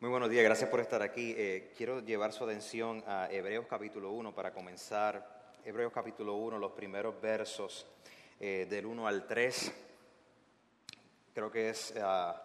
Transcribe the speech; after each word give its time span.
Muy 0.00 0.10
buenos 0.10 0.30
días, 0.30 0.44
gracias 0.44 0.70
por 0.70 0.78
estar 0.78 1.02
aquí. 1.02 1.34
Eh, 1.36 1.72
quiero 1.76 1.98
llevar 1.98 2.32
su 2.32 2.44
atención 2.44 3.02
a 3.08 3.26
Hebreos 3.32 3.66
capítulo 3.68 4.12
1 4.12 4.32
para 4.32 4.52
comenzar. 4.52 5.56
Hebreos 5.64 5.92
capítulo 5.92 6.36
1, 6.36 6.56
los 6.56 6.70
primeros 6.70 7.20
versos 7.20 7.84
eh, 8.38 8.68
del 8.70 8.86
1 8.86 9.08
al 9.08 9.26
3. 9.26 9.72
Creo 11.34 11.50
que 11.50 11.70
es 11.70 11.94
ah, 12.00 12.40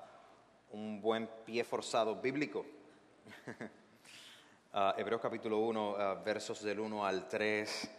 un 0.71 0.99
buen 0.99 1.29
pie 1.45 1.63
forzado 1.63 2.15
bíblico. 2.15 2.65
Ah, 4.75 4.95
Hebreos 4.97 5.21
capítulo 5.21 5.59
1, 5.59 5.95
ah, 5.99 6.15
versos 6.25 6.63
del 6.63 6.79
1 6.79 7.05
al 7.05 7.27
3. 7.27 7.91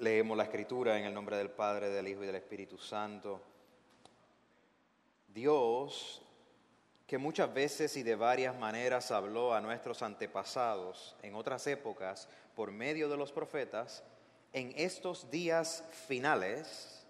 leemos 0.00 0.36
la 0.36 0.42
escritura 0.42 0.98
en 0.98 1.04
el 1.04 1.14
nombre 1.14 1.36
del 1.36 1.50
Padre, 1.50 1.90
del 1.90 2.08
Hijo 2.08 2.24
y 2.24 2.26
del 2.26 2.34
Espíritu 2.34 2.76
Santo. 2.76 3.40
Dios 5.28 6.25
que 7.06 7.18
muchas 7.18 7.52
veces 7.54 7.96
y 7.96 8.02
de 8.02 8.16
varias 8.16 8.58
maneras 8.58 9.10
habló 9.10 9.54
a 9.54 9.60
nuestros 9.60 10.02
antepasados 10.02 11.16
en 11.22 11.34
otras 11.34 11.66
épocas 11.66 12.28
por 12.54 12.72
medio 12.72 13.08
de 13.08 13.16
los 13.16 13.32
profetas, 13.32 14.02
en 14.52 14.72
estos 14.76 15.30
días 15.30 15.84
finales 16.08 17.06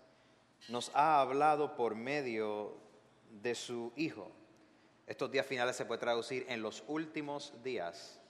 nos 0.68 0.90
ha 0.94 1.20
hablado 1.20 1.76
por 1.76 1.94
medio 1.94 2.76
de 3.42 3.54
su 3.54 3.92
Hijo. 3.96 4.30
Estos 5.06 5.30
días 5.30 5.46
finales 5.46 5.76
se 5.76 5.84
puede 5.84 6.00
traducir 6.00 6.44
en 6.48 6.60
los 6.62 6.82
últimos 6.88 7.52
días. 7.62 8.20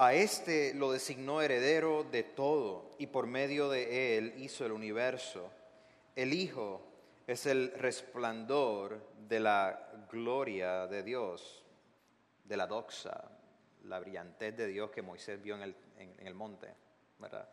A 0.00 0.14
este 0.14 0.74
lo 0.74 0.92
designó 0.92 1.42
heredero 1.42 2.04
de 2.04 2.22
todo 2.22 2.88
y 2.98 3.08
por 3.08 3.26
medio 3.26 3.68
de 3.68 4.16
él 4.16 4.32
hizo 4.36 4.64
el 4.64 4.70
universo. 4.70 5.50
El 6.14 6.34
Hijo 6.34 6.87
es 7.28 7.44
el 7.44 7.72
resplandor 7.72 9.06
de 9.28 9.38
la 9.38 9.92
gloria 10.10 10.86
de 10.86 11.02
Dios, 11.02 11.62
de 12.42 12.56
la 12.56 12.66
doxa, 12.66 13.30
la 13.84 14.00
brillantez 14.00 14.56
de 14.56 14.66
Dios 14.66 14.90
que 14.90 15.02
Moisés 15.02 15.40
vio 15.42 15.54
en 15.54 15.74
el, 16.20 16.34
monte, 16.34 16.74
¿verdad? 17.18 17.46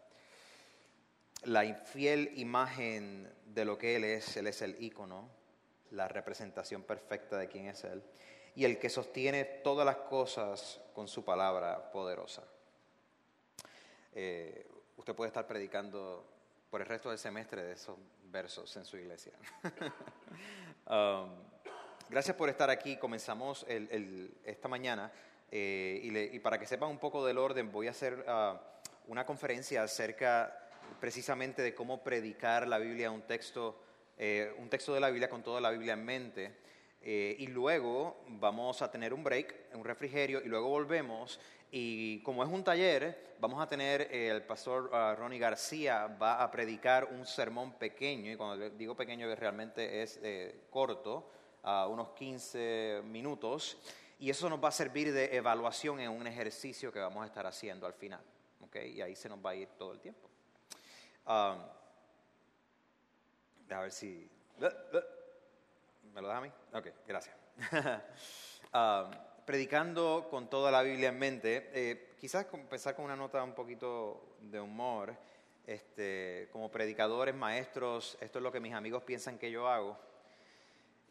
La 1.44 1.66
infiel 1.66 2.32
imagen 2.38 3.30
de 3.48 3.66
lo 3.66 3.78
que 3.78 3.98
Él 3.98 4.06
es, 4.06 4.38
Él 4.38 4.48
es 4.48 4.62
el 4.62 4.82
ícono, 4.82 5.30
la 5.92 6.08
representación 6.08 6.84
perfecta 6.84 7.38
de 7.38 7.50
quién 7.50 7.68
es 7.68 7.84
Él, 7.84 8.02
y 8.56 8.64
el 8.64 8.80
que 8.80 8.90
sostiene 8.90 9.44
todas 9.44 9.86
las 9.86 9.98
cosas 9.98 10.80
con 10.94 11.10
su 11.10 11.26
palabra 11.26 11.92
poderosa. 11.92 12.44
Eh, 14.14 14.66
usted 14.96 15.14
puede 15.14 15.28
estar 15.28 15.46
predicando 15.46 16.26
por 16.70 16.80
el 16.80 16.88
resto 16.88 17.10
del 17.10 17.20
semestre 17.20 17.62
de 17.62 17.74
esos 17.74 17.98
versos 18.36 18.76
en 18.76 18.86
su 18.86 18.98
iglesia. 18.98 19.34
Um, 20.88 21.32
gracias 22.10 22.36
por 22.36 22.48
estar 22.48 22.70
aquí. 22.70 22.98
Comenzamos 22.98 23.66
esta 23.68 24.68
mañana 24.68 25.12
eh, 25.50 26.30
y, 26.32 26.40
para 26.42 26.60
que 26.60 26.68
sepan 26.68 26.90
un 26.90 27.00
poco 27.00 27.26
del 27.26 27.40
orden, 27.40 27.72
voy 27.72 27.88
a 27.88 27.90
hacer 27.90 28.24
uh, 28.28 28.56
una 29.08 29.26
conferencia 29.26 29.82
acerca 29.82 30.56
precisamente 31.00 31.64
de 31.64 31.74
cómo 31.74 32.04
predicar 32.04 32.68
la 32.68 32.78
Biblia, 32.78 33.10
un 33.10 33.24
texto, 33.24 33.82
eh, 34.16 34.54
un 34.60 34.70
texto 34.70 34.94
de 34.94 35.00
la 35.00 35.10
Biblia 35.10 35.28
con 35.28 35.42
toda 35.42 35.60
la 35.60 35.72
Biblia 35.72 35.94
en 35.94 36.06
mente. 36.06 36.56
Eh, 37.02 37.36
y 37.40 37.48
luego 37.48 38.24
vamos 38.28 38.84
a 38.84 38.92
tener 38.92 39.12
un 39.12 39.24
break, 39.24 39.74
un 39.74 39.86
refrigerio, 39.86 40.40
y 40.46 40.50
luego 40.50 40.70
volvemos 40.70 41.40
y 41.72 42.22
como 42.22 42.44
es 42.44 42.50
un 42.50 42.64
taller, 42.64 43.36
vamos 43.40 43.62
a 43.62 43.68
tener, 43.68 44.02
eh, 44.12 44.30
el 44.30 44.44
pastor 44.44 44.90
uh, 44.94 45.20
Ronnie 45.20 45.40
García 45.40 46.08
va 46.08 46.42
a 46.42 46.50
predicar 46.50 47.06
un 47.06 47.26
sermón 47.26 47.74
pequeño, 47.74 48.32
y 48.32 48.36
cuando 48.36 48.70
digo 48.72 48.96
pequeño 48.96 49.28
que 49.28 49.36
realmente 49.36 50.02
es 50.02 50.20
eh, 50.24 50.66
corto, 50.70 51.32
a 51.64 51.88
unos 51.88 52.10
15 52.10 53.02
minutos, 53.06 53.78
y 54.20 54.30
eso 54.30 54.50
nos 54.50 54.64
va 54.64 54.70
a 54.70 54.72
servir 54.72 55.12
de 55.12 55.36
evaluación 55.36 56.00
en 56.00 56.12
un 56.12 56.26
ejercicio 56.28 56.92
que 56.92 57.00
vamos 57.00 57.24
a 57.24 57.28
estar 57.28 57.46
haciendo 57.46 57.86
al 57.86 57.94
final. 57.94 58.22
¿okay? 58.62 58.92
Y 58.94 59.02
ahí 59.02 59.16
se 59.16 59.28
nos 59.28 59.44
va 59.44 59.50
a 59.52 59.56
ir 59.56 59.68
todo 59.78 59.92
el 59.92 60.00
tiempo. 60.00 60.30
Um, 61.26 61.60
a 63.72 63.82
ver 63.82 63.92
si... 63.92 64.30
¿Me 66.14 66.22
lo 66.22 66.28
das 66.28 66.38
a 66.38 66.42
mí? 66.42 66.52
Ok, 66.74 66.88
gracias. 67.08 67.36
um, 68.74 69.35
predicando 69.46 70.28
con 70.30 70.50
toda 70.50 70.72
la 70.72 70.82
Biblia 70.82 71.10
en 71.10 71.20
mente, 71.20 71.70
eh, 71.74 72.16
quizás 72.20 72.48
empezar 72.52 72.96
con 72.96 73.06
una 73.06 73.16
nota 73.16 73.44
un 73.44 73.54
poquito 73.54 74.38
de 74.42 74.60
humor. 74.60 75.16
Este, 75.68 76.48
como 76.52 76.70
predicadores, 76.70 77.34
maestros, 77.34 78.20
esto 78.22 78.38
es 78.38 78.44
lo 78.44 78.52
que 78.52 78.60
mis 78.60 78.74
amigos 78.74 79.02
piensan 79.02 79.40
que 79.40 79.50
yo 79.50 79.68
hago, 79.68 79.98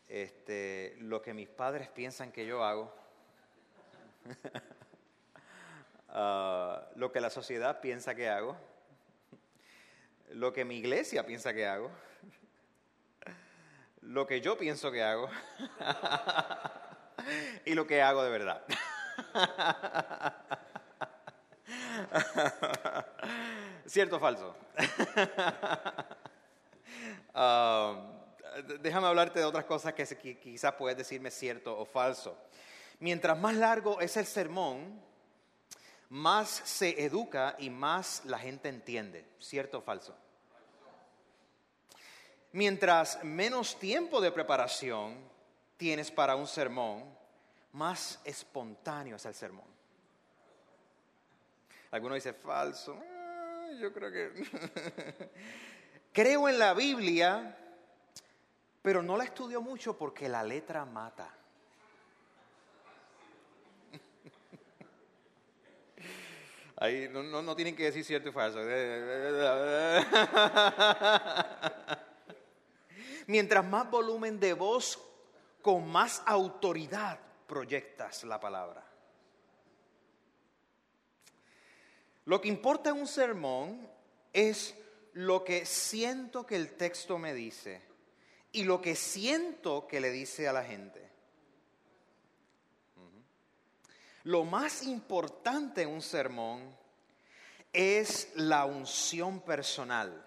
este, 0.09 0.97
lo 1.01 1.21
que 1.23 1.35
mis 1.35 1.49
padres 1.49 1.89
piensan 1.89 2.31
que 2.31 2.47
yo 2.47 2.63
hago, 2.63 2.95
ah, 6.11 6.87
lo 6.95 7.11
que 7.11 7.21
la 7.21 7.31
sociedad 7.31 7.81
piensa 7.81 8.15
que 8.15 8.29
hago, 8.29 8.57
lo 10.31 10.53
que 10.53 10.65
mi 10.65 10.77
iglesia 10.77 11.27
piensa 11.27 11.53
que 11.53 11.67
hago, 11.67 11.91
lo 14.03 14.25
que 14.25 14.41
yo 14.41 14.57
pienso 14.57 14.93
que 14.93 15.03
hago. 15.03 15.29
y 17.65 17.75
lo 17.75 17.87
que 17.87 18.03
hago 18.03 18.23
de 18.23 18.31
verdad. 18.31 18.63
¿Cierto 23.87 24.17
o 24.17 24.21
falso? 24.21 24.55
Um, 27.35 28.13
déjame 28.81 29.09
hablarte 29.09 29.41
de 29.41 29.45
otras 29.45 29.65
cosas 29.65 29.93
que 29.93 30.39
quizás 30.39 30.75
puedes 30.75 30.97
decirme 30.97 31.33
cierto 31.33 31.77
o 31.77 31.85
falso. 31.85 32.39
Mientras 33.01 33.37
más 33.37 33.57
largo 33.57 34.01
es 34.01 34.17
el 34.17 34.25
sermón, 34.25 35.03
más 36.11 36.49
se 36.49 37.05
educa 37.05 37.57
y 37.59 37.71
más 37.71 38.25
la 38.27 38.39
gente 38.39 38.69
entiende. 38.69 39.27
¿Cierto 39.41 39.79
o 39.79 39.83
falso? 39.83 40.17
Mientras 42.53 43.25
menos 43.25 43.81
tiempo 43.81 44.21
de 44.21 44.31
preparación, 44.31 45.17
tienes 45.77 46.11
para 46.11 46.37
un 46.37 46.47
sermón, 46.47 47.05
más 47.73 48.21
espontáneo 48.25 49.17
es 49.17 49.27
el 49.27 49.35
sermón. 49.35 49.67
Alguno 51.91 52.15
dice 52.15 52.33
falso. 52.33 52.97
Ah, 53.01 53.69
yo 53.81 53.93
creo 53.93 54.11
que... 54.11 54.33
creo 56.13 56.49
en 56.49 56.59
la 56.59 56.73
Biblia, 56.75 57.57
pero 58.83 59.03
no 59.03 59.17
la 59.17 59.25
estudio 59.25 59.61
mucho 59.61 59.97
porque 59.97 60.29
la 60.29 60.43
letra 60.43 60.85
mata. 60.85 61.33
Ahí 66.77 67.09
no, 67.11 67.23
no, 67.23 67.57
tienen 67.57 67.77
que 67.77 67.85
decir 67.85 68.05
cierto 68.05 68.29
y 68.29 68.33
falso. 68.33 68.59
Mientras 73.27 73.65
más 73.65 73.91
volumen 73.91 74.39
de 74.39 74.53
voz 74.53 75.01
con 75.65 75.89
más 75.89 76.23
autoridad 76.27 77.19
proyectas 77.47 78.23
la 78.25 78.39
palabra. 78.39 78.85
Lo 82.27 82.39
que 82.39 82.49
importa 82.49 82.91
en 82.91 83.01
un 83.01 83.07
sermón 83.07 83.89
es 84.35 84.75
lo 85.15 85.43
que 85.43 85.65
siento 85.65 86.45
que 86.45 86.57
el 86.57 86.77
texto 86.77 87.17
me 87.17 87.33
dice 87.33 87.81
y 88.53 88.65
lo 88.65 88.83
que 88.83 88.95
siento 88.95 89.89
que 89.89 90.03
le 90.03 90.11
dice 90.11 90.47
a 90.47 90.53
la 90.53 90.65
gente. 90.65 91.11
Lo 94.25 94.45
más 94.45 94.83
importante 94.83 95.81
en 95.81 95.89
un 95.89 96.03
sermón 96.03 96.77
es 97.73 98.33
la 98.35 98.67
unción 98.67 99.41
personal, 99.41 100.27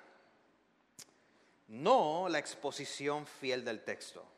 no 1.68 2.28
la 2.28 2.40
exposición 2.40 3.28
fiel 3.28 3.64
del 3.64 3.84
texto. 3.84 4.37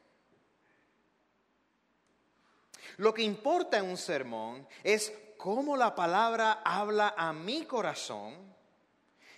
Lo 2.97 3.13
que 3.13 3.23
importa 3.23 3.77
en 3.77 3.85
un 3.85 3.97
sermón 3.97 4.67
es 4.83 5.13
cómo 5.37 5.77
la 5.77 5.95
palabra 5.95 6.61
habla 6.63 7.13
a 7.17 7.31
mi 7.33 7.65
corazón 7.65 8.35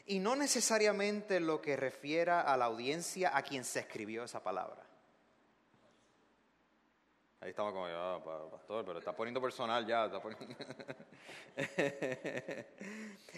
y 0.06 0.20
no 0.20 0.36
necesariamente 0.36 1.40
lo 1.40 1.62
que 1.62 1.76
refiera 1.76 2.42
a 2.42 2.58
la 2.58 2.66
audiencia 2.66 3.36
a 3.36 3.44
quien 3.44 3.64
se 3.64 3.80
escribió 3.82 4.24
esa 4.24 4.44
palabra. 4.44 4.84
Ahí 7.40 7.50
estamos 7.52 7.74
como, 7.74 7.86
ah, 7.88 8.50
pastor, 8.52 8.86
pero 8.86 9.00
está 9.00 9.16
poniendo 9.16 9.42
personal 9.42 9.86
ya. 9.88 10.12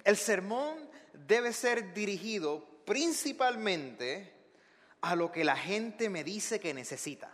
El 0.03 0.17
sermón 0.17 0.89
debe 1.13 1.53
ser 1.53 1.93
dirigido 1.93 2.65
principalmente 2.85 4.33
a 5.01 5.15
lo 5.15 5.31
que 5.31 5.45
la 5.45 5.55
gente 5.55 6.09
me 6.09 6.23
dice 6.23 6.59
que 6.59 6.73
necesita. 6.73 7.31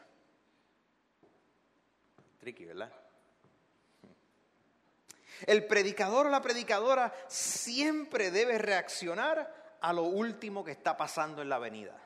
El 5.46 5.66
predicador 5.66 6.28
o 6.28 6.30
la 6.30 6.42
predicadora 6.42 7.14
siempre 7.28 8.32
debe 8.32 8.58
reaccionar 8.58 9.78
a 9.82 9.94
lo 9.94 10.04
último 10.04 10.64
que 10.64 10.72
está 10.72 10.98
pasando 10.98 11.42
en 11.42 11.50
la 11.50 11.56
avenida. 11.56 11.98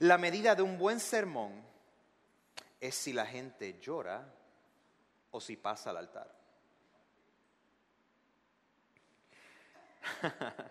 La 0.00 0.18
medida 0.18 0.54
de 0.54 0.62
un 0.62 0.76
buen 0.76 1.00
sermón 1.00 1.64
es 2.80 2.94
si 2.94 3.12
la 3.14 3.24
gente 3.24 3.78
llora 3.80 4.30
o 5.30 5.40
si 5.40 5.56
pasa 5.56 5.90
al 5.90 5.96
altar. 5.96 6.36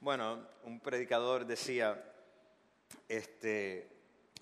bueno, 0.00 0.48
un 0.64 0.80
predicador 0.80 1.44
decía, 1.44 2.02
este, 3.08 3.95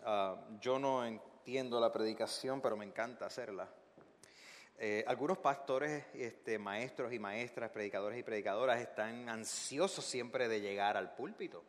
ah, 0.04 0.36
yo 0.60 0.78
no 0.78 1.04
entiendo 1.04 1.78
la 1.78 1.92
predicación, 1.92 2.60
pero 2.60 2.76
me 2.76 2.84
encanta 2.84 3.26
hacerla. 3.26 3.68
Eh, 4.76 5.04
algunos 5.06 5.38
pastores, 5.38 6.04
este, 6.14 6.58
maestros 6.58 7.12
y 7.12 7.18
maestras, 7.18 7.70
predicadores 7.70 8.18
y 8.18 8.22
predicadoras 8.24 8.80
están 8.80 9.28
ansiosos 9.28 10.04
siempre 10.04 10.48
de 10.48 10.60
llegar 10.60 10.96
al 10.96 11.14
púlpito. 11.14 11.62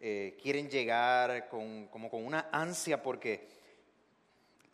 Eh, 0.00 0.38
quieren 0.40 0.68
llegar 0.68 1.48
con, 1.48 1.88
como 1.88 2.10
con 2.10 2.24
una 2.24 2.48
ansia 2.52 3.02
porque 3.02 3.48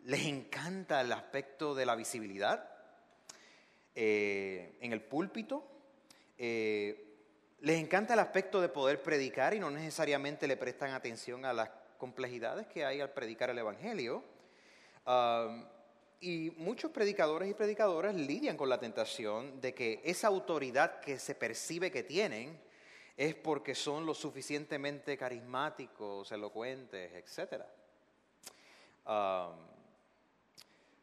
les 0.03 0.25
encanta 0.25 1.01
el 1.01 1.11
aspecto 1.11 1.73
de 1.73 1.85
la 1.85 1.95
visibilidad 1.95 2.69
eh, 3.95 4.77
en 4.81 4.93
el 4.93 5.01
púlpito. 5.01 5.65
les 6.37 7.79
encanta 7.79 8.13
el 8.13 8.19
aspecto 8.19 8.61
de 8.61 8.69
poder 8.69 9.01
predicar 9.01 9.53
y 9.53 9.59
no 9.59 9.69
necesariamente 9.71 10.47
le 10.47 10.55
prestan 10.55 10.91
atención 10.91 11.45
a 11.45 11.53
las 11.53 11.69
complejidades 11.99 12.65
que 12.65 12.83
hay 12.83 13.01
al 13.01 13.11
predicar 13.11 13.51
el 13.51 13.59
Evangelio. 13.59 14.23
Ah, 15.05 15.69
y 16.21 16.51
muchos 16.57 16.91
predicadores 16.91 17.49
y 17.49 17.53
predicadoras 17.53 18.15
lidian 18.15 18.57
con 18.57 18.67
la 18.67 18.79
tentación 18.79 19.61
de 19.61 19.73
que 19.73 20.01
esa 20.03 20.27
autoridad 20.27 20.99
que 20.99 21.19
se 21.19 21.35
percibe 21.35 21.91
que 21.91 22.03
tienen 22.03 22.59
es 23.15 23.35
porque 23.35 23.75
son 23.75 24.05
lo 24.05 24.13
suficientemente 24.13 25.17
carismáticos, 25.17 26.31
elocuentes, 26.31 27.11
etc. 27.13 27.63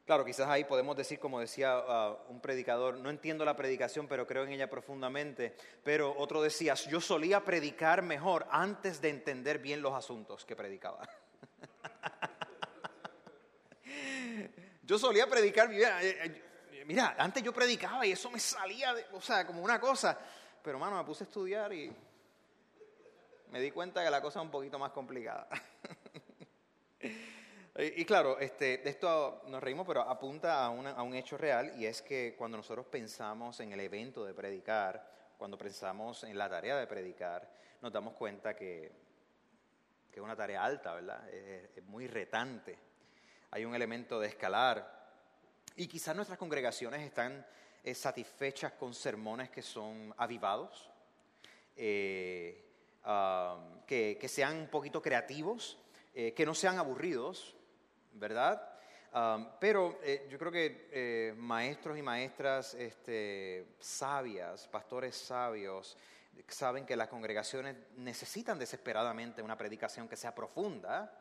claro, 0.06 0.24
quizás 0.24 0.48
ahí 0.48 0.64
podemos 0.64 0.96
decir, 0.96 1.18
como 1.18 1.40
decía 1.40 1.76
uh, 1.78 2.32
un 2.32 2.40
predicador, 2.40 2.96
no 2.96 3.10
entiendo 3.10 3.44
la 3.44 3.56
predicación, 3.56 4.06
pero 4.06 4.26
creo 4.26 4.44
en 4.44 4.52
ella 4.52 4.70
profundamente. 4.70 5.56
Pero 5.82 6.14
otro 6.16 6.40
decía, 6.40 6.74
yo 6.74 7.00
solía 7.00 7.44
predicar 7.44 8.02
mejor 8.02 8.46
antes 8.50 9.00
de 9.02 9.10
entender 9.10 9.58
bien 9.58 9.82
los 9.82 9.92
asuntos 9.92 10.46
que 10.46 10.56
predicaba. 10.56 11.06
Yo 14.86 14.98
solía 15.00 15.26
predicar 15.26 15.68
mi 15.68 15.76
vida. 15.76 16.00
Eh, 16.00 16.42
eh, 16.70 16.84
mira, 16.86 17.16
antes 17.18 17.42
yo 17.42 17.52
predicaba 17.52 18.06
y 18.06 18.12
eso 18.12 18.30
me 18.30 18.38
salía, 18.38 18.94
o 19.12 19.20
sea, 19.20 19.44
como 19.44 19.60
una 19.60 19.80
cosa. 19.80 20.16
Pero, 20.62 20.78
mano, 20.78 20.96
me 20.96 21.02
puse 21.02 21.24
a 21.24 21.26
estudiar 21.26 21.72
y 21.72 21.92
me 23.50 23.60
di 23.60 23.72
cuenta 23.72 24.04
que 24.04 24.10
la 24.10 24.22
cosa 24.22 24.38
es 24.38 24.44
un 24.44 24.50
poquito 24.52 24.78
más 24.78 24.92
complicada. 24.92 25.48
y, 27.78 28.04
claro, 28.04 28.38
este, 28.38 28.88
esto 28.88 29.42
nos 29.46 29.62
reímos, 29.62 29.86
pero 29.86 30.02
apunta 30.02 30.64
a, 30.64 30.66
a 30.66 31.02
un 31.02 31.14
hecho 31.14 31.36
real 31.36 31.74
y 31.76 31.86
es 31.86 32.02
que 32.02 32.34
cuando 32.36 32.56
nosotros 32.56 32.86
pensamos 32.86 33.60
en 33.60 33.72
el 33.72 33.80
evento 33.80 34.24
de 34.24 34.34
predicar, 34.34 35.34
cuando 35.36 35.58
pensamos 35.58 36.24
en 36.24 36.38
la 36.38 36.48
tarea 36.48 36.76
de 36.76 36.86
predicar, 36.86 37.50
nos 37.82 37.92
damos 37.92 38.14
cuenta 38.14 38.54
que, 38.54 38.90
que 40.10 40.20
es 40.20 40.24
una 40.24 40.34
tarea 40.34 40.64
alta, 40.64 40.94
¿verdad? 40.94 41.28
es 41.30 41.84
muy 41.84 42.06
retante 42.06 42.86
hay 43.56 43.64
un 43.64 43.74
elemento 43.74 44.20
de 44.20 44.28
escalar. 44.28 44.94
Y 45.76 45.86
quizás 45.86 46.14
nuestras 46.14 46.38
congregaciones 46.38 47.00
están 47.00 47.46
eh, 47.82 47.94
satisfechas 47.94 48.72
con 48.72 48.92
sermones 48.92 49.48
que 49.48 49.62
son 49.62 50.14
avivados, 50.18 50.90
eh, 51.74 52.64
que, 53.86 54.28
sean 54.28 54.56
un 54.56 54.68
poquito 54.68 55.00
creativos, 55.00 55.78
eh, 56.14 56.34
que 56.34 56.44
no 56.44 56.54
sean 56.54 56.78
aburridos, 56.78 57.55
¿verdad? 58.18 58.72
pero 59.58 59.98
yo 60.28 60.38
creo 60.38 60.52
que 60.52 61.34
maestros 61.38 61.96
y 61.96 62.02
maestras 62.02 62.74
este, 62.74 63.66
sabias, 63.78 64.68
pastores 64.68 65.16
sabios, 65.16 65.96
saben 66.48 66.84
que 66.84 66.96
las 66.96 67.08
congregaciones 67.08 67.76
necesitan 67.96 68.58
desesperadamente 68.58 69.42
una 69.42 69.56
predicación 69.56 70.08
que 70.08 70.16
sea 70.16 70.34
profunda, 70.34 71.12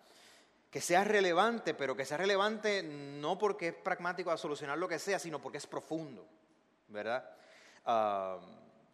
que 0.70 0.82
sea 0.82 1.04
relevante, 1.04 1.74
pero 1.74 1.96
que 1.96 2.06
sea 2.06 2.18
relevante 2.18 2.84
no 2.84 3.38
porque 3.38 3.70
es 3.70 3.74
pragmático 3.74 4.32
a 4.32 4.38
solucionar 4.38 4.78
lo 4.78 4.88
que 4.88 5.00
sea, 5.00 5.20
sino 5.20 5.42
porque 5.42 5.58
es 5.58 5.68
profundo, 5.68 6.28
¿verdad? 6.90 7.30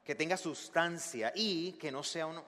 Que 0.03 0.15
tenga 0.15 0.37
sustancia 0.37 1.31
y 1.35 1.73
que 1.73 1.91
no 1.91 2.03
sea 2.03 2.27
un, 2.27 2.41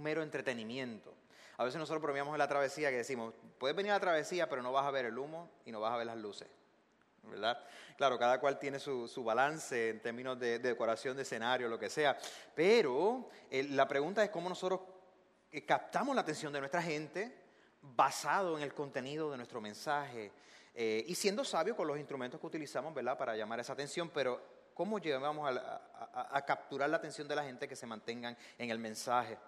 mero 0.00 0.22
entretenimiento. 0.22 1.12
A 1.56 1.64
veces 1.64 1.78
nosotros 1.78 2.02
bromeamos 2.02 2.34
en 2.34 2.38
la 2.38 2.48
travesía 2.48 2.90
que 2.90 2.96
decimos, 2.96 3.34
puedes 3.58 3.76
venir 3.76 3.92
a 3.92 3.96
la 3.96 4.00
travesía, 4.00 4.48
pero 4.48 4.62
no 4.62 4.72
vas 4.72 4.86
a 4.86 4.90
ver 4.90 5.06
el 5.06 5.18
humo 5.18 5.50
y 5.64 5.72
no 5.72 5.80
vas 5.80 5.92
a 5.92 5.96
ver 5.96 6.06
las 6.06 6.16
luces. 6.16 6.48
¿verdad? 7.22 7.58
Claro, 7.96 8.18
cada 8.18 8.38
cual 8.38 8.58
tiene 8.58 8.78
su, 8.78 9.22
balance 9.24 9.90
en 9.90 10.00
términos 10.00 10.38
de, 10.38 10.58
decoración 10.58 11.16
de 11.16 11.22
escenario, 11.22 11.68
lo 11.68 11.78
que 11.78 11.88
sea, 11.88 12.16
pero 12.54 13.28
eh, 13.50 13.64
la 13.70 13.86
pregunta 13.88 14.22
es 14.22 14.30
cómo 14.30 14.48
nosotros 14.48 14.80
eh, 15.50 15.64
captamos 15.64 16.14
la 16.14 16.22
atención 16.22 16.52
de 16.52 16.60
nuestra 16.60 16.82
gente 16.82 17.34
basado 17.80 18.56
en 18.56 18.62
el 18.62 18.74
contenido 18.74 19.30
de 19.30 19.36
nuestro 19.36 19.60
mensaje 19.60 20.32
eh, 20.74 21.04
y 21.06 21.14
siendo 21.14 21.44
sabio 21.44 21.76
con 21.76 21.86
los 21.86 21.98
instrumentos 21.98 22.40
que 22.40 22.46
utilizamos 22.46 22.94
¿verdad? 22.94 23.16
para 23.16 23.36
llamar 23.36 23.60
esa 23.60 23.74
atención, 23.74 24.10
pero 24.10 24.40
¿cómo 24.74 24.98
llevamos 24.98 25.56
a, 25.56 26.42
capturar 26.44 26.90
la 26.90 26.96
atención 26.96 27.28
de 27.28 27.36
la 27.36 27.44
gente 27.44 27.68
que 27.68 27.76
se 27.76 27.86
mantengan 27.86 28.36
en 28.58 28.70
el 28.70 28.78
mensaje? 28.78 29.38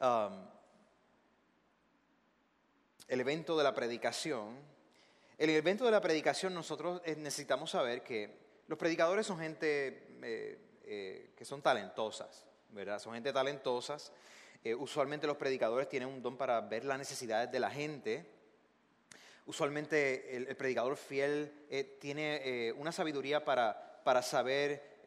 Um, 0.00 0.57
el 3.08 3.20
evento 3.20 3.56
de 3.56 3.64
la 3.64 3.74
predicación. 3.74 4.56
El 5.36 5.50
evento 5.50 5.84
de 5.84 5.90
la 5.90 6.00
predicación 6.00 6.54
nosotros 6.54 7.00
eh, 7.04 7.16
necesitamos 7.16 7.70
saber 7.70 8.02
que 8.02 8.48
los 8.66 8.78
predicadores 8.78 9.26
son 9.26 9.38
gente 9.38 10.06
eh, 10.22 11.32
que 11.36 11.44
son 11.44 11.62
talentosas, 11.62 12.46
¿verdad? 12.70 12.98
Son 12.98 13.14
gente 13.14 13.32
talentosas 13.32 14.12
eh, 14.64 14.74
usualmente 14.74 15.26
los 15.26 15.36
predicadores 15.36 15.88
tienen 15.88 16.08
un 16.08 16.20
don 16.20 16.36
para 16.36 16.60
ver 16.60 16.84
las 16.84 16.98
necesidades 16.98 17.50
de 17.50 17.60
la 17.60 17.70
gente. 17.70 18.26
Usualmente 19.46 20.36
el, 20.36 20.56
predicador 20.56 20.96
fiel 20.96 21.66
eh, 21.70 21.96
tiene 22.00 22.40
eh, 22.44 22.72
una 22.72 22.92
sabiduría 22.92 23.44
para, 23.44 24.02
para 24.04 24.22
saber 24.22 24.98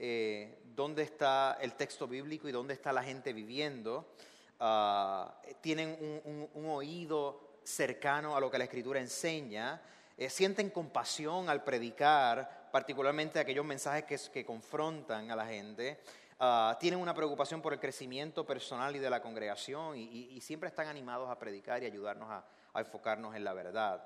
dónde 0.64 1.04
está 1.04 1.60
el 1.62 1.74
texto 1.74 2.08
bíblico 2.08 2.50
y 2.50 2.52
dónde 2.52 2.74
está 2.74 2.92
la 2.92 3.04
gente 3.04 3.34
viviendo. 3.34 4.12
Ah, 4.60 5.40
tienen 5.62 6.20
un, 6.56 6.66
oído 6.66 7.51
cercano 7.64 8.36
a 8.36 8.40
lo 8.40 8.50
que 8.50 8.58
la 8.58 8.66
escritura 8.66 9.00
enseña. 9.00 9.82
sienten 10.30 10.70
compasión 10.70 11.50
al 11.50 11.64
predicar, 11.64 12.70
particularmente 12.72 13.40
aquellos 13.40 13.66
mensajes 13.66 14.06
que, 14.06 14.32
que 14.32 14.46
confrontan 14.46 15.32
a 15.32 15.36
la 15.36 15.46
gente. 15.46 16.00
Ah, 16.44 16.76
tienen 16.80 17.00
una 17.00 17.14
preocupación 17.14 17.62
por 17.62 17.72
el 17.72 17.80
crecimiento 17.80 18.44
personal 18.44 18.96
y 18.96 19.00
de 19.00 19.12
la 19.12 19.22
congregación 19.22 19.96
y, 19.96 20.42
siempre 20.42 20.70
están 20.70 20.88
animados 20.88 21.30
a 21.30 21.38
predicar 21.38 21.84
y 21.84 21.86
ayudarnos 21.86 22.28
a, 22.32 22.44
enfocarnos 22.80 23.36
en 23.36 23.44
la 23.44 23.54
verdad. 23.54 24.04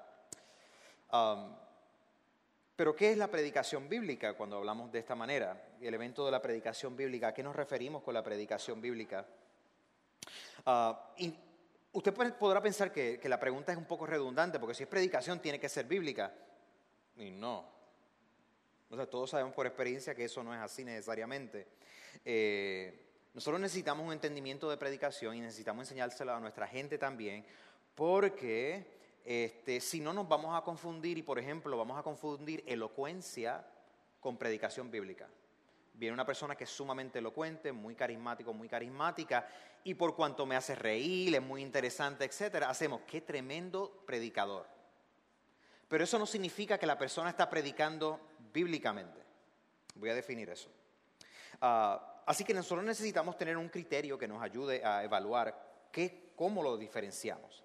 pero 2.76 2.94
¿qué 2.94 3.12
es 3.12 3.18
la 3.18 3.28
predicación 3.28 3.88
bíblica 3.88 4.34
cuando 4.34 4.58
hablamos 4.58 4.92
de 4.92 5.00
esta 5.00 5.16
manera? 5.16 5.66
El 5.80 5.94
evento 5.94 6.26
de 6.26 6.32
la 6.32 6.42
predicación 6.42 6.98
bíblica, 6.98 7.30
¿a 7.30 7.34
qué 7.34 7.42
nos 7.42 7.56
referimos 7.56 8.04
con 8.04 8.14
la 8.14 8.22
predicación 8.22 8.82
bíblica? 8.82 9.26
Ah, 10.66 11.14
usted 11.96 12.14
podrá 12.38 12.62
pensar 12.62 12.92
que, 12.92 13.20
la 13.24 13.40
pregunta 13.40 13.72
es 13.72 13.78
un 13.78 13.86
poco 13.86 14.06
redundante, 14.06 14.60
porque 14.60 14.76
si 14.76 14.84
es 14.84 14.90
predicación 14.90 15.40
tiene 15.40 15.60
que 15.60 15.70
ser 15.70 15.86
bíblica. 15.86 16.34
Y 17.16 17.32
no. 17.32 17.66
O 18.90 18.96
sea, 18.96 19.10
todos 19.10 19.30
sabemos 19.30 19.54
por 19.54 19.66
experiencia 19.66 20.14
que 20.14 20.26
eso 20.26 20.44
no 20.44 20.54
es 20.54 20.60
así 20.60 20.84
necesariamente. 20.84 21.68
Eh, 22.24 23.02
nosotros 23.34 23.60
necesitamos 23.62 24.06
un 24.06 24.14
entendimiento 24.14 24.70
de 24.70 24.78
predicación 24.78 25.36
y 25.36 25.42
necesitamos 25.42 25.84
enseñárselo 25.86 26.34
a 26.34 26.40
nuestra 26.40 26.68
gente 26.68 26.98
también, 26.98 27.46
porque 27.96 28.86
este, 29.24 29.80
si 29.80 30.02
no 30.02 30.12
nos 30.12 30.28
vamos 30.28 30.58
a 30.58 30.64
confundir 30.64 31.18
y, 31.18 31.24
por 31.24 31.40
ejemplo, 31.40 31.78
vamos 31.78 31.98
a 31.98 32.04
confundir 32.04 32.64
elocuencia 32.68 33.66
con 34.20 34.38
predicación 34.38 34.92
bíblica. 34.92 35.30
Viene 35.98 36.14
una 36.14 36.26
persona 36.26 36.56
que 36.56 36.66
es 36.66 36.70
sumamente 36.70 37.20
elocuente, 37.20 37.72
muy 37.72 37.96
carismático, 37.96 38.54
muy 38.54 38.68
carismática, 38.68 39.48
y 39.84 39.94
por 39.94 40.16
cuanto 40.16 40.46
me 40.46 40.56
hace 40.56 40.76
reír, 40.76 41.36
es 41.36 41.42
muy 41.42 41.62
interesante, 41.62 42.26
etcétera, 42.26 42.70
hacemos 42.70 43.02
qué 43.08 43.22
tremendo 43.22 44.04
predicador. 44.06 44.66
Pero 45.88 46.04
eso 46.04 46.20
no 46.20 46.26
significa 46.26 46.78
que 46.78 46.86
la 46.86 46.98
persona 46.98 47.30
está 47.30 47.50
predicando 47.50 48.20
bíblicamente. 48.52 49.24
Voy 49.96 50.10
a 50.10 50.16
definir 50.16 50.50
eso. 50.50 50.70
Ah, 51.62 52.24
así 52.26 52.44
que 52.44 52.54
nosotros 52.54 52.84
necesitamos 52.84 53.38
tener 53.38 53.56
un 53.56 53.70
criterio 53.70 54.18
que 54.18 54.28
nos 54.28 54.42
ayude 54.42 54.84
a 54.84 55.04
evaluar 55.04 55.88
qué, 55.92 56.32
cómo 56.36 56.62
lo 56.62 56.78
diferenciamos. 56.78 57.64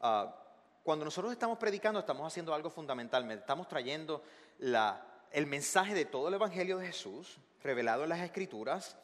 Ah, 0.00 0.34
cuando 0.82 1.04
nosotros 1.04 1.32
estamos 1.32 1.58
predicando, 1.58 2.00
estamos 2.00 2.26
haciendo 2.26 2.54
algo 2.54 2.70
fundamental, 2.70 3.30
estamos 3.30 3.68
trayendo 3.68 4.22
el 5.32 5.46
mensaje 5.46 5.94
de 5.94 6.04
todo 6.04 6.28
el 6.28 6.34
Evangelio 6.34 6.78
de 6.78 6.86
Jesús, 6.86 7.38
revelado 7.62 8.04
en 8.04 8.10
las 8.10 8.20
Escrituras, 8.20 8.96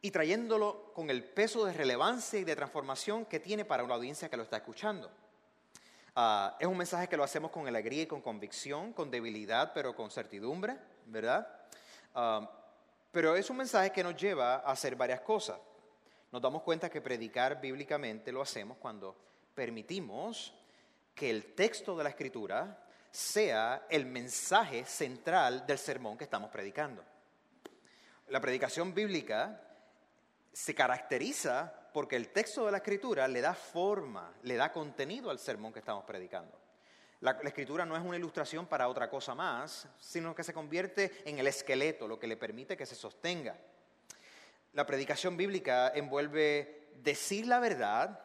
y 0.00 0.10
trayéndolo 0.10 0.92
con 0.94 1.10
el 1.10 1.22
peso 1.22 1.64
de 1.64 1.72
relevancia 1.72 2.38
y 2.38 2.44
de 2.44 2.56
transformación 2.56 3.24
que 3.24 3.38
tiene 3.38 3.64
para 3.64 3.84
una 3.84 3.94
audiencia 3.94 4.28
que 4.28 4.36
lo 4.36 4.42
está 4.42 4.56
escuchando. 4.56 5.10
Ah, 6.16 6.56
es 6.58 6.66
un 6.66 6.76
mensaje 6.76 7.08
que 7.08 7.16
lo 7.16 7.24
hacemos 7.24 7.50
con 7.50 7.66
alegría 7.66 8.02
y 8.02 8.06
con 8.06 8.20
convicción, 8.20 8.92
con 8.92 9.10
debilidad, 9.10 9.72
pero 9.72 9.94
con 9.94 10.10
certidumbre, 10.10 10.76
¿verdad? 11.06 11.46
Ah, 12.14 12.50
pero 13.12 13.36
es 13.36 13.48
un 13.48 13.58
mensaje 13.58 13.92
que 13.92 14.02
nos 14.02 14.16
lleva 14.16 14.56
a 14.56 14.72
hacer 14.72 14.96
varias 14.96 15.20
cosas. 15.20 15.58
Nos 16.32 16.42
damos 16.42 16.62
cuenta 16.62 16.90
que 16.90 17.00
predicar 17.00 17.60
bíblicamente 17.60 18.32
lo 18.32 18.42
hacemos 18.42 18.78
cuando 18.78 19.14
permitimos 19.54 20.52
que 21.14 21.30
el 21.30 21.54
texto 21.54 21.96
de 21.96 22.04
la 22.04 22.10
escritura 22.10 22.86
sea 23.12 23.86
el 23.90 24.06
mensaje 24.06 24.86
central 24.86 25.66
del 25.66 25.78
sermón 25.78 26.16
que 26.16 26.24
estamos 26.24 26.50
predicando. 26.50 27.04
La 28.28 28.40
predicación 28.40 28.94
bíblica 28.94 29.60
se 30.50 30.74
caracteriza 30.74 31.90
porque 31.92 32.16
el 32.16 32.30
texto 32.30 32.64
de 32.64 32.72
la 32.72 32.78
escritura 32.78 33.28
le 33.28 33.42
da 33.42 33.52
forma, 33.52 34.32
le 34.44 34.56
da 34.56 34.72
contenido 34.72 35.30
al 35.30 35.38
sermón 35.38 35.74
que 35.74 35.80
estamos 35.80 36.04
predicando. 36.04 36.58
La, 37.20 37.32
escritura 37.44 37.84
no 37.84 37.96
es 37.96 38.02
una 38.02 38.16
ilustración 38.16 38.66
para 38.66 38.88
otra 38.88 39.10
cosa 39.10 39.34
más, 39.34 39.86
sino 39.98 40.34
que 40.34 40.42
se 40.42 40.54
convierte 40.54 41.22
en 41.26 41.38
el 41.38 41.46
esqueleto, 41.46 42.08
lo 42.08 42.18
que 42.18 42.26
le 42.26 42.38
permite 42.38 42.78
que 42.78 42.86
se 42.86 42.96
sostenga. 42.96 43.56
La 44.72 44.86
predicación 44.86 45.36
bíblica 45.36 45.92
envuelve 45.94 46.88
decir 46.96 47.46
la 47.46 47.60
verdad 47.60 48.18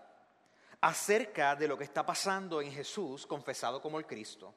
acerca 0.79 1.56
de 1.58 1.67
lo 1.67 1.77
que 1.77 1.84
está 1.84 2.06
pasando 2.06 2.62
en 2.62 2.72
Jesús, 2.72 3.27
confesado 3.27 3.82
como 3.82 4.00
el 4.00 4.08
Cristo, 4.08 4.56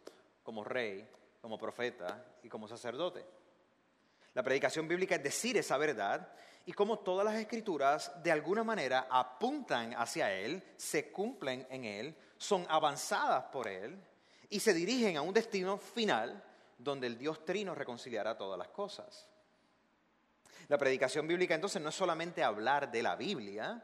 como 0.51 0.65
rey, 0.65 1.09
como 1.41 1.57
profeta 1.57 2.25
y 2.43 2.49
como 2.49 2.67
sacerdote. 2.67 3.25
La 4.35 4.43
predicación 4.43 4.89
bíblica 4.89 5.15
es 5.15 5.23
decir 5.23 5.57
esa 5.57 5.79
verdad 5.79 6.33
y 6.67 6.73
como 6.73 6.99
todas 6.99 7.25
las 7.25 7.37
escrituras 7.37 8.11
de 8.21 8.33
alguna 8.33 8.65
manera 8.65 9.07
apuntan 9.09 9.95
hacia 9.95 10.35
Él, 10.35 10.61
se 10.77 11.13
cumplen 11.13 11.69
en 11.71 11.85
Él, 11.85 12.17
son 12.37 12.67
avanzadas 12.69 13.45
por 13.53 13.69
Él 13.69 13.97
y 14.49 14.59
se 14.59 14.75
dirigen 14.75 15.17
a 15.17 15.23
un 15.23 15.33
destino 15.33 15.79
final 15.79 16.43
donde 16.77 17.07
el 17.07 17.17
Dios 17.17 17.45
Trino 17.45 17.73
reconciliará 17.73 18.37
todas 18.37 18.59
las 18.59 18.71
cosas. 18.71 19.29
La 20.67 20.79
predicación 20.79 21.29
bíblica 21.29 21.55
entonces 21.55 21.81
no 21.81 21.91
es 21.91 21.95
solamente 21.95 22.43
hablar 22.43 22.91
de 22.91 23.05
la 23.05 23.15
Biblia 23.15 23.81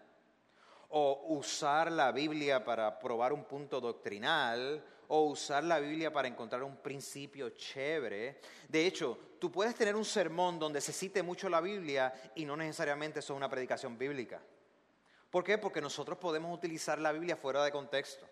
o 0.88 1.26
usar 1.28 1.92
la 1.92 2.10
Biblia 2.10 2.64
para 2.64 2.98
probar 2.98 3.32
un 3.32 3.44
punto 3.44 3.80
doctrinal 3.80 4.84
o 5.08 5.22
usar 5.24 5.64
la 5.64 5.78
Biblia 5.78 6.12
para 6.12 6.28
encontrar 6.28 6.62
un 6.62 6.76
principio 6.76 7.50
chévere. 7.50 8.40
De 8.68 8.86
hecho, 8.86 9.18
tú 9.38 9.50
puedes 9.50 9.74
tener 9.74 9.94
un 9.96 10.04
sermón 10.04 10.58
donde 10.58 10.80
se 10.80 10.92
cite 10.92 11.22
mucho 11.22 11.48
la 11.48 11.60
Biblia 11.60 12.12
y 12.34 12.44
no 12.44 12.56
necesariamente 12.56 13.20
eso 13.20 13.32
es 13.32 13.36
una 13.36 13.48
predicación 13.48 13.96
bíblica. 13.98 14.40
¿Por 15.30 15.44
qué? 15.44 15.58
Porque 15.58 15.80
nosotros 15.80 16.18
podemos 16.18 16.56
utilizar 16.56 16.98
la 16.98 17.12
Biblia 17.12 17.36
fuera 17.36 17.64
de 17.64 17.70
contexto. 17.70 18.26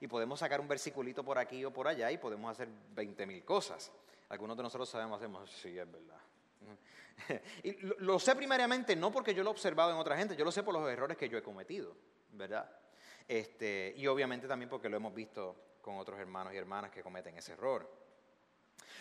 Y 0.00 0.06
podemos 0.06 0.40
sacar 0.40 0.60
un 0.60 0.68
versiculito 0.68 1.22
por 1.24 1.38
aquí 1.38 1.64
o 1.64 1.72
por 1.72 1.86
allá 1.86 2.10
y 2.10 2.18
podemos 2.18 2.50
hacer 2.50 2.68
20 2.94 3.26
mil 3.26 3.44
cosas. 3.44 3.92
Algunos 4.30 4.56
de 4.56 4.62
nosotros 4.62 4.88
sabemos, 4.88 5.18
hacemos, 5.18 5.50
sí, 5.50 5.78
es 5.78 5.90
verdad. 5.90 6.20
y 7.62 7.72
lo, 7.98 8.18
sé 8.18 8.34
primariamente 8.34 8.96
no 8.96 9.10
porque 9.10 9.34
yo 9.34 9.42
lo 9.42 9.50
he 9.50 9.52
observado 9.52 9.90
en 9.90 9.96
otra 9.96 10.16
gente, 10.16 10.36
yo 10.36 10.44
lo 10.44 10.52
sé 10.52 10.62
por 10.62 10.74
los 10.74 10.88
errores 10.88 11.16
que 11.16 11.28
yo 11.28 11.38
he 11.38 11.42
cometido, 11.42 11.94
¿verdad? 12.32 12.70
Este, 13.26 13.94
y 13.96 14.06
obviamente 14.06 14.48
también 14.48 14.68
porque 14.68 14.88
lo 14.88 14.96
hemos 14.96 15.14
visto 15.14 15.56
con 15.80 15.96
otros 15.96 16.18
hermanos 16.18 16.52
y 16.52 16.56
hermanas 16.56 16.90
que 16.90 17.02
cometen 17.02 17.36
ese 17.36 17.52
error. 17.52 17.90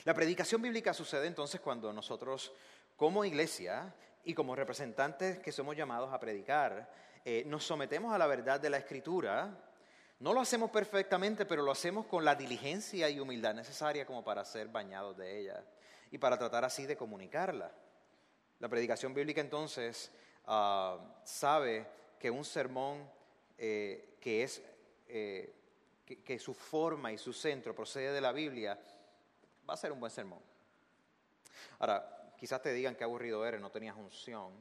La 0.05 0.13
predicación 0.13 0.61
bíblica 0.61 0.93
sucede 0.93 1.27
entonces 1.27 1.59
cuando 1.61 1.91
nosotros 1.91 2.53
como 2.95 3.25
iglesia 3.25 3.93
y 4.23 4.33
como 4.33 4.55
representantes 4.55 5.39
que 5.39 5.51
somos 5.51 5.75
llamados 5.75 6.13
a 6.13 6.19
predicar, 6.19 6.89
eh, 7.25 7.43
nos 7.45 7.65
sometemos 7.65 8.13
a 8.13 8.17
la 8.17 8.27
verdad 8.27 8.59
de 8.59 8.69
la 8.69 8.77
escritura. 8.77 9.57
No 10.19 10.33
lo 10.33 10.41
hacemos 10.41 10.69
perfectamente, 10.69 11.45
pero 11.45 11.63
lo 11.63 11.71
hacemos 11.71 12.05
con 12.05 12.25
la 12.25 12.35
diligencia 12.35 13.09
y 13.09 13.19
humildad 13.19 13.53
necesaria 13.53 14.05
como 14.05 14.23
para 14.23 14.43
ser 14.43 14.67
bañados 14.67 15.17
de 15.17 15.39
ella 15.39 15.63
y 16.11 16.17
para 16.17 16.37
tratar 16.37 16.65
así 16.65 16.85
de 16.85 16.97
comunicarla. 16.97 17.71
La 18.59 18.67
predicación 18.67 19.13
bíblica 19.13 19.41
entonces 19.41 20.11
ah, 20.45 20.97
sabe 21.23 21.87
que 22.19 22.29
un 22.29 22.43
sermón 22.43 23.09
eh, 23.57 24.17
que 24.19 24.43
es 24.43 24.61
eh, 25.07 25.53
que, 26.17 26.39
su 26.39 26.53
forma 26.53 27.11
y 27.11 27.17
su 27.17 27.33
centro 27.33 27.75
procede 27.75 28.11
de 28.11 28.21
la 28.21 28.31
Biblia, 28.31 28.79
va 29.67 29.73
a 29.73 29.77
ser 29.77 29.91
un 29.91 29.99
buen 29.99 30.11
sermón. 30.11 30.39
Ahora, 31.79 32.33
quizás 32.37 32.61
te 32.61 32.73
digan 32.73 32.95
que 32.95 33.03
aburrido 33.03 33.45
eres, 33.45 33.61
no 33.61 33.69
tenías 33.69 33.95
unción, 33.95 34.53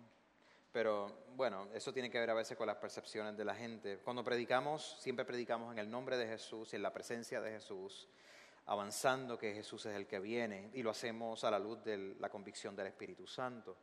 pero 0.73 1.25
bueno, 1.35 1.69
eso 1.73 1.93
tiene 1.93 2.11
que 2.11 2.21
ver 2.21 2.31
a 2.31 2.35
veces 2.35 2.57
con 2.57 2.67
las 2.67 2.77
percepciones 2.77 3.37
de 3.37 3.45
la 3.45 3.55
gente. 3.55 3.99
Cuando 3.99 4.23
predicamos, 4.23 4.99
siempre 5.01 5.25
predicamos 5.25 5.73
en 5.73 5.79
el 5.79 5.91
nombre 5.91 6.17
de 6.17 6.27
Jesús 6.27 6.73
y 6.73 6.77
en 6.77 6.83
la 6.83 6.93
presencia 6.93 7.41
de 7.41 7.51
Jesús, 7.53 8.09
avanzando 8.67 9.39
que 9.39 9.55
Jesús 9.55 9.87
es 9.87 9.97
el 9.97 10.07
que 10.07 10.21
viene 10.21 10.71
y 10.75 10.83
lo 10.83 10.91
hacemos 10.91 11.45
a 11.45 11.51
la 11.51 11.59
luz 11.59 11.83
de 11.83 12.15
la 12.21 12.29
convicción 12.29 12.77
del 12.77 12.89
Espíritu 12.89 13.27
Santo. 13.27 13.77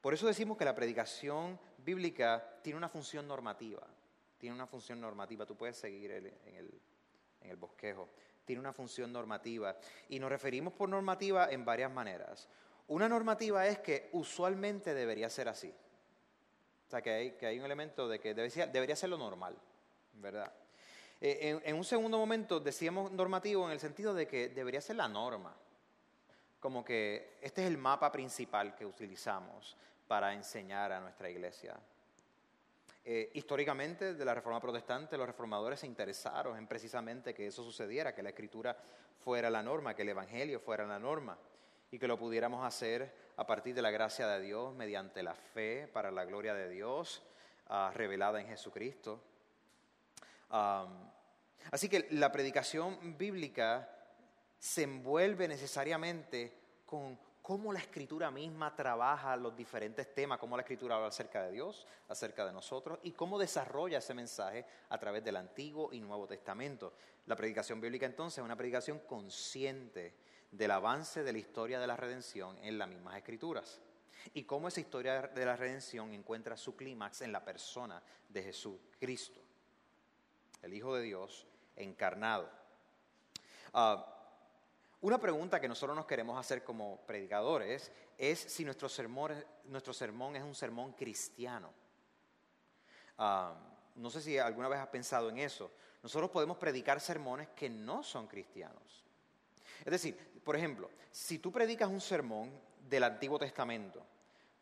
Por 0.00 0.12
eso 0.12 0.26
decimos 0.26 0.58
que 0.58 0.64
la 0.64 0.74
predicación 0.74 1.60
bíblica 1.78 2.58
tiene 2.62 2.76
una 2.76 2.88
función 2.88 3.28
normativa 3.28 3.86
tiene 4.42 4.56
una 4.56 4.66
función 4.66 5.00
normativa, 5.00 5.46
tú 5.46 5.56
puedes 5.56 5.76
seguir 5.76 6.10
en, 6.10 6.68
el, 7.42 7.56
bosquejo, 7.56 8.08
tiene 8.44 8.58
una 8.58 8.72
función 8.72 9.12
normativa. 9.12 9.76
Y 10.08 10.18
nos 10.18 10.30
referimos 10.30 10.72
por 10.72 10.88
normativa 10.88 11.48
en 11.48 11.64
varias 11.64 11.92
maneras. 11.92 12.48
Una 12.88 13.08
normativa 13.08 13.64
es 13.68 13.78
que 13.78 14.08
usualmente 14.10 14.94
debería 14.94 15.30
ser 15.30 15.48
así. 15.48 15.72
O 16.88 16.90
sea, 16.90 17.00
que 17.00 17.38
hay, 17.40 17.58
un 17.60 17.64
elemento 17.64 18.08
de 18.08 18.18
que 18.18 18.34
debería, 18.34 18.66
debería 18.66 18.96
ser 18.96 19.10
lo 19.10 19.16
normal, 19.16 19.56
¿verdad? 20.14 20.52
Eh, 21.20 21.60
en, 21.64 21.76
un 21.76 21.84
segundo 21.84 22.18
momento 22.18 22.58
decíamos 22.58 23.12
normativo 23.12 23.66
en 23.66 23.70
el 23.70 23.78
sentido 23.78 24.12
de 24.12 24.26
que 24.26 24.48
debería 24.48 24.80
ser 24.80 24.96
la 24.96 25.06
norma. 25.06 25.54
Como 26.58 26.84
que 26.84 27.38
este 27.40 27.62
es 27.62 27.68
el 27.68 27.78
mapa 27.78 28.10
principal 28.10 28.74
que 28.74 28.84
utilizamos 28.84 29.76
para 30.08 30.34
enseñar 30.34 30.90
a 30.90 30.98
nuestra 30.98 31.30
iglesia. 31.30 31.78
Eh, 33.04 33.30
históricamente, 33.34 34.14
de 34.14 34.24
la 34.24 34.34
Reforma 34.34 34.60
Protestante, 34.60 35.16
los 35.16 35.26
reformadores 35.26 35.80
se 35.80 35.88
interesaron 35.88 36.56
en 36.56 36.68
precisamente 36.68 37.34
que 37.34 37.48
eso 37.48 37.64
sucediera, 37.64 38.14
que 38.14 38.22
la 38.22 38.28
Escritura 38.28 38.76
fuera 39.24 39.50
la 39.50 39.62
norma, 39.62 39.94
que 39.94 40.02
el 40.02 40.10
Evangelio 40.10 40.60
fuera 40.60 40.86
la 40.86 41.00
norma, 41.00 41.36
y 41.90 41.98
que 41.98 42.06
lo 42.06 42.16
pudiéramos 42.16 42.64
hacer 42.64 43.12
a 43.36 43.46
partir 43.46 43.74
de 43.74 43.82
la 43.82 43.90
gracia 43.90 44.28
de 44.28 44.40
Dios, 44.40 44.72
mediante 44.74 45.22
la 45.22 45.34
fe 45.34 45.88
para 45.92 46.12
la 46.12 46.24
gloria 46.24 46.54
de 46.54 46.68
Dios, 46.68 47.22
ah, 47.68 47.90
revelada 47.94 48.40
en 48.40 48.46
Jesucristo. 48.46 49.20
así 51.70 51.88
que 51.88 52.06
la 52.10 52.30
predicación 52.30 53.16
bíblica 53.16 53.88
se 54.58 54.82
envuelve 54.82 55.48
necesariamente 55.48 56.52
con 56.86 57.18
cómo 57.42 57.72
la 57.72 57.80
escritura 57.80 58.30
misma 58.30 58.74
trabaja 58.74 59.36
los 59.36 59.56
diferentes 59.56 60.14
temas, 60.14 60.38
cómo 60.38 60.56
la 60.56 60.62
escritura 60.62 60.94
habla 60.94 61.08
acerca 61.08 61.42
de 61.42 61.50
Dios, 61.50 61.86
acerca 62.08 62.46
de 62.46 62.52
nosotros 62.52 63.00
y 63.02 63.12
cómo 63.12 63.38
desarrolla 63.38 63.98
ese 63.98 64.14
mensaje 64.14 64.64
a 64.88 64.98
través 64.98 65.24
del 65.24 65.36
Antiguo 65.36 65.92
y 65.92 66.00
Nuevo 66.00 66.28
Testamento. 66.28 66.94
La 67.26 67.34
predicación 67.34 67.80
bíblica 67.80 68.06
entonces 68.06 68.38
es 68.38 68.44
una 68.44 68.56
predicación 68.56 69.00
consciente 69.00 70.14
del 70.52 70.70
avance 70.70 71.24
de 71.24 71.32
la 71.32 71.38
historia 71.38 71.80
de 71.80 71.86
la 71.86 71.96
redención 71.96 72.56
en 72.62 72.78
las 72.78 72.88
mismas 72.88 73.16
escrituras 73.16 73.80
y 74.34 74.44
cómo 74.44 74.68
esa 74.68 74.80
historia 74.80 75.22
de 75.22 75.44
la 75.44 75.56
redención 75.56 76.12
encuentra 76.12 76.56
su 76.56 76.76
clímax 76.76 77.22
en 77.22 77.32
la 77.32 77.44
persona 77.44 78.00
de 78.28 78.42
Jesús 78.42 78.76
Cristo, 79.00 79.40
el 80.62 80.74
Hijo 80.74 80.94
de 80.94 81.02
Dios 81.02 81.46
encarnado. 81.74 82.48
Ah, 83.72 84.21
una 85.02 85.18
pregunta 85.18 85.60
que 85.60 85.68
nosotros 85.68 85.96
nos 85.96 86.06
queremos 86.06 86.38
hacer 86.38 86.62
como 86.62 86.98
predicadores 87.06 87.90
es 88.16 88.38
si 88.38 88.64
nuestro 88.64 88.88
sermón, 88.88 89.32
nuestro 89.64 89.92
sermón 89.92 90.36
es 90.36 90.42
un 90.44 90.54
sermón 90.54 90.92
cristiano. 90.92 91.72
Ah, 93.18 93.52
no 93.96 94.10
sé 94.10 94.20
si 94.20 94.38
alguna 94.38 94.68
vez 94.68 94.78
has 94.78 94.86
pensado 94.88 95.28
en 95.28 95.38
eso. 95.38 95.72
Nosotros 96.04 96.30
podemos 96.30 96.56
predicar 96.56 97.00
sermones 97.00 97.48
que 97.48 97.68
no 97.68 98.04
son 98.04 98.28
cristianos. 98.28 99.04
Es 99.84 99.90
decir, 99.90 100.40
por 100.44 100.54
ejemplo, 100.54 100.88
si 101.10 101.40
tú 101.40 101.50
predicas 101.50 101.88
un 101.88 102.00
sermón 102.00 102.52
del 102.88 103.02
Antiguo 103.02 103.40
Testamento, 103.40 104.06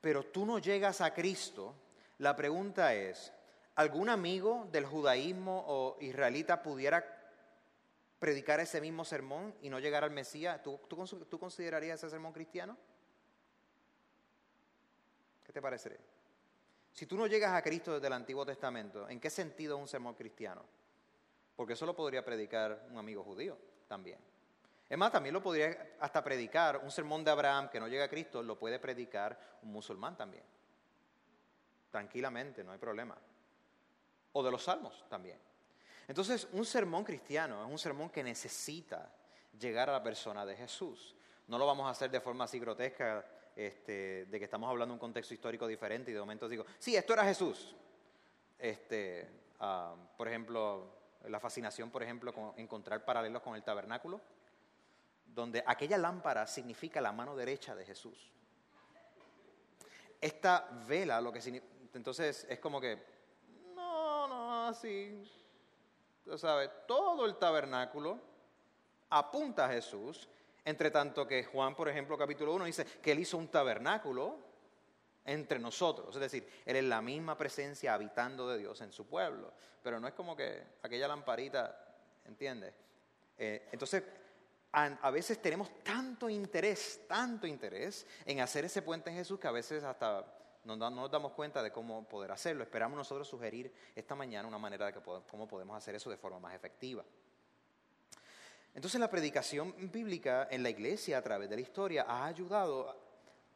pero 0.00 0.24
tú 0.24 0.46
no 0.46 0.58
llegas 0.58 1.02
a 1.02 1.12
Cristo, 1.12 1.74
la 2.16 2.34
pregunta 2.34 2.94
es, 2.94 3.30
¿algún 3.74 4.08
amigo 4.08 4.66
del 4.72 4.86
judaísmo 4.86 5.64
o 5.66 5.98
israelita 6.00 6.62
pudiera 6.62 7.19
predicar 8.20 8.60
ese 8.60 8.82
mismo 8.82 9.04
sermón 9.04 9.54
y 9.62 9.70
no 9.70 9.80
llegar 9.80 10.04
al 10.04 10.10
Mesías, 10.10 10.62
¿tú, 10.62 10.78
considerarías 11.40 11.98
ese 11.98 12.10
sermón 12.10 12.34
cristiano? 12.34 12.76
¿Qué 15.42 15.52
te 15.52 15.62
parecería? 15.62 15.98
Si 16.92 17.06
tú 17.06 17.16
no 17.16 17.26
llegas 17.26 17.54
a 17.54 17.62
Cristo 17.62 17.94
desde 17.94 18.06
el 18.06 18.12
Antiguo 18.12 18.44
Testamento, 18.44 19.08
¿en 19.08 19.18
qué 19.18 19.30
sentido 19.30 19.76
es 19.76 19.80
un 19.80 19.88
sermón 19.88 20.14
cristiano? 20.14 20.62
Porque 21.56 21.72
eso 21.72 21.86
lo 21.86 21.96
podría 21.96 22.22
predicar 22.22 22.88
un 22.90 22.98
amigo 22.98 23.24
judío 23.24 23.56
también. 23.88 24.18
Es 24.86 24.98
más, 24.98 25.10
también 25.10 25.32
lo 25.32 25.42
podría 25.42 25.94
hasta 26.00 26.22
predicar 26.22 26.76
un 26.78 26.90
sermón 26.90 27.24
de 27.24 27.30
Abraham 27.30 27.70
que 27.70 27.80
no 27.80 27.88
llega 27.88 28.04
a 28.04 28.08
Cristo, 28.08 28.42
lo 28.42 28.58
puede 28.58 28.78
predicar 28.78 29.58
un 29.62 29.72
musulmán 29.72 30.16
también. 30.16 30.44
tranquilamente, 31.90 32.62
no 32.62 32.72
hay 32.72 32.78
problema. 32.78 33.16
O 34.32 34.42
de 34.42 34.50
los 34.50 34.62
salmos 34.62 35.04
también. 35.08 35.38
Entonces, 36.10 36.48
un 36.54 36.64
sermón 36.64 37.04
cristiano 37.04 37.64
es 37.64 37.70
un 37.70 37.78
sermón 37.78 38.10
que 38.10 38.24
necesita 38.24 39.08
llegar 39.56 39.88
a 39.88 39.92
la 39.92 40.02
persona 40.02 40.44
de 40.44 40.56
Jesús. 40.56 41.14
No 41.46 41.56
lo 41.56 41.64
vamos 41.64 41.86
a 41.86 41.90
hacer 41.90 42.10
de 42.10 42.20
forma 42.20 42.46
así 42.46 42.58
grotesca, 42.58 43.24
este, 43.54 44.26
de 44.26 44.38
que 44.40 44.44
estamos 44.46 44.68
hablando 44.68 44.92
de 44.92 44.96
un 44.96 44.98
contexto 44.98 45.34
histórico 45.34 45.68
diferente 45.68 46.10
y 46.10 46.14
de 46.14 46.18
momento 46.18 46.48
digo, 46.48 46.66
sí, 46.80 46.96
esto 46.96 47.12
era 47.12 47.22
Jesús. 47.22 47.76
Este, 48.58 49.30
ah, 49.60 49.94
por 50.16 50.26
ejemplo, 50.26 50.96
la 51.28 51.38
fascinación, 51.38 51.92
por 51.92 52.02
ejemplo, 52.02 52.34
con 52.34 52.54
encontrar 52.56 53.04
paralelos 53.04 53.40
con 53.40 53.54
el 53.54 53.62
tabernáculo, 53.62 54.20
donde 55.26 55.62
aquella 55.64 55.96
lámpara 55.96 56.44
significa 56.48 57.00
la 57.00 57.12
mano 57.12 57.36
derecha 57.36 57.76
de 57.76 57.86
Jesús. 57.86 58.32
Esta 60.20 60.68
vela, 60.88 61.20
lo 61.20 61.32
que 61.32 61.40
significa, 61.40 61.72
entonces 61.94 62.48
es 62.50 62.58
como 62.58 62.80
que, 62.80 63.00
no, 63.76 64.26
no, 64.26 64.66
así, 64.66 65.24
tú 66.30 66.38
sabes, 66.38 66.70
todo 66.86 67.26
el 67.26 67.36
tabernáculo 67.36 68.18
apunta 69.10 69.66
a 69.66 69.68
Jesús, 69.68 70.28
entre 70.64 70.90
tanto 70.90 71.26
que 71.26 71.42
Juan, 71.44 71.74
por 71.74 71.88
ejemplo, 71.88 72.16
capítulo 72.16 72.54
1 72.54 72.66
dice 72.66 72.84
que 72.84 73.12
él 73.12 73.18
hizo 73.18 73.36
un 73.36 73.48
tabernáculo 73.48 74.38
entre 75.24 75.58
nosotros, 75.58 76.14
es 76.14 76.20
decir, 76.20 76.48
él 76.64 76.76
es 76.76 76.84
la 76.84 77.02
misma 77.02 77.36
presencia 77.36 77.94
habitando 77.94 78.48
de 78.48 78.58
Dios 78.58 78.80
en 78.80 78.92
su 78.92 79.06
pueblo, 79.06 79.52
pero 79.82 79.98
no 79.98 80.06
es 80.06 80.14
como 80.14 80.36
que 80.36 80.62
aquella 80.82 81.08
lamparita, 81.08 81.96
¿entiendes? 82.24 82.74
Eh, 83.36 83.68
entonces, 83.72 84.02
a, 84.72 85.10
veces 85.10 85.42
tenemos 85.42 85.82
tanto 85.82 86.30
interés, 86.30 87.00
tanto 87.08 87.46
interés 87.46 88.06
en 88.24 88.40
hacer 88.40 88.64
ese 88.64 88.82
puente 88.82 89.10
en 89.10 89.16
Jesús 89.16 89.40
que 89.40 89.48
a 89.48 89.52
veces 89.52 89.82
hasta 89.82 90.24
no, 90.64 90.76
nos 90.76 91.10
damos 91.10 91.32
cuenta 91.32 91.62
de 91.62 91.72
cómo 91.72 92.08
poder 92.08 92.32
hacerlo. 92.32 92.62
Esperamos 92.62 92.96
nosotros 92.96 93.26
sugerir 93.28 93.72
esta 93.94 94.14
mañana 94.14 94.46
una 94.46 94.58
manera 94.58 94.86
de 94.86 94.94
cómo 95.30 95.48
podemos 95.48 95.76
hacer 95.76 95.94
eso 95.94 96.10
de 96.10 96.16
forma 96.16 96.38
más 96.38 96.54
efectiva. 96.54 97.04
Entonces 98.74 99.00
la 99.00 99.10
predicación 99.10 99.74
bíblica 99.90 100.48
en 100.50 100.62
la 100.62 100.70
iglesia 100.70 101.18
a 101.18 101.22
través 101.22 101.50
de 101.50 101.56
la 101.56 101.62
historia 101.62 102.04
ha 102.08 102.26
ayudado 102.26 102.96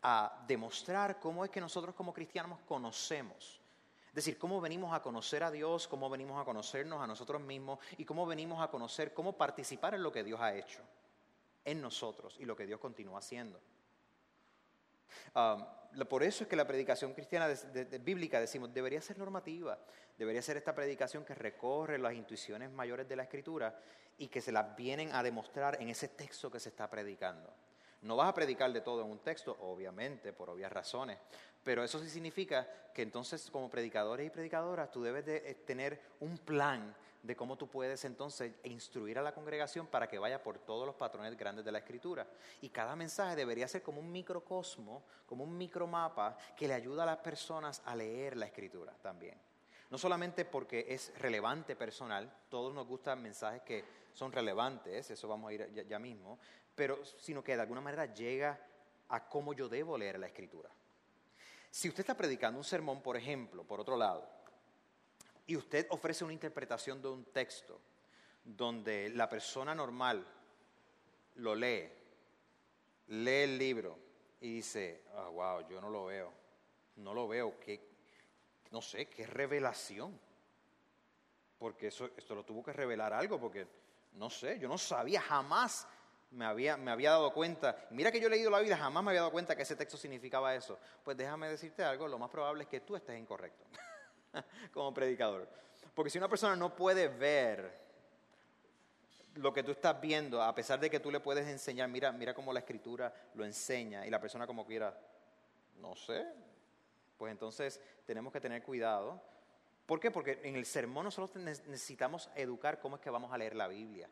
a 0.03 0.45
demostrar 0.47 1.21
cómo 1.21 1.45
es 1.45 1.51
que 1.51 1.61
nosotros 1.61 1.95
como 1.95 2.13
cristianos 2.13 2.59
conocemos. 2.67 3.61
Es 4.09 4.15
decir, 4.15 4.39
cómo 4.39 4.61
venimos 4.61 4.95
a 4.95 5.03
conocer 5.03 5.43
a 5.43 5.51
Dios, 5.51 5.89
cómo 5.89 6.09
venimos 6.09 6.41
a 6.41 6.45
conocernos 6.45 7.01
a 7.01 7.07
nosotros 7.07 7.41
mismos 7.41 7.79
y 7.97 8.05
cómo 8.05 8.27
venimos 8.27 8.63
a 8.63 8.69
conocer 8.69 9.13
cómo 9.13 9.33
participar 9.33 9.95
en 9.95 10.03
lo 10.03 10.13
que 10.13 10.23
Dios 10.23 10.41
ha 10.41 10.55
hecho 10.55 10.81
en 11.65 11.81
nosotros 11.81 12.37
y 12.39 12.45
lo 12.45 12.55
que 12.55 12.67
Dios 12.67 12.81
continúa 12.81 13.19
haciendo. 13.19 13.61
Por 16.09 16.23
eso 16.23 16.45
es 16.45 16.49
que 16.49 16.57
la 16.57 16.67
predicación 16.67 17.13
cristiana 17.15 17.49
bíblica, 18.01 18.41
decimos, 18.41 18.73
debería 18.75 19.01
ser 19.01 19.19
normativa, 19.19 19.79
debería 20.19 20.43
ser 20.43 20.57
esta 20.57 20.75
predicación 20.75 21.25
que 21.25 21.35
recorre 21.35 21.99
las 21.99 22.15
intuiciones 22.15 22.71
mayores 22.71 23.09
de 23.09 23.17
la 23.17 23.25
escritura 23.25 23.79
y 24.19 24.29
que 24.29 24.41
se 24.41 24.53
las 24.53 24.77
vienen 24.77 25.15
a 25.15 25.23
demostrar 25.23 25.81
en 25.81 25.89
ese 25.89 26.09
texto 26.09 26.51
que 26.51 26.61
se 26.61 26.71
está 26.71 26.89
predicando. 26.89 27.53
No 28.03 28.17
vas 28.17 28.29
a 28.29 28.35
predicar 28.35 28.71
de 28.73 28.83
todo 28.83 29.03
en 29.03 29.11
un 29.11 29.21
texto, 29.21 29.57
obviamente, 29.61 30.33
por 30.33 30.51
obvias 30.51 30.71
razones, 30.71 31.19
pero 31.63 31.83
eso 31.83 31.99
sí 31.99 32.11
significa 32.11 32.69
que 32.93 33.01
entonces 33.03 33.51
como 33.51 33.71
predicadores 33.71 34.27
y 34.27 34.31
predicadoras 34.31 34.91
tú 34.91 35.03
debes 35.03 35.25
de 35.25 35.37
eh, 35.37 35.55
tener 35.67 36.01
un 36.21 36.37
plan 36.37 36.95
de 37.25 37.35
cómo 37.35 37.57
tú 37.57 37.69
puedes 37.69 38.05
entonces 38.05 38.53
instruir 38.65 39.19
a 39.19 39.23
la 39.23 39.33
congregación 39.33 39.87
para 39.87 40.07
que 40.07 40.19
vaya 40.19 40.43
por 40.43 40.59
todos 40.59 40.87
los 40.87 40.95
patrones 40.95 41.37
grandes 41.39 41.65
de 41.65 41.73
la 41.73 41.79
escritura. 41.79 42.27
Y 42.61 42.69
cada 42.69 42.95
mensaje 42.95 43.35
debería 43.35 43.67
ser 43.67 43.83
como 43.83 44.01
un 44.01 44.13
microcosmo, 44.13 45.03
como 45.27 45.43
un 45.43 45.57
micromapa 45.57 46.37
que 46.55 46.69
le 46.69 46.75
ayuda 46.75 47.05
a 47.05 47.07
las 47.07 47.17
personas 47.17 47.81
a 47.87 47.97
leer 47.97 48.37
la 48.37 48.45
escritura 48.45 48.93
también. 49.01 49.41
No 49.89 49.97
solamente 49.97 50.45
porque 50.45 50.85
es 50.87 51.19
relevante 51.19 51.77
personal, 51.77 52.31
todos 52.51 52.75
nos 52.75 52.87
gustan 52.87 53.23
mensajes 53.23 53.63
que 53.63 53.85
son 54.13 54.31
relevantes, 54.31 55.11
eso 55.11 55.27
vamos 55.27 55.49
a 55.49 55.55
ir 55.55 55.87
ya, 55.89 55.99
mismo, 55.99 56.39
pero 56.75 57.03
sino 57.05 57.43
que 57.43 57.57
de 57.57 57.63
alguna 57.63 57.81
manera 57.81 58.13
llega 58.13 58.61
a 59.09 59.29
cómo 59.29 59.55
yo 59.55 59.67
debo 59.69 59.97
leer 59.97 60.19
la 60.19 60.27
escritura. 60.27 60.69
Si 61.71 61.89
usted 61.89 62.01
está 62.01 62.17
predicando 62.17 62.59
un 62.59 62.65
sermón, 62.65 63.01
por 63.01 63.17
ejemplo, 63.17 63.65
por 63.65 63.81
otro 63.81 63.97
lado, 63.97 64.29
y 65.47 65.57
usted 65.57 65.87
ofrece 65.91 66.25
una 66.25 66.33
interpretación 66.33 67.01
de 67.03 67.09
un 67.09 67.25
texto 67.27 67.81
donde 68.45 69.11
la 69.11 69.29
persona 69.29 69.75
normal 69.75 70.27
lo 71.37 71.55
lee, 71.55 71.91
lee 73.09 73.43
el 73.43 73.59
libro 73.59 73.99
y 74.41 74.57
dice, 74.57 75.05
ah, 75.15 75.29
wow, 75.29 75.69
yo 75.69 75.81
no 75.81 75.89
lo 75.89 76.07
veo, 76.07 76.33
no 76.97 77.15
lo 77.15 77.27
veo, 77.29 77.59
que, 77.59 77.81
no 78.71 78.81
sé, 78.81 79.07
qué 79.07 79.27
revelación. 79.27 80.19
Porque 81.59 81.87
eso, 81.87 82.11
esto 82.17 82.35
lo 82.35 82.45
tuvo 82.45 82.63
que 82.63 82.73
revelar 82.73 83.13
algo, 83.13 83.41
porque 83.41 83.67
no 84.13 84.29
sé, 84.29 84.59
yo 84.59 84.69
no 84.69 84.77
sabía 84.77 85.21
jamás 85.21 85.87
me 86.35 86.45
había, 86.45 86.77
me 86.77 86.91
había 86.91 87.11
dado 87.11 87.33
cuenta, 87.33 87.87
mira 87.91 88.11
que 88.11 88.21
yo 88.21 88.27
he 88.27 88.31
leído 88.31 88.51
la 88.51 88.59
Biblia, 88.59 88.77
jamás 88.77 89.05
me 89.05 89.11
había 89.11 89.21
dado 89.21 89.33
cuenta 89.33 89.55
que 89.55 89.63
ese 89.63 89.77
texto 89.77 89.97
significaba 89.97 90.55
eso. 90.55 90.79
Pues 91.03 91.17
déjame 91.17 91.49
decirte 91.49 91.85
algo, 91.85 92.09
lo 92.09 92.19
más 92.19 92.31
probable 92.31 92.65
es 92.65 92.69
que 92.69 92.81
tú 92.81 92.97
estés 92.97 93.19
incorrecto 93.19 93.65
como 94.73 94.93
predicador. 94.93 95.49
Porque 95.95 96.11
si 96.11 96.19
una 96.19 96.29
persona 96.29 96.57
no 96.57 96.75
puede 96.75 97.09
ver 97.09 97.85
lo 99.37 99.53
que 99.53 99.63
tú 99.63 99.73
estás 99.73 100.01
viendo, 100.01 100.43
a 100.43 100.55
pesar 100.55 100.79
de 100.79 100.91
que 100.91 101.01
tú 101.01 101.11
le 101.11 101.21
puedes 101.21 101.47
enseñar, 101.49 101.89
mira, 101.89 102.13
mira 102.13 102.35
cómo 102.35 102.53
la 102.53 102.61
escritura 102.61 103.13
lo 103.35 103.45
enseña 103.45 104.07
y 104.07 104.11
la 104.11 104.21
persona 104.21 104.47
como 104.47 104.65
quiera, 104.67 104.97
no 105.81 105.95
sé, 105.97 106.25
pues 107.19 107.33
entonces 107.33 107.81
tenemos 108.07 108.33
que 108.33 108.41
tener 108.41 108.63
cuidado. 108.63 109.21
¿Por 109.87 110.01
qué? 110.01 110.11
Porque 110.11 110.41
en 110.45 110.57
el 110.57 110.65
sermón 110.65 111.05
nosotros 111.05 111.43
necesitamos 111.43 112.31
educar 112.35 112.81
cómo 112.81 112.97
es 112.97 113.03
que 113.03 113.11
vamos 113.11 113.33
a 113.33 113.39
leer 113.39 113.55
la 113.55 113.69
Biblia. 113.69 114.09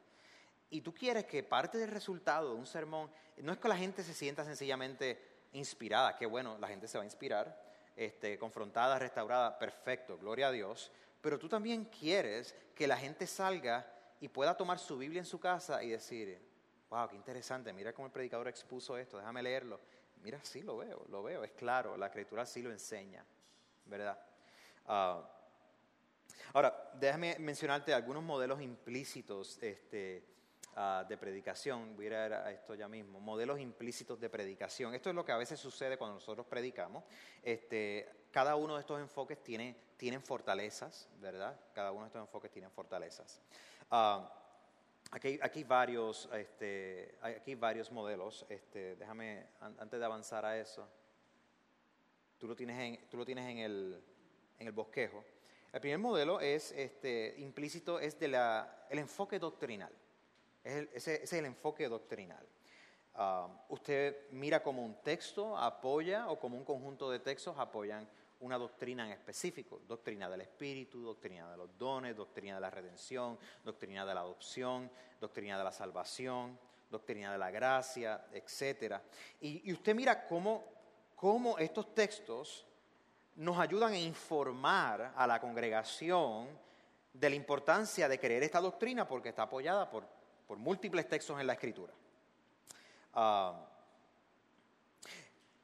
Y 0.70 0.80
tú 0.80 0.94
quieres 0.94 1.24
que 1.24 1.42
parte 1.42 1.78
del 1.78 1.90
resultado 1.90 2.50
de 2.50 2.56
un 2.58 2.66
sermón, 2.66 3.10
no 3.38 3.52
es 3.52 3.58
que 3.58 3.68
la 3.68 3.76
gente 3.76 4.02
se 4.02 4.14
sienta 4.14 4.44
sencillamente 4.44 5.20
inspirada, 5.52 6.16
que 6.16 6.26
bueno, 6.26 6.58
la 6.58 6.68
gente 6.68 6.88
se 6.88 6.98
va 6.98 7.02
a 7.02 7.06
inspirar, 7.06 7.71
este, 7.96 8.38
confrontada, 8.38 8.98
restaurada, 8.98 9.58
perfecto, 9.58 10.18
gloria 10.18 10.48
a 10.48 10.52
Dios, 10.52 10.90
pero 11.20 11.38
tú 11.38 11.48
también 11.48 11.84
quieres 11.84 12.54
que 12.74 12.86
la 12.86 12.96
gente 12.96 13.26
salga 13.26 13.86
y 14.20 14.28
pueda 14.28 14.56
tomar 14.56 14.78
su 14.78 14.98
Biblia 14.98 15.20
en 15.20 15.26
su 15.26 15.38
casa 15.38 15.82
y 15.82 15.90
decir, 15.90 16.38
wow, 16.90 17.08
qué 17.08 17.16
interesante, 17.16 17.72
mira 17.72 17.92
cómo 17.92 18.06
el 18.06 18.12
predicador 18.12 18.48
expuso 18.48 18.96
esto, 18.96 19.18
déjame 19.18 19.42
leerlo. 19.42 19.80
Mira, 20.22 20.38
sí 20.42 20.62
lo 20.62 20.76
veo, 20.76 21.04
lo 21.08 21.22
veo, 21.22 21.42
es 21.42 21.50
claro, 21.52 21.96
la 21.96 22.06
escritura 22.06 22.46
sí 22.46 22.62
lo 22.62 22.70
enseña, 22.70 23.24
¿verdad? 23.86 24.18
Ah, 24.86 25.28
ahora, 26.52 26.90
déjame 26.94 27.36
mencionarte 27.40 27.92
algunos 27.92 28.22
modelos 28.22 28.60
implícitos 28.60 29.58
este, 29.60 30.31
Ah, 30.74 31.04
de 31.06 31.18
predicación, 31.18 31.94
voy 31.94 32.06
a 32.06 32.26
ir 32.26 32.32
a 32.32 32.50
esto 32.50 32.74
ya 32.74 32.88
mismo, 32.88 33.20
modelos 33.20 33.60
implícitos 33.60 34.18
de 34.18 34.30
predicación. 34.30 34.94
Esto 34.94 35.10
es 35.10 35.14
lo 35.14 35.22
que 35.22 35.32
a 35.32 35.36
veces 35.36 35.60
sucede 35.60 35.98
cuando 35.98 36.14
nosotros 36.14 36.46
predicamos. 36.46 37.04
Este, 37.42 38.08
cada 38.30 38.56
uno 38.56 38.76
de 38.76 38.80
estos 38.80 38.98
enfoques 38.98 39.42
tiene, 39.42 39.76
tienen 39.98 40.22
fortalezas, 40.22 41.10
¿verdad? 41.20 41.60
Cada 41.74 41.92
uno 41.92 42.04
de 42.04 42.06
estos 42.06 42.22
enfoques 42.22 42.50
tienen 42.50 42.70
fortalezas. 42.70 43.42
Ah, 43.90 44.32
aquí, 45.10 45.38
aquí, 45.42 45.62
varios, 45.62 46.26
este, 46.32 47.18
aquí 47.20 47.54
varios 47.54 47.92
modelos. 47.92 48.46
Este, 48.48 48.96
déjame, 48.96 49.44
antes 49.60 50.00
de 50.00 50.06
avanzar 50.06 50.46
a 50.46 50.58
eso, 50.58 50.88
tú 52.38 52.48
lo 52.48 52.56
tienes 52.56 52.78
en, 52.78 53.10
tú 53.10 53.18
lo 53.18 53.26
tienes 53.26 53.46
en, 53.46 53.58
el, 53.58 54.02
en 54.58 54.68
el 54.68 54.72
bosquejo. 54.72 55.22
El 55.70 55.80
primer 55.82 55.98
modelo 55.98 56.40
es 56.40 56.72
este, 56.72 57.34
implícito, 57.36 58.00
es 58.00 58.18
de 58.18 58.28
la, 58.28 58.86
el 58.88 58.98
enfoque 58.98 59.38
doctrinal 59.38 59.92
ese, 60.64 61.22
es 61.22 61.32
el 61.32 61.46
enfoque 61.46 61.88
doctrinal. 61.88 62.46
Ah, 63.14 63.48
usted 63.68 64.30
mira 64.30 64.62
como 64.62 64.84
un 64.84 65.02
texto 65.02 65.56
apoya 65.56 66.28
o 66.28 66.38
como 66.38 66.56
un 66.56 66.64
conjunto 66.64 67.10
de 67.10 67.18
textos 67.18 67.58
apoyan 67.58 68.08
una 68.42 68.58
doctrina 68.58 69.06
en 69.06 69.12
específico, 69.12 69.80
doctrina 69.86 70.28
del 70.28 70.40
Espíritu, 70.40 71.02
doctrina 71.02 71.50
de 71.50 71.56
los 71.56 71.78
dones, 71.78 72.16
doctrina 72.16 72.56
de 72.56 72.60
la 72.60 72.70
redención, 72.70 73.38
doctrina 73.64 74.04
de 74.04 74.14
la 74.14 74.20
adopción, 74.20 74.90
doctrina 75.20 75.56
de 75.56 75.64
la 75.64 75.72
salvación, 75.72 76.58
doctrina 76.90 77.32
de 77.32 77.38
la 77.38 77.50
gracia, 77.50 78.26
etc. 78.32 78.96
Y, 79.40 79.72
usted 79.72 79.94
mira 79.94 80.26
cómo, 80.26 80.64
cómo 81.14 81.56
estos 81.58 81.94
textos 81.94 82.66
nos 83.36 83.58
ayudan 83.58 83.92
a 83.92 83.98
informar 83.98 85.12
a 85.16 85.26
la 85.26 85.40
congregación 85.40 86.48
de 87.12 87.30
la 87.30 87.36
importancia 87.36 88.08
de 88.08 88.18
creer 88.18 88.42
esta 88.42 88.60
doctrina 88.60 89.06
porque 89.06 89.28
está 89.28 89.42
apoyada 89.42 89.88
por 89.88 90.04
por 90.46 90.58
múltiples 90.58 91.08
textos 91.08 91.40
en 91.40 91.46
la 91.46 91.54
escritura. 91.54 91.92
Ah, 93.14 93.68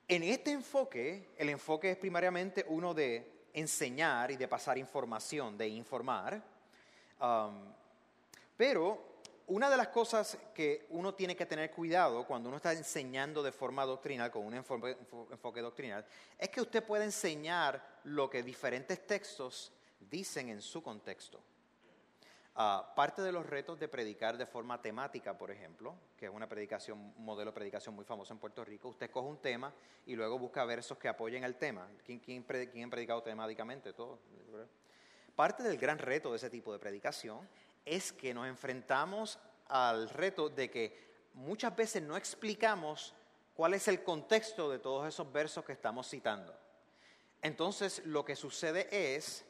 en 0.06 0.22
este 0.22 0.52
enfoque, 0.52 1.30
el 1.36 1.50
enfoque 1.50 1.90
es 1.90 1.96
primariamente 1.98 2.64
uno 2.68 2.94
de 2.94 3.46
enseñar 3.52 4.30
y 4.30 4.36
de 4.36 4.48
pasar 4.48 4.78
información, 4.78 5.58
de 5.58 5.68
informar, 5.68 6.42
pero 8.56 9.08
una 9.48 9.70
de 9.70 9.76
las 9.76 9.88
cosas 9.88 10.38
que 10.54 10.86
uno 10.90 11.14
tiene 11.14 11.34
que 11.34 11.46
tener 11.46 11.70
cuidado 11.70 12.26
cuando 12.26 12.48
uno 12.48 12.56
está 12.56 12.72
enseñando 12.72 13.42
de 13.42 13.52
forma 13.52 13.84
doctrinal, 13.84 14.30
con 14.30 14.44
un 14.44 14.54
enfoque, 14.54 15.60
doctrinal, 15.60 16.04
es 16.38 16.48
que 16.50 16.60
usted 16.60 16.84
puede 16.84 17.04
enseñar 17.04 18.00
lo 18.04 18.28
que 18.28 18.42
diferentes 18.42 19.06
textos 19.06 19.72
dicen 20.00 20.50
en 20.50 20.60
su 20.62 20.82
contexto. 20.82 21.40
Ah, 22.61 22.92
parte 22.97 23.23
de 23.23 23.31
los 23.31 23.47
retos 23.47 23.79
de 23.79 23.87
predicar 23.87 24.37
de 24.37 24.44
forma 24.44 24.83
temática, 24.83 25.38
por 25.38 25.53
ejemplo, 25.53 25.94
que 26.16 26.27
es 26.27 26.33
una 26.33 26.49
predicación, 26.49 26.99
un 27.16 27.25
modelo 27.25 27.53
de 27.53 27.55
predicación 27.55 27.94
muy 27.94 28.05
famoso 28.05 28.33
en 28.33 28.40
Puerto 28.40 28.64
Rico, 28.64 28.88
usted 28.88 29.12
coge 29.12 29.29
un 29.29 29.40
tema 29.40 29.73
y 30.05 30.16
luego 30.16 30.40
busca 30.40 30.64
versos 30.64 30.99
que 30.99 31.07
apoyen 31.07 31.44
el 31.44 31.55
tema. 31.55 31.88
¿Quién, 32.05 32.18
quién, 32.18 32.42
quién 32.42 32.88
ha 32.88 32.90
predicado 32.90 33.23
temáticamente? 33.23 33.92
Todo. 33.92 34.18
Parte 35.37 35.62
del 35.62 35.79
gran 35.79 35.99
reto 36.01 36.33
de 36.33 36.38
ese 36.38 36.51
tipo 36.51 36.73
de 36.73 36.81
predicación 36.81 37.49
es 37.85 38.12
que 38.12 38.35
nos 38.35 38.49
enfrentamos 38.49 39.38
al 39.68 40.11
reto 40.11 40.49
de 40.49 40.68
que 40.68 40.99
muchas 41.35 41.77
veces 41.77 42.03
no 42.03 42.16
explicamos 42.16 43.14
cuál 43.55 43.75
es 43.75 43.87
el 43.87 44.03
contexto 44.03 44.68
de 44.68 44.81
todos 44.81 45.07
esos 45.07 45.31
versos 45.31 45.64
que 45.64 45.75
estamos 45.75 46.09
citando. 46.09 46.59
Entonces, 47.40 48.05
lo 48.05 48.25
que 48.25 48.35
sucede 48.35 48.88
es 48.90 49.44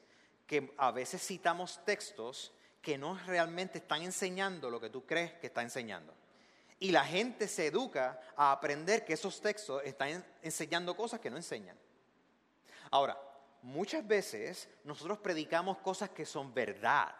que 0.46 0.74
a 0.76 0.90
veces 0.90 1.26
citamos 1.26 1.82
textos 1.86 2.52
que 2.82 2.98
no 2.98 3.18
realmente 3.26 3.78
están 3.78 4.02
enseñando 4.02 4.70
lo 4.70 4.80
que 4.80 4.90
tú 4.90 5.04
crees 5.04 5.32
que 5.34 5.48
está 5.48 5.62
enseñando. 5.62 6.14
Y 6.80 6.92
la 6.92 7.04
gente 7.04 7.48
se 7.48 7.66
educa 7.66 8.20
a 8.36 8.52
aprender 8.52 9.04
que 9.04 9.14
esos 9.14 9.40
textos 9.40 9.82
están 9.84 10.24
enseñando 10.42 10.96
cosas 10.96 11.20
que 11.20 11.30
no 11.30 11.36
enseñan. 11.36 11.76
Ahora, 12.90 13.18
muchas 13.62 14.06
veces 14.06 14.68
nosotros 14.84 15.18
predicamos 15.18 15.78
cosas 15.78 16.10
que 16.10 16.24
son 16.24 16.54
verdad. 16.54 17.14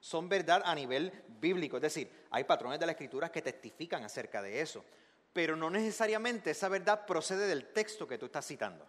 Son 0.00 0.28
verdad 0.28 0.62
a 0.64 0.74
nivel 0.74 1.12
bíblico. 1.40 1.76
Es 1.76 1.82
decir, 1.82 2.26
hay 2.30 2.44
patrones 2.44 2.80
de 2.80 2.86
la 2.86 2.92
escritura 2.92 3.30
que 3.30 3.42
testifican 3.42 4.02
acerca 4.02 4.42
de 4.42 4.60
eso. 4.60 4.84
Pero 5.32 5.54
no 5.54 5.70
necesariamente 5.70 6.50
esa 6.50 6.68
verdad 6.68 7.06
procede 7.06 7.46
del 7.46 7.72
texto 7.72 8.08
que 8.08 8.18
tú 8.18 8.26
estás 8.26 8.46
citando. 8.46 8.84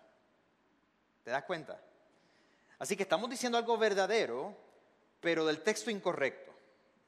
¿Te 1.23 1.29
das 1.29 1.43
cuenta? 1.43 1.79
Así 2.79 2.97
que 2.97 3.03
estamos 3.03 3.29
diciendo 3.29 3.59
algo 3.59 3.77
verdadero, 3.77 4.57
pero 5.21 5.45
del 5.45 5.62
texto 5.62 5.91
incorrecto, 5.91 6.51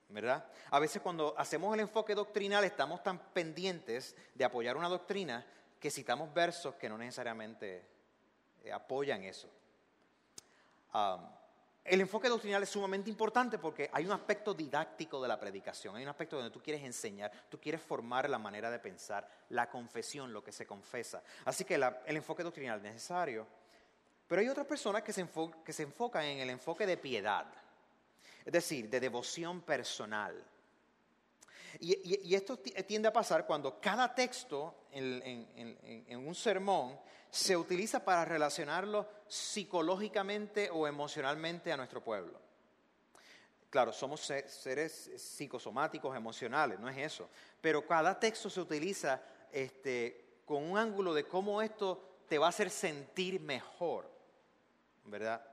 ¿verdad? 0.09 0.45
A 0.69 0.79
veces 0.79 1.01
cuando 1.01 1.33
hacemos 1.37 1.73
el 1.73 1.81
enfoque 1.81 2.15
doctrinal 2.15 2.63
estamos 2.63 3.01
tan 3.03 3.17
pendientes 3.33 4.15
de 4.35 4.45
apoyar 4.45 4.77
una 4.77 4.87
doctrina 4.87 5.45
que 5.79 5.89
citamos 5.89 6.33
versos 6.33 6.75
que 6.75 6.87
no 6.87 6.97
necesariamente 6.97 7.83
eh, 8.63 8.71
apoyan 8.71 9.23
eso. 9.23 9.49
el 11.83 11.99
enfoque 11.99 12.29
doctrinal 12.29 12.61
es 12.63 12.69
sumamente 12.69 13.09
importante 13.09 13.57
porque 13.57 13.89
hay 13.91 14.05
un 14.05 14.11
aspecto 14.11 14.53
didáctico 14.53 15.21
de 15.21 15.27
la 15.27 15.39
predicación, 15.39 15.95
hay 15.95 16.03
un 16.03 16.09
aspecto 16.09 16.37
donde 16.37 16.51
tú 16.51 16.61
quieres 16.61 16.83
enseñar, 16.83 17.31
tú 17.49 17.59
quieres 17.59 17.81
formar 17.81 18.29
la 18.29 18.37
manera 18.37 18.69
de 18.69 18.77
pensar, 18.77 19.27
la 19.49 19.69
confesión, 19.69 20.31
lo 20.31 20.43
que 20.43 20.51
se 20.51 20.67
confesa. 20.67 21.23
Así 21.45 21.65
que 21.65 21.75
el 21.75 22.15
enfoque 22.15 22.43
doctrinal 22.43 22.77
es 22.77 22.83
necesario. 22.83 23.47
Pero 24.27 24.39
hay 24.39 24.47
otras 24.47 24.65
personas 24.65 25.03
que 25.03 25.11
se, 25.11 25.27
que 25.65 25.73
se 25.73 25.83
enfocan 25.83 26.23
en 26.23 26.39
el 26.39 26.49
enfoque 26.51 26.85
de 26.85 26.95
piedad 26.95 27.45
es 28.45 28.51
decir, 28.51 28.89
de 28.89 28.99
devoción 28.99 29.61
personal. 29.61 30.43
Y, 31.79 32.35
esto 32.35 32.57
tiende 32.57 33.07
a 33.07 33.13
pasar 33.13 33.45
cuando 33.45 33.79
cada 33.79 34.13
texto 34.13 34.85
en, 34.91 36.17
un 36.17 36.35
sermón 36.35 36.99
se 37.29 37.57
utiliza 37.57 38.03
para 38.03 38.25
relacionarlo 38.25 39.07
psicológicamente 39.27 40.69
o 40.69 40.87
emocionalmente 40.87 41.71
a 41.71 41.77
nuestro 41.77 42.03
pueblo. 42.03 42.39
Claro, 43.69 43.91
somos 43.91 44.21
seres 44.21 45.09
psicosomáticos, 45.17 46.15
emocionales, 46.15 46.79
no 46.79 46.87
es 46.87 46.97
eso. 46.97 47.27
Pero 47.59 47.87
cada 47.87 48.19
texto 48.19 48.51
se 48.51 48.61
utiliza 48.61 49.19
este, 49.51 50.41
con 50.45 50.63
un 50.63 50.77
ángulo 50.77 51.11
de 51.11 51.27
cómo 51.27 51.59
esto 51.59 52.21
te 52.27 52.37
va 52.37 52.45
a 52.47 52.49
hacer 52.49 52.69
sentir 52.69 53.39
mejor, 53.39 54.07
¿verdad? 55.05 55.43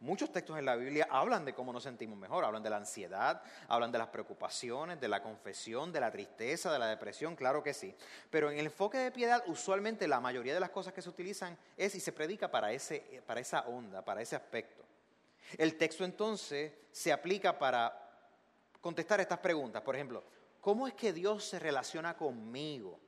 Muchos 0.00 0.32
textos 0.32 0.58
en 0.58 0.64
la 0.64 0.76
Biblia 0.76 1.06
hablan 1.10 1.44
de 1.44 1.52
cómo 1.52 1.74
nos 1.74 1.82
sentimos 1.82 2.18
mejor, 2.18 2.42
hablan 2.42 2.62
de 2.62 2.70
la 2.70 2.78
ansiedad, 2.78 3.42
hablan 3.68 3.92
de 3.92 3.98
las 3.98 4.08
preocupaciones, 4.08 4.98
de 4.98 5.08
la 5.08 5.22
confesión, 5.22 5.92
de 5.92 6.00
la 6.00 6.10
tristeza, 6.10 6.72
de 6.72 6.78
la 6.78 6.86
depresión, 6.86 7.36
claro 7.36 7.62
que 7.62 7.74
sí. 7.74 7.94
Pero 8.30 8.50
en 8.50 8.58
el 8.58 8.64
enfoque 8.64 8.96
de 8.96 9.10
piedad, 9.10 9.42
usualmente 9.46 10.08
la 10.08 10.18
mayoría 10.18 10.54
de 10.54 10.60
las 10.60 10.70
cosas 10.70 10.94
que 10.94 11.02
se 11.02 11.10
utilizan 11.10 11.54
es 11.76 11.94
y 11.94 12.00
se 12.00 12.12
predica 12.12 12.50
para, 12.50 12.72
ese, 12.72 13.22
para 13.26 13.40
esa 13.40 13.60
onda, 13.68 14.02
para 14.02 14.22
ese 14.22 14.36
aspecto. 14.36 14.82
El 15.58 15.76
texto 15.76 16.02
entonces 16.04 16.72
se 16.90 17.12
aplica 17.12 17.58
para 17.58 17.94
contestar 18.80 19.20
estas 19.20 19.40
preguntas. 19.40 19.82
Por 19.82 19.96
ejemplo, 19.96 20.24
¿cómo 20.62 20.88
es 20.88 20.94
que 20.94 21.12
Dios 21.12 21.44
se 21.44 21.58
relaciona 21.58 22.16
conmigo? 22.16 22.98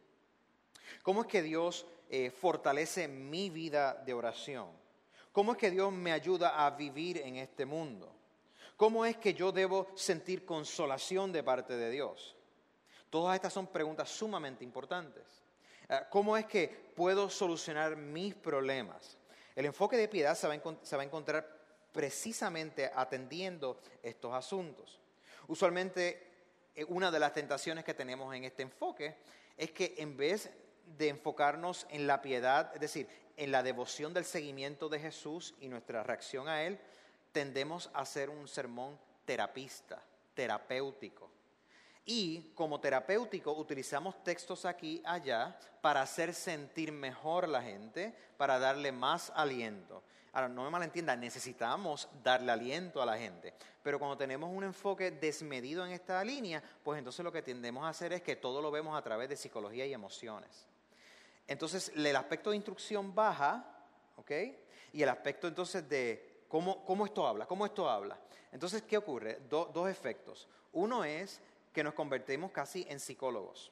¿Cómo 1.02 1.22
es 1.22 1.26
que 1.26 1.40
Dios 1.40 1.86
eh, 2.10 2.30
fortalece 2.30 3.08
mi 3.08 3.48
vida 3.48 3.94
de 3.94 4.12
oración? 4.12 4.81
¿Cómo 5.32 5.52
es 5.52 5.58
que 5.58 5.70
Dios 5.70 5.90
me 5.90 6.12
ayuda 6.12 6.64
a 6.64 6.70
vivir 6.70 7.18
en 7.18 7.36
este 7.36 7.64
mundo? 7.64 8.14
¿Cómo 8.76 9.06
es 9.06 9.16
que 9.16 9.32
yo 9.32 9.50
debo 9.50 9.88
sentir 9.94 10.44
consolación 10.44 11.32
de 11.32 11.42
parte 11.42 11.74
de 11.76 11.90
Dios? 11.90 12.36
Todas 13.08 13.34
estas 13.34 13.52
son 13.52 13.66
preguntas 13.66 14.10
sumamente 14.10 14.62
importantes. 14.62 15.24
Eh, 15.88 16.00
¿Cómo 16.10 16.36
es 16.36 16.46
que 16.46 16.68
puedo 16.68 17.30
solucionar 17.30 17.96
mis 17.96 18.34
problemas? 18.34 19.16
El 19.54 19.66
enfoque 19.66 19.96
de 19.96 20.08
piedad 20.08 20.34
se 20.34 20.46
va, 20.46 20.52
a 20.54 21.04
encontrar 21.04 21.46
precisamente 21.92 22.90
atendiendo 22.94 23.80
estos 24.02 24.34
asuntos. 24.34 25.00
Usualmente 25.48 26.26
eh, 26.74 26.84
una 26.88 27.10
de 27.10 27.20
las 27.20 27.32
tentaciones 27.32 27.84
que 27.84 27.94
tenemos 27.94 28.34
en 28.34 28.44
este 28.44 28.62
enfoque 28.62 29.16
es 29.56 29.70
que 29.70 29.94
en 29.98 30.16
vez 30.16 30.50
de 30.86 31.08
enfocarnos 31.08 31.86
en 31.90 32.06
la 32.06 32.22
piedad, 32.22 32.70
es 32.74 32.80
decir, 32.80 33.08
en 33.36 33.50
la 33.50 33.62
devoción 33.62 34.12
del 34.12 34.24
seguimiento 34.24 34.88
de 34.88 35.00
Jesús 35.00 35.54
y 35.60 35.68
nuestra 35.68 36.02
reacción 36.02 36.48
a 36.48 36.62
Él, 36.62 36.78
tendemos 37.32 37.90
a 37.94 38.00
hacer 38.00 38.30
un 38.30 38.46
sermón 38.46 38.98
terapista, 39.24 40.02
terapéutico. 40.34 41.30
Y 42.04 42.52
como 42.54 42.80
terapéutico 42.80 43.52
utilizamos 43.52 44.22
textos 44.24 44.64
aquí 44.64 45.00
allá 45.04 45.58
para 45.80 46.02
hacer 46.02 46.34
sentir 46.34 46.92
mejor 46.92 47.44
a 47.44 47.48
la 47.48 47.62
gente, 47.62 48.14
para 48.36 48.58
darle 48.58 48.90
más 48.90 49.32
aliento. 49.34 50.02
Ahora, 50.32 50.48
no 50.48 50.64
me 50.64 50.70
malentienda, 50.70 51.14
necesitamos 51.14 52.08
darle 52.22 52.52
aliento 52.52 53.02
a 53.02 53.06
la 53.06 53.18
gente. 53.18 53.52
Pero 53.82 53.98
cuando 53.98 54.16
tenemos 54.16 54.50
un 54.50 54.64
enfoque 54.64 55.10
desmedido 55.10 55.84
en 55.84 55.92
esta 55.92 56.24
línea, 56.24 56.62
pues 56.82 56.98
entonces 56.98 57.22
lo 57.22 57.30
que 57.30 57.42
tendemos 57.42 57.84
a 57.84 57.90
hacer 57.90 58.14
es 58.14 58.22
que 58.22 58.36
todo 58.36 58.62
lo 58.62 58.70
vemos 58.70 58.96
a 58.96 59.02
través 59.02 59.28
de 59.28 59.36
psicología 59.36 59.84
y 59.84 59.92
emociones. 59.92 60.66
Entonces, 61.46 61.92
el 61.94 62.16
aspecto 62.16 62.50
de 62.50 62.56
instrucción 62.56 63.14
baja, 63.14 63.62
¿ok? 64.16 64.30
Y 64.94 65.02
el 65.02 65.08
aspecto 65.10 65.48
entonces 65.48 65.86
de 65.86 66.44
cómo, 66.48 66.82
cómo 66.84 67.04
esto 67.04 67.26
habla, 67.26 67.44
cómo 67.44 67.66
esto 67.66 67.88
habla. 67.88 68.18
Entonces, 68.52 68.82
¿qué 68.82 68.96
ocurre? 68.96 69.40
dos 69.50 69.88
efectos. 69.90 70.48
Uno 70.72 71.04
es 71.04 71.42
que 71.74 71.84
nos 71.84 71.92
convertimos 71.92 72.52
casi 72.52 72.86
en 72.88 73.00
psicólogos. 73.00 73.70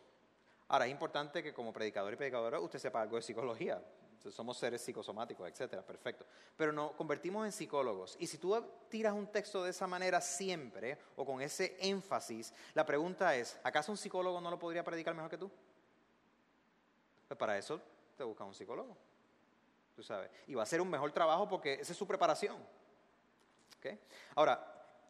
Ahora, 0.68 0.86
es 0.86 0.90
importante 0.90 1.42
que 1.42 1.54
como 1.54 1.72
predicador 1.72 2.12
y 2.12 2.16
predicadora 2.16 2.60
usted 2.60 2.78
sepa 2.78 3.00
algo 3.00 3.16
de 3.16 3.22
psicología. 3.22 3.82
Somos 4.28 4.58
seres 4.58 4.82
psicosomáticos, 4.82 5.48
etcétera, 5.48 5.82
perfecto. 5.82 6.26
Pero 6.56 6.72
nos 6.72 6.92
convertimos 6.92 7.46
en 7.46 7.52
psicólogos. 7.52 8.16
Y 8.18 8.26
si 8.26 8.36
tú 8.36 8.62
tiras 8.88 9.14
un 9.14 9.28
texto 9.28 9.64
de 9.64 9.70
esa 9.70 9.86
manera 9.86 10.20
siempre, 10.20 10.98
o 11.16 11.24
con 11.24 11.40
ese 11.40 11.76
énfasis, 11.80 12.52
la 12.74 12.84
pregunta 12.84 13.34
es, 13.34 13.58
¿acaso 13.62 13.92
un 13.92 13.98
psicólogo 13.98 14.40
no 14.40 14.50
lo 14.50 14.58
podría 14.58 14.84
predicar 14.84 15.14
mejor 15.14 15.30
que 15.30 15.38
tú? 15.38 15.50
Pues 17.28 17.38
para 17.38 17.56
eso 17.56 17.80
te 18.16 18.24
busca 18.24 18.44
un 18.44 18.54
psicólogo. 18.54 18.96
Tú 19.96 20.02
sabes. 20.02 20.30
Y 20.46 20.54
va 20.54 20.64
a 20.64 20.66
ser 20.66 20.80
un 20.80 20.90
mejor 20.90 21.12
trabajo 21.12 21.48
porque 21.48 21.74
esa 21.74 21.92
es 21.92 21.98
su 21.98 22.06
preparación. 22.06 22.56
Ahora, 24.34 24.66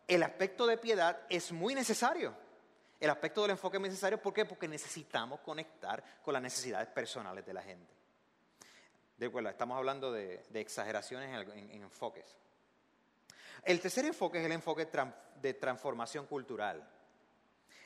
el 0.06 0.22
aspecto 0.22 0.66
de 0.66 0.76
piedad 0.76 1.20
es 1.28 1.50
muy 1.50 1.74
necesario. 1.74 2.34
El 2.98 3.10
aspecto 3.10 3.42
del 3.42 3.52
enfoque 3.52 3.78
es 3.78 3.82
necesario. 3.82 4.20
¿Por 4.20 4.32
qué? 4.32 4.44
Porque 4.44 4.68
necesitamos 4.68 5.40
conectar 5.40 6.02
con 6.22 6.34
las 6.34 6.42
necesidades 6.42 6.88
personales 6.88 7.44
de 7.44 7.54
la 7.54 7.62
gente. 7.62 7.99
De 9.20 9.26
acuerdo, 9.26 9.50
estamos 9.50 9.76
hablando 9.76 10.10
de, 10.10 10.42
exageraciones 10.54 11.46
en, 11.54 11.82
enfoques. 11.82 12.38
El 13.62 13.78
tercer 13.78 14.06
enfoque 14.06 14.38
es 14.38 14.46
el 14.46 14.52
enfoque 14.52 14.88
de 15.42 15.52
transformación 15.52 16.24
cultural. 16.24 16.88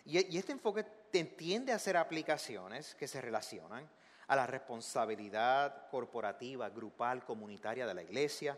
Y, 0.04 0.32
y 0.32 0.38
este 0.38 0.52
enfoque 0.52 0.84
tiende 1.10 1.72
a 1.72 1.74
hacer 1.74 1.96
aplicaciones 1.96 2.94
que 2.94 3.08
se 3.08 3.20
relacionan 3.20 3.90
a 4.28 4.36
la 4.36 4.46
responsabilidad 4.46 5.88
corporativa, 5.88 6.70
grupal, 6.70 7.24
comunitaria 7.24 7.84
de 7.84 7.94
la 7.94 8.04
iglesia, 8.04 8.56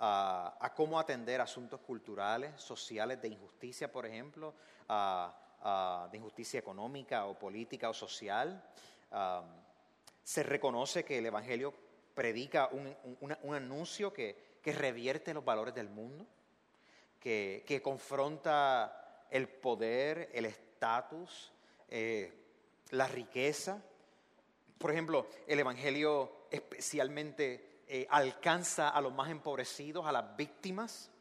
a, 0.00 0.72
cómo 0.74 0.98
atender 0.98 1.40
asuntos 1.40 1.78
culturales, 1.82 2.60
sociales, 2.60 3.22
de 3.22 3.28
injusticia, 3.28 3.92
por 3.92 4.04
ejemplo, 4.04 4.54
de 4.88 6.16
injusticia 6.16 6.58
económica 6.58 7.26
o 7.26 7.38
política 7.38 7.88
o 7.88 7.94
social. 7.94 8.60
se 10.24 10.42
reconoce 10.42 11.04
que 11.04 11.18
el 11.18 11.26
Evangelio 11.26 11.87
predica 12.18 12.68
un, 12.72 13.54
anuncio 13.54 14.12
que, 14.12 14.48
revierte 14.64 15.32
los 15.32 15.44
valores 15.44 15.72
del 15.72 15.88
mundo, 15.88 16.26
que, 17.20 17.62
que 17.64 17.80
confronta 17.80 19.24
el 19.30 19.48
poder, 19.48 20.28
el, 20.32 20.46
estatus, 20.46 21.52
eh, 21.88 22.32
la 22.90 23.06
riqueza. 23.06 23.80
Por 24.78 24.90
ejemplo, 24.90 25.28
el 25.46 25.60
Evangelio 25.60 26.48
especialmente 26.50 27.82
eh, 27.86 28.08
alcanza 28.10 28.88
a 28.88 29.00
los 29.00 29.14
más 29.14 29.30
empobrecidos, 29.30 30.04
a 30.04 30.10
las 30.10 30.36
víctimas. 30.36 31.12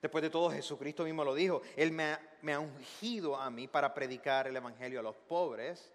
Después 0.00 0.22
de 0.22 0.30
todo, 0.30 0.48
Jesucristo 0.52 1.02
mismo 1.02 1.24
lo 1.24 1.34
dijo, 1.34 1.60
Él 1.74 1.90
me 1.90 2.04
ha, 2.04 2.36
me 2.42 2.52
ha 2.52 2.60
ungido 2.60 3.34
a 3.34 3.50
mí 3.50 3.66
para 3.66 3.92
predicar 3.94 4.46
el 4.46 4.54
Evangelio 4.54 5.00
a 5.00 5.02
los 5.02 5.16
pobres. 5.16 5.92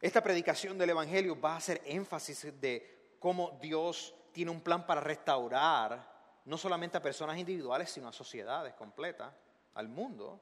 Esta 0.00 0.22
predicación 0.22 0.78
del 0.78 0.90
Evangelio 0.90 1.38
va 1.38 1.54
a 1.54 1.56
hacer 1.58 1.82
énfasis 1.84 2.58
de 2.58 3.16
cómo 3.18 3.58
Dios 3.60 4.14
tiene 4.32 4.50
un 4.50 4.62
plan 4.62 4.86
para 4.86 5.00
restaurar 5.00 6.40
no 6.46 6.56
solamente 6.56 6.96
a 6.96 7.02
personas 7.02 7.36
individuales, 7.36 7.90
sino 7.90 8.08
a 8.08 8.12
sociedades 8.12 8.72
completas, 8.74 9.32
al 9.74 9.88
mundo. 9.88 10.40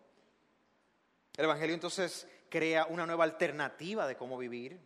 El 1.36 1.46
Evangelio 1.46 1.74
entonces 1.74 2.28
crea 2.48 2.86
una 2.86 3.04
nueva 3.04 3.24
alternativa 3.24 4.06
de 4.06 4.16
cómo 4.16 4.38
vivir 4.38 4.80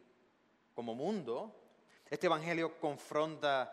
como 0.74 0.94
mundo. 0.94 1.54
Este 2.08 2.26
Evangelio 2.26 2.80
confronta 2.80 3.72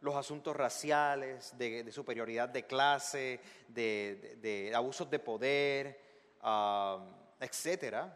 los 0.00 0.14
asuntos 0.14 0.56
raciales, 0.56 1.56
de, 1.58 1.90
superioridad 1.90 2.48
de 2.48 2.64
clase, 2.64 3.40
de, 3.66 4.72
abusos 4.74 5.10
de 5.10 5.18
poder, 5.18 6.00
uh, 6.42 7.00
etc. 7.40 8.06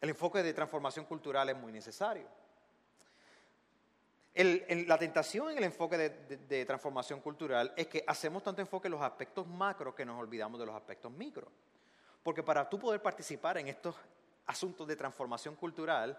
El 0.00 0.10
enfoque 0.10 0.42
de 0.42 0.54
transformación 0.54 1.04
cultural 1.04 1.48
es 1.48 1.56
muy 1.56 1.72
necesario. 1.72 2.26
la 4.34 4.98
tentación 4.98 5.50
en 5.50 5.58
el 5.58 5.64
enfoque 5.64 5.96
de, 5.96 6.64
transformación 6.64 7.20
cultural 7.20 7.72
es 7.76 7.88
que 7.88 8.04
hacemos 8.06 8.42
tanto 8.42 8.60
enfoque 8.60 8.86
en 8.86 8.92
los 8.92 9.02
aspectos 9.02 9.46
macro 9.46 9.94
que 9.94 10.04
nos 10.04 10.20
olvidamos 10.20 10.60
de 10.60 10.66
los 10.66 10.74
aspectos 10.74 11.10
micro. 11.10 11.50
Porque 12.22 12.42
para 12.42 12.68
tú 12.68 12.78
poder 12.78 13.02
participar 13.02 13.58
en 13.58 13.68
estos 13.68 13.96
asuntos 14.46 14.86
de 14.86 14.96
transformación 14.96 15.56
cultural, 15.56 16.16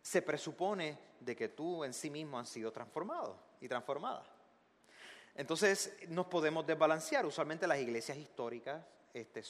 se 0.00 0.22
presupone 0.22 0.98
de 1.20 1.36
que 1.36 1.48
tú 1.48 1.84
en 1.84 1.92
sí 1.92 2.10
mismo 2.10 2.38
has 2.38 2.48
sido 2.48 2.72
transformado 2.72 3.38
y 3.60 3.68
transformada. 3.68 4.24
Entonces 5.34 5.96
nos 6.08 6.26
podemos 6.26 6.66
desbalancear. 6.66 7.26
Usualmente 7.26 7.66
las 7.66 7.78
iglesias 7.78 8.16
históricas 8.16 8.82
este, 9.12 9.42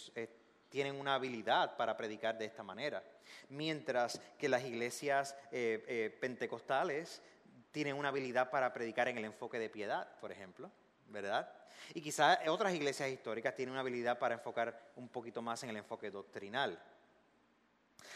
tienen 0.74 0.98
una 0.98 1.14
habilidad 1.14 1.76
para 1.76 1.96
predicar 1.96 2.36
de 2.36 2.46
esta 2.46 2.64
manera, 2.64 3.00
mientras 3.48 4.20
que 4.36 4.48
las 4.48 4.64
iglesias 4.64 5.36
eh, 5.52 5.84
eh, 5.86 6.18
pentecostales 6.20 7.22
tienen 7.70 7.94
una 7.94 8.08
habilidad 8.08 8.50
para 8.50 8.72
predicar 8.72 9.06
en 9.06 9.16
el 9.16 9.24
enfoque 9.24 9.60
de 9.60 9.70
piedad, 9.70 10.18
por 10.18 10.32
ejemplo, 10.32 10.72
¿verdad? 11.10 11.48
Y 11.94 12.00
quizás 12.00 12.40
otras 12.48 12.74
iglesias 12.74 13.08
históricas 13.08 13.54
tienen 13.54 13.70
una 13.70 13.82
habilidad 13.82 14.18
para 14.18 14.34
enfocar 14.34 14.90
un 14.96 15.08
poquito 15.10 15.40
más 15.40 15.62
en 15.62 15.70
el 15.70 15.76
enfoque 15.76 16.10
doctrinal. 16.10 16.76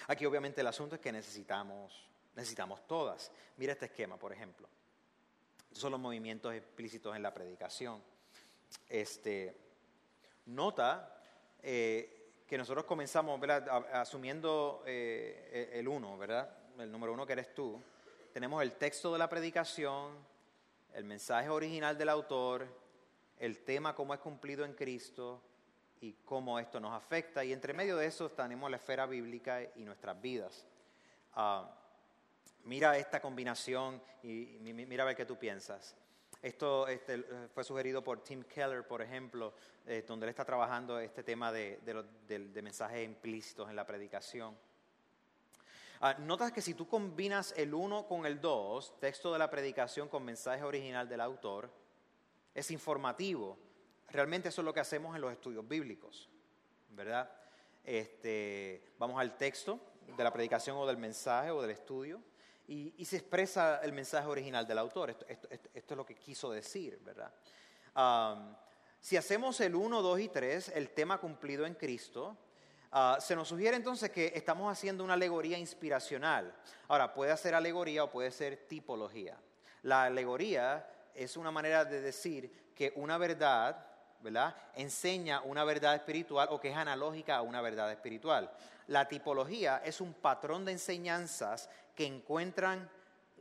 Aquí 0.09 0.27
obviamente 0.27 0.61
el 0.61 0.67
asunto 0.67 0.97
es 0.97 1.01
que 1.01 1.13
necesitamos, 1.13 2.09
necesitamos 2.35 2.85
todas. 2.89 3.31
Mira 3.57 3.75
este 3.75 3.87
esquema, 3.87 4.17
por 4.17 4.33
ejemplo. 4.33 4.69
Son 5.71 5.93
los 5.93 6.01
movimientos 6.01 6.53
explícitos 6.53 7.15
en 7.15 7.23
la 7.23 7.33
predicación. 7.33 8.03
Este, 8.89 9.57
nota 10.47 11.15
eh, 11.63 12.18
que 12.49 12.57
nosotros 12.57 12.87
comenzamos 12.87 13.39
asumiendo 13.93 14.83
eh, 14.87 15.71
el 15.75 15.87
uno, 15.87 16.17
¿verdad? 16.17 16.51
El 16.79 16.91
número 16.91 17.13
uno 17.13 17.27
que 17.27 17.35
eres 17.35 17.55
tú. 17.55 17.79
Tenemos 18.33 18.63
el 18.63 18.73
texto 18.73 19.13
de 19.13 19.19
la 19.19 19.29
predicación, 19.29 20.17
el 20.95 21.05
mensaje 21.05 21.51
original 21.51 21.99
del 21.99 22.09
autor, 22.09 22.67
el 23.39 23.59
tema 23.65 23.95
cómo 23.95 24.15
es 24.15 24.21
cumplido 24.21 24.65
en 24.65 24.73
Cristo 24.73 25.43
y 26.01 26.15
cómo 26.25 26.59
esto 26.59 26.81
nos 26.81 26.95
afecta. 26.95 27.45
Y 27.45 27.53
entre 27.53 27.75
medio 27.75 27.99
de 27.99 28.07
eso 28.07 28.31
tenemos 28.31 28.71
la 28.71 28.79
esfera 28.79 29.05
bíblica 29.05 29.61
y 29.77 29.85
nuestras 29.85 30.19
vidas. 30.19 30.65
Ah, 31.35 31.71
mira 32.65 32.97
esta 32.97 33.21
combinación 33.21 34.03
y 34.23 34.59
mira 34.63 35.03
a 35.03 35.07
ver 35.07 35.17
qué 35.17 35.27
tú 35.27 35.37
piensas. 35.37 35.95
Esto 36.41 36.87
este, 36.87 37.25
fue 37.53 37.65
sugerido 37.65 38.03
por 38.03 38.23
Tim 38.23 38.45
Keller, 38.45 38.87
por 38.87 39.03
ejemplo, 39.03 39.55
eh, 39.87 40.05
donde 40.07 40.27
él 40.27 40.31
está 40.31 40.45
trabajando 40.45 41.01
este 41.01 41.25
tema 41.25 41.51
de, 41.51 41.81
mensajes 42.63 43.05
implícitos 43.05 43.69
en 43.69 43.75
la 43.75 43.85
predicación. 43.85 44.57
Ah, 46.01 46.15
notas 46.15 46.53
que 46.53 46.63
si 46.63 46.75
tú 46.75 46.87
combinas 46.87 47.53
el 47.57 47.75
1 47.75 48.07
con 48.07 48.25
el 48.25 48.41
2, 48.41 49.01
texto 49.01 49.33
de 49.33 49.39
la 49.41 49.51
predicación 49.51 50.09
con 50.09 50.25
mensaje 50.25 50.63
original 50.63 51.09
del 51.09 51.21
autor, 51.21 51.71
es 52.55 52.71
informativo. 52.71 53.59
Realmente 54.11 54.49
eso 54.49 54.61
es 54.61 54.65
lo 54.65 54.73
que 54.73 54.81
hacemos 54.81 55.17
en 55.17 55.23
los 55.23 55.33
estudios 55.33 55.67
bíblicos, 55.67 56.29
¿verdad? 56.91 57.29
Este, 57.83 58.93
vamos 58.97 59.21
al 59.21 59.37
texto 59.37 59.81
de 60.17 60.23
la 60.23 60.33
predicación 60.33 60.77
o 60.77 60.87
del 60.87 60.99
mensaje 60.99 61.51
o 61.51 61.61
del 61.61 61.73
estudio 61.73 62.23
y, 62.69 63.05
se 63.05 63.17
expresa 63.17 63.81
el 63.83 63.93
mensaje 63.93 64.29
original 64.29 64.67
del 64.67 64.79
autor. 64.79 65.11
Esto, 65.11 65.27
es 65.75 65.91
lo 65.91 66.05
que 66.05 66.15
quiso 66.15 66.51
decir, 66.51 67.01
¿verdad? 67.03 67.33
si 69.01 69.17
hacemos 69.17 69.61
el 69.61 69.75
1, 69.75 70.03
2 70.03 70.21
y 70.21 70.29
3, 70.29 70.73
el 70.75 70.91
tema 70.91 71.19
cumplido 71.19 71.67
en 71.67 71.75
Cristo, 71.75 72.37
ah, 72.93 73.17
se 73.21 73.35
nos 73.35 73.49
sugiere 73.49 73.77
entonces 73.77 74.11
que 74.11 74.33
estamos 74.35 74.71
haciendo 74.71 75.03
una 75.03 75.15
alegoría 75.15 75.59
inspiracional. 75.59 76.55
Ahora, 76.89 77.13
puede 77.13 77.37
ser 77.37 77.55
alegoría 77.55 78.05
o 78.05 78.11
puede 78.11 78.31
ser 78.31 78.69
tipología. 78.69 79.37
La 79.83 80.05
alegoría 80.05 80.87
es 81.15 81.37
una 81.37 81.51
manera 81.51 81.85
de 81.85 82.01
decir 82.01 82.73
que 82.75 82.93
una 82.97 83.19
verdad, 83.19 83.88
¿verdad? 84.21 84.57
Enseña 84.75 85.41
una 85.43 85.65
verdad 85.65 85.95
espiritual 85.95 86.49
o 86.51 86.61
que 86.61 86.71
es 86.71 86.77
analógica 86.77 87.37
a 87.37 87.43
una 87.43 87.61
verdad 87.61 87.91
espiritual. 87.93 88.51
La 88.89 89.07
tipología 89.07 89.83
es 89.85 90.01
un 90.01 90.15
patrón 90.15 90.65
de 90.65 90.73
enseñanzas 90.73 91.69
que 91.95 92.07
encuentran 92.07 92.89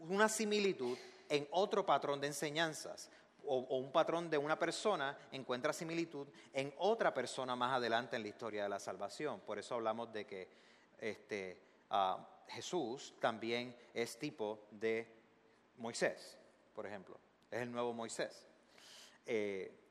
una 0.09 0.29
similitud 0.29 0.97
en 1.29 1.47
otro 1.51 1.85
patrón 1.85 2.19
de 2.21 2.27
enseñanzas. 2.27 3.09
O, 3.45 3.59
un 3.77 3.91
patrón 3.91 4.29
de 4.29 4.37
una 4.37 4.59
persona 4.59 5.17
encuentra 5.31 5.71
similitud 5.71 6.27
en 6.53 6.73
otra 6.79 7.13
persona 7.13 7.55
más 7.55 7.73
adelante 7.73 8.17
en 8.17 8.23
la 8.23 8.27
historia 8.27 8.63
de 8.63 8.69
la 8.69 8.79
salvación. 8.79 9.39
Por 9.39 9.57
eso 9.57 9.75
hablamos 9.75 10.11
de 10.11 10.25
que 10.25 10.49
este, 10.99 11.61
ah, 11.89 12.17
Jesús 12.49 13.13
también 13.19 13.75
es 13.93 14.17
tipo 14.19 14.67
de 14.71 15.07
Moisés, 15.77 16.37
por 16.73 16.85
ejemplo. 16.85 17.17
Es 17.49 17.61
el 17.61 17.71
nuevo 17.71 17.93
Moisés. 17.93 18.45
Eh, 19.25 19.86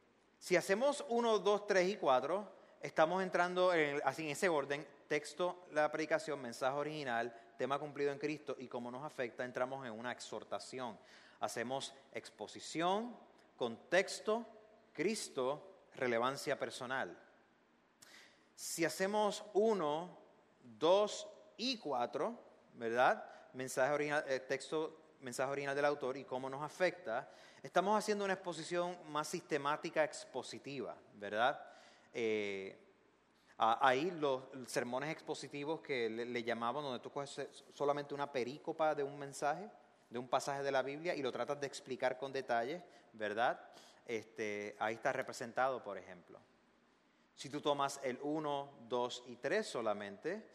si 0.46 0.54
hacemos 0.54 1.04
1, 1.08 1.40
2, 1.40 1.66
3 1.66 1.88
y 1.88 1.96
4, 1.96 2.48
estamos 2.80 3.20
entrando 3.20 3.72
así 4.04 4.22
en 4.22 4.28
ese 4.28 4.48
orden, 4.48 4.86
texto, 5.08 5.66
la 5.72 5.90
predicación, 5.90 6.40
mensaje 6.40 6.76
original, 6.78 7.36
tema 7.58 7.80
cumplido 7.80 8.12
en 8.12 8.18
Cristo 8.20 8.54
y 8.56 8.68
cómo 8.68 8.88
nos 8.92 9.02
afecta, 9.02 9.44
entramos 9.44 9.84
en 9.84 9.90
una 9.90 10.12
exhortación. 10.12 10.96
Hacemos 11.40 11.92
exposición, 12.12 13.16
contexto, 13.56 14.46
Cristo, 14.92 15.88
relevancia 15.96 16.56
personal. 16.56 17.18
Si 18.54 18.84
hacemos 18.84 19.42
uno, 19.52 20.16
dos 20.62 21.26
y 21.56 21.76
cuatro, 21.78 22.38
¿verdad? 22.74 23.28
Mensaje 23.52 23.92
original, 23.92 24.24
eh, 24.28 24.38
texto, 24.38 25.06
mensaje 25.22 25.50
original 25.50 25.74
del 25.74 25.86
autor 25.86 26.16
y 26.16 26.24
cómo 26.24 26.48
nos 26.48 26.62
afecta, 26.62 27.28
estamos 27.66 27.98
haciendo 27.98 28.24
una 28.24 28.34
exposición 28.34 28.96
más 29.10 29.26
sistemática, 29.26 30.04
expositiva, 30.04 30.96
¿verdad? 31.14 31.60
Eh, 32.14 32.78
ahí 33.58 34.12
los 34.12 34.44
sermones 34.68 35.10
expositivos 35.10 35.80
que 35.80 36.08
le, 36.08 36.44
llamaban, 36.44 36.84
donde 36.84 37.00
tú 37.00 37.10
coges 37.10 37.64
solamente 37.74 38.14
una 38.14 38.30
perícopa 38.30 38.94
de 38.94 39.02
un 39.02 39.18
mensaje, 39.18 39.68
de 40.08 40.18
un 40.18 40.28
pasaje 40.28 40.62
de 40.62 40.70
la 40.70 40.82
Biblia 40.82 41.16
y 41.16 41.22
lo 41.22 41.32
tratas 41.32 41.60
de 41.60 41.66
explicar 41.66 42.16
con 42.16 42.32
detalle, 42.32 42.84
¿verdad? 43.12 43.60
Este, 44.06 44.76
ahí 44.78 44.94
está 44.94 45.12
representado, 45.12 45.82
por 45.82 45.98
ejemplo. 45.98 46.38
Si 47.34 47.50
tú 47.50 47.60
tomas 47.60 47.98
el 48.04 48.20
1, 48.22 48.70
2 48.88 49.24
y 49.26 49.36
3 49.36 49.66
solamente, 49.66 50.48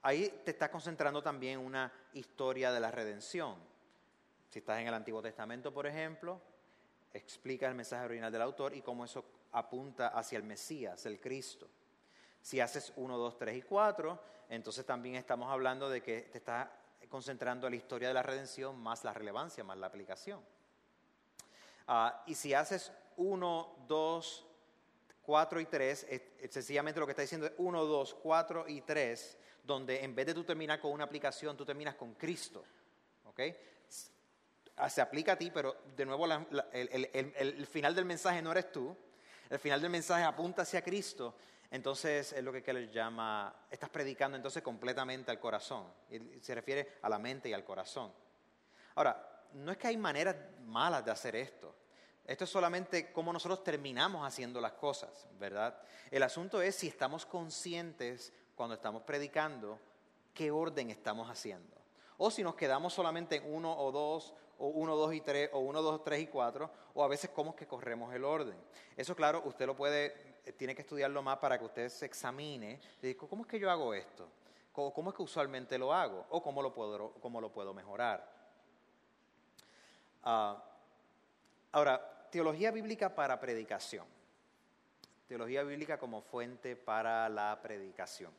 ahí 0.00 0.40
te 0.42 0.52
está 0.52 0.70
concentrando 0.70 1.22
también 1.22 1.58
una 1.58 1.92
historia 2.14 2.72
de 2.72 2.80
la 2.80 2.90
redención. 2.90 3.75
Si 4.56 4.60
estás 4.60 4.80
en 4.80 4.86
el 4.88 4.94
Antiguo 4.94 5.20
Testamento, 5.20 5.70
por 5.70 5.86
ejemplo, 5.86 6.40
explica 7.12 7.68
el 7.68 7.74
mensaje 7.74 8.06
original 8.06 8.32
del 8.32 8.40
autor 8.40 8.74
y 8.74 8.80
cómo 8.80 9.04
eso 9.04 9.22
apunta 9.52 10.08
hacia 10.08 10.38
el 10.38 10.44
Mesías, 10.44 11.04
el 11.04 11.20
Cristo. 11.20 11.68
Si 12.40 12.58
haces 12.58 12.90
1, 12.96 13.18
2, 13.18 13.36
3 13.36 13.54
y 13.54 13.60
4, 13.60 14.18
entonces 14.48 14.86
también 14.86 15.16
estamos 15.16 15.52
hablando 15.52 15.90
de 15.90 16.02
que 16.02 16.22
te 16.32 16.38
está 16.38 16.72
concentrando 17.10 17.66
en 17.66 17.72
la 17.72 17.76
historia 17.76 18.08
de 18.08 18.14
la 18.14 18.22
redención 18.22 18.78
más 18.78 19.04
la 19.04 19.12
relevancia, 19.12 19.62
más 19.62 19.76
la 19.76 19.88
aplicación. 19.88 20.40
Ah, 21.86 22.24
y 22.26 22.34
si 22.34 22.54
haces 22.54 22.90
1, 23.18 23.84
2, 23.86 24.46
4 25.20 25.60
y 25.60 25.66
3, 25.66 26.06
sencillamente 26.48 26.98
lo 26.98 27.04
que 27.04 27.12
está 27.12 27.20
diciendo 27.20 27.46
es 27.46 27.52
1, 27.58 27.84
2, 27.84 28.14
4 28.22 28.68
y 28.68 28.80
3, 28.80 29.38
donde 29.64 30.02
en 30.02 30.14
vez 30.14 30.24
de 30.24 30.32
tú 30.32 30.44
terminar 30.44 30.80
con 30.80 30.92
una 30.92 31.04
aplicación, 31.04 31.58
tú 31.58 31.66
terminas 31.66 31.94
con 31.96 32.14
Cristo. 32.14 32.64
¿okay? 33.26 33.54
Se 34.88 35.00
aplica 35.00 35.32
a 35.32 35.36
ti, 35.36 35.50
pero 35.50 35.76
de 35.96 36.04
nuevo 36.04 36.26
el, 36.72 37.66
final 37.66 37.94
del 37.94 38.04
mensaje 38.04 38.42
no 38.42 38.52
eres 38.52 38.70
tú. 38.70 38.96
El 39.48 39.58
final 39.58 39.80
del 39.80 39.90
mensaje 39.90 40.24
apunta 40.24 40.62
hacia 40.62 40.82
Cristo 40.82 41.34
entonces 41.70 42.32
es 42.32 42.44
lo 42.44 42.52
que 42.52 42.62
Keller 42.62 42.90
llama, 42.90 43.54
estás 43.70 43.90
predicando 43.90 44.36
entonces 44.36 44.62
completamente 44.62 45.30
al 45.30 45.40
corazón. 45.40 45.86
Se 46.40 46.54
refiere 46.54 46.98
a 47.02 47.08
la 47.08 47.18
mente 47.18 47.48
y 47.48 47.52
al 47.52 47.64
corazón. 47.64 48.12
Ahora, 48.94 49.44
no 49.52 49.72
es 49.72 49.78
que 49.78 49.88
hay 49.88 49.96
maneras 49.96 50.36
malas 50.64 51.04
de 51.04 51.10
hacer 51.10 51.36
esto. 51.36 51.74
Esto 52.24 52.44
es 52.44 52.50
solamente 52.50 53.12
cómo 53.12 53.32
nosotros 53.32 53.62
terminamos 53.62 54.26
haciendo 54.26 54.60
las 54.60 54.72
cosas, 54.72 55.26
¿verdad? 55.38 55.78
El 56.10 56.22
asunto 56.22 56.60
es 56.60 56.74
si 56.74 56.88
estamos 56.88 57.24
conscientes 57.24 58.32
cuando 58.54 58.74
estamos 58.74 59.02
predicando 59.02 59.78
qué 60.34 60.50
orden 60.50 60.90
estamos 60.90 61.30
haciendo. 61.30 61.76
O 62.18 62.30
si 62.30 62.42
nos 62.42 62.54
quedamos 62.54 62.94
solamente 62.94 63.36
en 63.36 63.54
uno 63.54 63.76
o 63.78 63.92
dos, 63.92 64.34
o 64.58 64.68
uno, 64.68 64.96
dos 64.96 65.14
y 65.14 65.20
tres, 65.20 65.50
o 65.52 65.58
uno, 65.60 65.82
dos, 65.82 66.02
tres 66.02 66.20
y 66.20 66.26
cuatro, 66.26 66.70
o 66.94 67.04
a 67.04 67.08
veces 67.08 67.30
cómo 67.30 67.50
es 67.50 67.56
que 67.56 67.66
corremos 67.66 68.14
el 68.14 68.24
orden. 68.24 68.56
Eso, 68.96 69.14
claro, 69.14 69.42
usted 69.44 69.66
lo 69.66 69.76
puede, 69.76 70.40
eh, 70.44 70.52
tiene 70.52 70.74
que 70.74 70.82
estudiarlo 70.82 71.22
más 71.22 71.38
para 71.38 71.58
que 71.58 71.64
usted 71.64 71.88
se 71.88 72.06
examine. 72.06 72.80
¿Cómo 73.16 73.42
es 73.42 73.48
que 73.48 73.58
yo 73.58 73.70
hago 73.70 73.94
esto? 73.94 74.28
¿Cómo, 74.72 75.10
es 75.10 75.16
que 75.16 75.22
usualmente 75.22 75.78
lo 75.78 75.92
hago? 75.92 76.26
¿O 76.30 76.42
cómo 76.42 76.60
lo 76.60 76.74
puedo, 76.74 77.12
cómo 77.20 77.40
lo 77.40 77.50
puedo 77.50 77.72
mejorar? 77.72 78.30
Ah, 80.22 80.62
ahora, 81.72 82.28
teología 82.30 82.70
bíblica 82.70 83.14
para 83.14 83.40
predicación. 83.40 84.06
Teología 85.28 85.62
bíblica 85.62 85.98
como 85.98 86.20
fuente 86.20 86.76
para 86.76 87.28
la 87.28 87.58
predicación. 87.62 88.32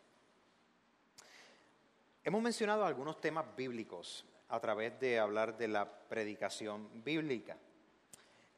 Hemos 2.23 2.41
mencionado 2.41 2.85
algunos 2.85 3.19
temas 3.19 3.45
bíblicos 3.55 4.25
a 4.49 4.59
través 4.59 4.99
de 4.99 5.19
hablar 5.19 5.57
de 5.57 5.67
la 5.67 5.85
predicación 5.85 7.03
bíblica. 7.03 7.57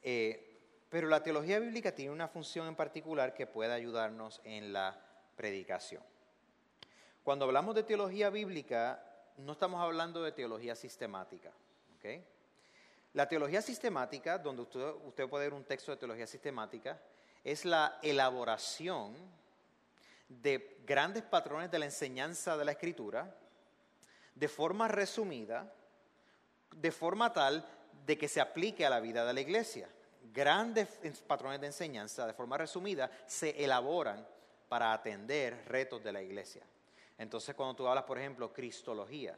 Eh, 0.02 0.46
pero 0.90 1.08
la 1.08 1.22
teología 1.22 1.60
bíblica 1.60 1.94
tiene 1.94 2.12
una 2.12 2.28
función 2.28 2.68
en 2.68 2.76
particular 2.76 3.34
que 3.34 3.48
puede 3.48 3.74
ayudarnos 3.74 4.42
en 4.44 4.74
la 4.74 5.00
predicación. 5.36 6.04
Cuando 7.24 7.46
hablamos 7.46 7.76
de 7.76 7.84
teología 7.84 8.30
bíblica, 8.30 9.04
no 9.38 9.54
estamos 9.54 9.82
hablando 9.82 10.24
de 10.24 10.32
teología 10.32 10.76
sistemática. 10.76 11.52
¿okay? 11.98 12.26
La 13.14 13.28
teología 13.28 13.62
sistemática, 13.62 14.38
donde 14.38 14.64
usted, 14.64 15.28
puede 15.30 15.46
ver 15.46 15.54
un 15.54 15.64
texto 15.64 15.92
de 15.92 15.98
teología 15.98 16.28
sistemática, 16.28 17.00
es 17.44 17.66
la 17.66 18.00
elaboración 18.02 19.16
de 20.28 20.78
grandes 20.86 21.24
patrones 21.24 21.72
de 21.72 21.80
la 21.80 21.86
enseñanza 21.86 22.58
de 22.58 22.66
la 22.66 22.72
escritura 22.72 23.36
de 24.36 24.48
forma 24.48 24.88
resumida, 24.88 25.74
de 26.82 26.92
forma 26.92 27.34
tal 27.34 27.66
de 28.06 28.18
que 28.18 28.28
se 28.28 28.42
aplique 28.42 28.86
a 28.86 28.90
la 28.90 29.00
vida 29.00 29.26
de 29.26 29.34
la 29.34 29.42
iglesia. 29.42 29.90
Grandes 30.34 30.88
patrones 31.28 31.60
de 31.60 31.68
enseñanza 31.68 32.26
de 32.26 32.34
forma 32.34 32.58
resumida 32.58 33.10
se 33.26 33.64
elaboran 33.64 34.26
para 34.68 34.94
atender 34.94 35.66
retos 35.68 36.04
de 36.04 36.12
la 36.12 36.22
iglesia. 36.22 36.64
Entonces, 37.18 37.56
cuando 37.56 37.76
tú 37.76 37.88
hablas, 37.88 38.06
por 38.06 38.18
ejemplo, 38.18 38.54
cristología, 38.54 39.38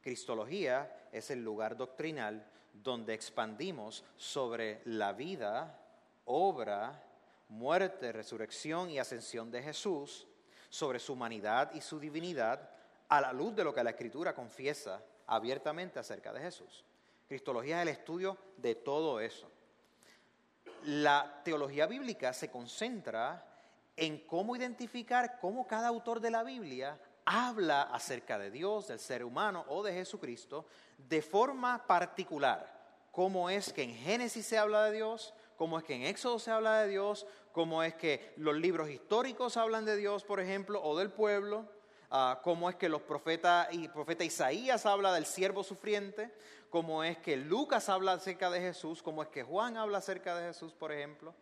cristología 0.00 1.08
es 1.12 1.30
el 1.30 1.44
lugar 1.44 1.76
doctrinal 1.76 2.46
donde 2.72 3.14
expandimos 3.14 4.04
sobre 4.16 4.80
la 4.84 5.12
vida, 5.12 5.78
obra, 6.24 7.02
muerte, 7.48 8.12
resurrección 8.12 8.90
y 8.90 8.98
ascensión 8.98 9.50
de 9.50 9.62
Jesús, 9.62 10.26
sobre 10.70 11.00
su 11.00 11.12
humanidad 11.12 11.72
y 11.74 11.80
su 11.80 11.98
divinidad, 11.98 12.70
a 13.08 13.20
la 13.20 13.32
luz 13.32 13.54
de 13.56 13.64
lo 13.64 13.74
que 13.74 13.82
la 13.82 13.90
Escritura 13.90 14.34
confiesa 14.34 15.02
abiertamente 15.30 15.98
acerca 15.98 16.32
de 16.32 16.40
Jesús. 16.40 16.84
Cristología 17.28 17.76
es 17.76 17.82
el 17.82 17.88
estudio 17.88 18.36
de 18.56 18.74
todo 18.74 19.20
eso. 19.20 19.48
La 20.84 21.40
teología 21.44 21.86
bíblica 21.86 22.32
se 22.32 22.50
concentra 22.50 23.46
en 23.96 24.26
cómo 24.26 24.56
identificar 24.56 25.38
cómo 25.40 25.66
cada 25.66 25.88
autor 25.88 26.20
de 26.20 26.32
la 26.32 26.42
Biblia 26.42 27.00
habla 27.24 27.82
acerca 27.82 28.38
de 28.38 28.50
Dios, 28.50 28.88
del 28.88 28.98
ser 28.98 29.24
humano 29.24 29.64
o 29.68 29.84
de 29.84 29.92
Jesucristo 29.92 30.66
de 30.98 31.22
forma 31.22 31.86
particular. 31.86 32.80
Cómo 33.12 33.50
es 33.50 33.72
que 33.72 33.84
en 33.84 33.94
Génesis 33.94 34.46
se 34.46 34.58
habla 34.58 34.84
de 34.86 34.92
Dios, 34.92 35.32
cómo 35.56 35.78
es 35.78 35.84
que 35.84 35.94
en 35.94 36.02
Éxodo 36.02 36.40
se 36.40 36.50
habla 36.50 36.80
de 36.80 36.88
Dios, 36.88 37.26
cómo 37.52 37.84
es 37.84 37.94
que 37.94 38.32
los 38.36 38.56
libros 38.56 38.90
históricos 38.90 39.56
hablan 39.56 39.84
de 39.84 39.96
Dios, 39.96 40.24
por 40.24 40.40
ejemplo, 40.40 40.82
o 40.82 40.98
del 40.98 41.10
pueblo, 41.10 41.68
cómo 42.42 42.68
es 42.68 42.76
que 42.76 42.88
los 42.88 43.02
profetas 43.02 43.68
y 43.72 43.88
profeta 43.88 44.24
Isaías 44.24 44.86
habla 44.86 45.12
del 45.12 45.26
siervo 45.26 45.62
sufriente, 45.62 46.30
cómo 46.68 47.04
es 47.04 47.18
que 47.18 47.36
Lucas 47.36 47.88
habla 47.88 48.12
acerca 48.12 48.50
de 48.50 48.60
Jesús, 48.60 49.02
cómo 49.02 49.22
es 49.22 49.28
que 49.28 49.42
Juan 49.42 49.76
habla 49.76 49.98
acerca 49.98 50.36
de 50.36 50.48
Jesús, 50.48 50.72
por 50.72 50.92
ejemplo. 50.92 51.34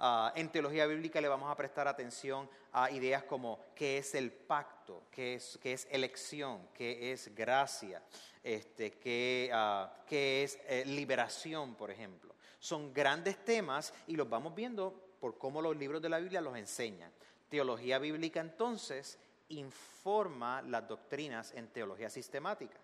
Ah, 0.00 0.32
en 0.36 0.48
teología 0.50 0.86
bíblica 0.86 1.20
le 1.20 1.26
vamos 1.26 1.50
a 1.50 1.56
prestar 1.56 1.88
atención 1.88 2.48
a 2.72 2.88
ideas 2.90 3.24
como 3.24 3.58
qué 3.74 3.98
es 3.98 4.14
el 4.14 4.30
pacto, 4.30 5.02
qué 5.10 5.34
es, 5.34 5.58
es 5.64 5.88
elección, 5.90 6.68
qué 6.72 7.12
es 7.12 7.34
gracia, 7.34 8.00
este, 8.44 8.92
qué, 8.92 9.50
ah, 9.52 9.92
es 10.08 10.58
eh, 10.68 10.84
liberación, 10.86 11.74
por 11.74 11.90
ejemplo. 11.90 12.34
Son 12.60 12.92
grandes 12.92 13.44
temas 13.44 13.92
y 14.06 14.14
los 14.14 14.28
vamos 14.28 14.54
viendo 14.54 14.94
por 15.20 15.36
cómo 15.36 15.60
los 15.60 15.76
libros 15.76 16.00
de 16.00 16.08
la 16.08 16.18
Biblia 16.18 16.40
los 16.40 16.56
enseñan. 16.56 17.10
Teología 17.48 17.98
bíblica 17.98 18.40
entonces 18.40 19.18
informa 19.48 20.62
las 20.62 20.86
doctrinas 20.86 21.52
en 21.54 21.68
teología 21.68 22.10
sistemática, 22.10 22.78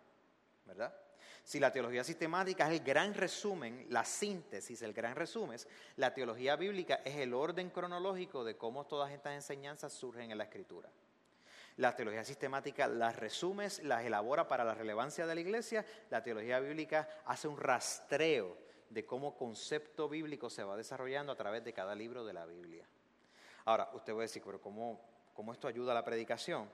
¿verdad? 0.66 0.94
Si 1.44 1.60
la 1.60 1.70
teología 1.70 2.02
sistemática 2.02 2.66
es 2.66 2.80
el 2.80 2.86
gran 2.86 3.12
resumen, 3.12 3.86
la 3.90 4.04
síntesis, 4.04 4.80
el 4.80 4.94
gran 4.94 5.14
resumen, 5.14 5.58
la 5.96 6.14
teología 6.14 6.56
bíblica 6.56 7.00
es 7.04 7.16
el 7.16 7.34
orden 7.34 7.68
cronológico 7.68 8.44
de 8.44 8.56
cómo 8.56 8.86
todas 8.86 9.12
estas 9.12 9.34
enseñanzas 9.34 9.92
surgen 9.92 10.30
en 10.30 10.38
la 10.38 10.44
escritura. 10.44 10.88
La 11.76 11.94
teología 11.96 12.24
sistemática 12.24 12.86
las 12.86 13.16
resume, 13.16 13.68
las 13.82 14.04
elabora 14.04 14.46
para 14.46 14.64
la 14.64 14.74
relevancia 14.74 15.26
de 15.26 15.34
la 15.34 15.40
iglesia. 15.40 15.84
La 16.08 16.22
teología 16.22 16.60
bíblica 16.60 17.08
hace 17.26 17.48
un 17.48 17.58
rastreo 17.58 18.56
de 18.88 19.04
cómo 19.04 19.36
concepto 19.36 20.08
bíblico 20.08 20.48
se 20.48 20.62
va 20.62 20.76
desarrollando 20.76 21.32
a 21.32 21.36
través 21.36 21.64
de 21.64 21.72
cada 21.72 21.94
libro 21.94 22.24
de 22.24 22.32
la 22.32 22.46
Biblia. 22.46 22.86
Ahora, 23.64 23.90
usted 23.92 24.14
va 24.14 24.18
a 24.18 24.22
decir, 24.22 24.42
pero 24.44 24.60
¿cómo, 24.60 25.00
cómo 25.34 25.52
esto 25.52 25.68
ayuda 25.68 25.92
a 25.92 25.94
la 25.94 26.04
predicación? 26.04 26.68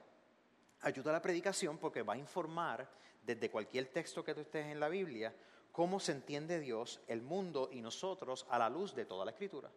Ayuda 0.82 1.10
a 1.10 1.14
la 1.14 1.22
predicación 1.22 1.78
porque 1.78 2.02
va 2.02 2.14
a 2.14 2.18
informar 2.18 2.88
desde 3.22 3.50
cualquier 3.50 3.88
texto 3.88 4.24
que 4.24 4.34
tú 4.34 4.40
estés 4.40 4.66
en 4.66 4.78
la 4.78 4.88
Biblia, 4.88 5.34
cómo 5.72 5.98
se 5.98 6.12
entiende 6.12 6.60
Dios, 6.60 7.00
el 7.08 7.22
mundo 7.22 7.68
y 7.72 7.80
nosotros 7.80 8.46
a 8.50 8.58
la 8.58 8.68
luz 8.68 8.94
de 8.94 9.04
toda 9.04 9.24
la 9.24 9.32
escritura. 9.32 9.70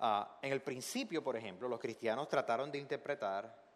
Ah, 0.00 0.38
en 0.42 0.52
el 0.52 0.62
principio, 0.62 1.24
por 1.24 1.36
ejemplo, 1.36 1.68
los 1.68 1.80
cristianos 1.80 2.28
trataron 2.28 2.70
de 2.70 2.78
interpretar 2.78 3.66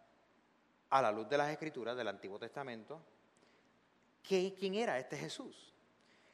a 0.89 1.01
la 1.01 1.11
luz 1.11 1.27
de 1.27 1.37
las 1.37 1.49
escrituras 1.49 1.97
del 1.97 2.07
Antiguo 2.07 2.39
Testamento 2.39 3.01
quién 4.23 4.75
era 4.75 4.97
este 4.97 5.17
Jesús. 5.17 5.73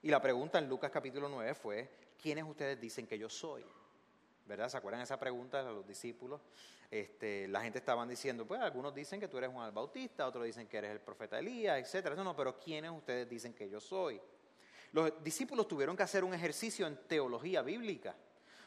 Y 0.01 0.09
la 0.09 0.21
pregunta 0.21 0.59
en 0.59 0.69
Lucas 0.69 0.91
capítulo 0.91 1.27
9 1.27 1.53
fue, 1.55 1.89
¿quiénes 2.21 2.45
ustedes 2.45 2.79
dicen 2.79 3.07
que 3.07 3.17
yo 3.17 3.29
soy? 3.29 3.65
¿Verdad? 4.49 4.67
¿Se 4.67 4.77
acuerdan 4.77 5.01
esa 5.01 5.19
pregunta 5.19 5.59
a 5.59 5.71
los 5.71 5.85
discípulos? 5.85 6.41
Este, 6.89 7.47
la 7.47 7.61
gente 7.61 7.77
estaban 7.77 8.09
diciendo, 8.09 8.47
pues 8.47 8.59
algunos 8.59 8.95
dicen 8.95 9.19
que 9.19 9.27
tú 9.27 9.37
eres 9.37 9.51
Juan 9.51 9.67
el 9.67 9.71
Bautista, 9.71 10.25
otros 10.25 10.43
dicen 10.43 10.67
que 10.67 10.79
eres 10.79 10.89
el 10.89 11.01
profeta 11.01 11.37
Elías, 11.37 11.77
etcétera. 11.77 12.15
No, 12.15 12.23
no, 12.23 12.35
pero 12.35 12.57
¿quiénes 12.57 12.89
ustedes 12.89 13.29
dicen 13.29 13.53
que 13.53 13.69
yo 13.69 13.79
soy? 13.79 14.19
Los 14.91 15.23
discípulos 15.23 15.67
tuvieron 15.67 15.95
que 15.95 16.01
hacer 16.01 16.23
un 16.23 16.33
ejercicio 16.33 16.87
en 16.87 16.97
teología 17.07 17.61
bíblica, 17.61 18.15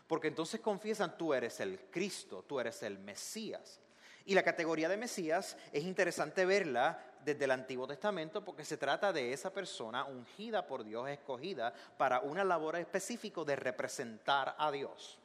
porque 0.06 0.28
entonces 0.28 0.60
confiesan, 0.60 1.18
tú 1.18 1.34
eres 1.34 1.58
el 1.58 1.80
Cristo, 1.90 2.44
tú 2.46 2.60
eres 2.60 2.80
el 2.84 3.00
Mesías. 3.00 3.80
Y 4.24 4.36
la 4.36 4.44
categoría 4.44 4.88
de 4.88 4.96
Mesías 4.96 5.56
es 5.72 5.82
interesante 5.82 6.44
verla 6.44 7.04
desde 7.24 7.44
el 7.44 7.50
Antiguo 7.50 7.88
Testamento 7.88 8.44
porque 8.44 8.64
se 8.64 8.76
trata 8.76 9.12
de 9.12 9.32
esa 9.32 9.52
persona 9.52 10.04
ungida 10.04 10.64
por 10.64 10.84
Dios, 10.84 11.08
escogida 11.08 11.74
para 11.98 12.20
una 12.20 12.44
labor 12.44 12.76
específica 12.76 13.42
de 13.42 13.56
representar 13.56 14.54
a 14.56 14.70
Dios. 14.70 15.18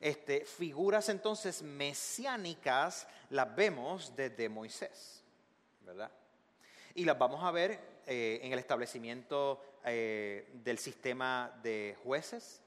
Este, 0.00 0.44
figuras 0.44 1.08
entonces 1.08 1.62
mesiánicas 1.62 3.06
las 3.30 3.54
vemos 3.54 4.14
desde 4.14 4.48
Moisés, 4.48 5.22
¿verdad? 5.80 6.10
Y 6.94 7.04
las 7.04 7.18
vamos 7.18 7.42
a 7.42 7.50
ver 7.50 7.78
eh, 8.06 8.40
en 8.42 8.52
el 8.52 8.58
establecimiento 8.58 9.62
eh, 9.84 10.50
del 10.52 10.78
sistema 10.78 11.58
de 11.62 11.96
jueces. 12.04 12.60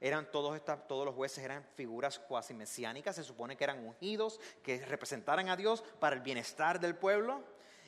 Eran 0.00 0.30
todos, 0.30 0.60
todos 0.86 1.04
los 1.04 1.14
jueces 1.14 1.42
eran 1.42 1.64
figuras 1.74 2.20
cuasi 2.20 2.54
mesiánicas, 2.54 3.16
se 3.16 3.24
supone 3.24 3.56
que 3.56 3.64
eran 3.64 3.84
ungidos, 3.84 4.38
que 4.62 4.78
representaran 4.86 5.48
a 5.48 5.56
Dios 5.56 5.82
para 5.98 6.14
el 6.14 6.22
bienestar 6.22 6.78
del 6.78 6.94
pueblo. 6.94 7.42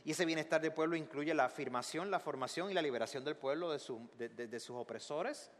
Y 0.05 0.12
ese 0.12 0.24
bienestar 0.24 0.61
del 0.61 0.72
pueblo 0.72 0.97
incluye 0.97 1.32
la 1.34 1.45
afirmación, 1.45 2.11
la 2.11 2.18
formación 2.18 2.70
y 2.70 2.74
la 2.74 2.82
liberación 2.82 3.24
del 3.24 3.36
pueblo 3.36 3.70
de 3.70 3.78
sus 4.61 4.76
opresores. 4.76 5.51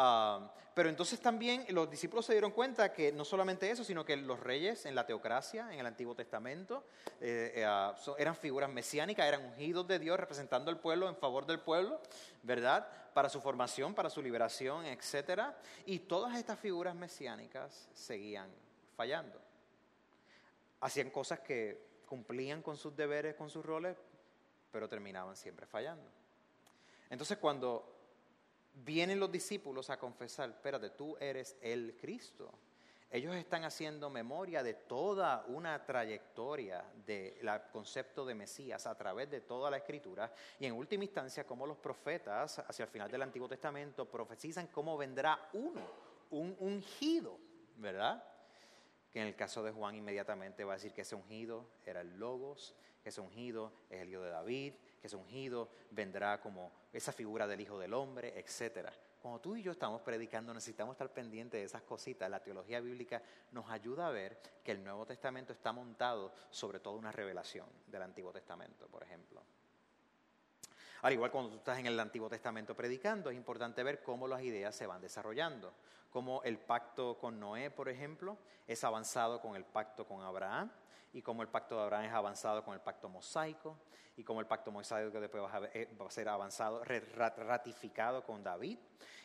Ah, 0.00 0.52
pero 0.74 0.88
entonces 0.88 1.18
también 1.18 1.66
los 1.70 1.90
discípulos 1.90 2.24
se 2.24 2.32
dieron 2.32 2.52
cuenta 2.52 2.92
que 2.92 3.10
no 3.10 3.24
solamente 3.24 3.68
eso, 3.68 3.82
sino 3.82 4.04
que 4.04 4.16
los 4.16 4.38
reyes 4.38 4.86
en 4.86 4.94
la 4.94 5.04
teocracia, 5.04 5.72
en 5.72 5.80
el 5.80 5.86
Antiguo 5.86 6.14
Testamento, 6.14 6.84
eh, 7.20 7.52
eh, 7.56 7.64
ah, 7.66 7.96
eran 8.16 8.36
figuras 8.36 8.70
mesiánicas, 8.70 9.26
eran 9.26 9.44
ungidos 9.44 9.88
de 9.88 9.98
Dios 9.98 10.20
representando 10.20 10.70
al 10.70 10.78
pueblo 10.78 11.08
en 11.08 11.16
favor 11.16 11.46
del 11.46 11.58
pueblo, 11.58 12.00
¿verdad? 12.44 12.88
Para 13.12 13.28
su 13.28 13.40
formación, 13.40 13.92
para 13.92 14.08
su 14.08 14.22
liberación, 14.22 14.86
etc. 14.86 15.52
Y 15.84 15.98
todas 15.98 16.36
estas 16.36 16.60
figuras 16.60 16.94
mesiánicas 16.94 17.88
seguían 17.92 18.48
fallando. 18.96 19.40
Hacían 20.80 21.10
cosas 21.10 21.40
que 21.40 22.04
cumplían 22.06 22.62
con 22.62 22.76
sus 22.76 22.94
deberes, 22.94 23.34
con 23.34 23.50
sus 23.50 23.66
roles, 23.66 23.96
pero 24.70 24.88
terminaban 24.88 25.34
siempre 25.34 25.66
fallando. 25.66 26.08
Entonces 27.10 27.38
cuando 27.38 27.97
vienen 28.84 29.20
los 29.20 29.30
discípulos 29.30 29.90
a 29.90 29.98
confesar, 29.98 30.50
espérate, 30.50 30.90
tú 30.90 31.16
eres 31.20 31.56
el 31.60 31.96
Cristo. 32.00 32.52
Ellos 33.10 33.34
están 33.36 33.64
haciendo 33.64 34.10
memoria 34.10 34.62
de 34.62 34.74
toda 34.74 35.42
una 35.48 35.82
trayectoria 35.86 36.84
del 37.06 37.48
concepto 37.72 38.26
de 38.26 38.34
Mesías 38.34 38.86
a 38.86 38.98
través 38.98 39.30
de 39.30 39.40
toda 39.40 39.70
la 39.70 39.78
escritura 39.78 40.30
y 40.58 40.66
en 40.66 40.74
última 40.74 41.04
instancia 41.04 41.46
cómo 41.46 41.66
los 41.66 41.78
profetas 41.78 42.58
hacia 42.58 42.82
el 42.82 42.90
final 42.90 43.10
del 43.10 43.22
Antiguo 43.22 43.48
Testamento 43.48 44.04
profetizan 44.04 44.66
cómo 44.66 44.98
vendrá 44.98 45.48
uno, 45.54 45.80
un 46.30 46.54
ungido, 46.60 47.38
¿verdad? 47.76 48.22
Que 49.10 49.22
en 49.22 49.28
el 49.28 49.36
caso 49.36 49.62
de 49.62 49.72
Juan 49.72 49.94
inmediatamente 49.94 50.64
va 50.64 50.74
a 50.74 50.76
decir 50.76 50.92
que 50.92 51.00
ese 51.00 51.14
ungido 51.14 51.66
era 51.86 52.02
el 52.02 52.18
Logos, 52.18 52.74
que 53.02 53.08
ese 53.08 53.22
ungido 53.22 53.72
es 53.88 54.02
el 54.02 54.10
hijo 54.10 54.20
de 54.20 54.30
David, 54.30 54.74
que 55.00 55.06
ese 55.06 55.16
ungido 55.16 55.68
vendrá 55.90 56.40
como 56.40 56.72
esa 56.92 57.12
figura 57.12 57.46
del 57.46 57.60
Hijo 57.60 57.78
del 57.78 57.94
Hombre, 57.94 58.38
etcétera. 58.38 58.92
Cuando 59.20 59.40
tú 59.40 59.56
y 59.56 59.62
yo 59.62 59.72
estamos 59.72 60.00
predicando, 60.02 60.54
necesitamos 60.54 60.94
estar 60.94 61.12
pendientes 61.12 61.60
de 61.60 61.64
esas 61.64 61.82
cositas. 61.82 62.30
La 62.30 62.42
teología 62.42 62.80
bíblica 62.80 63.20
nos 63.50 63.68
ayuda 63.68 64.06
a 64.06 64.10
ver 64.10 64.38
que 64.62 64.72
el 64.72 64.82
Nuevo 64.82 65.06
Testamento 65.06 65.52
está 65.52 65.72
montado 65.72 66.32
sobre 66.50 66.78
toda 66.78 66.96
una 66.96 67.10
revelación 67.10 67.66
del 67.86 68.02
Antiguo 68.02 68.32
Testamento, 68.32 68.86
por 68.86 69.02
ejemplo. 69.02 69.42
Al 71.02 71.12
igual 71.12 71.30
cuando 71.30 71.50
tú 71.50 71.56
estás 71.58 71.78
en 71.78 71.86
el 71.86 71.98
Antiguo 71.98 72.28
Testamento 72.28 72.74
predicando, 72.76 73.30
es 73.30 73.36
importante 73.36 73.82
ver 73.82 74.02
cómo 74.02 74.26
las 74.26 74.42
ideas 74.42 74.74
se 74.74 74.86
van 74.86 75.00
desarrollando. 75.00 75.72
Cómo 76.10 76.42
el 76.44 76.58
pacto 76.58 77.18
con 77.18 77.38
Noé, 77.38 77.70
por 77.70 77.88
ejemplo, 77.88 78.38
es 78.66 78.82
avanzado 78.82 79.40
con 79.40 79.56
el 79.56 79.64
pacto 79.64 80.06
con 80.06 80.22
Abraham 80.22 80.70
y 81.12 81.22
cómo 81.22 81.42
el 81.42 81.48
pacto 81.48 81.76
de 81.76 81.82
Abraham 81.82 82.04
es 82.04 82.12
avanzado 82.12 82.64
con 82.64 82.74
el 82.74 82.80
pacto 82.80 83.08
mosaico 83.08 83.76
y 84.16 84.24
cómo 84.24 84.40
el 84.40 84.46
pacto 84.46 84.70
mosaico 84.70 85.20
después 85.20 85.42
eh, 85.74 85.88
va 86.00 86.06
a 86.06 86.10
ser 86.10 86.28
avanzado, 86.28 86.82
ratificado 86.84 88.24
con 88.24 88.42
David 88.42 88.78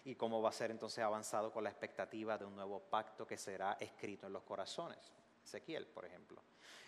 y 0.06 0.16
cómo 0.16 0.42
va 0.42 0.50
a 0.50 0.54
ser 0.54 0.72
entonces 0.72 1.04
avanzado 1.04 1.52
con 1.52 1.64
la 1.64 1.70
expectativa 1.70 2.38
de 2.38 2.46
un 2.46 2.56
nuevo 2.56 2.80
pacto 2.80 3.26
que 3.26 3.38
será 3.38 3.78
escrito 3.80 4.28
en 4.28 4.34
los 4.34 4.44
corazones. 4.44 5.00
Ezequiel, 5.44 5.88
por 5.88 6.06
ejemplo. 6.06 6.42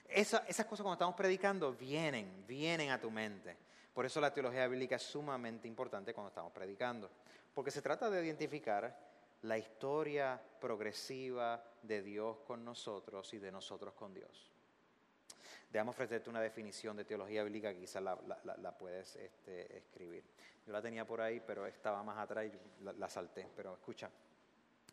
esas 0.08 0.42
cosas 0.66 0.84
cuando 0.84 0.94
estamos 0.94 1.16
predicando 1.16 1.74
vienen, 1.74 2.46
vienen 2.48 2.92
a 2.92 3.02
tu 3.02 3.12
mente. 3.12 3.58
Por 3.94 4.06
eso 4.06 4.20
la 4.20 4.34
teología 4.34 4.68
bíblica 4.68 4.98
es 4.98 5.04
sumamente 5.04 5.68
importante 5.68 6.14
cuando 6.14 6.30
estamos 6.30 6.52
predicando, 6.52 7.10
porque 7.54 7.72
se 7.72 7.82
trata 7.82 8.10
de 8.10 8.24
identificar 8.24 8.94
la 9.44 9.58
historia 9.58 10.42
progresiva 10.60 11.64
de 11.82 12.02
Dios 12.02 12.38
con 12.46 12.66
nosotros 12.66 13.34
y 13.34 13.38
de 13.38 13.52
nosotros 13.52 13.94
con 13.94 14.14
Dios. 14.14 14.55
Déjame 15.76 15.90
ofrecerte 15.90 16.30
una 16.30 16.40
definición 16.40 16.96
de 16.96 17.04
teología 17.04 17.44
bíblica 17.44 17.74
que 17.74 17.82
quizás 17.82 18.02
la, 18.02 18.78
puedes 18.80 19.18
este, 19.18 19.80
escribir. 19.80 20.24
Yo 20.66 20.72
la 20.72 20.82
tenía 20.82 21.06
por 21.06 21.20
ahí, 21.20 21.42
pero 21.46 21.66
estaba 21.66 22.02
más 22.02 22.18
atrás 22.18 22.46
y 22.46 22.84
la, 22.98 23.10
salté. 23.10 23.50
Pero 23.58 23.74
escucha. 23.74 24.10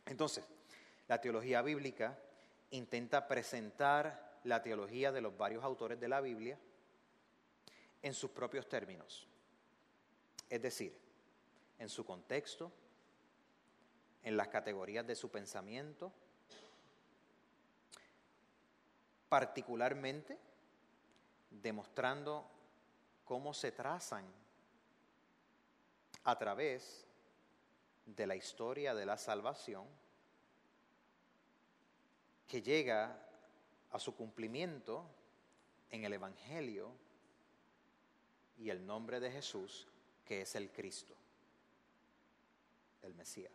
Entonces, 0.06 0.42
la 1.06 1.20
teología 1.20 1.62
bíblica 1.62 2.18
intenta 2.72 3.28
presentar 3.28 4.40
la 4.42 4.60
teología 4.60 5.12
de 5.12 5.20
los 5.20 5.38
varios 5.38 5.62
autores 5.62 6.00
de 6.00 6.08
la 6.08 6.20
Biblia 6.20 6.58
en 8.02 8.12
sus 8.12 8.32
propios 8.32 8.68
términos. 8.68 9.28
Es 10.50 10.60
decir, 10.60 10.98
en 11.78 11.88
su 11.88 12.04
contexto, 12.04 12.72
en 14.24 14.36
las 14.36 14.48
categorías 14.48 15.06
de 15.06 15.14
su 15.14 15.30
pensamiento, 15.30 16.12
particularmente 19.28 20.50
demostrando 21.60 22.46
cómo 23.24 23.54
se 23.54 23.72
trazan 23.72 24.24
a 26.24 26.38
través 26.38 27.06
de 28.06 28.26
la 28.26 28.36
historia 28.36 28.94
de 28.94 29.06
la 29.06 29.16
salvación 29.16 29.86
que 32.46 32.62
llega 32.62 33.16
a 33.90 33.98
su 33.98 34.14
cumplimiento 34.14 35.06
en 35.90 36.04
el 36.04 36.12
Evangelio 36.12 36.92
y 38.58 38.70
el 38.70 38.86
nombre 38.86 39.20
de 39.20 39.30
Jesús, 39.30 39.88
que 40.24 40.42
es 40.42 40.54
el 40.54 40.70
Cristo, 40.70 41.14
el 43.02 43.14
Mesías. 43.14 43.52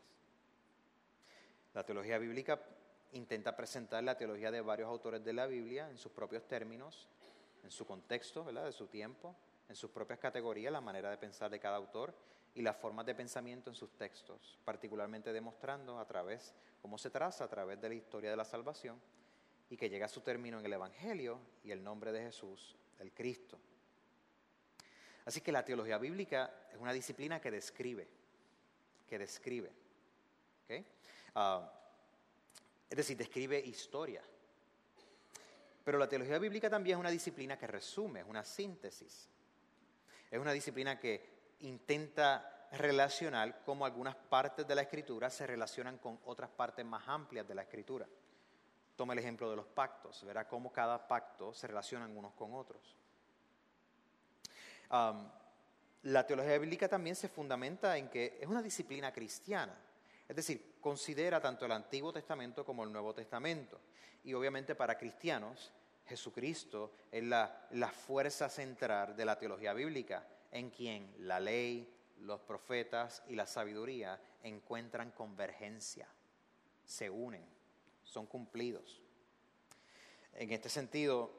La 1.74 1.86
teología 1.86 2.18
bíblica 2.18 2.62
intenta 3.12 3.56
presentar 3.56 4.04
la 4.04 4.18
teología 4.18 4.52
de 4.52 4.62
varios 4.62 4.89
autores 4.89 5.24
de 5.24 5.34
la 5.34 5.45
Biblia 5.45 5.89
en 5.89 5.98
sus 5.98 6.12
propios 6.12 6.48
términos 6.48 7.08
en 7.68 7.72
su 7.72 7.86
contexto, 7.86 8.45
¿verdad? 8.45 8.63
de 8.63 8.72
su 8.72 8.88
tiempo, 8.88 9.36
en 9.68 9.76
sus 9.76 9.91
propias 9.91 10.20
categorías, 10.20 10.72
la 10.72 10.80
manera 10.80 11.09
de 11.09 11.18
pensar 11.18 11.51
de 11.51 11.59
cada 11.59 11.76
autor 11.76 12.15
y 12.55 12.61
las 12.61 12.78
formas 12.78 13.05
de 13.05 13.13
pensamiento 13.13 13.70
en 13.70 13.76
sus 13.76 13.91
textos, 13.97 14.57
particularmente 14.63 15.34
demostrando 15.34 15.99
a 15.99 16.07
través, 16.07 16.55
cómo 16.82 16.97
se 16.97 17.09
traza 17.09 17.43
a 17.43 17.49
través 17.49 17.82
de 17.82 17.89
la 17.89 17.95
historia 17.95 18.30
de 18.30 18.38
la 18.38 18.45
salvación 18.45 19.01
y 19.70 19.76
que 19.76 19.89
llega 19.89 20.05
a 20.05 20.09
su 20.09 20.22
término 20.22 20.59
en 20.59 20.65
el 20.65 20.72
Evangelio 20.72 21.41
y 21.61 21.72
el 21.72 21.84
nombre 21.84 22.13
de 22.13 22.22
Jesús, 22.22 22.78
el 22.99 23.11
Cristo. 23.11 23.59
Así 25.26 25.41
que 25.41 25.51
la 25.51 25.65
teología 25.65 25.97
bíblica 25.97 26.70
es 26.72 26.78
una 26.78 26.93
disciplina 26.93 27.41
que 27.41 27.51
describe, 27.51 28.07
que 29.05 29.20
describe. 29.20 29.74
Ah, 31.36 31.70
es 32.89 32.95
decir, 32.95 33.18
describe 33.18 33.59
historia, 33.59 34.24
pero 35.88 36.00
la 36.00 36.10
teología 36.10 36.38
bíblica 36.38 36.70
también 36.70 36.98
es 36.98 37.00
una 37.00 37.10
disciplina 37.10 37.58
que 37.58 37.66
resume, 37.66 38.20
es 38.20 38.26
una 38.28 38.44
síntesis. 38.44 39.30
Es 40.30 40.38
una 40.38 40.52
disciplina 40.52 41.00
que 41.00 41.56
intenta 41.62 42.68
relacionar 42.74 43.62
cómo 43.64 43.86
algunas 43.86 44.14
partes 44.14 44.68
de 44.68 44.76
la 44.76 44.82
escritura 44.82 45.30
se 45.30 45.48
relacionan 45.48 45.98
con 46.00 46.20
otras 46.26 46.50
partes 46.50 46.86
más 46.86 47.08
amplias 47.08 47.48
de 47.48 47.56
la 47.56 47.62
escritura. 47.62 48.06
Toma 48.98 49.14
el 49.14 49.20
ejemplo 49.20 49.50
de 49.50 49.56
los 49.56 49.66
pactos, 49.66 50.26
verá 50.26 50.46
cómo 50.46 50.74
cada 50.74 51.08
pacto 51.08 51.54
se 51.54 51.68
relacionan 51.68 52.18
unos 52.18 52.34
con 52.34 52.54
otros. 52.54 52.84
la 56.02 56.28
teología 56.28 56.58
bíblica 56.58 56.90
también 56.90 57.16
se 57.16 57.30
fundamenta 57.30 57.98
en 57.98 58.10
que 58.10 58.40
es 58.42 58.48
una 58.48 58.62
disciplina 58.62 59.14
cristiana. 59.14 59.80
Es 60.28 60.36
decir, 60.36 60.76
considera 60.82 61.40
tanto 61.40 61.66
el 61.66 61.72
Antiguo 61.72 62.12
Testamento 62.12 62.66
como 62.66 62.84
el 62.84 62.92
Nuevo 62.92 63.14
Testamento. 63.14 63.80
Y 64.26 64.34
obviamente 64.34 64.76
para 64.76 64.98
cristianos, 64.98 65.72
Jesucristo 66.08 66.93
es 67.12 67.24
la, 67.24 67.68
la 67.72 67.89
fuerza 67.89 68.49
central 68.49 69.16
de 69.16 69.26
la 69.26 69.38
teología 69.38 69.74
bíblica, 69.74 70.28
en 70.51 70.70
quien 70.70 71.14
la 71.20 71.39
ley, 71.39 71.93
los 72.22 72.41
profetas 72.41 73.24
y 73.28 73.36
la 73.36 73.45
sabiduría 73.45 74.20
encuentran 74.43 75.12
convergencia, 75.12 76.08
se 76.86 77.10
unen, 77.10 77.45
son 78.03 78.26
cumplidos. 78.26 79.01
En 80.34 80.51
este 80.51 80.70
sentido, 80.70 81.32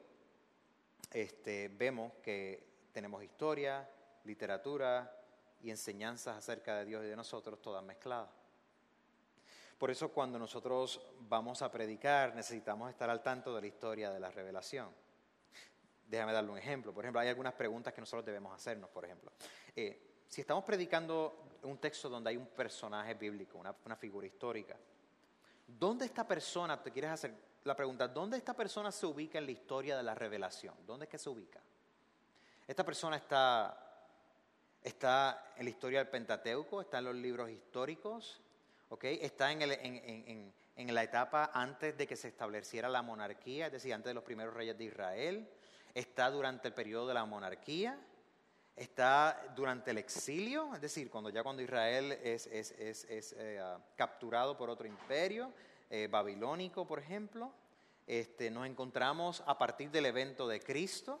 este, 1.11 1.69
vemos 1.69 2.13
que 2.21 2.63
tenemos 2.91 3.23
historia, 3.23 3.89
literatura 4.25 5.15
y 5.61 5.69
enseñanzas 5.69 6.37
acerca 6.37 6.77
de 6.77 6.85
Dios 6.85 7.03
y 7.03 7.07
de 7.07 7.15
nosotros 7.15 7.61
todas 7.61 7.83
mezcladas. 7.83 8.38
Por 9.79 9.89
eso 9.89 10.09
cuando 10.09 10.37
nosotros 10.37 11.01
vamos 11.21 11.61
a 11.61 11.71
predicar 11.71 12.35
necesitamos 12.35 12.89
estar 12.89 13.09
al 13.09 13.23
tanto 13.23 13.55
de 13.55 13.61
la 13.61 13.67
historia 13.67 14.11
de 14.11 14.19
la 14.19 14.29
revelación. 14.29 14.89
Déjame 16.05 16.33
darle 16.33 16.51
un 16.51 16.57
ejemplo. 16.57 16.93
Por 16.93 17.05
ejemplo, 17.05 17.21
hay 17.21 17.29
algunas 17.29 17.53
preguntas 17.53 17.93
que 17.93 18.01
nosotros 18.01 18.25
debemos 18.25 18.53
hacernos, 18.53 18.89
por 18.89 19.05
ejemplo. 19.05 19.31
Eh, 19.73 20.23
si 20.27 20.41
estamos 20.41 20.65
predicando 20.65 21.57
un 21.63 21.77
texto 21.77 22.09
donde 22.09 22.31
hay 22.31 22.37
un 22.37 22.47
personaje 22.47 23.13
bíblico, 23.13 23.57
una, 23.57 23.73
una 23.85 23.95
figura 23.95 24.27
histórica, 24.27 24.75
¿dónde 25.65 26.05
esta 26.05 26.27
persona, 26.27 26.81
te 26.83 26.91
quieres 26.91 27.11
hacer 27.11 27.33
la 27.63 27.75
pregunta, 27.75 28.07
¿dónde 28.07 28.37
esta 28.37 28.53
persona 28.53 28.91
se 28.91 29.05
ubica 29.05 29.37
en 29.37 29.45
la 29.45 29.51
historia 29.51 29.95
de 29.95 30.03
la 30.03 30.13
revelación? 30.13 30.75
¿Dónde 30.85 31.05
es 31.05 31.09
que 31.09 31.17
se 31.17 31.29
ubica? 31.29 31.61
Esta 32.67 32.83
persona 32.83 33.15
está, 33.15 34.03
está 34.83 35.53
en 35.55 35.63
la 35.63 35.69
historia 35.69 35.99
del 35.99 36.09
Pentateuco, 36.09 36.81
está 36.81 36.99
en 36.99 37.05
los 37.05 37.15
libros 37.15 37.49
históricos, 37.49 38.41
Está 39.01 39.51
en, 39.51 40.93
la 40.93 41.03
etapa 41.03 41.51
antes 41.53 41.95
de 41.95 42.07
que 42.07 42.15
se 42.15 42.27
estableciera 42.27 42.89
la 42.89 43.03
monarquía, 43.03 43.67
es 43.67 43.71
decir, 43.71 43.93
antes 43.93 44.09
de 44.09 44.13
los 44.15 44.23
primeros 44.23 44.53
reyes 44.53 44.77
de 44.77 44.85
Israel. 44.85 45.47
Está 45.93 46.31
durante 46.31 46.69
el 46.69 46.73
periodo 46.73 47.07
de 47.07 47.13
la 47.13 47.25
monarquía. 47.25 47.99
Está 48.75 49.53
durante 49.55 49.91
el 49.91 49.97
exilio, 49.97 50.73
es 50.73 50.81
decir, 50.81 51.11
cuando 51.11 51.29
ya 51.29 51.43
cuando 51.43 51.61
Israel 51.61 52.13
es, 52.23 52.47
eh, 52.47 53.59
ah, 53.61 53.77
capturado 53.95 54.57
por 54.57 54.69
otro 54.69 54.87
imperio, 54.87 55.51
eh, 55.89 56.07
babilónico, 56.09 56.87
por 56.87 56.99
ejemplo. 56.99 57.51
Este, 58.07 58.49
nos 58.49 58.65
encontramos 58.65 59.43
a 59.45 59.57
partir 59.57 59.91
del 59.91 60.05
evento 60.07 60.47
de 60.47 60.61
Cristo, 60.61 61.19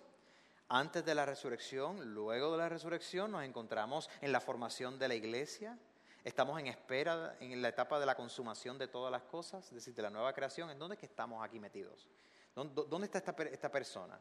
antes 0.69 1.03
de 1.03 1.13
la 1.13 1.25
resurrección, 1.25 2.13
luego 2.13 2.51
de 2.51 2.57
la 2.57 2.69
resurrección, 2.69 3.31
nos 3.31 3.43
encontramos 3.43 4.09
en 4.21 4.31
la 4.31 4.39
formación 4.39 4.97
de 4.97 5.07
la 5.07 5.15
iglesia, 5.15 5.77
Estamos 6.23 6.59
en 6.59 6.67
espera, 6.67 7.37
en 7.39 7.61
la 7.61 7.69
etapa 7.69 7.99
de 7.99 8.05
la 8.05 8.15
consumación 8.15 8.77
de 8.77 8.87
todas 8.87 9.11
las 9.11 9.23
cosas, 9.23 9.65
es 9.67 9.75
decir, 9.75 9.93
de 9.93 10.01
la 10.01 10.09
nueva 10.09 10.33
creación. 10.33 10.69
¿En 10.69 10.77
dónde 10.77 10.95
es 10.95 10.99
que 10.99 11.05
estamos 11.05 11.43
aquí 11.43 11.59
metidos? 11.59 12.07
¿Dónde 12.53 13.05
está 13.05 13.19
esta, 13.19 13.35
esta 13.43 13.71
persona? 13.71 14.19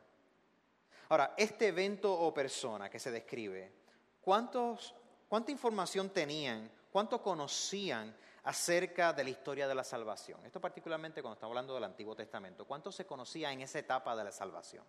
Ahora, 1.08 1.34
este 1.36 1.68
evento 1.68 2.12
o 2.12 2.32
persona 2.32 2.88
que 2.88 3.00
se 3.00 3.10
describe, 3.10 3.72
¿cuántos, 4.20 4.94
¿cuánta 5.28 5.50
información 5.50 6.10
tenían, 6.10 6.70
cuánto 6.92 7.22
conocían 7.22 8.14
acerca 8.44 9.12
de 9.12 9.24
la 9.24 9.30
historia 9.30 9.66
de 9.66 9.74
la 9.74 9.84
salvación? 9.84 10.44
Esto 10.44 10.60
particularmente 10.60 11.22
cuando 11.22 11.34
estamos 11.34 11.52
hablando 11.52 11.74
del 11.74 11.84
Antiguo 11.84 12.14
Testamento. 12.14 12.66
¿Cuánto 12.66 12.92
se 12.92 13.06
conocía 13.06 13.50
en 13.52 13.62
esa 13.62 13.78
etapa 13.78 14.14
de 14.14 14.24
la 14.24 14.32
salvación? 14.32 14.84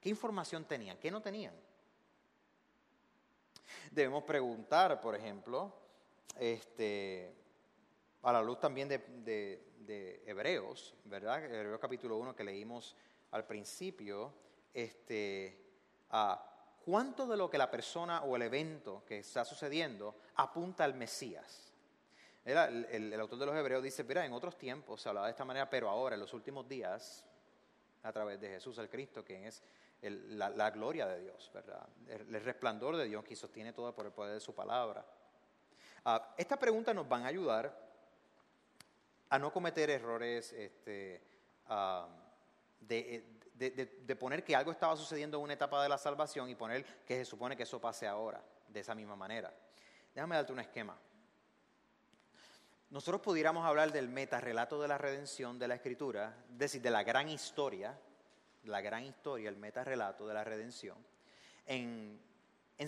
¿Qué 0.00 0.08
información 0.08 0.64
tenían? 0.64 0.98
¿Qué 0.98 1.10
no 1.10 1.20
tenían? 1.20 1.54
Debemos 3.90 4.24
preguntar, 4.24 5.00
por 5.00 5.14
ejemplo, 5.14 5.81
este, 6.38 7.34
a 8.22 8.32
la 8.32 8.42
luz 8.42 8.60
también 8.60 8.88
de, 8.88 9.68
Hebreos, 10.26 10.94
¿verdad? 11.04 11.44
Hebreos 11.44 11.80
capítulo 11.80 12.16
1 12.16 12.34
que 12.34 12.44
leímos 12.44 12.96
al 13.32 13.46
principio, 13.46 14.32
este, 14.72 15.58
a 16.10 16.78
cuánto 16.84 17.26
de 17.26 17.36
lo 17.36 17.50
que 17.50 17.58
la 17.58 17.70
persona 17.70 18.22
o 18.22 18.36
el 18.36 18.42
evento 18.42 19.04
que 19.06 19.18
está 19.18 19.44
sucediendo 19.44 20.16
apunta 20.36 20.84
al 20.84 20.94
Mesías. 20.94 21.72
El, 22.44 23.20
autor 23.20 23.38
de 23.38 23.46
los 23.46 23.54
Hebreos 23.54 23.82
dice, 23.82 24.02
mira, 24.02 24.26
en 24.26 24.32
otros 24.32 24.58
tiempos 24.58 25.00
se 25.00 25.08
hablaba 25.08 25.26
de 25.28 25.32
esta 25.32 25.44
manera, 25.44 25.70
pero 25.70 25.88
ahora, 25.88 26.14
en 26.14 26.20
los 26.20 26.34
últimos 26.34 26.68
días, 26.68 27.24
a 28.02 28.12
través 28.12 28.40
de 28.40 28.48
Jesús 28.48 28.78
el 28.78 28.88
Cristo, 28.88 29.24
quien 29.24 29.44
es 29.44 29.62
la, 30.00 30.70
gloria 30.70 31.06
de 31.06 31.20
Dios, 31.20 31.50
¿verdad? 31.54 31.88
El, 32.08 32.42
resplandor 32.42 32.96
de 32.96 33.04
Dios 33.04 33.24
que 33.24 33.36
sostiene 33.36 33.72
todo 33.72 33.94
por 33.94 34.06
el 34.06 34.12
poder 34.12 34.34
de 34.34 34.40
su 34.40 34.54
palabra. 34.54 35.06
Ah, 36.04 36.34
esta 36.36 36.58
pregunta 36.58 36.92
nos 36.92 37.08
van 37.08 37.24
a 37.24 37.28
ayudar 37.28 37.78
a 39.28 39.38
no 39.38 39.52
cometer 39.52 39.88
errores 39.90 40.52
este, 40.52 41.22
ah, 41.68 42.08
de, 42.80 43.24
de, 43.54 44.16
poner 44.16 44.42
que 44.42 44.56
algo 44.56 44.72
estaba 44.72 44.96
sucediendo 44.96 45.38
en 45.38 45.44
una 45.44 45.52
etapa 45.52 45.82
de 45.82 45.88
la 45.88 45.98
salvación 45.98 46.48
y 46.48 46.54
poner 46.54 46.84
que 47.06 47.16
se 47.16 47.24
supone 47.24 47.56
que 47.56 47.62
eso 47.62 47.80
pase 47.80 48.06
ahora, 48.08 48.42
de 48.68 48.80
esa 48.80 48.94
misma 48.94 49.14
manera. 49.14 49.54
Déjame 50.14 50.34
darte 50.34 50.52
un 50.52 50.60
esquema. 50.60 50.98
Nosotros 52.90 53.22
pudiéramos 53.22 53.64
hablar 53.64 53.92
del 53.92 54.08
metarrelato 54.08 54.82
de 54.82 54.88
la 54.88 54.98
redención 54.98 55.58
de 55.58 55.68
la 55.68 55.76
Escritura, 55.76 56.34
es 56.50 56.58
decir, 56.58 56.82
de 56.82 56.90
la 56.90 57.04
gran 57.04 57.28
historia, 57.28 57.98
la 58.64 58.80
gran 58.80 59.04
historia, 59.04 59.48
el 59.48 59.56
metarrelato 59.56 60.26
de 60.26 60.34
la 60.34 60.44
redención, 60.44 60.98
en, 61.64 62.20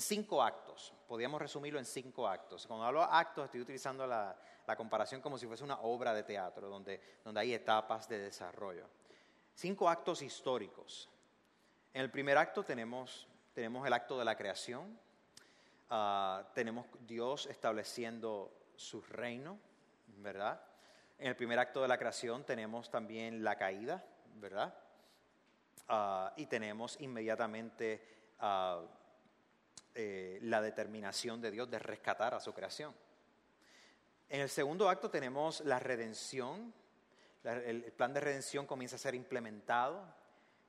cinco 0.01 0.43
actos. 0.43 0.93
Podríamos 1.07 1.41
resumirlo 1.41 1.79
en 1.79 1.85
cinco 1.85 2.27
actos. 2.27 2.67
Cuando 2.67 2.85
hablo 2.85 3.01
de 3.01 3.09
actos, 3.11 3.45
estoy 3.47 3.61
utilizando 3.61 4.07
la, 4.07 4.37
comparación 4.77 5.21
como 5.21 5.37
si 5.37 5.47
fuese 5.47 5.63
una 5.63 5.81
obra 5.81 6.15
de 6.15 6.23
teatro, 6.23 6.69
donde, 6.69 7.01
donde 7.23 7.41
hay 7.41 7.53
etapas 7.55 8.09
de 8.09 8.19
desarrollo. 8.19 8.89
Cinco 9.55 9.89
actos 9.89 10.23
históricos. 10.23 11.09
En 11.93 12.01
el 12.01 12.11
primer 12.11 12.37
acto 12.39 12.65
tenemos, 12.65 13.29
tenemos 13.53 13.87
el 13.87 13.93
acto 13.93 14.19
de 14.19 14.25
la 14.25 14.37
creación, 14.37 14.99
ah, 15.91 16.43
tenemos 16.55 16.87
Dios 17.07 17.47
estableciendo 17.47 18.53
su 18.75 19.01
reino, 19.03 19.59
¿verdad? 20.17 20.61
En 21.19 21.29
el 21.29 21.37
primer 21.37 21.59
acto 21.59 21.83
de 21.83 21.89
la 21.89 21.99
creación 21.99 22.43
tenemos 22.45 22.91
también 22.91 23.45
la 23.45 23.57
caída, 23.57 24.05
¿verdad? 24.35 24.75
Ah, 25.89 26.33
y 26.37 26.47
tenemos 26.47 27.01
inmediatamente 27.01 28.35
ah, 28.41 28.83
eh, 29.95 30.39
la 30.43 30.61
determinación 30.61 31.41
de 31.41 31.51
Dios 31.51 31.71
de 31.71 31.79
rescatar 31.79 32.35
a 32.35 32.41
su 32.41 32.53
creación. 32.53 32.95
En 34.29 34.41
el 34.41 34.49
segundo 34.49 34.89
acto 34.89 35.11
tenemos 35.11 35.61
la 35.61 35.79
redención, 35.79 36.73
el 37.45 37.83
plan 37.93 38.13
de 38.15 38.21
redención 38.21 38.67
comienza 38.67 38.97
a 38.97 38.99
ser 38.99 39.15
implementado, 39.15 40.05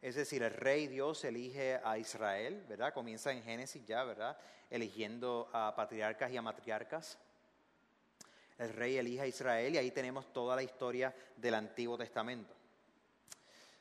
es 0.02 0.14
decir, 0.14 0.44
el 0.44 0.52
rey 0.52 0.88
Dios 0.88 1.24
elige 1.24 1.80
a 1.84 1.98
Israel, 1.98 2.64
¿verdad? 2.70 2.94
Comienza 2.94 3.32
en 3.32 3.42
Génesis 3.42 3.84
ya, 3.86 4.04
¿verdad? 4.04 4.38
Eligiendo 4.70 5.50
a 5.52 5.74
patriarcas 5.76 6.32
y 6.32 6.38
a 6.38 6.44
matriarcas. 6.44 7.18
El 8.58 8.72
rey 8.74 8.98
elige 8.98 9.22
a 9.22 9.28
Israel 9.28 9.74
y 9.74 9.78
ahí 9.78 9.92
tenemos 9.92 10.32
toda 10.32 10.56
la 10.56 10.62
historia 10.64 11.12
del 11.36 11.56
Antiguo 11.56 11.98
Testamento. 11.98 12.54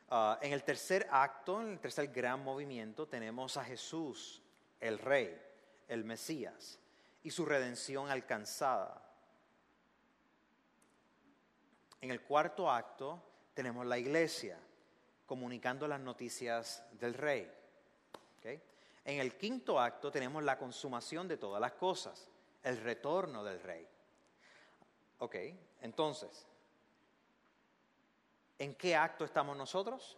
Ah, 0.08 0.38
en 0.40 0.52
el 0.52 0.64
tercer 0.64 1.06
acto, 1.10 1.60
en 1.60 1.72
el 1.72 1.80
tercer 1.80 2.08
gran 2.08 2.42
movimiento, 2.42 3.06
tenemos 3.06 3.56
a 3.56 3.64
Jesús, 3.64 4.42
el 4.80 4.98
Rey, 4.98 5.40
el 5.88 6.04
Mesías, 6.04 6.78
y 7.22 7.30
su 7.30 7.44
redención 7.44 8.10
alcanzada. 8.10 9.00
En 12.00 12.10
el 12.10 12.22
cuarto 12.22 12.70
acto 12.70 13.22
tenemos 13.54 13.86
la 13.86 13.98
iglesia, 13.98 14.58
comunicando 15.26 15.88
las 15.88 16.00
noticias 16.00 16.82
del 16.92 17.14
Rey. 17.14 17.50
En 19.06 19.20
el 19.20 19.36
quinto 19.36 19.78
acto 19.78 20.10
tenemos 20.10 20.42
la 20.42 20.56
consumación 20.56 21.28
de 21.28 21.36
todas 21.36 21.60
las 21.60 21.72
cosas, 21.72 22.30
el 22.62 22.78
retorno 22.78 23.44
del 23.44 23.60
Rey. 23.60 23.86
Ok, 25.18 25.36
entonces, 25.82 26.46
¿En 28.58 28.74
qué 28.74 28.94
acto 28.94 29.24
estamos 29.24 29.56
nosotros? 29.56 30.16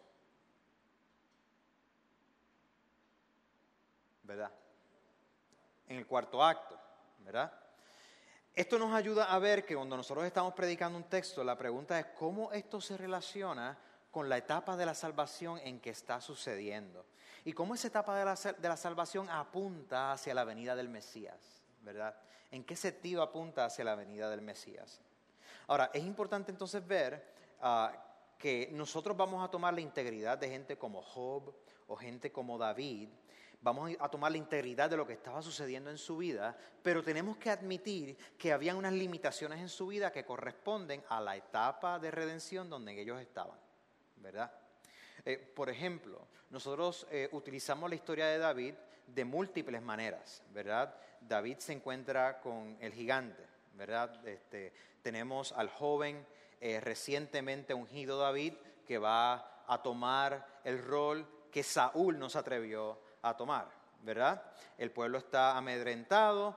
¿Verdad? 4.26 4.50
En 5.86 5.98
el 5.98 6.06
cuarto 6.06 6.42
acto, 6.42 6.76
¿verdad? 7.20 7.52
Esto 8.52 8.78
nos 8.78 8.92
ayuda 8.92 9.32
a 9.32 9.38
ver 9.38 9.64
que 9.64 9.76
cuando 9.76 9.96
nosotros 9.96 10.26
estamos 10.26 10.52
predicando 10.52 10.98
un 10.98 11.04
texto, 11.04 11.44
la 11.44 11.56
pregunta 11.56 11.98
es 12.00 12.06
cómo 12.06 12.50
esto 12.52 12.80
se 12.80 12.96
relaciona 12.96 13.78
con 14.10 14.28
la 14.28 14.38
etapa 14.38 14.76
de 14.76 14.86
la 14.86 14.94
salvación 14.94 15.60
en 15.62 15.78
que 15.78 15.90
está 15.90 16.20
sucediendo. 16.20 17.06
Y 17.44 17.52
cómo 17.52 17.74
esa 17.74 17.86
etapa 17.86 18.18
de 18.18 18.24
la, 18.24 18.34
de 18.34 18.68
la 18.68 18.76
salvación 18.76 19.28
apunta 19.30 20.12
hacia 20.12 20.34
la 20.34 20.44
venida 20.44 20.74
del 20.74 20.88
Mesías, 20.88 21.62
¿verdad? 21.82 22.16
¿En 22.50 22.64
qué 22.64 22.74
sentido 22.74 23.22
apunta 23.22 23.66
hacia 23.66 23.84
la 23.84 23.94
venida 23.94 24.28
del 24.28 24.40
Mesías? 24.40 25.00
Ahora, 25.68 25.90
es 25.92 26.02
importante 26.02 26.50
entonces 26.50 26.84
ver 26.84 27.24
uh, 27.62 27.94
que 28.38 28.70
nosotros 28.72 29.16
vamos 29.16 29.44
a 29.44 29.50
tomar 29.50 29.74
la 29.74 29.80
integridad 29.80 30.38
de 30.38 30.48
gente 30.48 30.76
como 30.76 31.02
Job 31.02 31.54
o 31.88 31.96
gente 31.96 32.32
como 32.32 32.58
David, 32.58 33.10
vamos 33.66 33.90
a 33.98 34.08
tomar 34.08 34.30
la 34.30 34.38
integridad 34.38 34.88
de 34.88 34.96
lo 34.96 35.04
que 35.04 35.14
estaba 35.14 35.42
sucediendo 35.42 35.90
en 35.90 35.98
su 35.98 36.18
vida, 36.18 36.56
pero 36.84 37.02
tenemos 37.02 37.36
que 37.36 37.50
admitir 37.50 38.16
que 38.38 38.52
había 38.52 38.76
unas 38.76 38.92
limitaciones 38.92 39.58
en 39.58 39.68
su 39.68 39.88
vida 39.88 40.12
que 40.12 40.24
corresponden 40.24 41.02
a 41.08 41.20
la 41.20 41.34
etapa 41.34 41.98
de 41.98 42.12
redención 42.12 42.70
donde 42.70 43.00
ellos 43.00 43.20
estaban, 43.20 43.58
¿verdad? 44.18 44.52
Eh, 45.24 45.36
por 45.38 45.68
ejemplo, 45.68 46.28
nosotros 46.50 47.08
eh, 47.10 47.28
utilizamos 47.32 47.90
la 47.90 47.96
historia 47.96 48.26
de 48.26 48.38
David 48.38 48.74
de 49.04 49.24
múltiples 49.24 49.82
maneras, 49.82 50.44
¿verdad? 50.52 50.94
David 51.20 51.58
se 51.58 51.72
encuentra 51.72 52.40
con 52.40 52.76
el 52.80 52.92
gigante, 52.92 53.42
¿verdad? 53.74 54.24
Este, 54.28 54.72
tenemos 55.02 55.50
al 55.50 55.70
joven 55.70 56.24
eh, 56.60 56.78
recientemente 56.78 57.74
ungido 57.74 58.16
David, 58.16 58.54
que 58.86 58.98
va 58.98 59.64
a 59.66 59.82
tomar 59.82 60.60
el 60.62 60.80
rol 60.80 61.26
que 61.50 61.64
Saúl 61.64 62.16
no 62.16 62.28
se 62.28 62.38
atrevió 62.38 63.04
a 63.28 63.36
tomar, 63.36 63.68
¿verdad? 64.02 64.42
El 64.78 64.90
pueblo 64.90 65.18
está 65.18 65.56
amedrentado, 65.56 66.56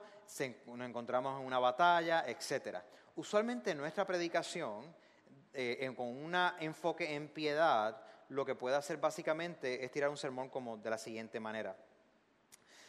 nos 0.66 0.88
encontramos 0.88 1.40
en 1.40 1.46
una 1.46 1.58
batalla, 1.58 2.24
etc. 2.26 2.78
Usualmente 3.16 3.72
en 3.72 3.78
nuestra 3.78 4.06
predicación, 4.06 4.94
eh, 5.52 5.92
con 5.96 6.06
un 6.06 6.34
enfoque 6.60 7.14
en 7.14 7.28
piedad, 7.28 8.00
lo 8.28 8.44
que 8.44 8.54
puede 8.54 8.76
hacer 8.76 8.98
básicamente 8.98 9.84
es 9.84 9.90
tirar 9.90 10.08
un 10.08 10.16
sermón 10.16 10.48
como 10.48 10.76
de 10.76 10.90
la 10.90 10.98
siguiente 10.98 11.40
manera. 11.40 11.76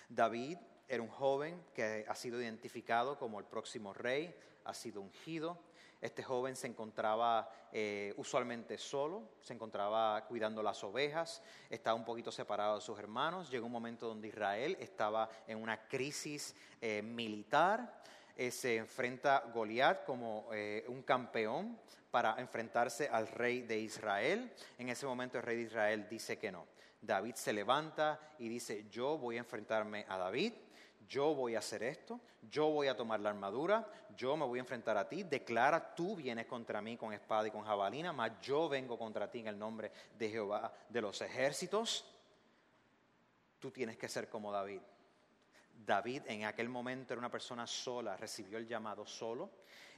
David 0.08 0.58
era 0.88 1.02
un 1.02 1.10
joven 1.10 1.64
que 1.74 2.06
ha 2.08 2.16
sido 2.16 2.40
identificado 2.42 3.18
como 3.18 3.40
el 3.40 3.46
próximo 3.46 3.94
rey, 3.94 4.36
ha 4.66 4.74
sido 4.74 5.02
ungido, 5.02 5.58
este 6.02 6.24
joven 6.24 6.56
se 6.56 6.66
encontraba 6.66 7.48
eh, 7.72 8.14
usualmente 8.18 8.78
solo, 8.80 9.30
se 9.40 9.54
encontraba 9.54 10.26
cuidando 10.26 10.64
las 10.64 10.84
ovejas, 10.84 11.44
estaba 11.70 11.96
un 11.96 12.04
poquito 12.04 12.32
separado 12.32 12.76
de 12.76 12.82
sus 12.82 12.98
hermanos. 12.98 13.52
Llegó 13.52 13.68
un 13.68 13.72
momento 13.72 14.08
donde 14.08 14.28
Israel 14.28 14.76
estaba 14.80 15.30
en 15.48 15.60
una 15.60 15.88
crisis 15.88 16.56
eh, 16.82 17.04
militar. 17.04 18.02
Eh, 18.36 18.50
se 18.50 18.78
enfrenta 18.78 19.44
Goliat 19.54 20.04
como 20.04 20.48
un 20.88 21.04
campeón 21.04 21.78
para 22.10 22.36
enfrentarse 22.40 23.08
al 23.08 23.28
rey 23.28 23.62
de 23.62 23.80
Israel. 23.80 24.52
En 24.80 24.90
ese 24.90 25.06
momento 25.06 25.38
el 25.38 25.44
rey 25.44 25.58
de 25.58 25.64
Israel 25.64 26.08
dice 26.10 26.40
que 26.40 26.52
no. 26.52 26.66
David 27.00 27.36
se 27.36 27.54
levanta 27.54 28.20
y 28.40 28.50
dice, 28.50 28.88
yo 28.90 29.18
voy 29.18 29.38
a 29.38 29.40
enfrentarme 29.40 30.06
a 30.08 30.18
David 30.18 30.54
yo 31.12 31.36
voy 31.36 31.56
a 31.56 31.60
hacer 31.60 31.84
esto, 31.84 32.22
yo 32.50 32.70
voy 32.70 32.88
a 32.88 32.96
tomar 32.96 33.20
la 33.20 33.32
armadura, 33.32 33.86
yo 34.16 34.38
me 34.38 34.46
voy 34.46 34.60
a 34.60 34.62
enfrentar 34.62 34.96
a 34.96 35.10
ti, 35.10 35.24
declara, 35.24 35.94
tú 35.94 36.16
vienes 36.16 36.46
contra 36.46 36.82
mí 36.82 36.96
con 36.96 37.12
espada 37.12 37.46
y 37.50 37.52
con 37.52 37.66
jabalina, 37.66 38.14
mas 38.14 38.40
yo 38.42 38.70
vengo 38.70 38.98
contra 38.98 39.30
ti 39.30 39.40
en 39.40 39.48
el 39.48 39.60
nombre 39.60 39.92
de 40.18 40.30
Jehová 40.30 40.72
de 40.88 41.02
los 41.02 41.20
ejércitos. 41.20 42.06
Tú 43.60 43.72
tienes 43.72 43.98
que 43.98 44.08
ser 44.08 44.30
como 44.30 44.54
David. 44.54 44.80
David 45.86 46.22
en 46.28 46.46
aquel 46.46 46.70
momento 46.70 47.14
era 47.14 47.20
una 47.20 47.30
persona 47.30 47.68
sola, 47.68 48.16
recibió 48.16 48.58
el 48.58 48.66
llamado 48.66 49.06
solo. 49.06 49.50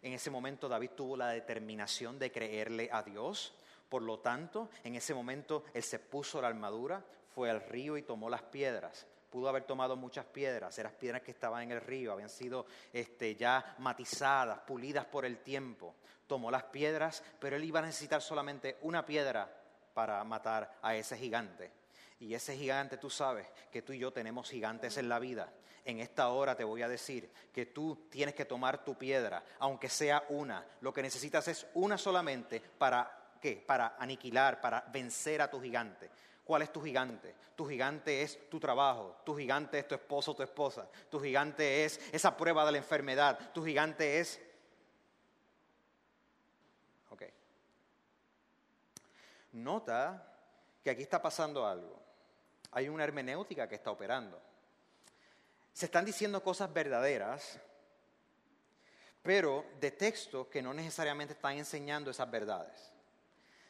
En 0.01 0.14
ese 0.14 0.32
momento 0.32 0.68
David 0.68 0.91
tuvo 0.95 1.16
la 1.16 1.30
determinación 1.30 2.18
de 2.18 2.32
creerle 2.32 2.89
a 2.91 3.03
Dios. 3.03 3.53
Por 3.88 4.01
lo 4.01 4.18
tanto, 4.18 4.72
en 4.84 4.95
ese 4.95 5.14
momento 5.14 5.64
él 5.76 5.84
se 5.84 5.99
puso 5.99 6.41
la 6.41 6.47
armadura, 6.47 7.05
fue 7.36 7.51
al 7.51 7.61
río 7.61 7.97
y 7.97 8.01
tomó 8.01 8.32
las 8.32 8.41
piedras. 8.41 9.05
Pudo 9.34 9.49
haber 9.49 9.63
tomado 9.63 9.95
muchas 9.95 10.25
piedras, 10.25 10.77
eran 10.77 10.91
piedras 10.91 11.23
que 11.23 11.31
estaban 11.31 11.63
en 11.63 11.71
el 11.71 11.81
río, 11.81 12.13
habían 12.13 12.29
sido 12.29 12.67
este, 12.93 13.36
ya 13.36 13.73
matizadas, 13.79 14.59
pulidas 14.59 15.05
por 15.05 15.25
el 15.25 15.39
tiempo. 15.39 15.95
Tomó 16.27 16.51
las 16.51 16.65
piedras, 16.65 17.23
pero 17.39 17.55
él 17.55 17.63
iba 17.63 17.79
a 17.79 17.81
necesitar 17.81 18.21
solamente 18.21 18.77
una 18.84 19.03
piedra 19.03 19.51
para 19.95 20.23
matar 20.23 20.77
a 20.84 20.95
ese 20.95 21.17
gigante. 21.17 21.71
Y 22.19 22.36
ese 22.36 22.55
gigante, 22.55 22.97
tú 22.97 23.09
sabes 23.09 23.47
que 23.71 23.81
tú 23.81 23.91
y 23.91 23.97
yo 23.97 24.13
tenemos 24.13 24.47
gigantes 24.47 24.97
en 24.97 25.09
la 25.09 25.17
vida. 25.17 25.51
En 25.84 25.99
esta 25.99 26.29
hora 26.29 26.55
te 26.55 26.63
voy 26.63 26.84
a 26.84 26.88
decir 26.88 27.27
que 27.51 27.65
tú 27.65 28.07
tienes 28.11 28.36
que 28.36 28.45
tomar 28.45 28.86
tu 28.86 28.95
piedra, 28.99 29.43
aunque 29.57 29.89
sea 29.89 30.25
una. 30.29 30.63
Lo 30.81 30.93
que 30.93 31.01
necesitas 31.01 31.47
es 31.47 31.65
una 31.73 31.97
solamente 31.97 32.59
para 32.59 33.31
qué? 33.41 33.63
Para 33.65 33.95
aniquilar, 33.97 34.61
para 34.61 34.81
vencer 34.91 35.41
a 35.41 35.49
tu 35.49 35.59
gigante. 35.59 36.11
¿Cuál 36.43 36.63
es 36.63 36.73
tu 36.73 36.81
gigante? 36.81 37.35
Tu 37.55 37.65
gigante 37.67 38.21
es 38.21 38.49
tu 38.49 38.59
trabajo, 38.59 39.15
tu 39.23 39.35
gigante 39.35 39.79
es 39.79 39.87
tu 39.87 39.95
esposo 39.95 40.35
tu 40.35 40.43
esposa, 40.43 40.89
tu 41.09 41.19
gigante 41.19 41.85
es 41.85 41.99
esa 42.11 42.35
prueba 42.35 42.65
de 42.65 42.73
la 42.73 42.77
enfermedad, 42.79 43.51
tu 43.53 43.63
gigante 43.63 44.19
es... 44.19 44.41
Ok. 47.09 47.23
Nota 49.53 50.33
que 50.83 50.89
aquí 50.89 51.03
está 51.03 51.21
pasando 51.21 51.65
algo. 51.65 52.01
Hay 52.71 52.89
una 52.89 53.03
hermenéutica 53.03 53.69
que 53.69 53.75
está 53.75 53.91
operando. 53.91 54.41
Se 55.71 55.85
están 55.85 56.05
diciendo 56.05 56.43
cosas 56.43 56.73
verdaderas, 56.73 57.59
pero 59.21 59.65
de 59.79 59.91
textos 59.91 60.47
que 60.47 60.61
no 60.61 60.73
necesariamente 60.73 61.33
están 61.33 61.57
enseñando 61.57 62.11
esas 62.11 62.29
verdades. 62.29 62.91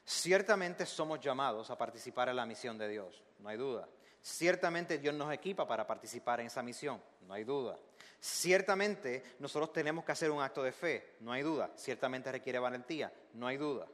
Ciertamente 0.06 0.86
somos 0.86 1.20
llamados 1.20 1.70
a 1.70 1.78
participar 1.78 2.30
en 2.30 2.36
la 2.36 2.45
misión 2.45 2.78
de 2.78 2.89
Dios, 2.89 3.24
no 3.39 3.49
hay 3.49 3.58
duda. 3.58 3.88
Ciertamente 4.22 4.97
Dios 4.97 5.14
nos 5.14 5.34
equipa 5.34 5.68
para 5.68 5.86
participar 5.86 6.39
en 6.39 6.47
esa 6.47 6.64
misión, 6.64 7.01
no 7.28 7.34
hay 7.34 7.43
duda. 7.43 7.78
Ciertamente 8.20 9.22
nosotros 9.39 9.74
tenemos 9.74 10.06
que 10.06 10.14
hacer 10.14 10.32
un 10.32 10.41
acto 10.41 10.64
de 10.64 10.72
fe, 10.72 11.16
no 11.20 11.34
hay 11.34 11.41
duda. 11.41 11.72
Ciertamente 11.76 12.32
requiere 12.32 12.58
valentía, 12.58 13.12
no 13.34 13.47
hay 13.47 13.58
duda. 13.58 13.86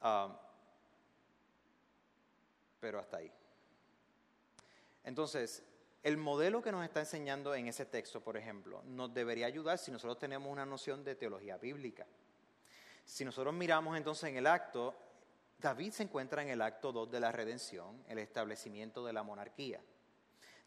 Ah, 0.00 0.40
pero 2.80 2.98
hasta 2.98 3.18
ahí. 3.18 3.32
Entonces, 5.04 5.62
el 6.02 6.16
modelo 6.16 6.62
que 6.62 6.72
nos 6.72 6.84
está 6.84 6.98
enseñando 6.98 7.54
en 7.54 7.68
ese 7.68 7.86
texto, 7.86 8.20
por 8.22 8.36
ejemplo, 8.36 8.82
nos 8.84 9.14
debería 9.14 9.46
ayudar 9.46 9.78
si 9.78 9.90
nosotros 9.90 10.18
tenemos 10.18 10.50
una 10.50 10.66
noción 10.66 11.04
de 11.04 11.14
teología 11.14 11.58
bíblica. 11.58 12.06
Si 13.10 13.24
nosotros 13.24 13.52
miramos 13.52 13.96
entonces 13.96 14.30
en 14.30 14.36
el 14.36 14.46
acto, 14.46 14.94
David 15.58 15.90
se 15.90 16.04
encuentra 16.04 16.42
en 16.42 16.48
el 16.48 16.62
acto 16.62 16.92
2 16.92 17.10
de 17.10 17.18
la 17.18 17.32
redención, 17.32 18.04
el 18.08 18.18
establecimiento 18.18 19.04
de 19.04 19.12
la 19.12 19.24
monarquía. 19.24 19.80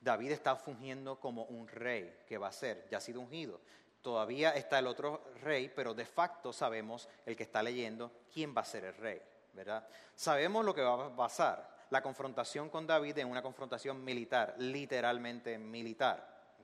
David 0.01 0.31
está 0.31 0.57
fungiendo 0.57 1.21
como 1.21 1.45
un 1.45 1.69
rey 1.69 2.13
que 2.27 2.37
va 2.37 2.49
a 2.49 2.51
ser, 2.51 2.85
ya 2.91 2.97
ha 2.97 3.01
sido 3.01 3.21
ungido. 3.21 3.61
Todavía 4.01 4.51
está 4.51 4.77
el 4.77 4.87
otro 4.87 5.23
rey, 5.41 5.71
pero 5.73 5.93
de 5.93 6.05
facto 6.05 6.51
sabemos, 6.51 7.07
el 7.25 7.37
que 7.37 7.43
está 7.43 7.63
leyendo, 7.63 8.11
quién 8.31 8.53
va 8.55 8.61
a 8.61 8.65
ser 8.65 8.83
el 8.83 8.95
rey, 8.97 9.21
¿verdad? 9.53 9.87
Sabemos 10.13 10.65
lo 10.65 10.75
que 10.75 10.81
va 10.81 11.05
a 11.05 11.15
pasar. 11.15 11.85
La 11.91 12.03
confrontación 12.03 12.69
con 12.69 12.85
David 12.85 13.19
es 13.19 13.25
una 13.25 13.41
confrontación 13.41 14.03
militar, 14.03 14.55
literalmente 14.57 15.57
militar. 15.57 16.57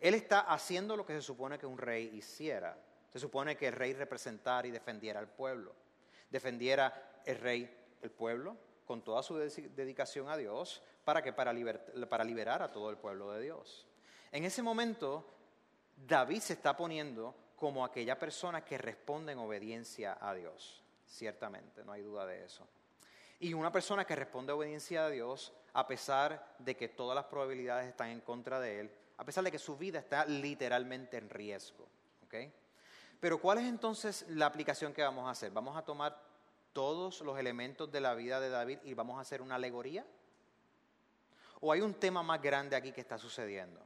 Él 0.00 0.14
está 0.14 0.40
haciendo 0.40 0.96
lo 0.96 1.06
que 1.06 1.14
se 1.14 1.22
supone 1.22 1.56
que 1.56 1.66
un 1.66 1.78
rey 1.78 2.10
hiciera. 2.14 2.76
Se 3.14 3.20
supone 3.20 3.56
que 3.56 3.68
el 3.68 3.74
rey 3.74 3.92
representara 3.92 4.66
y 4.66 4.72
defendiera 4.72 5.20
al 5.20 5.28
pueblo. 5.28 5.72
Defendiera 6.28 7.20
el 7.24 7.38
rey 7.38 7.72
el 8.02 8.10
pueblo 8.10 8.56
con 8.84 9.04
toda 9.04 9.22
su 9.22 9.36
dedicación 9.36 10.28
a 10.28 10.36
Dios 10.36 10.82
para 11.04 11.22
para 11.32 11.52
liberar 12.24 12.62
a 12.62 12.72
todo 12.72 12.90
el 12.90 12.96
pueblo 12.96 13.30
de 13.30 13.42
Dios. 13.42 13.86
En 14.32 14.44
ese 14.44 14.62
momento 14.62 15.24
David 15.96 16.40
se 16.40 16.54
está 16.54 16.76
poniendo 16.76 17.36
como 17.54 17.84
aquella 17.84 18.18
persona 18.18 18.64
que 18.64 18.76
responde 18.76 19.30
en 19.30 19.38
obediencia 19.38 20.18
a 20.20 20.34
Dios. 20.34 20.82
Ciertamente, 21.06 21.84
no 21.84 21.92
hay 21.92 22.02
duda 22.02 22.26
de 22.26 22.44
eso. 22.44 22.66
Y 23.38 23.54
una 23.54 23.70
persona 23.70 24.04
que 24.04 24.16
responde 24.16 24.50
a 24.50 24.56
obediencia 24.56 25.06
a 25.06 25.10
Dios, 25.10 25.52
a 25.72 25.86
pesar 25.86 26.56
de 26.58 26.76
que 26.76 26.88
todas 26.88 27.14
las 27.14 27.26
probabilidades 27.26 27.88
están 27.88 28.08
en 28.08 28.22
contra 28.22 28.58
de 28.58 28.80
él, 28.80 28.90
a 29.18 29.24
pesar 29.24 29.44
de 29.44 29.52
que 29.52 29.60
su 29.60 29.76
vida 29.76 30.00
está 30.00 30.26
literalmente 30.26 31.16
en 31.16 31.30
riesgo. 31.30 31.86
¿okay? 32.24 32.52
Pero 33.20 33.40
¿cuál 33.40 33.58
es 33.58 33.64
entonces 33.64 34.24
la 34.28 34.46
aplicación 34.46 34.92
que 34.92 35.02
vamos 35.02 35.26
a 35.26 35.30
hacer? 35.30 35.50
¿Vamos 35.52 35.76
a 35.76 35.84
tomar 35.84 36.20
todos 36.72 37.20
los 37.22 37.38
elementos 37.38 37.90
de 37.90 38.00
la 38.00 38.14
vida 38.14 38.40
de 38.40 38.50
David 38.50 38.78
y 38.84 38.94
vamos 38.94 39.18
a 39.18 39.22
hacer 39.22 39.40
una 39.40 39.54
alegoría? 39.54 40.04
¿O 41.60 41.72
hay 41.72 41.80
un 41.80 41.94
tema 41.94 42.22
más 42.22 42.42
grande 42.42 42.76
aquí 42.76 42.92
que 42.92 43.00
está 43.00 43.16
sucediendo? 43.16 43.80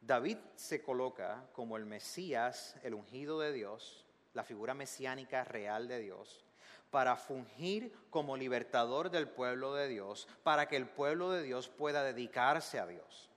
David 0.00 0.38
se 0.54 0.82
coloca 0.82 1.46
como 1.52 1.76
el 1.76 1.86
Mesías, 1.86 2.76
el 2.82 2.94
ungido 2.94 3.40
de 3.40 3.52
Dios, 3.52 4.04
la 4.34 4.44
figura 4.44 4.74
mesiánica 4.74 5.44
real 5.44 5.88
de 5.88 6.00
Dios, 6.00 6.44
para 6.90 7.16
fungir 7.16 7.92
como 8.10 8.36
libertador 8.36 9.10
del 9.10 9.28
pueblo 9.28 9.74
de 9.74 9.88
Dios, 9.88 10.28
para 10.42 10.68
que 10.68 10.76
el 10.76 10.86
pueblo 10.86 11.30
de 11.30 11.42
Dios 11.42 11.68
pueda 11.68 12.02
dedicarse 12.02 12.78
a 12.78 12.86
Dios 12.86 13.30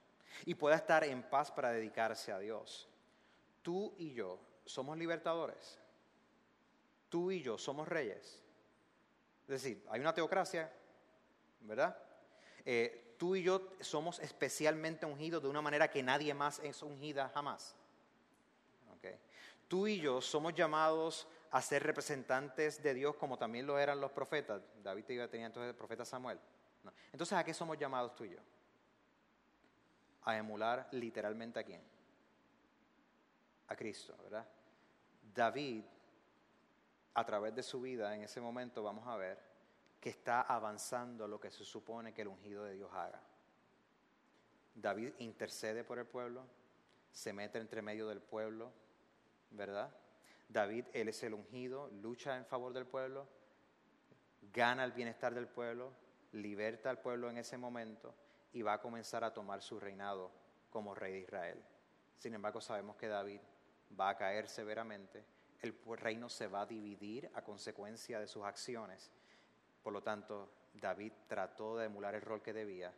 y 0.45 0.55
pueda 0.55 0.75
estar 0.75 1.03
en 1.03 1.23
paz 1.23 1.51
para 1.51 1.71
dedicarse 1.71 2.31
a 2.31 2.39
Dios. 2.39 2.87
Tú 3.61 3.93
y 3.97 4.13
yo 4.13 4.39
somos 4.67 4.97
libertadores. 4.97 5.79
Tú 7.09 7.31
y 7.31 7.41
yo 7.41 7.57
somos 7.57 7.87
reyes. 7.87 8.43
Es 9.43 9.47
decir, 9.63 9.83
hay 9.89 9.99
una 10.01 10.13
teocracia, 10.13 10.71
¿verdad? 11.61 11.97
Eh, 12.65 13.15
tú 13.17 13.35
y 13.35 13.43
yo 13.43 13.73
somos 13.79 14.19
especialmente 14.19 15.05
ungidos 15.05 15.41
de 15.41 15.49
una 15.49 15.61
manera 15.61 15.89
que 15.89 16.03
nadie 16.03 16.33
más 16.33 16.59
es 16.59 16.83
ungida 16.83 17.29
jamás. 17.29 17.75
Tú 19.67 19.85
y 19.87 19.99
yo 19.99 20.21
somos 20.21 20.53
llamados 20.53 21.27
a 21.51 21.61
ser 21.61 21.83
representantes 21.83 22.81
de 22.81 22.93
Dios 22.93 23.15
como 23.15 23.37
también 23.37 23.65
lo 23.67 23.77
eran 23.77 23.99
los 23.99 24.11
profetas. 24.11 24.61
David 24.81 25.03
tenía 25.03 25.45
entonces 25.45 25.69
el 25.69 25.75
profeta 25.75 26.05
Samuel. 26.05 26.39
Entonces, 27.11 27.37
¿a 27.37 27.43
qué 27.43 27.53
somos 27.53 27.77
llamados 27.77 28.15
tú 28.15 28.23
y 28.23 28.29
yo? 28.29 28.39
A 30.23 30.37
emular 30.37 30.87
literalmente 30.91 31.59
a 31.59 31.63
quién? 31.63 31.81
A 33.67 33.75
Cristo, 33.75 34.15
¿verdad? 34.23 34.47
David, 35.37 35.83
a 37.13 37.23
través 37.23 37.53
de 37.53 37.61
su 37.61 37.79
vida, 37.79 38.15
en 38.15 38.23
ese 38.23 38.41
momento 38.41 38.81
vamos 38.81 39.07
a 39.07 39.17
ver 39.17 39.37
que 39.99 40.09
está 40.09 40.41
avanzando 40.41 41.27
lo 41.27 41.39
que 41.39 41.51
se 41.51 41.63
supone 41.63 42.11
que 42.11 42.23
el 42.23 42.29
ungido 42.29 42.63
de 42.63 42.73
Dios 42.73 42.89
haga. 42.91 43.21
David 44.73 45.13
intercede 45.19 45.83
por 45.83 45.99
el 45.99 46.07
pueblo, 46.07 46.43
se 47.11 47.33
mete 47.33 47.59
entre 47.59 47.83
medio 47.83 48.07
del 48.07 48.19
pueblo, 48.19 48.71
¿verdad? 49.51 49.93
David, 50.49 50.85
él 50.93 51.09
es 51.09 51.21
el 51.21 51.35
ungido, 51.35 51.87
lucha 52.01 52.35
en 52.35 52.45
favor 52.47 52.73
del 52.73 52.87
pueblo, 52.87 53.27
gana 54.51 54.83
el 54.83 54.91
bienestar 54.91 55.35
del 55.35 55.47
pueblo, 55.47 55.93
liberta 56.31 56.89
al 56.89 56.99
pueblo 56.99 57.29
en 57.29 57.37
ese 57.37 57.59
momento 57.59 58.15
y 58.53 58.63
va 58.63 58.73
a 58.73 58.81
comenzar 58.81 59.23
a 59.23 59.35
tomar 59.35 59.61
su 59.61 59.79
reinado 59.79 60.31
como 60.71 60.95
rey 60.95 61.13
de 61.13 61.19
Israel. 61.19 61.63
Sin 62.17 62.33
embargo, 62.33 62.59
sabemos 62.59 62.95
que 62.95 63.07
David 63.07 63.39
va 63.99 64.09
a 64.09 64.17
caer 64.17 64.47
severamente, 64.47 65.25
el 65.61 65.75
reino 65.97 66.29
se 66.29 66.47
va 66.47 66.61
a 66.61 66.65
dividir 66.65 67.29
a 67.33 67.43
consecuencia 67.43 68.19
de 68.19 68.27
sus 68.27 68.43
acciones. 68.43 69.11
Por 69.81 69.93
lo 69.93 70.01
tanto, 70.01 70.51
David 70.73 71.13
trató 71.27 71.77
de 71.77 71.85
emular 71.85 72.13
el 72.15 72.21
rol 72.21 72.41
que 72.41 72.53
debía, 72.53 72.93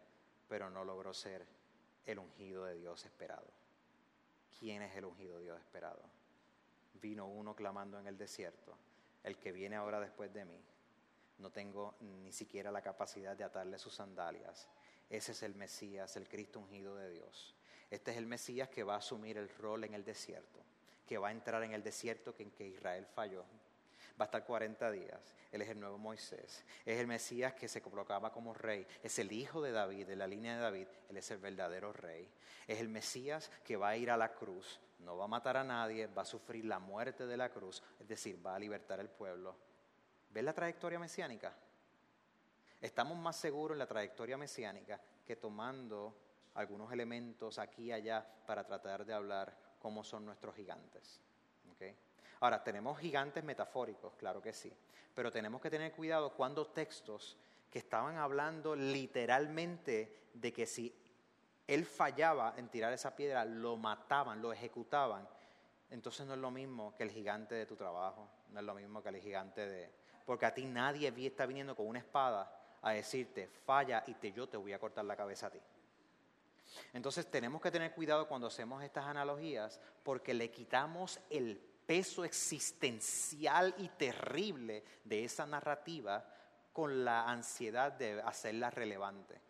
pero 0.47 0.69
no 0.69 0.83
logró 0.83 1.13
ser 1.13 1.45
el 2.05 2.19
ungido 2.19 2.65
de 2.65 2.75
Dios 2.75 3.05
esperado. 3.05 3.47
¿Quién 4.59 4.81
es 4.81 4.95
el 4.95 5.05
ungido 5.05 5.37
de 5.37 5.45
Dios 5.45 5.59
esperado? 5.59 6.01
Vino 6.95 7.27
uno 7.27 7.55
clamando 7.55 7.97
en 7.99 8.07
el 8.07 8.17
desierto, 8.17 8.75
el 9.23 9.37
que 9.37 9.53
viene 9.53 9.77
ahora 9.77 10.01
después 10.01 10.33
de 10.33 10.43
mí. 10.43 10.61
No 11.37 11.51
tengo 11.51 11.95
ni 12.01 12.33
siquiera 12.33 12.71
la 12.71 12.81
capacidad 12.81 13.37
de 13.37 13.45
atarle 13.45 13.79
sus 13.79 13.93
sandalias. 13.93 14.67
Ese 15.09 15.31
es 15.31 15.43
el 15.43 15.55
Mesías, 15.55 16.17
el 16.17 16.27
Cristo 16.27 16.59
ungido 16.59 16.97
de 16.97 17.09
Dios. 17.09 17.55
Este 17.89 18.11
es 18.11 18.17
el 18.17 18.25
Mesías 18.25 18.67
que 18.67 18.83
va 18.83 18.95
a 18.95 18.97
asumir 18.97 19.37
el 19.37 19.47
rol 19.47 19.85
en 19.85 19.93
el 19.93 20.03
desierto 20.03 20.59
que 21.09 21.17
va 21.17 21.29
a 21.29 21.31
entrar 21.31 21.63
en 21.63 21.73
el 21.73 21.81
desierto 21.81 22.35
en 22.37 22.51
que 22.51 22.67
Israel 22.67 23.03
falló. 23.07 23.43
Va 24.21 24.25
a 24.25 24.27
estar 24.27 24.45
40 24.45 24.91
días. 24.91 25.33
Él 25.51 25.63
es 25.63 25.69
el 25.69 25.79
nuevo 25.79 25.97
Moisés. 25.97 26.63
Es 26.85 26.99
el 26.99 27.07
Mesías 27.07 27.55
que 27.55 27.67
se 27.67 27.81
colocaba 27.81 28.31
como 28.31 28.53
rey. 28.53 28.85
Es 29.01 29.17
el 29.17 29.31
hijo 29.31 29.59
de 29.59 29.71
David, 29.71 30.05
de 30.05 30.15
la 30.15 30.27
línea 30.27 30.55
de 30.55 30.61
David. 30.61 30.87
Él 31.09 31.17
es 31.17 31.31
el 31.31 31.39
verdadero 31.39 31.91
rey. 31.93 32.29
Es 32.67 32.79
el 32.79 32.89
Mesías 32.89 33.49
que 33.63 33.75
va 33.75 33.89
a 33.89 33.97
ir 33.97 34.11
a 34.11 34.17
la 34.17 34.35
cruz. 34.35 34.79
No 34.99 35.17
va 35.17 35.25
a 35.25 35.27
matar 35.27 35.57
a 35.57 35.63
nadie. 35.63 36.05
Va 36.05 36.21
a 36.21 36.25
sufrir 36.25 36.65
la 36.65 36.77
muerte 36.77 37.25
de 37.25 37.37
la 37.37 37.49
cruz. 37.49 37.81
Es 37.99 38.07
decir, 38.07 38.45
va 38.45 38.53
a 38.53 38.59
libertar 38.59 38.99
al 38.99 39.09
pueblo. 39.09 39.55
¿Ves 40.29 40.43
la 40.43 40.53
trayectoria 40.53 40.99
mesiánica? 40.99 41.55
Estamos 42.79 43.17
más 43.17 43.35
seguros 43.35 43.73
en 43.73 43.79
la 43.79 43.87
trayectoria 43.87 44.37
mesiánica 44.37 45.01
que 45.25 45.37
tomando 45.37 46.15
algunos 46.53 46.91
elementos 46.93 47.57
aquí 47.57 47.85
y 47.85 47.91
allá 47.93 48.23
para 48.45 48.63
tratar 48.63 49.05
de 49.07 49.13
hablar 49.13 49.68
cómo 49.79 50.03
son 50.03 50.25
nuestros 50.25 50.55
gigantes. 50.55 51.21
Ahora, 52.41 52.63
tenemos 52.63 52.97
gigantes 52.99 53.43
metafóricos, 53.43 54.13
claro 54.15 54.41
que 54.41 54.53
sí, 54.53 54.71
pero 55.13 55.29
tenemos 55.31 55.61
que 55.61 55.69
tener 55.69 55.91
cuidado 55.91 56.33
cuando 56.33 56.65
textos 56.67 57.37
que 57.69 57.79
estaban 57.79 58.17
hablando 58.17 58.75
literalmente 58.75 60.29
de 60.33 60.53
que 60.53 60.65
si 60.65 60.95
él 61.67 61.85
fallaba 61.85 62.53
en 62.57 62.69
tirar 62.69 62.93
esa 62.93 63.15
piedra, 63.15 63.43
lo 63.43 63.75
mataban, 63.75 64.41
lo 64.41 64.53
ejecutaban. 64.53 65.27
Entonces 65.91 66.25
no 66.25 66.33
es 66.33 66.39
lo 66.39 66.49
mismo 66.49 66.95
que 66.95 67.03
el 67.03 67.11
gigante 67.11 67.55
de 67.55 67.65
tu 67.65 67.75
trabajo, 67.75 68.27
no 68.51 68.59
es 68.59 68.65
lo 68.65 68.73
mismo 68.73 69.03
que 69.03 69.09
el 69.09 69.17
gigante 69.17 69.67
de... 69.67 69.91
Porque 70.25 70.45
a 70.45 70.53
ti 70.53 70.65
nadie 70.65 71.13
está 71.25 71.45
viniendo 71.45 71.75
con 71.75 71.87
una 71.87 71.99
espada 71.99 72.51
a 72.81 72.91
decirte, 72.91 73.47
falla 73.47 74.03
y 74.07 74.13
te, 74.13 74.31
yo 74.31 74.47
te 74.47 74.57
voy 74.57 74.73
a 74.73 74.79
cortar 74.79 75.03
la 75.05 75.15
cabeza 75.15 75.47
a 75.47 75.49
ti. 75.49 75.59
Entonces 76.93 77.29
tenemos 77.29 77.61
que 77.61 77.71
tener 77.71 77.93
cuidado 77.93 78.27
cuando 78.27 78.47
hacemos 78.47 78.83
estas 78.83 79.05
analogías 79.05 79.79
porque 80.03 80.33
le 80.33 80.51
quitamos 80.51 81.19
el 81.29 81.57
peso 81.85 82.23
existencial 82.23 83.73
y 83.77 83.89
terrible 83.89 84.83
de 85.03 85.23
esa 85.23 85.45
narrativa 85.45 86.25
con 86.71 87.03
la 87.03 87.29
ansiedad 87.29 87.91
de 87.91 88.21
hacerla 88.21 88.69
relevante. 88.69 89.41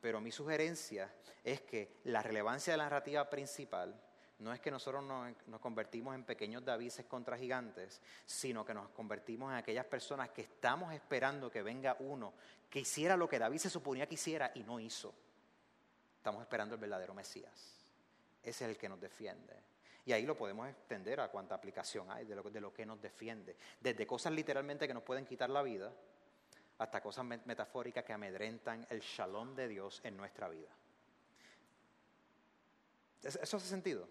Pero 0.00 0.20
mi 0.20 0.30
sugerencia 0.30 1.12
es 1.42 1.60
que 1.62 1.96
la 2.04 2.22
relevancia 2.22 2.72
de 2.72 2.76
la 2.76 2.84
narrativa 2.84 3.28
principal 3.28 4.00
no 4.38 4.52
es 4.52 4.60
que 4.60 4.70
nosotros 4.70 5.02
nos, 5.02 5.60
convertimos 5.60 6.14
en 6.14 6.22
pequeños 6.22 6.64
Davises 6.64 7.06
contra 7.06 7.36
gigantes, 7.36 8.00
sino 8.24 8.64
que 8.64 8.74
nos 8.74 8.88
convertimos 8.90 9.50
en 9.50 9.58
aquellas 9.58 9.86
personas 9.86 10.30
que 10.30 10.42
estamos 10.42 10.94
esperando 10.94 11.50
que 11.50 11.62
venga 11.62 11.96
uno 11.98 12.32
que 12.70 12.80
hiciera 12.80 13.16
lo 13.16 13.28
que 13.28 13.38
David 13.38 13.58
se 13.58 13.70
suponía 13.70 14.06
que 14.06 14.14
hiciera 14.14 14.52
y 14.54 14.62
no 14.62 14.78
hizo. 14.78 15.12
Estamos 16.28 16.42
esperando 16.42 16.74
el 16.74 16.80
verdadero 16.82 17.14
Mesías. 17.14 17.50
Ese 18.42 18.64
es 18.66 18.70
el 18.70 18.76
que 18.76 18.86
nos 18.86 19.00
defiende. 19.00 19.54
Y 20.04 20.12
ahí 20.12 20.26
lo 20.26 20.36
podemos 20.36 20.68
extender 20.68 21.20
a 21.20 21.28
cuánta 21.28 21.54
aplicación 21.54 22.10
hay 22.10 22.26
de 22.26 22.60
lo, 22.60 22.70
que 22.70 22.84
nos 22.84 23.00
defiende. 23.00 23.56
Desde 23.80 24.06
cosas 24.06 24.34
literalmente 24.34 24.86
que 24.86 24.92
nos 24.92 25.04
pueden 25.04 25.24
quitar 25.24 25.48
la 25.48 25.62
vida, 25.62 25.90
hasta 26.76 27.00
cosas 27.00 27.24
metafóricas 27.24 28.04
que 28.04 28.12
amedrentan 28.12 28.86
el 28.90 29.00
shalom 29.00 29.54
de 29.54 29.68
Dios 29.68 30.02
en 30.04 30.18
nuestra 30.18 30.50
vida. 30.50 30.68
¿Eso 33.22 33.56
hace 33.56 33.66
sentido? 33.66 34.06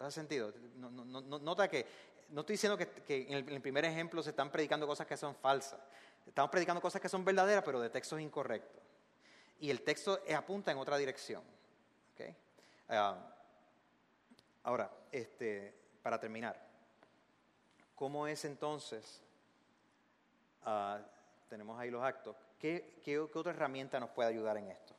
¿Hace 0.00 0.10
sentido? 0.10 0.52
nota 0.74 1.68
que 1.68 1.86
no 2.30 2.40
estoy 2.40 2.54
diciendo 2.54 2.76
que, 2.76 3.26
en, 3.28 3.48
el, 3.48 3.60
primer 3.60 3.84
ejemplo 3.84 4.24
se 4.24 4.30
están 4.30 4.50
predicando 4.50 4.88
cosas 4.88 5.06
que 5.06 5.16
son 5.16 5.36
falsas. 5.36 5.78
Estamos 6.26 6.50
predicando 6.50 6.80
cosas 6.80 7.00
que 7.00 7.08
son 7.08 7.24
verdaderas, 7.24 7.62
pero 7.64 7.80
de 7.80 7.90
textos 7.90 8.20
incorrectos. 8.20 8.82
Y 9.60 9.70
el 9.70 9.82
texto 9.82 10.20
apunta 10.34 10.70
en 10.72 10.78
otra 10.78 10.96
dirección. 10.96 11.42
Ah, 12.88 13.16
ahora, 14.62 14.90
este, 15.10 15.74
para 16.02 16.20
terminar, 16.20 16.60
¿cómo 17.94 18.26
es 18.26 18.44
entonces 18.44 19.22
uh, 20.66 20.98
tenemos 21.48 21.78
ahí 21.78 21.90
los 21.90 22.02
actos. 22.02 22.36
¿Qué, 22.58 23.28
otra 23.34 23.52
herramienta 23.52 24.00
nos 24.00 24.10
puede 24.10 24.28
ayudar 24.28 24.56
en 24.56 24.70
esto? 24.70 24.94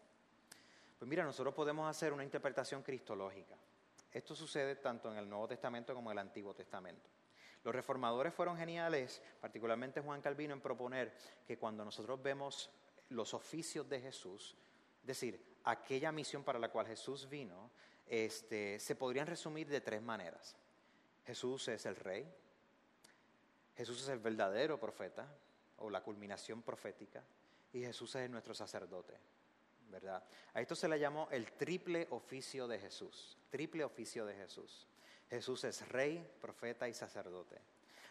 Pues 0.97 1.09
mira, 1.09 1.23
nosotros 1.23 1.53
podemos 1.53 1.89
hacer 1.89 2.13
una 2.13 2.23
interpretación 2.23 2.81
cristológica. 2.81 3.55
Esto 4.11 4.35
sucede 4.35 4.77
tanto 4.77 5.11
en 5.11 5.17
el 5.17 5.29
Nuevo 5.29 5.47
Testamento 5.47 5.93
como 5.93 6.11
en 6.11 6.17
el 6.17 6.19
Antiguo 6.19 6.53
Testamento. 6.53 7.09
Los 7.63 7.73
reformadores 7.73 8.33
fueron 8.33 8.57
geniales, 8.57 9.21
particularmente 9.41 9.99
Juan 9.99 10.21
Calvino, 10.21 10.53
en 10.53 10.61
proponer 10.61 11.13
que 11.45 11.57
cuando 11.57 11.83
nosotros 11.83 12.21
vemos 12.21 12.69
los 13.09 13.33
oficios 13.33 13.87
de 13.89 14.01
Jesús, 14.01 14.55
es 15.01 15.07
decir, 15.07 15.57
aquella 15.63 16.11
misión 16.11 16.43
para 16.43 16.59
la 16.59 16.69
cual 16.69 16.87
Jesús 16.87 17.29
vino, 17.29 17.71
este, 18.07 18.79
se 18.79 18.95
podrían 18.95 19.27
resumir 19.27 19.67
de 19.67 19.81
tres 19.81 20.01
maneras. 20.01 20.55
Jesús 21.25 21.67
es 21.67 21.85
el 21.85 21.95
rey, 21.95 22.31
Jesús 23.75 24.01
es 24.03 24.09
el 24.09 24.19
verdadero 24.19 24.79
profeta 24.79 25.27
o 25.77 25.89
la 25.89 26.01
culminación 26.01 26.61
profética, 26.61 27.23
y 27.73 27.81
Jesús 27.81 28.15
es 28.15 28.29
nuestro 28.29 28.53
sacerdote, 28.53 29.13
¿verdad? 29.89 30.23
A 30.53 30.61
esto 30.61 30.75
se 30.75 30.87
le 30.87 30.99
llamó 30.99 31.27
el 31.31 31.51
triple 31.53 32.07
oficio 32.11 32.67
de 32.67 32.79
Jesús, 32.79 33.37
triple 33.49 33.83
oficio 33.83 34.25
de 34.25 34.35
Jesús. 34.35 34.87
Jesús 35.29 35.63
es 35.63 35.87
rey, 35.89 36.25
profeta 36.39 36.87
y 36.87 36.93
sacerdote. 36.93 37.59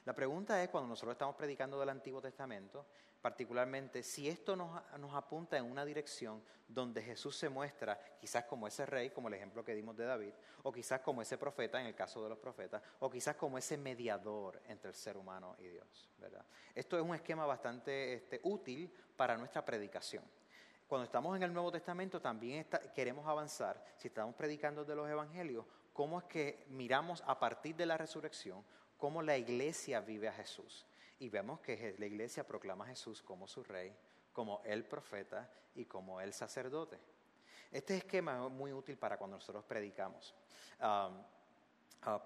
La 0.05 0.15
pregunta 0.15 0.63
es, 0.63 0.69
cuando 0.69 0.89
nosotros 0.89 1.15
estamos 1.15 1.37
predicando 1.37 1.79
del 1.81 1.89
Antiguo 1.89 2.21
Testamento, 2.21 2.85
particularmente, 3.25 4.03
si 4.03 4.29
esto 4.29 4.55
nos, 4.55 5.15
apunta 5.15 5.57
en 5.57 5.65
una 5.65 5.87
dirección 5.87 6.43
donde 6.69 7.01
Jesús 7.01 7.35
se 7.35 7.49
muestra 7.49 7.99
quizás 8.21 8.45
como 8.45 8.69
ese 8.69 8.85
rey, 8.85 9.09
como 9.09 9.29
el 9.29 9.35
ejemplo 9.35 9.65
que 9.65 9.75
dimos 9.75 9.97
de 9.97 10.05
David, 10.05 10.35
o 10.63 10.71
quizás 10.71 11.01
como 11.01 11.23
ese 11.23 11.39
profeta, 11.39 11.81
en 11.81 11.87
el 11.87 11.95
caso 11.95 12.23
de 12.23 12.29
los 12.29 12.37
profetas, 12.37 12.83
o 13.01 13.09
quizás 13.09 13.35
como 13.37 13.57
ese 13.57 13.79
mediador 13.79 14.61
entre 14.69 14.91
el 14.91 14.95
ser 14.95 15.17
humano 15.17 15.57
y 15.59 15.69
Dios. 15.69 16.11
¿verdad? 16.19 16.45
Esto 16.75 16.99
es 16.99 17.03
un 17.03 17.15
esquema 17.15 17.47
bastante 17.47 18.13
este, 18.13 18.41
útil 18.43 18.93
para 19.17 19.39
nuestra 19.39 19.65
predicación. 19.65 20.23
Cuando 20.87 21.07
estamos 21.07 21.35
en 21.35 21.45
el 21.45 21.53
Nuevo 21.55 21.73
Testamento 21.73 22.21
también 22.21 22.67
queremos 22.95 23.27
avanzar, 23.27 23.83
si 23.97 24.09
estamos 24.09 24.35
predicando 24.35 24.85
de 24.85 24.97
los 24.97 25.09
Evangelios, 25.09 25.65
cómo 25.95 26.19
es 26.19 26.25
que 26.27 26.67
miramos 26.69 27.25
a 27.27 27.39
partir 27.39 27.75
de 27.75 27.87
la 27.87 27.97
resurrección 27.97 28.63
cómo 28.99 29.23
la 29.23 29.39
iglesia 29.39 30.03
vive 30.03 30.29
a 30.29 30.33
Jesús. 30.35 30.85
Y 31.19 31.29
vemos 31.29 31.61
que 31.61 31.95
la 31.99 32.07
iglesia 32.07 32.47
proclama 32.47 32.85
a 32.85 32.89
Jesús 32.89 33.23
como 33.23 33.47
su 33.47 33.63
rey, 33.63 33.95
como 34.33 34.63
el 34.65 34.85
profeta 34.85 35.51
y 35.75 35.85
como 35.85 36.21
el 36.21 36.33
sacerdote. 36.33 36.99
Este 37.71 37.97
esquema 37.97 38.45
es 38.45 38.53
muy 38.53 38.73
útil 38.73 38.97
para 38.97 39.17
cuando 39.17 39.37
nosotros 39.37 39.65
predicamos, 39.65 40.35
ah, 40.81 41.11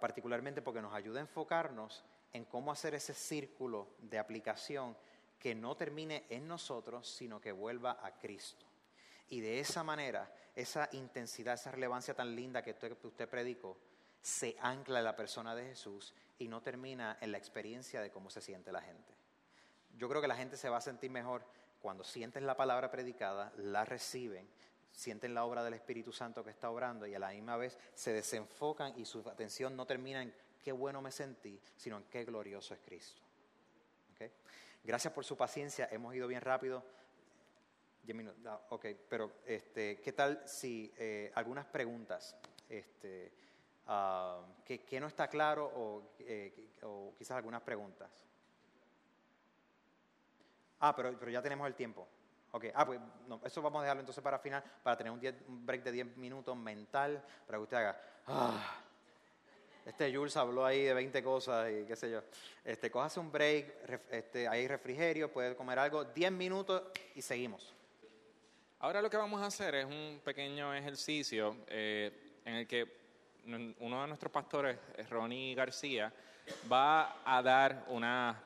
particularmente 0.00 0.62
porque 0.62 0.82
nos 0.82 0.92
ayuda 0.92 1.20
a 1.20 1.22
enfocarnos 1.22 2.04
en 2.32 2.44
cómo 2.44 2.72
hacer 2.72 2.94
ese 2.94 3.14
círculo 3.14 3.94
de 3.98 4.18
aplicación 4.18 4.96
que 5.38 5.54
no 5.54 5.76
termine 5.76 6.26
en 6.28 6.48
nosotros, 6.48 7.08
sino 7.08 7.40
que 7.40 7.52
vuelva 7.52 7.98
a 8.02 8.18
Cristo. 8.18 8.66
Y 9.30 9.40
de 9.40 9.60
esa 9.60 9.84
manera, 9.84 10.32
esa 10.54 10.88
intensidad, 10.92 11.54
esa 11.54 11.70
relevancia 11.70 12.14
tan 12.14 12.34
linda 12.34 12.62
que 12.62 12.72
usted, 12.72 12.96
usted 13.02 13.28
predicó, 13.28 13.78
se 14.22 14.56
ancla 14.60 14.98
en 14.98 15.04
la 15.04 15.16
persona 15.16 15.54
de 15.54 15.64
Jesús 15.64 16.14
y 16.38 16.48
no 16.48 16.60
termina 16.60 17.18
en 17.20 17.32
la 17.32 17.38
experiencia 17.38 18.00
de 18.00 18.10
cómo 18.10 18.30
se 18.30 18.40
siente 18.40 18.72
la 18.72 18.82
gente. 18.82 19.14
Yo 19.96 20.08
creo 20.08 20.20
que 20.20 20.28
la 20.28 20.36
gente 20.36 20.56
se 20.56 20.68
va 20.68 20.78
a 20.78 20.82
sentir 20.82 21.10
mejor 21.10 21.44
cuando 21.80 22.04
sienten 22.04 22.46
la 22.46 22.56
palabra 22.56 22.90
predicada, 22.90 23.52
la 23.56 23.84
reciben, 23.84 24.48
sienten 24.90 25.34
la 25.34 25.44
obra 25.44 25.62
del 25.62 25.74
Espíritu 25.74 26.12
Santo 26.12 26.44
que 26.44 26.50
está 26.50 26.70
obrando 26.70 27.06
y 27.06 27.14
a 27.14 27.18
la 27.18 27.30
misma 27.30 27.56
vez 27.56 27.78
se 27.94 28.12
desenfocan 28.12 28.98
y 28.98 29.04
su 29.04 29.20
atención 29.28 29.76
no 29.76 29.86
termina 29.86 30.22
en 30.22 30.34
qué 30.62 30.72
bueno 30.72 31.00
me 31.00 31.12
sentí, 31.12 31.60
sino 31.76 31.98
en 31.98 32.04
qué 32.04 32.24
glorioso 32.24 32.74
es 32.74 32.80
Cristo. 32.80 33.22
Gracias 34.84 35.12
por 35.12 35.24
su 35.24 35.36
paciencia, 35.36 35.88
hemos 35.90 36.14
ido 36.14 36.26
bien 36.26 36.40
rápido. 36.40 36.82
Ah, 38.46 38.60
ok, 38.70 38.86
pero 39.08 39.32
este, 39.44 40.00
¿qué 40.00 40.12
tal 40.12 40.42
si 40.46 40.90
eh, 40.96 41.30
algunas 41.34 41.66
preguntas? 41.66 42.36
Este, 42.68 43.32
uh, 43.88 44.64
que, 44.64 45.00
no 45.00 45.06
está 45.06 45.28
claro 45.28 46.12
eh, 46.20 46.74
o, 46.82 47.14
quizás 47.16 47.36
algunas 47.36 47.62
preguntas. 47.62 48.10
Ah, 50.80 50.94
pero, 50.94 51.18
pero 51.18 51.30
ya 51.30 51.42
tenemos 51.42 51.66
el 51.66 51.74
tiempo. 51.74 52.06
Ok, 52.50 52.66
ah, 52.74 52.86
pues 52.86 52.98
eso 53.44 53.60
vamos 53.60 53.80
a 53.80 53.82
dejarlo 53.82 54.00
entonces 54.00 54.24
para 54.24 54.38
final, 54.38 54.62
para 54.82 54.96
tener 54.96 55.12
un, 55.12 55.66
break 55.66 55.82
de 55.82 55.92
10 55.92 56.16
minutos 56.16 56.56
mental, 56.56 57.22
para 57.46 57.58
que 57.58 57.62
usted 57.62 57.76
haga, 57.76 58.00
ah, 58.26 58.80
este 59.84 60.14
Jules 60.14 60.36
habló 60.36 60.64
ahí 60.64 60.82
de 60.82 60.94
20 60.94 61.22
cosas 61.22 61.70
y 61.70 61.84
qué 61.84 61.96
sé 61.96 62.10
yo. 62.10 62.22
Este, 62.64 62.90
cójase 62.90 63.20
un 63.20 63.30
break, 63.30 63.74
este, 64.10 64.48
hay 64.48 64.66
refrigerio, 64.66 65.32
puede 65.32 65.56
comer 65.56 65.78
algo, 65.78 66.04
10 66.04 66.32
minutos 66.32 66.84
y 67.14 67.22
seguimos. 67.22 67.74
Ahora 68.80 69.02
lo 69.02 69.10
que 69.10 69.16
vamos 69.16 69.42
a 69.42 69.46
hacer 69.46 69.74
es 69.74 69.84
un 69.84 70.20
pequeño 70.24 70.74
ejercicio 70.74 71.56
eh, 71.66 72.40
en 72.44 72.54
el 72.54 72.66
que 72.66 73.07
uno 73.80 74.02
de 74.02 74.08
nuestros 74.08 74.30
pastores, 74.30 74.78
Ronnie 75.08 75.54
García, 75.54 76.12
va 76.70 77.22
a 77.24 77.42
dar 77.42 77.84
una 77.88 78.38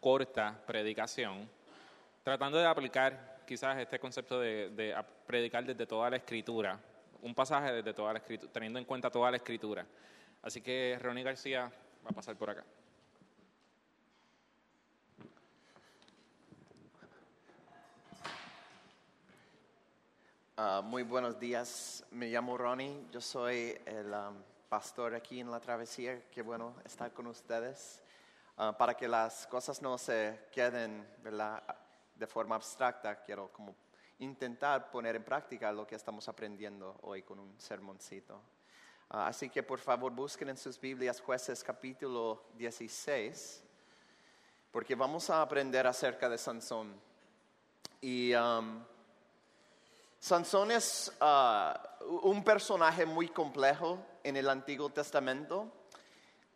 corta 0.00 0.54
predicación, 0.66 1.48
tratando 2.22 2.58
de 2.58 2.66
aplicar 2.66 3.42
quizás 3.46 3.78
este 3.78 3.98
concepto 3.98 4.38
de, 4.38 4.94
predicar 5.26 5.64
desde 5.64 5.86
toda 5.86 6.10
la 6.10 6.16
escritura, 6.16 6.78
un 7.22 7.34
pasaje 7.34 7.72
desde 7.72 7.92
toda 7.94 8.12
la 8.12 8.18
escritura, 8.18 8.52
teniendo 8.52 8.78
en 8.78 8.84
cuenta 8.84 9.10
toda 9.10 9.30
la 9.30 9.38
escritura. 9.38 9.86
Así 10.42 10.60
que 10.60 10.98
Ronnie 11.00 11.24
García 11.24 11.70
va 12.04 12.10
a 12.10 12.14
pasar 12.14 12.36
por 12.36 12.50
acá. 12.50 12.64
Ah, 20.56 20.82
muy 20.84 21.02
buenos 21.02 21.40
días, 21.40 22.04
me 22.10 22.28
llamo 22.28 22.58
Ronnie, 22.58 23.06
yo 23.10 23.22
soy 23.22 23.78
el 23.86 24.12
um, 24.12 24.36
pastor 24.70 25.16
aquí 25.16 25.40
en 25.40 25.50
la 25.50 25.58
travesía, 25.58 26.30
qué 26.30 26.42
bueno 26.42 26.76
estar 26.84 27.12
con 27.12 27.26
ustedes, 27.26 28.04
ah, 28.56 28.72
para 28.78 28.94
que 28.94 29.08
las 29.08 29.44
cosas 29.48 29.82
no 29.82 29.98
se 29.98 30.46
queden 30.52 31.04
de 32.14 32.26
forma 32.28 32.54
abstracta, 32.54 33.20
quiero 33.20 33.52
como 33.52 33.74
intentar 34.20 34.88
poner 34.92 35.16
en 35.16 35.24
práctica 35.24 35.72
lo 35.72 35.84
que 35.88 35.96
estamos 35.96 36.28
aprendiendo 36.28 36.96
hoy 37.02 37.22
con 37.24 37.40
un 37.40 37.60
sermoncito. 37.60 38.40
Ah, 39.08 39.26
así 39.26 39.50
que 39.50 39.64
por 39.64 39.80
favor 39.80 40.12
busquen 40.12 40.50
en 40.50 40.56
sus 40.56 40.80
Biblias 40.80 41.20
jueces 41.20 41.64
capítulo 41.64 42.44
16, 42.54 43.64
porque 44.70 44.94
vamos 44.94 45.30
a 45.30 45.42
aprender 45.42 45.84
acerca 45.84 46.28
de 46.28 46.38
Sansón. 46.38 46.94
Y 48.00 48.32
um, 48.34 48.84
Sansón 50.20 50.70
es 50.70 51.10
ah, 51.22 51.80
un 52.22 52.44
personaje 52.44 53.06
muy 53.06 53.28
complejo 53.28 53.98
en 54.22 54.36
el 54.36 54.50
Antiguo 54.50 54.90
Testamento. 54.90 55.72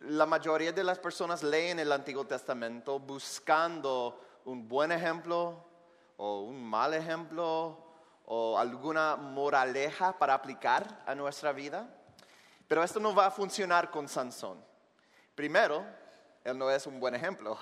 La 0.00 0.26
mayoría 0.26 0.70
de 0.70 0.84
las 0.84 0.98
personas 0.98 1.42
leen 1.42 1.78
el 1.78 1.90
Antiguo 1.90 2.26
Testamento 2.26 2.98
buscando 2.98 4.20
un 4.44 4.68
buen 4.68 4.92
ejemplo 4.92 5.64
o 6.18 6.42
un 6.42 6.62
mal 6.62 6.92
ejemplo 6.92 7.78
o 8.26 8.58
alguna 8.58 9.16
moraleja 9.16 10.18
para 10.18 10.34
aplicar 10.34 11.02
a 11.06 11.14
nuestra 11.14 11.52
vida. 11.52 11.88
Pero 12.68 12.84
esto 12.84 13.00
no 13.00 13.14
va 13.14 13.28
a 13.28 13.30
funcionar 13.30 13.90
con 13.90 14.08
Sansón. 14.08 14.62
Primero, 15.34 15.86
él 16.44 16.58
no 16.58 16.70
es 16.70 16.86
un 16.86 17.00
buen 17.00 17.14
ejemplo. 17.14 17.56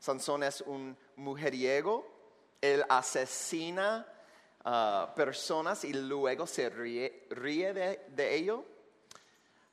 Sansón 0.00 0.42
es 0.42 0.62
un 0.62 0.98
mujeriego, 1.14 2.04
él 2.60 2.84
asesina 2.88 4.04
personas 5.14 5.84
y 5.84 5.92
luego 5.92 6.46
se 6.46 6.68
ríe, 6.68 7.26
de, 8.08 8.34
ello. 8.34 8.64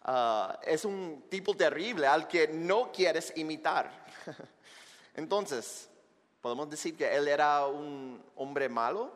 Ah, 0.02 0.60
es 0.64 0.86
un 0.86 1.26
tipo 1.30 1.56
terrible 1.56 2.08
al 2.08 2.28
que 2.28 2.48
no 2.48 2.92
quieres 2.92 3.34
imitar. 3.36 4.06
Entonces, 5.16 5.90
¿podemos 6.42 6.70
decir 6.70 6.96
que 6.96 7.14
él 7.16 7.28
era 7.28 7.66
un 7.68 8.24
hombre 8.36 8.70
malo? 8.70 9.12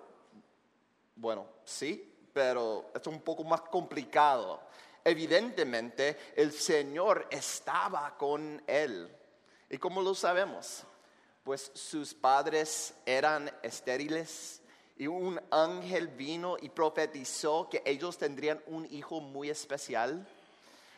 Bueno, 1.16 1.46
sí, 1.64 2.16
pero 2.34 2.92
es 2.96 3.06
un 3.08 3.22
poco 3.22 3.44
más 3.44 3.62
complicado. 3.62 4.62
Evidentemente, 5.04 6.34
el 6.36 6.52
Señor 6.52 7.28
estaba 7.30 8.18
con 8.18 8.62
él. 8.68 9.16
¿Y 9.70 9.78
cómo 9.78 10.02
lo 10.02 10.16
sabemos? 10.16 10.84
Pues 11.44 11.72
sus 11.74 12.14
padres 12.14 12.94
eran 13.06 13.52
estériles 13.62 14.59
y 15.00 15.08
un 15.08 15.40
ángel 15.50 16.10
vino 16.10 16.58
y 16.62 16.68
profetizó 16.68 17.70
que 17.70 17.82
ellos 17.86 18.18
tendrían 18.18 18.62
un 18.68 18.86
hijo 18.92 19.22
muy 19.22 19.50
especial. 19.50 20.28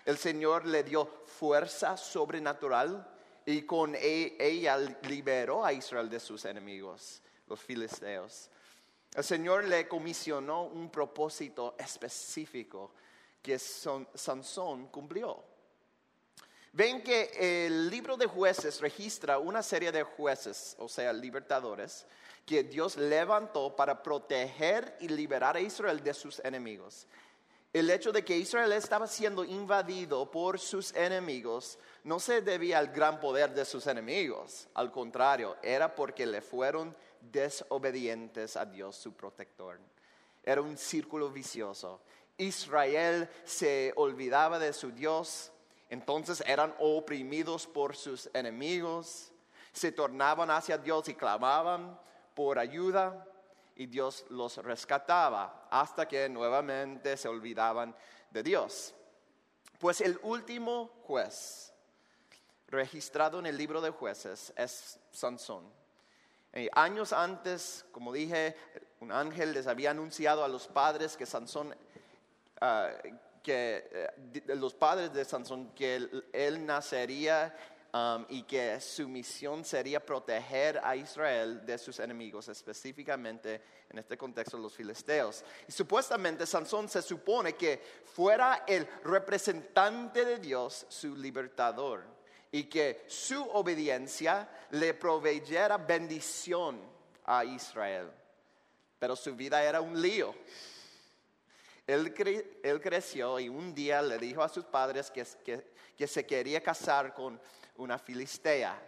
El 0.06 0.18
Señor 0.18 0.66
le 0.66 0.84
dio 0.84 1.06
fuerza 1.28 1.95
sobrenatural 1.95 3.08
y 3.45 3.62
con 3.62 3.93
e, 3.93 4.36
ella 4.39 4.78
liberó 5.04 5.64
a 5.64 5.72
Israel 5.72 6.10
de 6.10 6.20
sus 6.20 6.45
enemigos, 6.45 7.22
los 7.47 7.60
filisteos. 7.60 8.49
El 9.14 9.24
Señor 9.24 9.66
le 9.66 9.88
comisionó 9.88 10.64
un 10.64 10.89
propósito 10.89 11.76
específico 11.78 12.93
que 13.39 13.60
Sansón 13.60 14.88
cumplió. 14.88 15.43
Ven 16.74 17.04
que 17.04 17.68
el 17.68 17.88
libro 17.88 18.18
de 18.18 18.26
jueces 18.26 18.82
registra 18.82 19.38
una 19.38 19.62
serie 19.62 19.91
de 19.91 20.02
jueces, 20.02 20.76
o 20.80 20.88
sea, 20.89 21.14
libertadores, 21.14 22.08
que 22.46 22.64
Dios 22.64 22.98
levantó 22.98 23.76
para 23.76 24.02
proteger 24.02 24.98
y 25.00 25.08
liberar 25.08 25.56
a 25.56 25.62
Israel 25.62 26.04
de 26.04 26.14
sus 26.14 26.39
enemigos. 26.39 27.08
El 27.74 27.89
hecho 27.89 28.12
de 28.12 28.26
que 28.26 28.38
Israel 28.38 28.74
estaba 28.74 29.08
siendo 29.08 29.46
invadido 29.46 30.30
por 30.30 30.60
sus 30.60 30.94
enemigos 30.94 31.80
no 32.04 32.20
se 32.20 32.42
debía 32.42 32.80
al 32.80 32.88
gran 32.88 33.22
poder 33.22 33.54
de 33.54 33.64
sus 33.64 33.88
enemigos, 33.88 34.68
al 34.74 34.92
contrario, 34.92 35.56
era 35.62 35.96
porque 35.96 36.26
le 36.26 36.42
fueron 36.42 36.94
desobedientes 37.22 38.58
a 38.58 38.66
Dios 38.66 38.98
su 38.98 39.14
protector. 39.14 39.80
Era 40.44 40.62
un 40.62 40.78
círculo 40.78 41.30
vicioso. 41.30 42.02
Israel 42.38 43.30
se 43.46 43.94
olvidaba 43.96 44.60
de 44.60 44.74
su 44.74 44.92
Dios, 44.92 45.52
entonces 45.89 46.44
eran 46.46 46.76
oprimidos 46.80 47.68
por 47.68 47.96
sus 47.96 48.30
enemigos, 48.34 49.32
se 49.72 49.94
tornaban 49.94 50.52
hacia 50.52 50.78
Dios 50.78 51.08
y 51.08 51.16
clamaban 51.16 51.98
por 52.44 52.58
ayuda 52.58 53.28
y 53.76 53.86
Dios 53.86 54.26
los 54.30 54.58
rescataba 54.58 55.68
hasta 55.70 56.08
que 56.08 56.28
nuevamente 56.28 57.16
se 57.16 57.28
olvidaban 57.28 57.96
de 58.32 58.42
Dios. 58.42 58.96
Pues 59.78 60.02
el 60.02 60.20
último 60.24 60.88
juez 61.06 61.72
registrado 62.68 63.39
en 63.39 63.46
el 63.46 63.58
libro 63.58 63.80
de 63.80 63.92
jueces 63.92 64.52
es 64.56 65.00
Sansón. 65.12 65.72
Eh, 66.54 66.68
años 66.74 67.14
antes, 67.14 67.86
como 67.92 68.12
dije, 68.12 68.56
un 69.00 69.12
ángel 69.12 69.54
les 69.54 69.68
había 69.68 69.92
anunciado 69.92 70.44
a 70.44 70.48
los 70.48 70.68
padres 70.68 71.16
que 71.16 71.26
Sansón 71.26 71.76
Ah, 72.64 72.92
que 73.42 73.89
eh, 73.92 74.44
los 74.56 74.76
padres 74.76 75.12
de 75.14 75.26
Sansón, 75.26 75.72
que 75.74 75.96
él, 76.32 76.64
nacería 76.64 77.56
um, 77.94 78.26
y 78.30 78.44
que 78.44 78.80
su 78.80 79.08
misión 79.08 79.66
sería 79.66 80.06
proteger 80.06 80.80
a 80.84 80.96
Israel 80.96 81.66
de 81.66 81.78
sus 81.78 82.00
enemigos, 82.00 82.48
específicamente 82.48 83.62
en 83.89 84.00
este 84.00 84.18
contexto 84.18 84.58
los 84.58 84.74
filisteos. 84.74 85.44
Y 85.68 85.72
supuestamente 85.72 86.46
Sansón 86.46 86.89
se 86.89 87.02
supone 87.02 87.54
que 87.54 87.82
fuera 88.14 88.64
el 88.68 88.88
representante 89.04 90.26
de 90.26 90.39
Dios, 90.39 90.86
su 90.89 91.16
libertador, 91.16 92.04
y 92.52 92.66
que 92.66 93.06
su 93.08 93.42
obediencia 93.42 94.50
le 94.72 94.94
proveyera 94.94 95.78
bendición 95.78 96.82
a 97.26 97.46
Israel. 97.46 98.12
Pero 99.00 99.16
su 99.16 99.36
vida 99.36 99.64
era 99.64 99.82
un 99.82 100.00
lío. 100.00 100.36
Él, 101.88 102.14
creció 102.82 103.39
y 103.39 103.50
un 103.50 103.74
día 103.74 104.02
le 104.02 104.18
dijo 104.18 104.44
a 104.44 104.50
sus 104.50 104.66
padres 104.66 105.12
que, 105.12 106.08
se 106.08 106.26
quería 106.26 106.62
casar 106.62 107.14
con 107.14 107.39
una 107.78 107.98
filistea. 107.98 108.80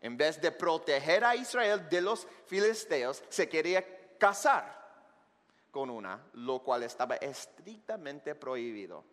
En 0.00 0.16
vez 0.16 0.40
de 0.40 0.50
proteger 0.50 1.24
a 1.24 1.36
Israel 1.36 1.88
de 1.88 2.00
los 2.00 2.26
filisteos, 2.46 3.22
se 3.28 3.48
quería 3.48 3.84
casar 4.18 4.82
con 5.70 5.90
una, 5.90 6.20
lo 6.34 6.60
cual 6.60 6.82
estaba 6.82 7.16
estrictamente 7.16 8.34
prohibido. 8.34 9.04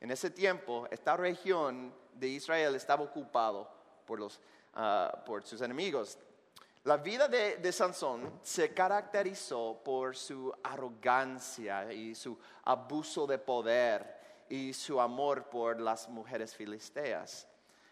En 0.00 0.10
ese 0.10 0.30
tiempo, 0.30 0.86
esta 0.90 1.16
región 1.16 1.92
de 2.12 2.28
Israel 2.28 2.74
estaba 2.74 3.02
ocupado 3.04 3.68
por, 4.06 4.18
los, 4.20 4.40
ah, 4.74 5.22
por 5.24 5.44
sus 5.44 5.60
enemigos. 5.60 6.18
La 6.84 6.96
vida 6.96 7.28
de, 7.28 7.72
Sansón 7.72 8.40
se 8.42 8.72
caracterizó 8.72 9.80
por 9.84 10.16
su 10.16 10.54
arrogancia 10.62 11.92
y 11.92 12.14
su 12.14 12.38
abuso 12.64 13.26
de 13.26 13.38
poder 13.38 14.46
y 14.48 14.72
su 14.72 15.00
amor 15.00 15.50
por 15.50 15.80
las 15.80 16.08
mujeres 16.08 16.54
filisteas. 16.54 17.47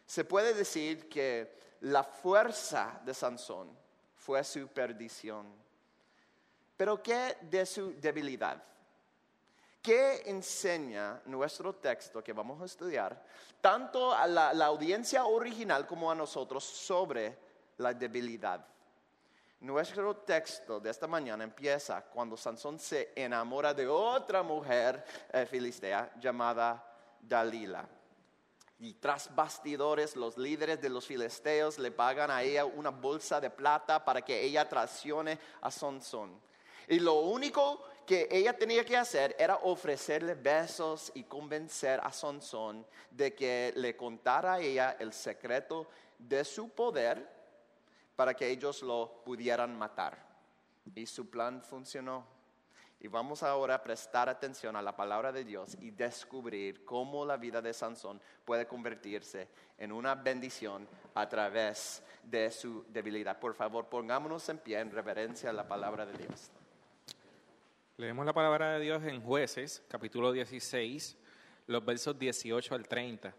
Se 0.07 0.25
puede 0.25 0.55
decir 0.55 1.09
que 1.09 1.59
la 1.81 2.03
fuerza 2.05 3.01
de 3.05 3.13
Sansón 3.13 3.77
fue 4.15 4.43
su 4.45 4.69
perdición. 4.69 5.47
Pero 6.77 7.03
¿qué 7.03 7.37
de 7.43 7.67
su 7.67 7.99
debilidad? 8.01 8.63
¿Qué 9.83 10.23
enseña 10.27 11.21
nuestro 11.27 11.75
texto 11.75 12.23
que 12.23 12.33
vamos 12.33 12.61
a 12.61 12.65
estudiar, 12.65 13.23
tanto 13.61 14.13
a 14.13 14.27
la 14.27 14.67
audiencia 14.67 15.27
original 15.27 15.87
como 15.87 16.11
a 16.11 16.15
nosotros, 16.15 16.65
sobre 16.65 17.39
la 17.77 17.93
debilidad? 17.93 18.67
Nuestro 19.61 20.17
texto 20.19 20.79
de 20.79 20.91
esta 20.91 21.07
mañana 21.07 21.43
empieza 21.43 22.03
cuando 22.03 22.37
Sansón 22.37 22.79
se 22.79 23.13
enamora 23.17 23.73
de 23.73 23.89
otra 23.89 24.43
mujer 24.43 25.03
eh, 25.33 25.47
filistea 25.47 26.13
llamada 26.21 26.85
Dalila. 27.21 27.89
Y 28.79 28.95
tras 28.95 29.35
bastidores, 29.35 30.17
los 30.17 30.37
líderes 30.37 30.81
de 30.81 30.91
los 30.91 31.07
filisteos 31.07 31.79
le 31.79 31.91
pagan 31.91 32.31
a 32.31 32.43
ella 32.43 32.67
una 32.67 32.91
bolsa 32.91 33.41
de 33.41 33.49
plata 33.49 34.05
para 34.05 34.23
que 34.23 34.43
ella 34.43 34.69
traicione 34.69 35.39
a 35.63 35.71
Sansón. 35.71 36.39
Y 36.89 37.01
lo 37.01 37.15
único 37.15 37.83
que 38.07 38.29
ella 38.31 38.57
tenía 38.57 38.85
que 38.85 38.97
hacer 38.97 39.35
era 39.39 39.57
ofrecerle 39.57 40.35
besos 40.35 41.11
y 41.15 41.25
convencer 41.25 42.01
a 42.03 42.13
Sansón 42.13 42.87
de 43.11 43.35
que 43.35 43.73
le 43.77 43.97
contara 43.97 44.55
a 44.55 44.61
ella 44.61 44.97
el 45.01 45.13
secreto 45.13 45.89
de 46.19 46.45
su 46.45 46.69
poder 46.69 47.29
para 48.15 48.35
que 48.35 48.49
ellos 48.49 48.83
lo 48.83 49.23
pudieran 49.25 49.77
matar. 49.77 50.25
Y 50.95 51.07
su 51.07 51.29
plan 51.29 51.63
funcionó. 51.63 52.36
Y 53.07 53.09
vamos 53.09 53.45
ahora 53.45 53.77
a 53.77 53.83
prestar 53.85 54.29
atención 54.29 54.75
a 54.75 54.83
la 54.83 54.97
palabra 54.97 55.31
de 55.31 55.45
Dios 55.45 55.77
y 55.81 55.93
descubrir 55.93 56.85
cómo 56.85 57.25
la 57.25 57.37
vida 57.37 57.63
de 57.63 57.73
Sansón 57.73 58.21
puede 58.45 58.67
convertirse 58.67 59.47
en 59.79 59.93
una 59.93 60.17
bendición 60.17 60.89
a 61.15 61.29
través 61.29 62.03
de 62.25 62.51
su 62.51 62.85
debilidad. 62.89 63.39
Por 63.39 63.55
favor, 63.55 63.89
pongámonos 63.89 64.49
en 64.49 64.59
pie 64.59 64.81
en 64.81 64.91
reverencia 64.91 65.51
a 65.51 65.53
la 65.53 65.69
palabra 65.69 66.05
de 66.05 66.19
Dios. 66.19 66.51
Leemos 67.97 68.27
la 68.27 68.33
palabra 68.33 68.73
de 68.73 68.81
Dios 68.81 69.05
en 69.05 69.23
jueces, 69.23 69.85
capítulo 69.87 70.33
16, 70.33 71.17
los 71.69 71.85
versos 71.85 72.19
18 72.19 72.75
al 72.75 72.89
30. 72.89 73.33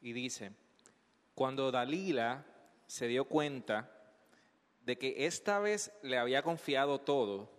Y 0.00 0.14
dice, 0.14 0.52
cuando 1.34 1.70
Dalila 1.70 2.46
se 2.86 3.08
dio 3.08 3.26
cuenta 3.26 3.90
de 4.86 4.96
que 4.96 5.26
esta 5.26 5.58
vez 5.58 5.92
le 6.00 6.16
había 6.16 6.42
confiado 6.42 6.98
todo, 6.98 7.54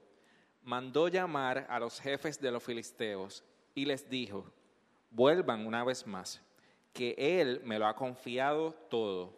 mandó 0.67 1.07
llamar 1.07 1.65
a 1.69 1.79
los 1.79 1.97
jefes 2.01 2.41
de 2.41 2.51
los 2.51 2.61
filisteos 2.61 3.41
y 3.73 3.85
les 3.85 4.09
dijo, 4.09 4.51
vuelvan 5.09 5.65
una 5.65 5.85
vez 5.85 6.05
más, 6.05 6.41
que 6.91 7.15
él 7.17 7.61
me 7.63 7.79
lo 7.79 7.87
ha 7.87 7.95
confiado 7.95 8.73
todo. 8.89 9.33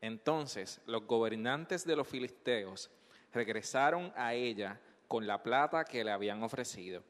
Entonces 0.00 0.80
los 0.86 1.04
gobernantes 1.08 1.84
de 1.84 1.96
los 1.96 2.06
filisteos 2.06 2.88
regresaron 3.32 4.12
a 4.14 4.34
ella 4.34 4.80
con 5.08 5.26
la 5.26 5.42
plata 5.42 5.84
que 5.84 6.04
le 6.04 6.12
habían 6.12 6.40
ofrecido. 6.44 7.02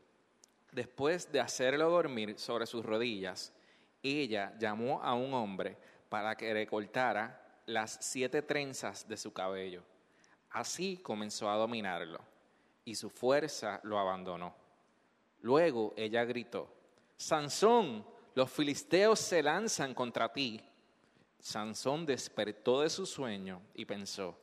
Después 0.73 1.31
de 1.31 1.41
hacerlo 1.41 1.91
dormir 1.91 2.39
sobre 2.39 2.65
sus 2.65 2.83
rodillas, 2.83 3.53
ella 4.03 4.55
llamó 4.59 5.03
a 5.03 5.13
un 5.13 5.35
hombre 5.35 5.77
para 6.09 6.35
que 6.35 6.55
recortara 6.55 7.61
las 7.67 7.99
siete 8.01 8.41
trenzas 8.41 9.07
de 9.07 9.19
su 9.19 9.35
cabello. 9.35 9.83
Así 10.49 10.97
comenzó 10.97 11.51
a 11.51 11.57
dominarlo 11.57 12.30
y 12.85 12.95
su 12.95 13.11
fuerza 13.11 13.81
lo 13.85 13.99
abandonó. 13.99 14.55
Luego 15.41 15.95
ella 15.97 16.25
gritó, 16.25 16.73
Sansón, 17.17 18.05
los 18.35 18.51
filisteos 18.51 19.19
se 19.19 19.43
lanzan 19.43 19.95
contra 19.95 20.33
ti. 20.33 20.61
Sansón 21.39 22.07
despertó 22.07 22.83
de 22.83 22.91
su 22.91 23.07
sueño 23.07 23.63
y 23.75 23.85
pensó, 23.85 24.39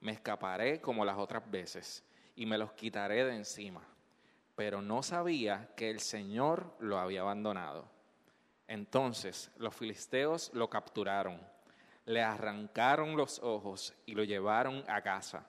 me 0.00 0.12
escaparé 0.12 0.80
como 0.80 1.04
las 1.04 1.16
otras 1.18 1.48
veces 1.50 2.04
y 2.36 2.46
me 2.46 2.58
los 2.58 2.72
quitaré 2.72 3.24
de 3.24 3.36
encima. 3.36 3.82
Pero 4.54 4.82
no 4.82 5.02
sabía 5.02 5.70
que 5.76 5.90
el 5.90 6.00
Señor 6.00 6.74
lo 6.78 6.98
había 6.98 7.22
abandonado. 7.22 7.88
Entonces 8.66 9.50
los 9.56 9.74
filisteos 9.74 10.50
lo 10.54 10.68
capturaron, 10.68 11.40
le 12.04 12.22
arrancaron 12.22 13.16
los 13.16 13.38
ojos 13.40 13.94
y 14.06 14.14
lo 14.14 14.24
llevaron 14.24 14.84
a 14.88 15.02
casa. 15.02 15.46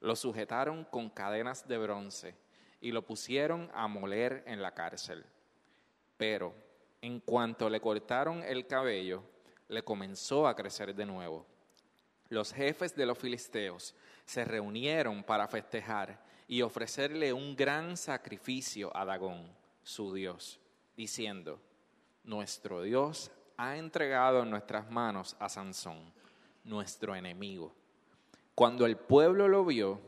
Lo 0.00 0.16
sujetaron 0.16 0.84
con 0.84 1.10
cadenas 1.10 1.66
de 1.66 1.78
bronce 1.78 2.34
y 2.80 2.92
lo 2.92 3.02
pusieron 3.02 3.70
a 3.74 3.88
moler 3.88 4.44
en 4.46 4.62
la 4.62 4.72
cárcel. 4.72 5.24
Pero 6.16 6.54
en 7.00 7.20
cuanto 7.20 7.68
le 7.68 7.80
cortaron 7.80 8.42
el 8.42 8.66
cabello, 8.66 9.22
le 9.68 9.82
comenzó 9.82 10.46
a 10.46 10.54
crecer 10.54 10.94
de 10.94 11.06
nuevo. 11.06 11.46
Los 12.28 12.52
jefes 12.52 12.94
de 12.94 13.06
los 13.06 13.18
filisteos 13.18 13.94
se 14.24 14.44
reunieron 14.44 15.22
para 15.24 15.48
festejar 15.48 16.22
y 16.46 16.62
ofrecerle 16.62 17.32
un 17.32 17.56
gran 17.56 17.96
sacrificio 17.96 18.94
a 18.96 19.04
Dagón, 19.04 19.50
su 19.82 20.12
Dios, 20.12 20.60
diciendo, 20.96 21.60
Nuestro 22.24 22.82
Dios 22.82 23.30
ha 23.56 23.76
entregado 23.76 24.42
en 24.42 24.50
nuestras 24.50 24.90
manos 24.90 25.36
a 25.38 25.48
Sansón, 25.48 26.12
nuestro 26.64 27.14
enemigo. 27.14 27.74
Cuando 28.58 28.86
el 28.86 28.96
pueblo 28.96 29.46
lo 29.46 29.64
vio, 29.64 30.00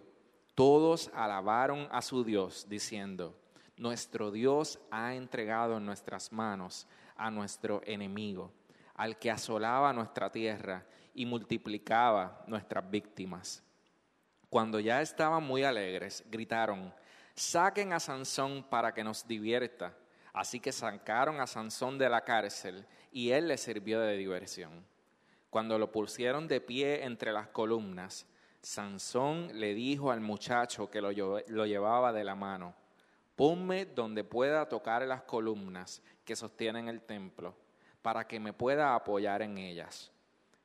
todos 0.57 1.09
alabaron 1.14 1.86
a 1.92 2.03
su 2.03 2.24
Dios, 2.24 2.66
diciendo, 2.68 3.38
Nuestro 3.76 4.32
Dios 4.32 4.80
ha 4.90 5.14
entregado 5.14 5.76
en 5.76 5.86
nuestras 5.86 6.32
manos 6.32 6.88
a 7.14 7.30
nuestro 7.30 7.80
enemigo, 7.84 8.51
al 8.96 9.20
que 9.20 9.30
asolaba 9.30 9.92
nuestra 9.92 10.32
tierra 10.32 10.84
y 11.14 11.26
multiplicaba 11.26 12.42
nuestras 12.48 12.90
víctimas. 12.90 13.62
Cuando 14.48 14.80
ya 14.80 15.01
estaban 15.01 15.44
muy 15.44 15.62
alegres, 15.62 16.24
gritaron, 16.28 16.92
saquen 17.36 17.92
a 17.92 18.01
Sansón 18.01 18.64
para 18.68 18.92
que 18.92 19.05
nos 19.05 19.28
divierta. 19.28 19.96
Así 20.32 20.59
que 20.59 20.72
sacaron 20.72 21.40
a 21.40 21.46
Sansón 21.46 21.98
de 21.98 22.09
la 22.09 22.24
cárcel 22.24 22.84
y 23.12 23.30
él 23.30 23.46
le 23.46 23.57
sirvió 23.57 24.01
de 24.01 24.16
diversión. 24.16 24.84
Cuando 25.51 25.78
lo 25.78 25.92
pusieron 25.92 26.48
de 26.48 26.61
pie 26.61 27.05
entre 27.05 27.32
las 27.32 27.46
columnas, 27.46 28.26
Sansón 28.62 29.50
le 29.58 29.74
dijo 29.74 30.11
al 30.11 30.20
muchacho 30.20 30.90
que 30.90 31.00
lo, 31.00 31.11
llevaba 31.11 32.12
de 32.12 32.24
la 32.24 32.34
mano, 32.34 32.74
ponme 33.34 33.86
donde 33.86 34.22
pueda 34.22 34.68
tocar 34.68 35.02
las 35.06 35.22
columnas 35.22 36.02
que 36.24 36.36
sostienen 36.36 36.88
el 36.88 37.00
templo, 37.00 37.54
para 38.02 38.26
que 38.26 38.38
me 38.38 38.52
pueda 38.52 38.94
apoyar 38.94 39.42
en 39.42 39.58
ellas. 39.58 40.12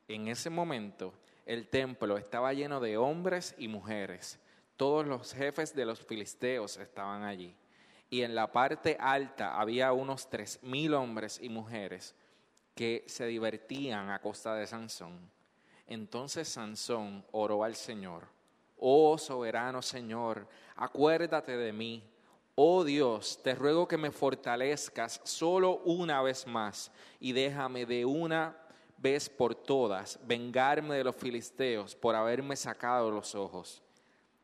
En 0.08 0.28
ese 0.28 0.50
momento 0.50 1.14
el 1.46 1.68
templo 1.68 2.18
estaba 2.18 2.52
lleno 2.52 2.80
de 2.80 2.96
hombres 2.96 3.54
y 3.58 3.68
mujeres. 3.68 4.38
Todos 4.76 5.06
los 5.06 5.32
jefes 5.32 5.74
de 5.74 5.86
los 5.86 6.00
filisteos 6.00 6.76
estaban 6.76 7.24
allí. 7.24 7.56
Y 8.10 8.22
en 8.22 8.34
la 8.34 8.52
parte 8.52 8.96
alta 9.00 9.58
había 9.58 9.92
unos 9.92 10.28
tres 10.28 10.62
mil 10.62 10.94
hombres 10.94 11.40
y 11.42 11.48
mujeres 11.48 12.14
que 12.74 13.04
se 13.06 13.26
divertían 13.26 14.10
a 14.10 14.20
costa 14.20 14.54
de 14.54 14.66
Sansón. 14.66 15.35
Entonces 15.86 16.48
Sansón 16.48 17.24
oró 17.30 17.62
al 17.62 17.76
Señor, 17.76 18.26
oh 18.78 19.16
soberano 19.18 19.82
Señor, 19.82 20.48
acuérdate 20.74 21.56
de 21.56 21.72
mí. 21.72 22.02
Oh 22.56 22.84
Dios, 22.84 23.38
te 23.42 23.54
ruego 23.54 23.86
que 23.86 23.98
me 23.98 24.10
fortalezcas 24.10 25.20
solo 25.24 25.82
una 25.84 26.22
vez 26.22 26.46
más 26.46 26.90
y 27.20 27.32
déjame 27.32 27.84
de 27.84 28.04
una 28.04 28.56
vez 28.96 29.28
por 29.28 29.54
todas 29.54 30.18
vengarme 30.24 30.96
de 30.96 31.04
los 31.04 31.14
filisteos 31.14 31.94
por 31.94 32.14
haberme 32.14 32.56
sacado 32.56 33.10
los 33.10 33.34
ojos. 33.34 33.82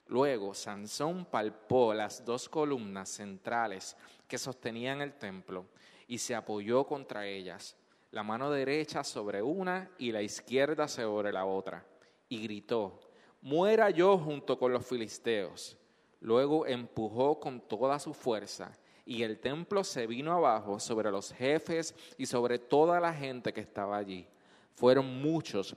Luego 0.06 0.52
Sansón 0.52 1.24
palpó 1.24 1.94
las 1.94 2.24
dos 2.24 2.48
columnas 2.48 3.08
centrales 3.08 3.96
que 4.28 4.36
sostenían 4.36 5.00
el 5.00 5.14
templo 5.14 5.64
y 6.06 6.18
se 6.18 6.34
apoyó 6.34 6.84
contra 6.84 7.26
ellas 7.26 7.76
la 8.12 8.22
mano 8.22 8.50
derecha 8.50 9.02
sobre 9.02 9.42
una 9.42 9.90
y 9.98 10.12
la 10.12 10.22
izquierda 10.22 10.86
sobre 10.86 11.32
la 11.32 11.46
otra, 11.46 11.84
y 12.28 12.42
gritó, 12.42 13.00
muera 13.40 13.90
yo 13.90 14.18
junto 14.18 14.58
con 14.58 14.72
los 14.72 14.86
filisteos. 14.86 15.76
Luego 16.20 16.66
empujó 16.66 17.40
con 17.40 17.60
toda 17.60 17.98
su 17.98 18.14
fuerza, 18.14 18.70
y 19.04 19.22
el 19.22 19.40
templo 19.40 19.82
se 19.82 20.06
vino 20.06 20.32
abajo 20.32 20.78
sobre 20.78 21.10
los 21.10 21.32
jefes 21.32 21.94
y 22.16 22.26
sobre 22.26 22.58
toda 22.58 23.00
la 23.00 23.12
gente 23.12 23.52
que 23.52 23.62
estaba 23.62 23.96
allí. 23.96 24.28
Fueron 24.74 25.20
muchos 25.20 25.76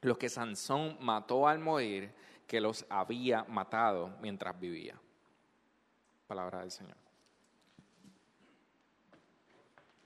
los 0.00 0.18
que 0.18 0.28
Sansón 0.28 0.96
mató 1.00 1.46
al 1.46 1.58
morir, 1.58 2.12
que 2.46 2.60
los 2.60 2.84
había 2.88 3.44
matado 3.44 4.16
mientras 4.20 4.58
vivía. 4.58 4.98
Palabra 6.26 6.60
del 6.60 6.70
Señor. 6.70 6.96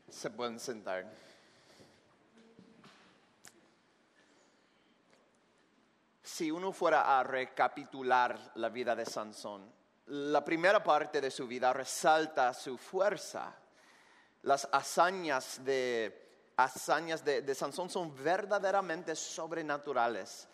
Se 0.09 0.29
pueden 0.29 0.59
sentar. 0.59 1.32
Si 6.33 6.51
uno 6.51 6.73
fuera 6.73 7.19
a 7.19 7.23
recapitular 7.23 8.53
la 8.55 8.71
vida 8.71 8.97
de 8.97 9.05
Sansón, 9.05 9.71
la 10.07 10.43
primera 10.43 10.83
parte 10.83 11.21
de 11.21 11.31
su 11.31 11.47
vida 11.47 11.75
resalta 11.75 12.55
su 12.55 12.79
fuerza. 12.79 13.55
Las 14.43 14.67
hazañas 14.73 15.63
de, 15.63 16.31
Sansón 17.55 17.91
son 17.91 18.17
verdaderamente 18.17 19.15
sobrenaturales. 19.15 20.49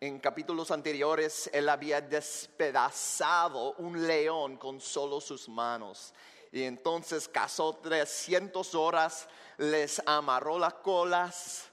En 0.00 0.20
capítulos 0.20 0.70
anteriores, 0.70 1.50
él 1.52 1.68
había 1.68 2.00
despedazado 2.00 3.72
un 3.78 4.06
león 4.06 4.56
con 4.56 4.80
solo 4.80 5.20
sus 5.20 5.48
manos. 5.48 6.14
Y 6.52 6.62
entonces 6.62 7.26
cazó 7.26 7.74
300 7.74 8.72
horas, 8.76 9.28
les 9.58 10.00
amarró 10.06 10.60
las 10.60 10.74
colas, 10.74 11.72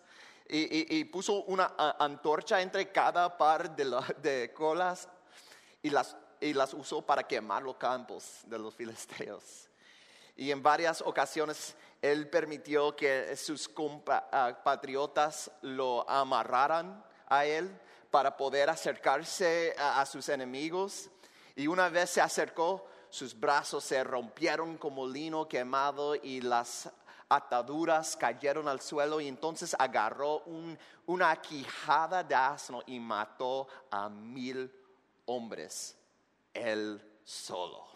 y, 0.53 1.05
puso 1.05 1.43
una 1.43 1.73
antorcha 1.97 2.61
entre 2.61 2.91
cada 2.91 3.37
par 3.37 3.73
de, 3.73 4.51
colas 4.53 5.07
y 5.81 5.89
las, 5.89 6.17
y 6.41 6.53
las 6.53 6.73
usó 6.73 7.01
para 7.01 7.23
quemar 7.23 7.63
los 7.63 7.77
campos 7.77 8.41
de 8.45 8.59
los 8.59 8.75
filisteos. 8.75 9.69
Y 10.35 10.51
en 10.51 10.61
varias 10.61 11.01
ocasiones 11.01 11.75
él 12.01 12.29
permitió 12.29 12.95
que 12.95 13.35
sus 13.37 13.69
compatriotas 13.69 15.49
lo 15.61 16.09
amarraran 16.09 17.01
a 17.27 17.45
él 17.45 17.71
para 18.09 18.35
poder 18.35 18.69
acercarse 18.69 19.73
a, 19.77 20.01
a, 20.01 20.05
sus 20.05 20.27
enemigos. 20.27 21.09
Y 21.55 21.67
una 21.67 21.87
vez 21.87 22.09
se 22.09 22.19
acercó, 22.19 22.85
sus 23.09 23.39
brazos 23.39 23.85
se 23.85 24.03
rompieron 24.03 24.77
como 24.77 25.07
lino 25.07 25.47
quemado 25.47 26.15
y 26.15 26.41
las 26.41 26.89
ataduras 27.31 28.17
cayeron 28.17 28.67
al 28.67 28.81
suelo 28.81 29.21
y 29.21 29.27
entonces 29.29 29.73
agarró 29.79 30.43
una 31.05 31.35
quijada 31.37 32.23
de 32.23 32.35
asno 32.35 32.83
y 32.85 32.99
mató 32.99 33.67
a 33.89 34.09
mil 34.09 34.69
hombres, 35.25 35.95
él 36.53 37.01
solo. 37.23 37.87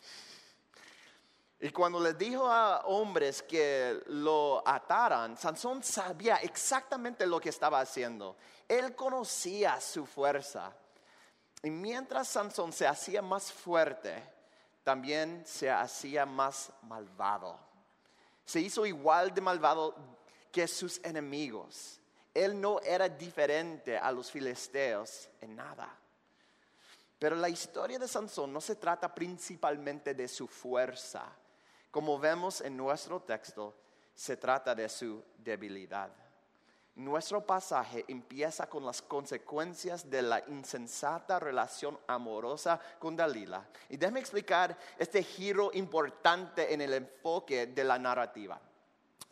Y 1.59 1.69
cuando 1.71 1.99
le 1.99 2.13
dijo 2.13 2.47
a 2.47 2.85
hombres 2.85 3.41
que 3.43 4.01
lo 4.07 4.65
ataran, 4.65 5.37
Sansón 5.37 5.83
sabía 5.83 6.37
exactamente 6.37 7.25
lo 7.27 7.39
que 7.39 7.49
estaba 7.49 7.81
haciendo. 7.81 8.37
Él 8.69 8.95
conocía 8.95 9.81
su 9.81 10.05
fuerza. 10.05 10.71
Y 11.61 11.69
mientras 11.69 12.29
Sansón 12.29 12.71
se 12.71 12.87
hacía 12.87 13.21
más 13.21 13.51
fuerte, 13.51 14.23
también 14.83 15.43
se 15.45 15.69
hacía 15.69 16.25
más 16.25 16.71
malvado 16.83 17.74
se 18.45 18.61
hizo 18.61 18.85
igual 18.85 19.33
de 19.33 19.41
malvado 19.41 19.95
que 20.51 20.67
sus 20.67 21.03
enemigos. 21.03 21.99
Él 22.33 22.59
no 22.59 22.79
era 22.81 23.09
diferente 23.09 23.97
a 23.97 24.11
los 24.11 24.29
filisteos 24.29 25.29
en 25.41 25.55
nada. 25.55 25.97
Pero 27.17 27.35
la 27.35 27.49
historia 27.49 27.97
de 27.97 28.07
Sansón 28.07 28.53
no 28.53 28.61
se 28.61 28.75
trata 28.75 29.13
principalmente 29.13 30.13
de 30.13 30.27
su 30.27 30.47
fuerza. 30.47 31.25
Como 31.89 32.19
vemos 32.19 32.61
en 32.61 32.75
nuestro 32.75 33.21
texto, 33.21 33.73
se 34.13 34.37
trata 34.37 34.75
de 34.75 34.87
su 34.89 35.23
debilidad. 35.37 36.11
Nuestro 36.95 37.45
pasaje 37.45 38.05
empieza 38.07 38.69
con 38.69 38.85
las 38.85 39.01
consecuencias 39.01 40.09
de 40.09 40.21
la 40.21 40.41
insensata 40.47 41.39
relación 41.39 41.99
amorosa 42.07 42.79
con 42.99 43.17
Dalila. 43.17 43.67
Y 43.89 43.97
déjeme 43.97 44.21
explicar 44.21 44.77
este 44.97 45.21
giro 45.21 45.71
importante 45.73 46.73
en 46.73 46.79
el 46.79 46.93
enfoque 46.93 47.67
de 47.67 47.83
la 47.83 47.99
narrativa. 47.99 48.61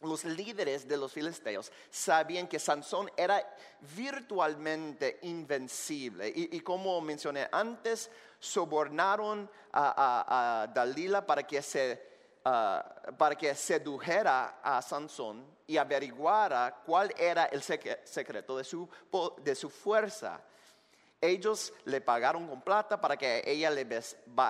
Los 0.02 0.26
líderes 0.26 0.86
de 0.90 0.98
los 0.98 1.14
filisteos 1.14 1.72
sabían 1.90 2.50
que 2.50 2.60
Sansón 2.60 3.10
era 3.16 3.42
virtualmente 3.96 5.20
invencible. 5.22 6.34
Y, 6.36 6.60
como 6.60 7.00
mencioné 7.00 7.48
antes, 7.50 8.12
sobornaron 8.40 9.50
a, 9.72 10.68
Dalila 10.76 11.26
para 11.26 11.44
que 11.44 11.62
se 11.62 12.13
para 12.44 13.36
que 13.38 13.56
sedujera 13.56 14.60
a 14.62 14.82
Sansón 14.82 15.46
y 15.66 15.78
averiguara 15.78 16.82
cuál 16.86 17.14
era 17.18 17.46
el 17.46 17.64
secreto 17.64 18.58
de 18.58 18.64
su, 18.66 18.90
de 19.42 19.56
su 19.56 19.70
fuerza. 19.70 20.42
Ellos 21.22 21.74
le 21.86 22.02
pagaron 22.02 22.48
con 22.48 22.62
plata 22.62 23.00
para 23.00 23.16
que 23.16 23.44
ella 23.46 23.70
le 23.70 23.88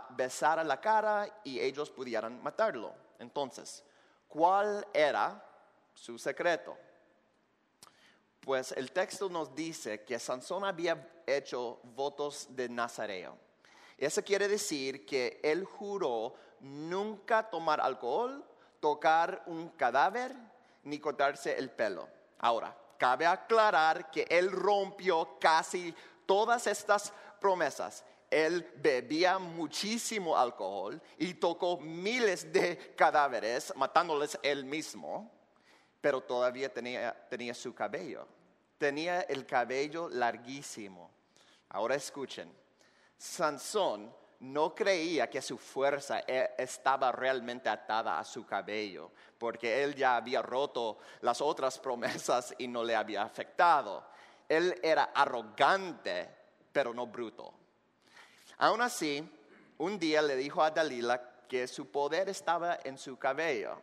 besara 0.10 0.64
la 0.64 0.82
cara 0.82 1.42
y 1.44 1.60
ellos 1.60 1.92
pudieran 1.92 2.42
matarlo. 2.42 2.96
Entonces, 3.20 3.84
¿cuál 4.28 4.88
era 4.92 5.46
su 5.94 6.18
secreto? 6.18 6.76
Pues 8.40 8.72
el 8.72 8.92
texto 8.92 9.30
nos 9.30 9.54
dice 9.54 10.04
que 10.04 10.18
Sansón 10.18 10.66
había 10.66 11.22
hecho 11.28 11.80
votos 11.84 12.48
de 12.50 12.68
Nazareo. 12.68 13.38
Eso 13.98 14.24
quiere 14.24 14.48
decir 14.48 15.06
que 15.06 15.40
él 15.44 15.64
juró 15.64 16.34
nunca 16.64 17.50
tomar 17.50 17.80
alcohol, 17.82 18.44
tocar 18.80 19.44
un 19.46 19.70
cadáver, 19.70 20.34
ni 20.84 21.00
cortarse 21.00 21.58
el 21.58 21.70
pelo. 21.70 22.08
Ahora, 22.40 22.76
cabe 22.98 23.26
aclarar 23.26 24.10
que 24.10 24.26
él 24.30 24.52
rompió 24.52 25.38
casi 25.40 25.94
todas 26.26 26.68
estas 26.68 27.14
promesas. 27.40 28.04
Él 28.30 28.68
bebía 28.78 29.38
muchísimo 29.38 30.36
alcohol 30.36 31.00
y 31.18 31.36
tocó 31.36 31.78
miles 31.78 32.52
de 32.52 32.94
cadáveres, 32.96 33.74
matándoles 33.76 34.40
él 34.42 34.66
mismo, 34.66 35.32
pero 36.02 36.22
todavía 36.22 36.74
tenía, 36.74 37.14
tenía 37.30 37.54
su 37.54 37.76
cabello. 37.76 38.28
Tenía 38.78 39.22
el 39.22 39.46
cabello 39.46 40.10
larguísimo. 40.10 41.12
Ahora 41.70 41.96
escuchen, 41.96 42.52
Sansón 43.18 44.14
no 44.44 44.76
creía 44.76 45.30
que 45.30 45.42
su 45.42 45.58
fuerza 45.58 46.20
e, 46.28 46.56
estaba 46.58 47.14
realmente 47.14 47.70
atada 47.70 48.20
a 48.20 48.26
su 48.26 48.46
cabello, 48.46 49.12
porque 49.38 49.84
él 49.84 49.96
ya 49.96 50.18
había 50.18 50.42
roto 50.42 50.98
las 51.22 51.40
otras 51.40 51.80
promesas 51.80 52.54
y 52.58 52.68
no 52.68 52.84
le 52.84 52.94
había 52.94 53.24
afectado. 53.24 54.06
Él 54.50 54.78
era 54.84 55.12
arrogante, 55.16 56.30
pero 56.74 56.94
no 56.94 57.08
bruto. 57.08 57.54
Aún 58.58 58.82
así, 58.82 59.26
un 59.78 59.98
día 59.98 60.22
le 60.22 60.36
dijo 60.36 60.62
a 60.62 60.72
Dalila 60.72 61.46
que 61.48 61.66
su 61.66 61.90
poder 61.90 62.28
estaba 62.28 62.80
en 62.84 62.98
su 62.98 63.18
cabello. 63.18 63.82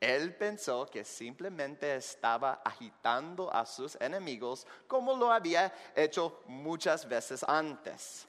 Él 0.00 0.34
pensó 0.36 0.86
que 0.86 1.04
simplemente 1.04 1.96
estaba 1.96 2.62
agitando 2.64 3.52
a 3.52 3.66
sus 3.66 3.94
enemigos 4.00 4.66
como 4.86 5.14
lo 5.14 5.30
había 5.30 5.70
hecho 5.94 6.40
muchas 6.46 7.06
veces 7.06 7.44
antes 7.46 8.26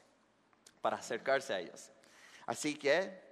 para 0.81 0.97
acercarse 0.97 1.53
a 1.53 1.59
ellos. 1.59 1.91
Así 2.45 2.75
que 2.75 3.29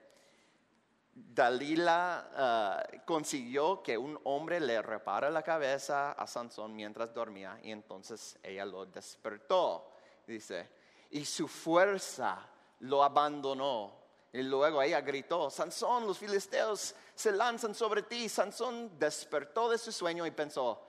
Dalila 1.14 2.30
ah, 2.36 2.84
consiguió 3.06 3.82
que 3.82 3.98
un 3.98 4.20
hombre 4.26 4.60
le 4.60 4.82
repara 4.82 5.30
la 5.32 5.42
cabeza 5.42 6.12
a 6.12 6.28
Sansón 6.28 6.76
mientras 6.76 7.14
dormía 7.14 7.60
y 7.64 7.72
entonces 7.72 8.38
ella 8.44 8.66
lo 8.66 8.86
despertó. 8.86 9.92
Dice, 10.28 10.70
y 11.12 11.26
su 11.26 11.48
fuerza 11.48 12.48
lo 12.82 13.04
abandonó. 13.04 13.96
Y 14.34 14.44
luego 14.44 14.82
ella 14.82 15.02
gritó, 15.02 15.50
Sansón, 15.50 16.06
los 16.06 16.20
filisteos 16.20 16.94
se 17.16 17.32
lanzan 17.32 17.74
sobre 17.74 18.04
ti. 18.04 18.30
Sansón 18.30 19.00
despertó 19.00 19.70
de 19.70 19.80
su 19.80 19.92
sueño 19.92 20.26
y 20.26 20.32
pensó, 20.32 20.84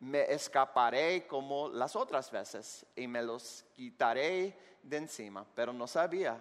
me 0.00 0.30
escaparé 0.32 1.26
como 1.26 1.68
las 1.68 1.94
otras 1.96 2.30
veces 2.30 2.84
y 2.96 3.06
me 3.06 3.22
los 3.22 3.64
quitaré 3.74 4.69
de 4.82 4.96
encima, 4.96 5.44
pero 5.54 5.72
no 5.72 5.86
sabía 5.86 6.38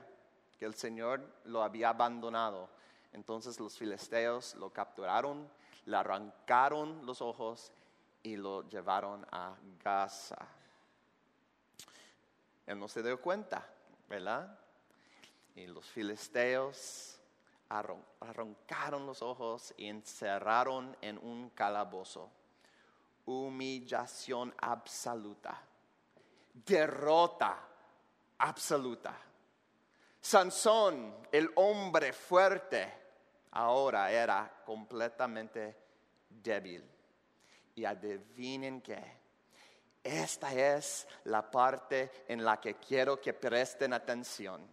que 0.57 0.65
el 0.65 0.75
Señor 0.75 1.21
lo 1.45 1.63
había 1.63 1.89
abandonado. 1.89 2.69
Entonces 3.13 3.59
los 3.59 3.77
filisteos 3.77 4.55
lo 4.55 4.71
capturaron, 4.71 5.49
le 5.85 5.97
arrancaron 5.97 7.05
los 7.05 7.21
ojos 7.21 7.71
y 8.21 8.35
lo 8.35 8.67
llevaron 8.67 9.25
a 9.31 9.55
Gaza. 9.83 10.37
Él 12.67 12.77
no 12.77 12.87
se 12.87 13.01
dio 13.01 13.19
cuenta, 13.19 13.65
¿verdad? 14.07 14.59
Y 15.55 15.65
los 15.67 15.85
filisteos 15.85 17.19
arrancaron 17.69 19.05
los 19.05 19.21
ojos 19.21 19.73
y 19.77 19.87
encerraron 19.87 20.95
en 21.01 21.17
un 21.17 21.49
calabozo. 21.51 22.29
Humillación 23.25 24.53
absoluta. 24.59 25.61
Derrota 26.53 27.68
absoluta. 28.39 29.17
Sansón, 30.19 31.15
el 31.31 31.49
hombre 31.55 32.11
fuerte, 32.11 32.91
ahora 33.51 34.11
era 34.11 34.61
completamente 34.65 35.75
débil. 36.29 36.83
Y 37.75 37.85
adivinen 37.85 38.81
qué. 38.81 39.19
Esta 40.03 40.53
es 40.53 41.07
la 41.25 41.49
parte 41.49 42.23
en 42.27 42.43
la 42.43 42.59
que 42.59 42.75
quiero 42.75 43.21
que 43.21 43.33
presten 43.33 43.93
atención. 43.93 44.67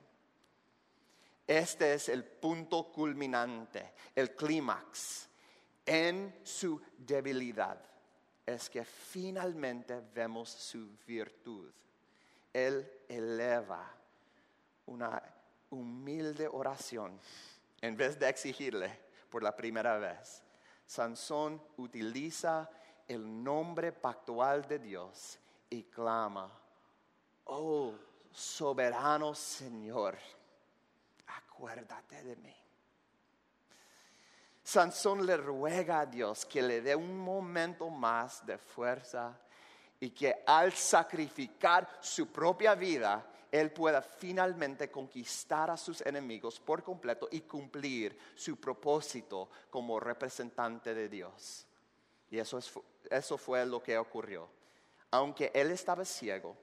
Este 1.46 1.94
es 1.94 2.08
el 2.08 2.24
punto 2.24 2.90
culminante, 2.90 3.92
el 4.14 4.34
clímax 4.34 5.28
en 5.84 6.40
su 6.42 6.80
debilidad. 6.98 7.80
Es 8.44 8.68
que 8.68 8.84
finalmente 8.84 10.00
vemos 10.12 10.50
su 10.50 10.96
virtud. 11.06 11.72
Él 12.56 12.90
eleva 13.06 13.86
una 14.86 15.22
humilde 15.68 16.48
oración 16.48 17.20
en 17.82 17.94
vez 17.98 18.18
de 18.18 18.30
exigirle 18.30 18.98
por 19.28 19.42
la 19.42 19.54
primera 19.54 19.98
vez. 19.98 20.42
Sansón 20.86 21.62
utiliza 21.76 22.70
el 23.06 23.44
nombre 23.44 23.92
pactual 23.92 24.66
de 24.66 24.78
Dios 24.78 25.38
y 25.68 25.82
clama, 25.82 26.50
oh 27.44 27.92
soberano 28.32 29.34
Señor, 29.34 30.16
acuérdate 31.26 32.22
de 32.22 32.36
mí. 32.36 32.56
Sansón 34.64 35.26
le 35.26 35.36
ruega 35.36 36.00
a 36.00 36.06
Dios 36.06 36.46
que 36.46 36.62
le 36.62 36.80
dé 36.80 36.96
un 36.96 37.18
momento 37.18 37.90
más 37.90 38.46
de 38.46 38.56
fuerza 38.56 39.38
y 40.00 40.10
que 40.10 40.42
al 40.46 40.72
sacrificar 40.72 41.98
su 42.00 42.28
propia 42.28 42.74
vida, 42.74 43.24
él 43.50 43.72
pueda 43.72 44.02
finalmente 44.02 44.90
conquistar 44.90 45.70
a 45.70 45.76
sus 45.76 46.00
enemigos 46.02 46.60
por 46.60 46.82
completo 46.82 47.28
y 47.30 47.42
cumplir 47.42 48.18
su 48.34 48.56
propósito 48.56 49.48
como 49.70 49.98
representante 49.98 50.94
de 50.94 51.08
Dios. 51.08 51.66
Y 52.30 52.38
eso, 52.38 52.58
eso 53.10 53.38
fue 53.38 53.64
lo 53.64 53.82
que 53.82 53.96
ocurrió. 53.96 54.48
Aunque 55.10 55.50
él 55.54 55.70
estaba 55.70 56.04
ciego, 56.04 56.56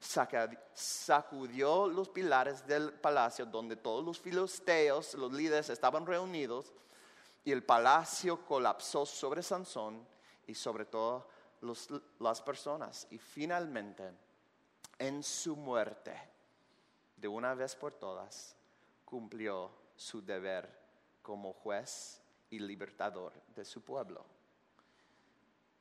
sacudió 0.00 1.86
los 1.86 2.08
pilares 2.08 2.66
del 2.66 2.92
palacio 2.94 3.44
donde 3.44 3.76
todos 3.76 4.04
los 4.04 4.18
filisteos, 4.18 5.14
los 5.14 5.32
líderes, 5.32 5.68
estaban 5.68 6.06
reunidos, 6.06 6.72
y 7.44 7.52
el 7.52 7.62
palacio 7.62 8.44
colapsó 8.44 9.06
sobre 9.06 9.42
Sansón 9.42 10.06
y 10.46 10.54
sobre 10.54 10.84
todo 10.84 11.28
las 12.18 12.42
personas. 12.42 13.06
Y 13.10 13.18
finalmente, 13.18 14.10
en 14.98 15.22
su 15.22 15.56
muerte, 15.56 16.14
de 17.16 17.28
una 17.28 17.54
vez 17.54 17.74
por 17.76 17.92
todas, 17.94 18.56
cumplió 19.04 19.70
su 19.96 20.24
deber 20.24 20.68
como 21.22 21.52
juez 21.52 22.20
y 22.50 22.58
libertador 22.58 23.32
de 23.54 23.64
su 23.64 23.82
pueblo. 23.82 24.24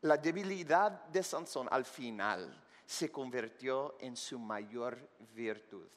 La 0.01 0.17
debilidad 0.17 0.91
de 1.05 1.23
Sansón 1.23 1.67
al 1.71 1.85
final 1.85 2.63
se 2.85 3.11
convirtió 3.11 3.97
en 3.99 4.15
su 4.15 4.39
mayor 4.39 4.97
virtud. 5.33 5.87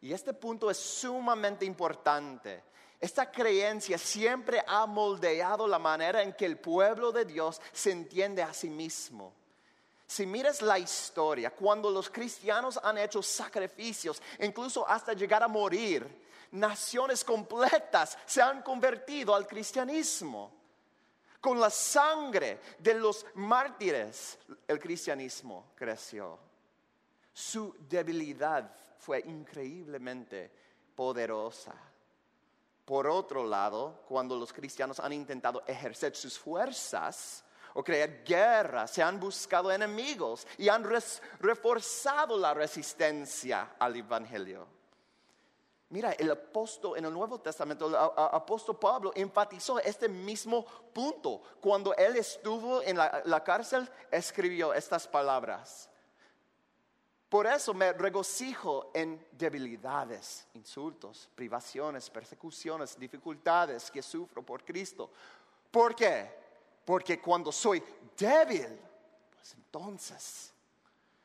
Y 0.00 0.12
este 0.12 0.34
punto 0.34 0.70
es 0.70 0.78
sumamente 0.78 1.64
importante 1.64 2.62
esta 3.04 3.30
creencia 3.30 3.98
siempre 3.98 4.64
ha 4.66 4.86
moldeado 4.86 5.68
la 5.68 5.78
manera 5.78 6.22
en 6.22 6.32
que 6.32 6.46
el 6.46 6.56
pueblo 6.56 7.12
de 7.12 7.26
Dios 7.26 7.60
se 7.70 7.90
entiende 7.90 8.42
a 8.42 8.54
sí 8.54 8.70
mismo. 8.70 9.34
Si 10.06 10.24
miras 10.24 10.62
la 10.62 10.78
historia, 10.78 11.50
cuando 11.50 11.90
los 11.90 12.08
cristianos 12.08 12.80
han 12.82 12.96
hecho 12.96 13.22
sacrificios, 13.22 14.22
incluso 14.40 14.88
hasta 14.88 15.12
llegar 15.12 15.42
a 15.42 15.48
morir, 15.48 16.08
naciones 16.52 17.22
completas 17.24 18.16
se 18.24 18.40
han 18.40 18.62
convertido 18.62 19.34
al 19.34 19.46
cristianismo. 19.46 20.50
Con 21.42 21.60
la 21.60 21.68
sangre 21.68 22.58
de 22.78 22.94
los 22.94 23.26
mártires, 23.34 24.38
el 24.66 24.78
cristianismo 24.78 25.72
creció. 25.74 26.38
Su 27.34 27.76
debilidad 27.86 28.74
fue 28.96 29.20
increíblemente 29.26 30.50
poderosa. 30.94 31.74
Por 32.84 33.06
otro 33.06 33.44
lado, 33.44 34.02
cuando 34.06 34.36
los 34.36 34.52
cristianos 34.52 35.00
han 35.00 35.12
intentado 35.12 35.62
ejercer 35.66 36.14
sus 36.14 36.38
fuerzas 36.38 37.42
o 37.72 37.82
crear 37.82 38.22
guerras, 38.24 38.90
se 38.90 39.02
han 39.02 39.18
buscado 39.18 39.72
enemigos 39.72 40.46
y 40.58 40.68
han 40.68 40.84
reforzado 41.40 42.36
la 42.36 42.52
resistencia 42.52 43.74
al 43.78 43.96
Evangelio. 43.96 44.66
Mira, 45.94 46.12
el 46.12 46.30
apóstol 46.30 46.98
en 46.98 47.04
el 47.04 47.12
Nuevo 47.12 47.40
Testamento, 47.40 47.86
el 47.86 47.94
apóstol 47.94 48.78
Pablo 48.78 49.12
enfatizó 49.14 49.78
este 49.78 50.08
mismo 50.08 50.64
punto. 50.92 51.40
Cuando 51.60 51.94
él 51.94 52.16
estuvo 52.16 52.82
en 52.82 52.96
la, 52.96 53.44
cárcel, 53.44 53.88
escribió 54.10 54.74
estas 54.74 55.06
palabras. 55.06 55.88
Por 57.34 57.48
eso 57.48 57.74
me 57.74 57.92
regocijo 57.92 58.92
en 58.94 59.26
debilidades, 59.32 60.46
insultos, 60.54 61.28
privaciones, 61.34 62.08
persecuciones, 62.08 62.96
dificultades 62.96 63.90
que 63.90 64.02
sufro 64.02 64.46
por 64.46 64.64
Cristo. 64.64 65.10
¿Por 65.68 65.96
qué? 65.96 66.30
Porque 66.84 67.20
cuando 67.20 67.50
soy 67.50 67.82
débil, 68.16 68.78
pues 69.32 69.52
entonces 69.54 70.54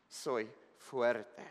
soy 0.09 0.51
fuerte. 0.79 1.45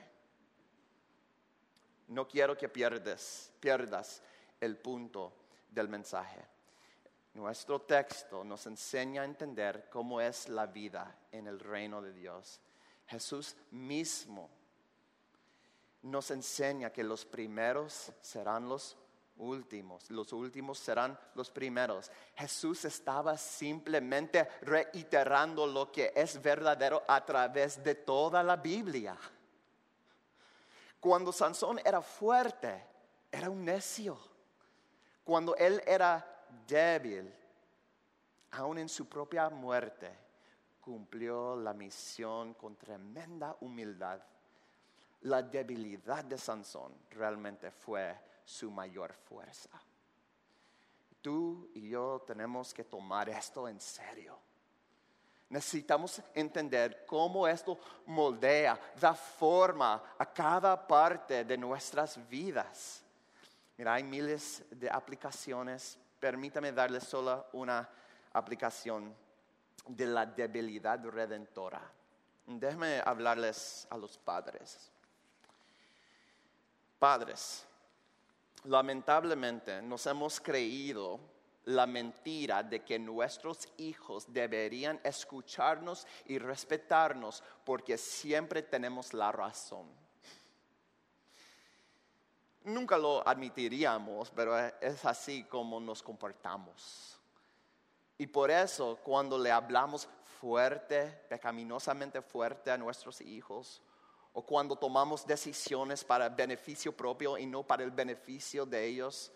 No 2.08 2.26
quiero 2.26 2.56
que 2.56 2.68
pierdas, 2.68 3.52
pierdas 3.60 4.20
el 4.60 4.76
punto 4.76 5.34
del 5.70 5.88
mensaje. 5.88 6.44
Nuestro 7.34 7.82
texto 7.82 8.42
nos 8.42 8.66
enseña 8.66 9.22
a 9.22 9.24
entender 9.24 9.88
cómo 9.88 10.20
es 10.20 10.48
la 10.48 10.66
vida 10.66 11.16
en 11.30 11.46
el 11.46 11.60
reino 11.60 12.02
de 12.02 12.12
Dios. 12.12 12.60
Jesús 13.08 13.56
mismo 13.70 14.50
nos 16.02 16.30
enseña 16.30 16.90
que 16.90 17.02
los 17.02 17.24
primeros 17.24 18.12
serán 18.20 18.68
los 18.68 18.96
últimos, 19.38 20.10
los 20.10 20.32
últimos 20.32 20.78
serán 20.78 21.18
los 21.34 21.50
primeros. 21.50 22.10
Jesús 22.36 22.84
estaba 22.84 23.36
simplemente 23.36 24.48
reiterando 24.62 25.66
lo 25.66 25.90
que 25.90 26.12
es 26.14 26.40
verdadero 26.40 27.02
a 27.08 27.24
través 27.24 27.82
de 27.82 27.94
toda 27.94 28.42
la 28.42 28.56
Biblia. 28.56 29.16
Cuando 31.00 31.32
Sansón 31.32 31.80
era 31.84 32.02
fuerte, 32.02 32.84
era 33.30 33.48
un 33.48 33.64
necio. 33.64 34.18
Cuando 35.24 35.56
él 35.56 35.82
era 35.86 36.46
débil, 36.66 37.32
aún 38.50 38.78
en 38.78 38.88
su 38.88 39.08
propia 39.08 39.48
muerte, 39.48 40.27
cumplió 40.88 41.54
la 41.54 41.74
misión 41.74 42.54
con 42.54 42.74
tremenda 42.74 43.54
humildad. 43.60 44.22
La 45.20 45.42
debilidad 45.42 46.24
de 46.24 46.38
Sansón 46.38 46.94
realmente 47.10 47.70
fue 47.70 48.18
su 48.42 48.70
mayor 48.70 49.12
fuerza. 49.12 49.68
Tú 51.20 51.68
y 51.74 51.90
yo 51.90 52.24
tenemos 52.26 52.72
que 52.72 52.84
tomar 52.84 53.28
esto 53.28 53.68
en 53.68 53.78
serio. 53.78 54.38
Necesitamos 55.50 56.22
entender 56.32 57.04
cómo 57.04 57.46
esto 57.46 57.78
moldea, 58.06 58.80
da 58.98 59.12
forma 59.12 60.14
a 60.16 60.24
cada 60.24 60.86
parte 60.86 61.44
de 61.44 61.58
nuestras 61.58 62.18
vidas. 62.30 63.04
Mira, 63.76 63.92
hay 63.92 64.04
miles 64.04 64.64
de 64.70 64.88
aplicaciones. 64.88 65.98
Permítame 66.18 66.72
darles 66.72 67.04
solo 67.04 67.44
una 67.52 67.86
aplicación 68.32 69.14
de 69.88 70.06
la 70.06 70.26
debilidad 70.26 71.04
redentora. 71.04 71.80
Déjenme 72.46 73.02
hablarles 73.04 73.86
a 73.90 73.96
los 73.96 74.16
padres. 74.16 74.90
Padres, 76.98 77.66
lamentablemente 78.64 79.82
nos 79.82 80.06
hemos 80.06 80.40
creído 80.40 81.20
la 81.64 81.86
mentira 81.86 82.62
de 82.62 82.82
que 82.82 82.98
nuestros 82.98 83.68
hijos 83.76 84.32
deberían 84.32 84.98
escucharnos 85.04 86.06
y 86.26 86.38
respetarnos 86.38 87.42
porque 87.64 87.98
siempre 87.98 88.62
tenemos 88.62 89.12
la 89.12 89.30
razón. 89.30 89.86
Nunca 92.64 92.96
lo 92.96 93.26
admitiríamos, 93.26 94.30
pero 94.30 94.58
es 94.58 95.04
así 95.04 95.44
como 95.44 95.78
nos 95.78 96.02
comportamos. 96.02 97.17
Y 98.18 98.26
por 98.26 98.50
eso 98.50 98.98
cuando 99.02 99.38
le 99.38 99.50
hablamos 99.50 100.08
fuerte, 100.40 101.06
pecaminosamente 101.28 102.20
fuerte 102.20 102.70
a 102.70 102.76
nuestros 102.76 103.20
hijos, 103.20 103.80
o 104.32 104.42
cuando 104.42 104.76
tomamos 104.76 105.26
decisiones 105.26 106.04
para 106.04 106.28
beneficio 106.28 106.94
propio 106.96 107.38
y 107.38 107.46
no 107.46 107.62
para 107.62 107.82
el 107.82 107.90
beneficio 107.90 108.66
de 108.66 108.84
ellos, 108.84 109.32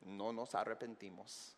no 0.00 0.32
nos 0.32 0.54
arrepentimos 0.54 1.56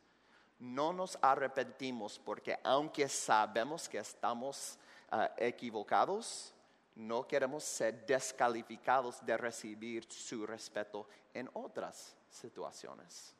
no 0.62 0.92
nos 0.92 1.18
arrepentimos 1.20 2.20
porque 2.20 2.56
aunque 2.62 3.08
sabemos 3.08 3.88
que 3.88 3.98
estamos 3.98 4.78
ah, 5.10 5.28
equivocados, 5.36 6.54
no 6.94 7.26
queremos 7.26 7.64
ser 7.64 8.06
descalificados 8.06 9.24
de 9.26 9.36
recibir 9.36 10.04
su 10.10 10.46
respeto 10.46 11.08
en 11.34 11.50
otras 11.54 12.16
situaciones. 12.30 13.34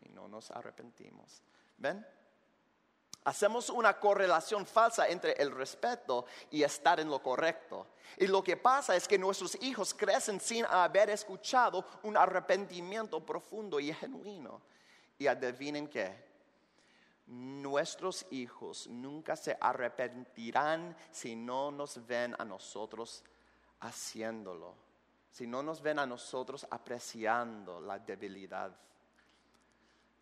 Y 0.00 0.08
no 0.08 0.26
nos 0.26 0.50
arrepentimos. 0.50 1.42
¿Ven? 1.76 2.04
Hacemos 3.24 3.68
una 3.68 3.98
correlación 3.98 4.64
falsa 4.64 5.08
entre 5.08 5.32
el 5.32 5.50
respeto 5.50 6.24
y 6.50 6.62
estar 6.62 6.98
en 7.00 7.10
lo 7.10 7.22
correcto. 7.22 7.88
Y 8.16 8.26
lo 8.26 8.42
que 8.42 8.56
pasa 8.56 8.96
es 8.96 9.06
que 9.06 9.18
nuestros 9.18 9.60
hijos 9.62 9.92
crecen 9.92 10.40
sin 10.40 10.64
haber 10.64 11.10
escuchado 11.10 11.84
un 12.04 12.16
arrepentimiento 12.16 13.24
profundo 13.24 13.78
y 13.80 13.92
genuino. 13.92 14.62
Y 15.18 15.26
adivinen 15.26 15.88
qué, 15.88 16.28
nuestros 17.28 18.24
hijos 18.30 18.86
nunca 18.86 19.36
se 19.36 19.56
arrepentirán 19.60 20.96
si 21.10 21.36
no 21.36 21.70
nos 21.70 22.06
ven 22.06 22.34
a 22.38 22.44
nosotros 22.44 23.22
haciéndolo, 23.80 24.74
si 25.30 25.46
no 25.46 25.62
nos 25.62 25.82
ven 25.82 25.98
a 25.98 26.06
nosotros 26.06 26.66
apreciando 26.70 27.80
la 27.80 27.98
debilidad. 27.98 28.74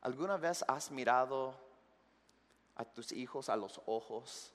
¿Alguna 0.03 0.37
vez 0.37 0.65
has 0.67 0.91
mirado 0.91 1.66
a 2.77 2.85
tus 2.85 3.13
hijos 3.13 3.49
a 3.49 3.57
los 3.57 3.81
ojos 3.87 4.53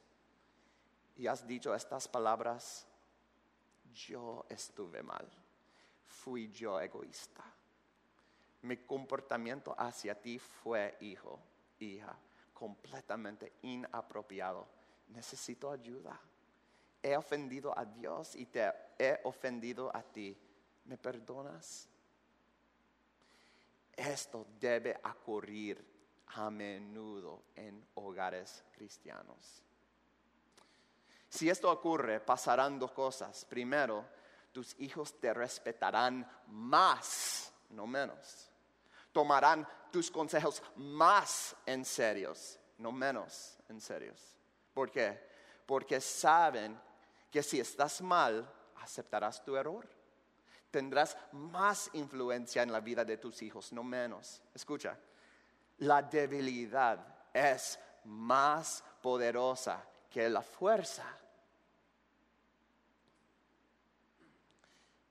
y 1.15 1.27
has 1.27 1.45
dicho 1.45 1.75
estas 1.75 2.07
palabras? 2.07 2.87
Yo 3.93 4.45
estuve 4.49 5.03
mal, 5.03 5.27
fui 6.05 6.49
yo 6.51 6.79
egoísta. 6.79 7.43
Mi 8.61 8.77
comportamiento 8.77 9.75
hacia 9.77 10.15
ti 10.15 10.39
fue 10.39 10.95
hijo, 11.01 11.39
hija 11.79 12.15
completamente 12.61 13.53
inapropiado. 13.63 14.67
Necesito 15.07 15.71
ayuda. 15.71 16.21
He 17.01 17.17
ofendido 17.17 17.75
a 17.75 17.83
Dios 17.83 18.35
y 18.35 18.45
te 18.45 18.71
he 18.99 19.19
ofendido 19.23 19.89
a 19.95 20.03
ti. 20.03 20.37
¿Me 20.85 20.95
perdonas? 20.95 21.89
Esto 23.95 24.45
debe 24.59 24.95
ocurrir 25.03 25.83
a 26.35 26.49
menudo 26.49 27.43
en 27.55 27.85
hogares 27.95 28.63
cristianos. 28.71 29.63
Si 31.29 31.49
esto 31.49 31.71
ocurre, 31.71 32.19
pasarán 32.19 32.77
dos 32.77 32.91
cosas. 32.91 33.45
Primero, 33.45 34.05
tus 34.51 34.75
hijos 34.79 35.19
te 35.19 35.33
respetarán 35.33 36.29
más, 36.47 37.53
no 37.69 37.87
menos 37.87 38.51
tomarán 39.11 39.67
tus 39.91 40.09
consejos 40.09 40.61
más 40.75 41.55
en 41.65 41.85
serios, 41.85 42.59
no 42.77 42.91
menos 42.91 43.57
en 43.69 43.81
serios. 43.81 44.19
¿Por 44.73 44.89
qué? 44.89 45.19
Porque 45.65 45.99
saben 45.99 46.79
que 47.29 47.43
si 47.43 47.59
estás 47.59 48.01
mal, 48.01 48.49
aceptarás 48.81 49.43
tu 49.43 49.55
error. 49.55 49.87
Tendrás 50.69 51.17
más 51.33 51.89
influencia 51.93 52.63
en 52.63 52.71
la 52.71 52.79
vida 52.79 53.03
de 53.03 53.17
tus 53.17 53.41
hijos, 53.41 53.73
no 53.73 53.83
menos. 53.83 54.41
Escucha, 54.53 54.97
la 55.81 56.01
debilidad 56.01 56.99
es 57.33 57.79
más 58.05 58.83
poderosa 59.01 59.83
que 60.09 60.29
la 60.29 60.41
fuerza. 60.41 61.05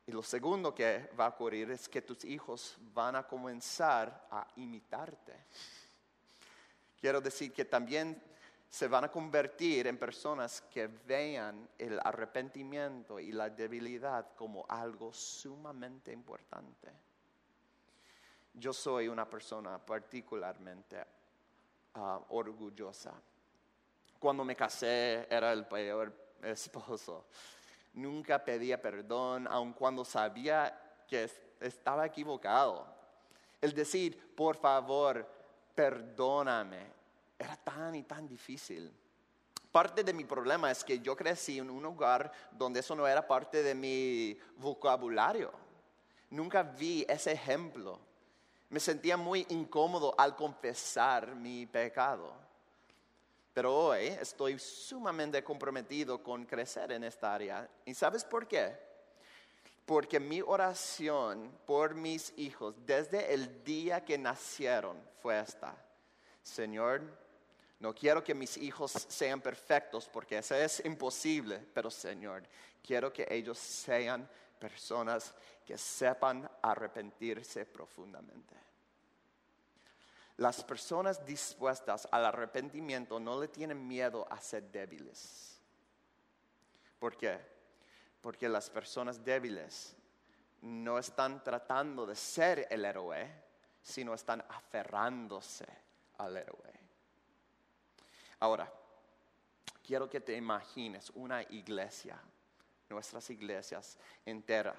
Y 0.06 0.12
lo 0.12 0.22
segundo 0.22 0.74
que 0.74 1.10
va 1.18 1.26
a 1.26 1.28
ocurrir 1.30 1.70
es 1.70 1.88
que 1.88 2.02
tus 2.02 2.24
hijos 2.24 2.76
van 2.94 3.16
a 3.16 3.26
comenzar 3.26 4.28
a 4.30 4.47
imitarte. 4.56 5.34
Quiero 7.01 7.20
decir 7.20 7.52
que 7.52 7.64
también 7.64 8.22
se 8.68 8.86
van 8.86 9.05
a 9.05 9.10
convertir 9.10 9.88
en 9.88 9.98
personas 9.98 10.60
que 10.62 10.86
vean 10.86 11.68
el 11.78 11.98
arrepentimiento 12.05 13.18
y 13.18 13.32
la 13.32 13.51
debilidad 13.51 14.34
como 14.36 14.64
algo 14.68 15.12
sumamente 15.12 16.12
importante. 16.12 17.10
Yo 18.55 18.72
soy 18.72 19.09
una 19.09 19.28
persona 19.28 19.78
particularmente 19.78 21.05
ah, 21.94 22.20
orgullosa. 22.31 23.14
Cuando 24.18 24.44
me 24.44 24.56
casé 24.56 25.27
era 25.31 25.52
el 25.52 25.66
peor 25.66 26.12
esposo. 26.43 27.27
Nunca 27.94 28.44
pedía 28.44 28.81
perdón, 28.81 29.48
aun 29.48 29.72
cuando 29.72 30.05
sabía 30.05 31.02
que 31.09 31.31
estaba 31.60 32.06
equivocado. 32.06 32.86
El 33.60 33.74
decir, 33.74 34.35
por 34.35 34.56
favor, 34.56 35.27
perdóname, 35.74 36.86
era 37.39 37.56
tan 37.56 37.94
y 37.94 38.02
tan 38.02 38.27
difícil. 38.27 38.93
Parte 39.72 40.02
de 40.02 40.12
mi 40.12 40.24
problema 40.24 40.70
es 40.70 40.82
que 40.82 40.98
yo 40.98 41.16
crecí 41.16 41.59
en 41.59 41.70
un 41.70 41.85
hogar 41.85 42.32
donde 42.51 42.81
eso 42.81 42.94
no 42.97 43.06
era 43.06 43.27
parte 43.27 43.62
de 43.62 43.74
mi 43.74 44.36
vocabulario. 44.56 45.52
Nunca 46.31 46.62
vi 46.62 47.05
ese 47.09 47.32
ejemplo. 47.32 48.01
Me 48.70 48.80
sentía 48.80 49.16
muy 49.16 49.47
incómodo 49.51 50.14
al 50.16 50.36
confesar 50.36 51.34
mi 51.34 51.66
pecado. 51.66 52.32
Pero 53.52 53.76
hoy 53.76 54.06
estoy 54.06 54.59
sumamente 54.59 55.42
comprometido 55.42 56.22
con 56.22 56.47
crecer 56.47 56.92
en 56.92 57.02
esta 57.02 57.34
área. 57.34 57.68
¿Y 57.84 57.94
sabes 57.94 58.24
por 58.24 58.47
qué? 58.47 58.78
Porque 59.84 60.20
mi 60.20 60.40
oración 60.40 61.52
por 61.66 61.94
mis 61.94 62.32
hijos 62.38 62.76
desde 62.86 63.34
el 63.34 63.64
día 63.64 64.05
que 64.05 64.16
nacieron 64.16 64.97
fue 65.20 65.40
esta. 65.40 65.74
Señor, 66.40 67.02
no 67.80 67.92
quiero 67.92 68.22
que 68.22 68.34
mis 68.34 68.56
hijos 68.56 68.92
sean 68.92 69.40
perfectos 69.40 70.09
porque 70.12 70.38
eso 70.38 70.55
es 70.55 70.84
imposible, 70.84 71.59
pero 71.74 71.90
Señor, 71.90 72.44
quiero 72.86 73.12
que 73.12 73.26
ellos 73.28 73.59
sean 73.59 74.28
personas 74.60 75.34
que 75.70 75.78
sepan 75.78 76.51
arrepentirse 76.62 77.64
profundamente. 77.64 78.56
Las 80.38 80.64
personas 80.64 81.24
dispuestas 81.24 82.09
al 82.10 82.26
arrepentimiento 82.26 83.20
no 83.20 83.40
le 83.40 83.47
tienen 83.47 83.86
miedo 83.86 84.26
a 84.28 84.40
ser 84.40 84.64
débiles. 84.72 85.60
¿Por 86.98 87.16
qué? 87.16 87.38
Porque 88.20 88.48
las 88.48 88.68
personas 88.68 89.24
débiles 89.24 89.94
no 90.62 90.98
están 90.98 91.40
tratando 91.44 92.05
de 92.05 92.16
ser 92.16 92.66
el 92.68 92.84
héroe, 92.84 93.30
sino 93.80 94.12
están 94.12 94.44
aferrándose 94.48 95.68
al 96.18 96.36
héroe. 96.36 96.80
Ahora, 98.40 98.68
quiero 99.86 100.10
que 100.10 100.20
te 100.20 100.34
imagines 100.34 101.10
una 101.14 101.44
iglesia, 101.44 102.20
nuestras 102.88 103.30
iglesias 103.30 103.97
enteras, 104.26 104.74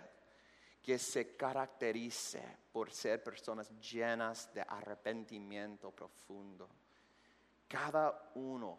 que 0.81 0.97
se 0.97 1.35
caracterice 1.35 2.41
por 2.71 2.91
ser 2.91 3.23
personas 3.23 3.69
llenas 3.79 4.51
de 4.53 4.61
arrepentimiento 4.61 5.91
profundo. 5.91 6.67
Cada 7.67 8.31
uno 8.35 8.77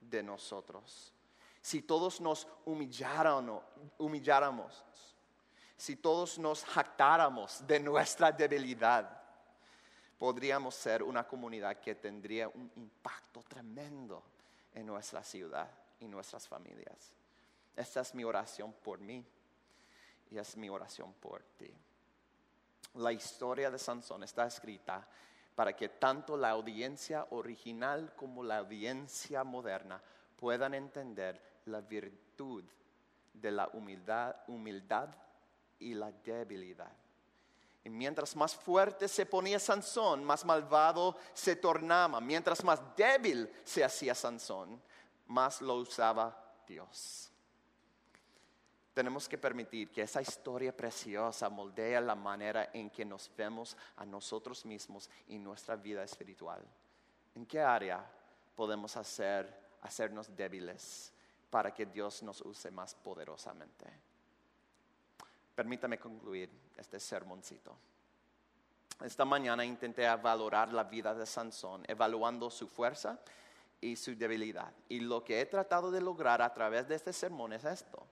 de 0.00 0.22
nosotros, 0.22 1.12
si 1.62 1.82
todos 1.82 2.20
nos 2.20 2.46
humilláramos, 2.64 3.62
si 5.76 5.96
todos 5.96 6.38
nos 6.38 6.64
jactáramos 6.64 7.66
de 7.66 7.80
nuestra 7.80 8.32
debilidad, 8.32 9.22
podríamos 10.18 10.74
ser 10.74 11.02
una 11.02 11.26
comunidad 11.26 11.78
que 11.78 11.94
tendría 11.94 12.48
un 12.48 12.70
impacto 12.76 13.42
tremendo 13.42 14.22
en 14.74 14.86
nuestra 14.86 15.22
ciudad 15.22 15.70
y 16.00 16.08
nuestras 16.08 16.48
familias. 16.48 17.14
Esta 17.76 18.00
es 18.00 18.14
mi 18.14 18.24
oración 18.24 18.72
por 18.72 18.98
mí 18.98 19.24
y 20.30 20.38
es 20.38 20.56
mi 20.56 20.68
oración 20.68 21.12
por 21.14 21.42
ti. 21.56 21.72
La 22.94 23.12
historia 23.12 23.70
de 23.70 23.78
Sansón 23.78 24.22
está 24.22 24.46
escrita 24.46 25.06
para 25.54 25.74
que 25.74 25.88
tanto 25.88 26.36
la 26.36 26.50
audiencia 26.50 27.26
original 27.30 28.14
como 28.14 28.42
la 28.42 28.58
audiencia 28.58 29.44
moderna 29.44 30.02
puedan 30.36 30.74
entender 30.74 31.40
la 31.66 31.80
virtud 31.80 32.64
de 33.32 33.50
la 33.50 33.68
humildad, 33.72 34.36
humildad 34.48 35.08
y 35.78 35.94
la 35.94 36.12
debilidad. 36.12 36.92
Y 37.84 37.90
mientras 37.90 38.34
más 38.34 38.54
fuerte 38.54 39.06
se 39.08 39.26
ponía 39.26 39.58
Sansón, 39.58 40.24
más 40.24 40.44
malvado 40.44 41.16
se 41.32 41.54
tornaba. 41.54 42.20
Mientras 42.20 42.64
más 42.64 42.80
débil 42.96 43.48
se 43.64 43.84
hacía 43.84 44.14
Sansón, 44.14 44.82
más 45.26 45.60
lo 45.60 45.76
usaba 45.76 46.36
Dios. 46.66 47.30
Tenemos 48.96 49.28
que 49.28 49.36
permitir 49.36 49.90
que 49.90 50.00
esa 50.00 50.22
historia 50.22 50.74
preciosa 50.74 51.50
moldee 51.50 52.00
la 52.00 52.14
manera 52.14 52.70
en 52.72 52.88
que 52.88 53.04
nos 53.04 53.30
vemos 53.36 53.76
a 53.94 54.06
nosotros 54.06 54.64
mismos 54.64 55.10
y 55.28 55.38
nuestra 55.38 55.76
vida 55.76 56.02
espiritual. 56.02 56.62
¿En 57.34 57.44
qué 57.44 57.60
área 57.60 58.02
podemos 58.54 58.96
hacer, 58.96 59.54
hacernos 59.82 60.34
débiles 60.34 61.12
para 61.50 61.74
que 61.74 61.84
Dios 61.84 62.22
nos 62.22 62.40
use 62.40 62.70
más 62.70 62.94
poderosamente? 62.94 63.84
Permítame 65.54 65.98
concluir 65.98 66.48
este 66.78 66.98
sermoncito. 66.98 67.76
Esta 69.04 69.26
mañana 69.26 69.62
intenté 69.62 70.08
valorar 70.16 70.72
la 70.72 70.84
vida 70.84 71.14
de 71.14 71.26
Sansón, 71.26 71.84
evaluando 71.86 72.50
su 72.50 72.66
fuerza 72.66 73.20
y 73.78 73.94
su 73.94 74.16
debilidad. 74.16 74.72
Y 74.88 75.00
lo 75.00 75.22
que 75.22 75.38
he 75.38 75.44
tratado 75.44 75.90
de 75.90 76.00
lograr 76.00 76.40
a 76.40 76.54
través 76.54 76.88
de 76.88 76.94
este 76.94 77.12
sermón 77.12 77.52
es 77.52 77.62
esto. 77.66 78.06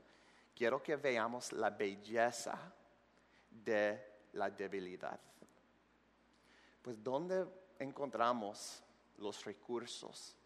Quiero 0.55 0.83
que 0.83 0.97
veamos 0.97 1.53
la 1.53 1.71
belleza 1.71 2.57
de 3.51 4.15
la 4.35 4.51
debilidad. 4.51 5.19
Pues 6.83 7.03
¿dónde 7.03 7.47
encontramos 7.79 8.83
los 9.19 9.45
recursos 9.45 10.37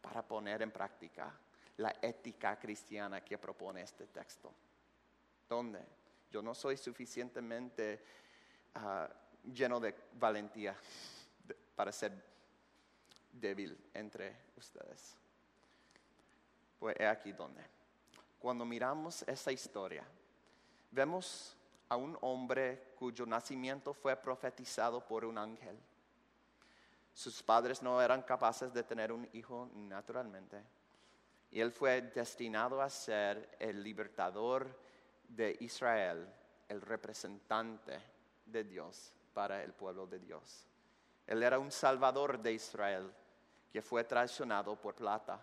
para 0.00 0.22
poner 0.22 0.62
en 0.62 0.70
práctica 0.70 1.32
la 1.78 1.94
ética 2.02 2.58
cristiana 2.58 3.22
que 3.22 3.38
propone 3.38 3.82
este 3.82 4.06
texto? 4.06 4.52
¿Dónde? 5.48 5.80
Yo 6.30 6.42
no 6.42 6.54
soy 6.54 6.76
suficientemente 6.76 8.02
ah, 8.74 9.08
lleno 9.52 9.80
de 9.80 9.94
valentía 10.14 10.76
para 11.74 11.92
ser 11.92 12.12
débil 13.32 13.76
entre 13.94 14.36
ustedes. 14.56 15.16
Pues 16.78 16.96
he 16.98 17.06
aquí 17.06 17.32
donde. 17.32 17.73
Cuando 18.44 18.66
miramos 18.66 19.22
esta 19.22 19.50
historia, 19.52 20.04
vemos 20.90 21.56
a 21.88 21.96
un 21.96 22.14
hombre 22.20 22.92
cuyo 22.94 23.24
nacimiento 23.24 23.94
fue 23.94 24.14
profetizado 24.16 25.00
por 25.00 25.24
un 25.24 25.38
ángel. 25.38 25.74
Sus 27.14 27.42
padres 27.42 27.82
no 27.82 28.02
eran 28.02 28.20
capaces 28.20 28.70
de 28.74 28.82
tener 28.82 29.12
un 29.12 29.26
hijo 29.32 29.70
naturalmente. 29.74 30.62
Y 31.52 31.58
él 31.58 31.72
fue 31.72 32.02
destinado 32.02 32.82
a 32.82 32.90
ser 32.90 33.56
el 33.58 33.82
libertador 33.82 34.78
de 35.26 35.56
Israel, 35.60 36.30
el 36.68 36.82
representante 36.82 37.98
de 38.44 38.62
Dios 38.62 39.14
para 39.32 39.62
el 39.62 39.72
pueblo 39.72 40.06
de 40.06 40.18
Dios. 40.18 40.66
Él 41.26 41.42
era 41.42 41.58
un 41.58 41.70
salvador 41.70 42.38
de 42.38 42.52
Israel 42.52 43.10
que 43.72 43.80
fue 43.80 44.04
traicionado 44.04 44.76
por 44.76 44.94
plata. 44.94 45.40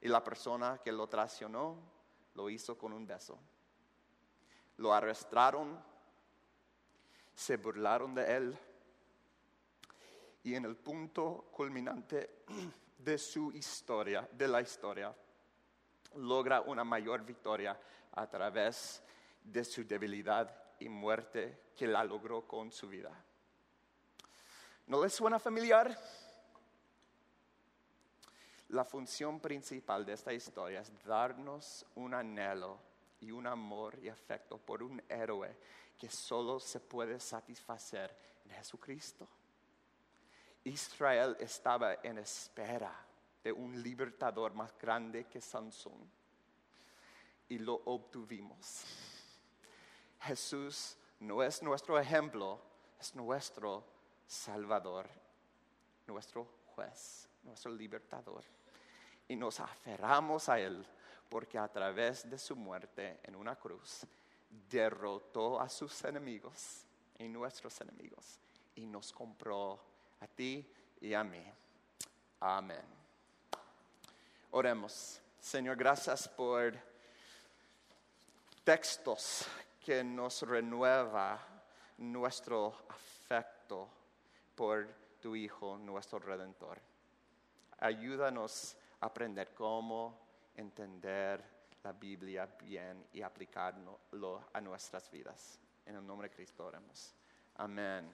Y 0.00 0.08
la 0.08 0.24
persona 0.24 0.80
que 0.82 0.92
lo 0.92 1.08
traicionó 1.08 1.94
lo 2.36 2.50
hizo 2.50 2.76
con 2.76 2.92
un 2.92 3.06
beso. 3.06 3.38
Lo 4.76 4.92
arrestaron, 4.92 5.82
se 7.34 7.56
burlaron 7.56 8.14
de 8.14 8.36
él. 8.36 8.58
Y 10.44 10.54
en 10.54 10.66
el 10.66 10.76
punto 10.76 11.48
culminante 11.50 12.44
de 12.98 13.18
su 13.18 13.50
historia, 13.52 14.28
de 14.32 14.46
la 14.46 14.60
historia, 14.60 15.14
logra 16.16 16.60
una 16.60 16.84
mayor 16.84 17.24
victoria 17.24 17.78
a 18.12 18.28
través 18.28 19.02
de 19.42 19.64
su 19.64 19.84
debilidad 19.84 20.54
y 20.78 20.88
muerte 20.88 21.72
que 21.74 21.86
la 21.86 22.04
logró 22.04 22.46
con 22.46 22.70
su 22.70 22.88
vida. 22.88 23.10
¿No 24.86 25.02
les 25.02 25.14
suena 25.14 25.38
familiar? 25.38 25.98
La 28.70 28.84
función 28.84 29.38
principal 29.38 30.04
de 30.04 30.14
esta 30.14 30.32
historia 30.32 30.80
es 30.80 30.92
darnos 31.04 31.86
un 31.94 32.14
anhelo 32.14 32.78
y 33.20 33.30
un 33.30 33.46
amor 33.46 33.96
y 34.02 34.08
afecto 34.08 34.58
por 34.58 34.82
un 34.82 35.00
héroe 35.08 35.56
que 35.96 36.10
solo 36.10 36.58
se 36.58 36.80
puede 36.80 37.20
satisfacer 37.20 38.14
en 38.44 38.50
Jesucristo. 38.50 39.28
Israel 40.64 41.36
estaba 41.38 41.94
en 42.02 42.18
espera 42.18 42.92
de 43.44 43.52
un 43.52 43.80
libertador 43.80 44.52
más 44.52 44.76
grande 44.76 45.24
que 45.26 45.40
Sansón 45.40 46.10
y 47.48 47.58
lo 47.58 47.74
obtuvimos. 47.84 48.84
Jesús 50.22 50.96
no 51.20 51.40
es 51.42 51.62
nuestro 51.62 52.00
ejemplo, 52.00 52.60
es 52.98 53.14
nuestro 53.14 53.84
Salvador, 54.26 55.08
nuestro 56.08 56.48
juez, 56.74 57.28
nuestro 57.44 57.70
libertador. 57.70 58.55
Y 59.28 59.36
nos 59.36 59.60
aferramos 59.60 60.48
a 60.48 60.58
Él, 60.60 60.84
porque 61.28 61.58
a 61.58 61.68
través 61.68 62.28
de 62.28 62.38
su 62.38 62.56
muerte 62.56 63.20
en 63.22 63.36
una 63.36 63.56
cruz 63.56 64.06
derrotó 64.70 65.60
a 65.60 65.68
sus 65.68 66.04
enemigos 66.04 66.84
y 67.18 67.28
nuestros 67.28 67.80
enemigos 67.80 68.38
y 68.76 68.86
nos 68.86 69.12
compró 69.12 69.80
a 70.20 70.26
ti 70.26 70.66
y 71.00 71.14
a 71.14 71.24
mí. 71.24 71.42
Amén. 72.40 72.84
Oremos. 74.50 75.20
Señor, 75.40 75.76
gracias 75.76 76.28
por 76.28 76.74
textos 78.64 79.46
que 79.84 80.02
nos 80.02 80.42
renueva 80.42 81.38
nuestro 81.98 82.74
afecto 82.88 83.88
por 84.54 84.88
tu 85.20 85.36
Hijo, 85.36 85.78
nuestro 85.78 86.18
Redentor. 86.18 86.80
Ayúdanos 87.78 88.76
aprender 89.00 89.52
cómo 89.54 90.26
entender 90.54 91.44
la 91.82 91.92
Biblia 91.92 92.46
bien 92.46 93.06
y 93.12 93.22
aplicarlo 93.22 94.00
a 94.52 94.60
nuestras 94.60 95.10
vidas. 95.10 95.60
En 95.84 95.96
el 95.96 96.06
nombre 96.06 96.28
de 96.28 96.34
Cristo 96.34 96.66
oremos. 96.66 97.14
Amén. 97.54 98.10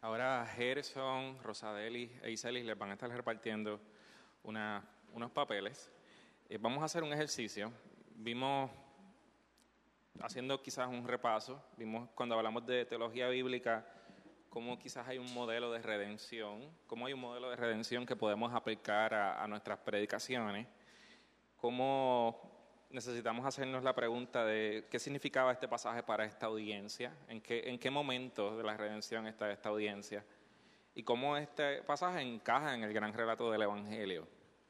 Ahora 0.00 0.46
Gerson, 0.46 1.42
Rosadeli 1.42 2.20
e 2.22 2.30
Iselis 2.30 2.64
les 2.64 2.78
van 2.78 2.90
a 2.90 2.92
estar 2.92 3.10
repartiendo 3.10 3.80
unos 4.44 5.30
papeles. 5.32 5.90
Eh, 6.48 6.56
vamos 6.56 6.82
a 6.82 6.84
hacer 6.84 7.02
un 7.02 7.12
ejercicio. 7.12 7.72
Vimos, 8.14 8.70
haciendo 10.20 10.62
quizás 10.62 10.86
un 10.86 11.06
repaso, 11.06 11.60
vimos 11.76 12.08
cuando 12.14 12.36
hablamos 12.36 12.64
de 12.64 12.84
teología 12.84 13.28
bíblica, 13.28 13.84
cómo 14.58 14.76
quizás 14.76 15.06
hay 15.06 15.18
un 15.18 15.32
modelo 15.34 15.70
de 15.70 15.80
redención, 15.80 16.68
cómo 16.88 17.06
hay 17.06 17.12
un 17.12 17.20
modelo 17.20 17.48
de 17.48 17.54
redención 17.54 18.04
que 18.04 18.16
podemos 18.16 18.52
aplicar 18.52 19.14
a, 19.14 19.40
a 19.40 19.46
nuestras 19.46 19.78
predicaciones, 19.78 20.66
cómo 21.58 22.42
necesitamos 22.90 23.46
hacernos 23.46 23.84
la 23.84 23.94
pregunta 23.94 24.44
de 24.44 24.88
qué 24.90 24.98
significaba 24.98 25.52
este 25.52 25.68
pasaje 25.68 26.02
para 26.02 26.24
esta 26.24 26.46
audiencia, 26.46 27.16
en 27.28 27.40
qué, 27.40 27.70
en 27.70 27.78
qué 27.78 27.88
momento 27.88 28.56
de 28.56 28.64
la 28.64 28.76
redención 28.76 29.28
está 29.28 29.48
esta 29.52 29.68
audiencia 29.68 30.24
y 30.92 31.04
cómo 31.04 31.36
este 31.36 31.84
pasaje 31.84 32.20
encaja 32.20 32.74
en 32.74 32.82
el 32.82 32.92
gran 32.92 33.12
relato 33.12 33.52
del 33.52 33.62
Evangelio. 33.62 34.26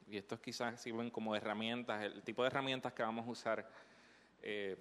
Y 0.06 0.18
estos 0.18 0.38
quizás 0.38 0.78
sirven 0.82 1.08
como 1.08 1.34
herramientas, 1.34 2.02
el 2.02 2.22
tipo 2.22 2.42
de 2.42 2.48
herramientas 2.48 2.92
que 2.92 3.02
vamos 3.02 3.26
a 3.26 3.30
usar, 3.30 3.70
eh, 4.42 4.76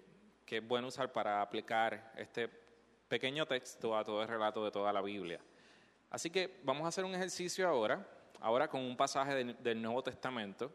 que 0.46 0.58
es 0.58 0.68
bueno 0.68 0.90
usar 0.90 1.14
para 1.14 1.42
aplicar 1.42 2.12
este 2.18 2.67
pequeño 3.08 3.46
texto 3.46 3.96
a 3.96 4.04
todo 4.04 4.22
el 4.22 4.28
relato 4.28 4.64
de 4.64 4.72
toda 4.72 4.92
la 4.94 5.02
Biblia. 5.02 5.40
Así 6.10 6.30
que 6.30 6.60
vamos 6.64 6.86
a 6.86 6.88
hacer 6.90 7.06
un 7.06 7.14
ejercicio 7.16 7.68
ahora, 7.68 8.06
ahora 8.40 8.68
con 8.68 8.82
un 8.82 8.96
pasaje 8.96 9.44
del 9.44 9.82
Nuevo 9.82 10.04
Testamento. 10.04 10.72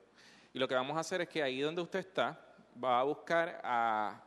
Y 0.53 0.59
lo 0.59 0.69
que 0.69 0.75
vamos 0.75 0.97
a 0.97 1.01
hacer 1.01 1.23
es 1.23 1.29
que 1.29 1.43
ahí 1.43 1.61
donde 1.61 1.81
usted 1.81 2.01
está, 2.01 2.39
va 2.83 3.01
a 3.01 3.03
buscar 3.05 3.61
a, 3.65 4.23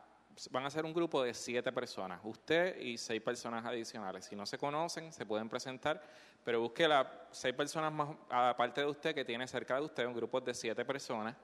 van 0.50 0.64
a 0.64 0.70
ser 0.70 0.84
un 0.84 0.92
grupo 0.92 1.22
de 1.22 1.32
siete 1.32 1.72
personas, 1.72 2.20
usted 2.24 2.78
y 2.80 2.98
seis 2.98 3.22
personas 3.22 3.64
adicionales. 3.64 4.24
Si 4.24 4.34
no 4.34 4.44
se 4.46 4.58
conocen, 4.58 5.12
se 5.12 5.24
pueden 5.24 5.48
presentar, 5.48 6.02
pero 6.44 6.60
busque 6.60 6.88
las 6.88 7.06
seis 7.30 7.54
personas 7.54 7.92
más, 7.92 8.08
aparte 8.28 8.80
de 8.80 8.86
usted, 8.88 9.14
que 9.14 9.24
tiene 9.24 9.46
cerca 9.46 9.76
de 9.76 9.82
usted, 9.82 10.06
un 10.06 10.14
grupo 10.14 10.40
de 10.40 10.54
siete 10.54 10.84
personas. 10.84 11.36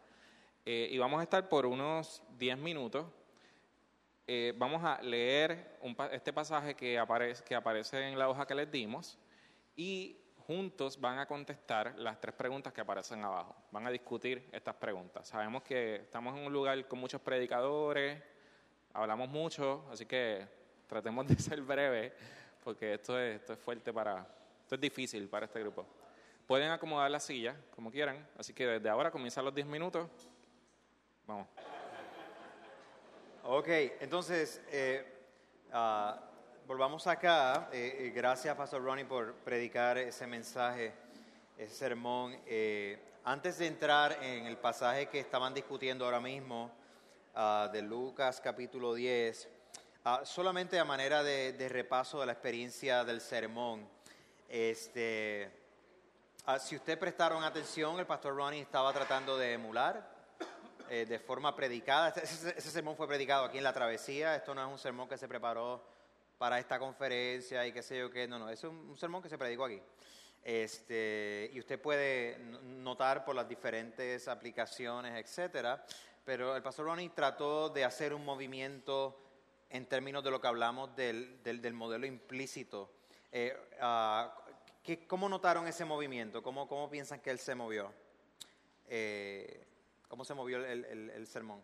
Eh, 0.65 0.89
y 0.91 0.99
vamos 0.99 1.21
a 1.21 1.25
estar 1.25 1.49
por 1.49 1.67
unos 1.67 2.23
diez 2.37 2.59
minutos. 2.59 3.07
Eh, 4.27 4.55
vamos 4.57 4.85
a 4.85 5.03
leer 5.03 5.79
este 6.13 6.33
pasaje 6.33 6.75
que 6.75 6.99
aparece, 6.99 7.43
que 7.43 7.55
aparece 7.55 8.09
en 8.09 8.19
la 8.19 8.29
hoja 8.29 8.47
que 8.47 8.55
les 8.55 8.71
dimos 8.71 9.19
y 9.75 10.17
juntos 10.47 11.01
van 11.01 11.19
a 11.19 11.27
contestar 11.27 11.95
las 11.99 12.21
tres 12.21 12.35
preguntas 12.35 12.73
que 12.73 12.81
aparecen 12.81 13.25
abajo. 13.25 13.55
Van 13.71 13.87
a 13.87 13.91
discutir 13.91 14.49
estas 14.53 14.77
preguntas. 14.77 15.29
Sabemos 15.29 15.63
que 15.63 15.97
estamos 15.97 16.37
en 16.37 16.47
un 16.47 16.53
lugar 16.53 16.87
con 16.87 17.01
muchos 17.01 17.21
predicadores, 17.21 18.23
hablamos 18.93 19.29
mucho, 19.29 19.85
así 19.91 20.07
que 20.07 20.47
tratemos 20.87 21.27
de 21.27 21.37
ser 21.43 21.61
breves, 21.63 22.13
porque 22.63 22.95
esto 22.95 23.19
es, 23.19 23.41
esto 23.41 23.55
es 23.55 23.59
fuerte 23.59 23.93
para, 23.93 24.27
esto 24.61 24.77
es 24.77 24.81
difícil 24.81 25.29
para 25.29 25.47
este 25.47 25.61
grupo. 25.61 25.87
Pueden 26.47 26.71
acomodar 26.71 27.11
la 27.11 27.21
silla 27.21 27.57
como 27.75 27.91
quieran, 27.91 28.29
así 28.37 28.53
que 28.53 28.67
desde 28.67 28.89
ahora 28.89 29.11
comienzan 29.11 29.45
los 29.45 29.55
10 29.55 29.67
minutos. 29.67 30.09
Vamos. 31.27 31.47
Ok, 33.45 33.67
entonces, 33.99 34.63
eh, 34.71 35.05
uh, 35.75 36.13
volvamos 36.65 37.09
acá. 37.09 37.69
Eh, 37.73 37.97
eh, 37.99 38.13
gracias, 38.15 38.57
Pastor 38.57 38.85
Ronnie, 38.85 39.05
por 39.05 39.35
predicar 39.35 39.99
ese 39.99 40.29
mensaje, 40.29 40.95
ese 41.59 41.75
sermón. 41.75 42.39
Eh, 42.47 43.03
antes 43.25 43.59
de 43.59 43.67
entrar 43.67 44.17
en 44.23 44.47
el 44.47 44.59
pasaje 44.59 45.09
que 45.09 45.19
estaban 45.19 45.53
discutiendo 45.53 46.05
ahora 46.05 46.21
mismo, 46.21 46.71
ah, 47.35 47.69
de 47.73 47.83
Lucas 47.83 48.41
capítulo 48.41 48.95
10, 48.95 49.49
ah, 50.05 50.21
solamente 50.25 50.79
a 50.79 50.85
manera 50.85 51.25
de, 51.25 51.69
repaso 51.69 52.21
de 52.21 52.27
la 52.27 52.33
experiencia 52.33 53.03
del 53.03 53.21
sermón, 53.21 53.89
este, 54.49 55.51
si 56.61 56.77
usted 56.77 56.97
prestaron 56.97 57.43
atención, 57.43 57.99
el 57.99 58.07
Pastor 58.07 58.37
Ronnie 58.37 58.61
estaba 58.61 58.93
tratando 58.93 59.37
de 59.37 59.55
emular 59.55 60.12
de 60.89 61.19
forma 61.19 61.55
predicada. 61.55 62.09
ese, 62.09 62.61
sermón 62.61 62.97
fue 62.97 63.07
predicado 63.09 63.45
aquí 63.45 63.59
en 63.59 63.65
la 63.65 63.73
travesía. 63.73 64.37
Esto 64.37 64.55
no 64.55 64.63
es 64.67 64.73
un 64.73 64.79
sermón 64.79 65.09
que 65.09 65.19
se 65.19 65.29
preparó 65.29 65.83
para 66.43 66.59
esta 66.59 66.79
conferencia 66.79 67.65
y 67.65 67.73
qué 67.73 67.83
sé 67.83 67.99
yo 67.99 68.11
qué. 68.11 68.27
No, 68.27 68.39
no, 68.39 68.51
es 68.51 68.65
un, 68.65 68.97
sermón 68.99 69.23
que 69.23 69.29
se 69.29 69.39
predicó 69.39 69.65
aquí. 69.67 69.81
Este, 70.43 71.51
y 71.53 71.61
usted 71.61 71.81
puede 71.81 72.37
notar 72.65 73.25
por 73.25 73.37
las 73.37 73.49
diferentes 73.49 74.27
aplicaciones, 74.27 75.25
etcétera, 75.25 75.85
pero 76.25 76.57
el 76.57 76.63
pastor 76.63 76.87
Ronnie 76.87 77.11
trató 77.11 77.69
de 77.69 77.85
hacer 77.85 78.13
un 78.13 78.25
movimiento 78.25 79.23
en 79.71 79.87
términos 79.87 80.25
de 80.25 80.33
lo 80.33 80.41
que 80.41 80.49
hablamos 80.49 80.97
del, 80.97 81.41
del, 81.45 81.73
modelo 81.75 82.07
implícito. 82.07 82.91
Eh, 83.31 83.57
ah, 83.81 84.37
¿Cómo 85.07 85.29
notaron 85.29 85.69
ese 85.69 85.85
movimiento? 85.85 86.43
¿Cómo, 86.43 86.67
cómo 86.67 86.91
piensan 86.91 87.21
que 87.21 87.31
él 87.31 87.39
se 87.39 87.55
movió? 87.55 87.95
Eh, 88.89 89.65
¿Cómo 90.13 90.27
se 90.27 90.35
movió 90.35 90.59
el, 90.59 90.85
el, 90.85 91.09
el 91.09 91.27
sermón? 91.27 91.63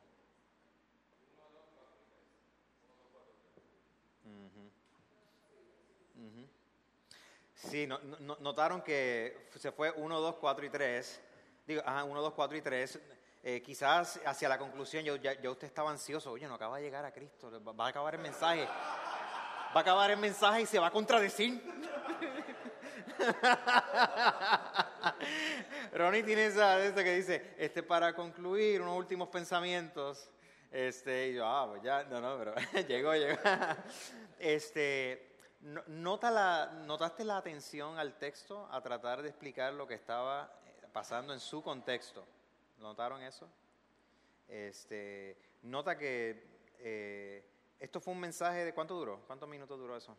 Sí, 7.53 7.87
notaron 7.87 8.81
que 8.81 9.51
se 9.55 9.71
fue 9.71 9.91
1, 9.91 10.21
2, 10.21 10.37
4 10.37 10.65
y 10.65 10.71
3. 10.71 11.21
Digo, 11.67 11.83
ajá, 11.85 12.05
1, 12.05 12.23
2, 12.23 12.33
4 12.33 12.57
y 12.57 12.63
3. 12.63 13.01
Eh, 13.43 13.63
quizás 13.63 14.19
hacia 14.25 14.49
la 14.49 14.57
conclusión 14.57 15.05
ya, 15.05 15.51
usted 15.51 15.67
estaba 15.67 15.91
ansioso. 15.91 16.33
Oye, 16.33 16.49
no 16.49 16.55
acaba 16.55 16.79
de 16.79 16.85
llegar 16.85 17.05
a 17.05 17.13
Cristo. 17.13 17.51
Va 17.63 17.85
a 17.85 17.89
acabar 17.89 18.15
el 18.15 18.23
mensaje. 18.23 18.65
Va 18.65 19.75
a 19.75 19.81
acabar 19.81 20.11
el 20.11 20.19
mensaje 20.19 20.63
y 20.63 20.67
se 20.67 20.79
va 20.79 20.87
a 20.87 20.91
contradecir. 20.91 21.63
Ronnie 25.93 26.23
tiene 26.23 26.47
esa, 26.47 26.95
que 26.95 27.17
dice, 27.17 27.55
este, 27.59 27.83
para 27.83 28.15
concluir, 28.15 28.81
unos 28.83 28.97
últimos 28.97 29.29
pensamientos. 29.29 30.31
Este, 30.71 31.29
y 31.29 31.35
yo, 31.35 31.47
ah, 31.47 31.67
pues 31.71 31.83
ya, 31.83 32.05
no, 32.05 32.21
no, 32.21 32.39
pero 32.39 32.55
llegó, 32.89 33.15
llegó. 33.15 33.39
Este, 34.39 35.29
Nota 35.61 36.31
la, 36.31 36.85
¿Notaste 36.87 37.25
la 37.25 37.37
atención 37.37 37.99
al 37.99 38.17
texto 38.17 38.69
a 38.71 38.81
tratar 38.81 39.23
de 39.23 39.29
explicar 39.29 39.73
lo 39.73 39.89
que 39.89 39.95
estaba 39.95 40.53
eh, 40.65 40.87
pasando 40.93 41.33
en 41.33 41.41
su 41.41 41.63
contexto? 41.63 42.25
¿Notaron 42.79 43.23
eso? 43.23 43.49
Este, 44.47 45.37
nota 45.63 45.99
que 45.99 46.47
eh, 46.79 47.45
esto 47.81 48.01
fue 48.01 48.15
un 48.15 48.21
mensaje 48.21 48.65
de 48.65 48.73
cuánto 48.73 48.95
duró, 48.95 49.21
cuántos 49.27 49.49
minutos 49.49 49.79
duró 49.79 49.97
eso? 49.97 50.17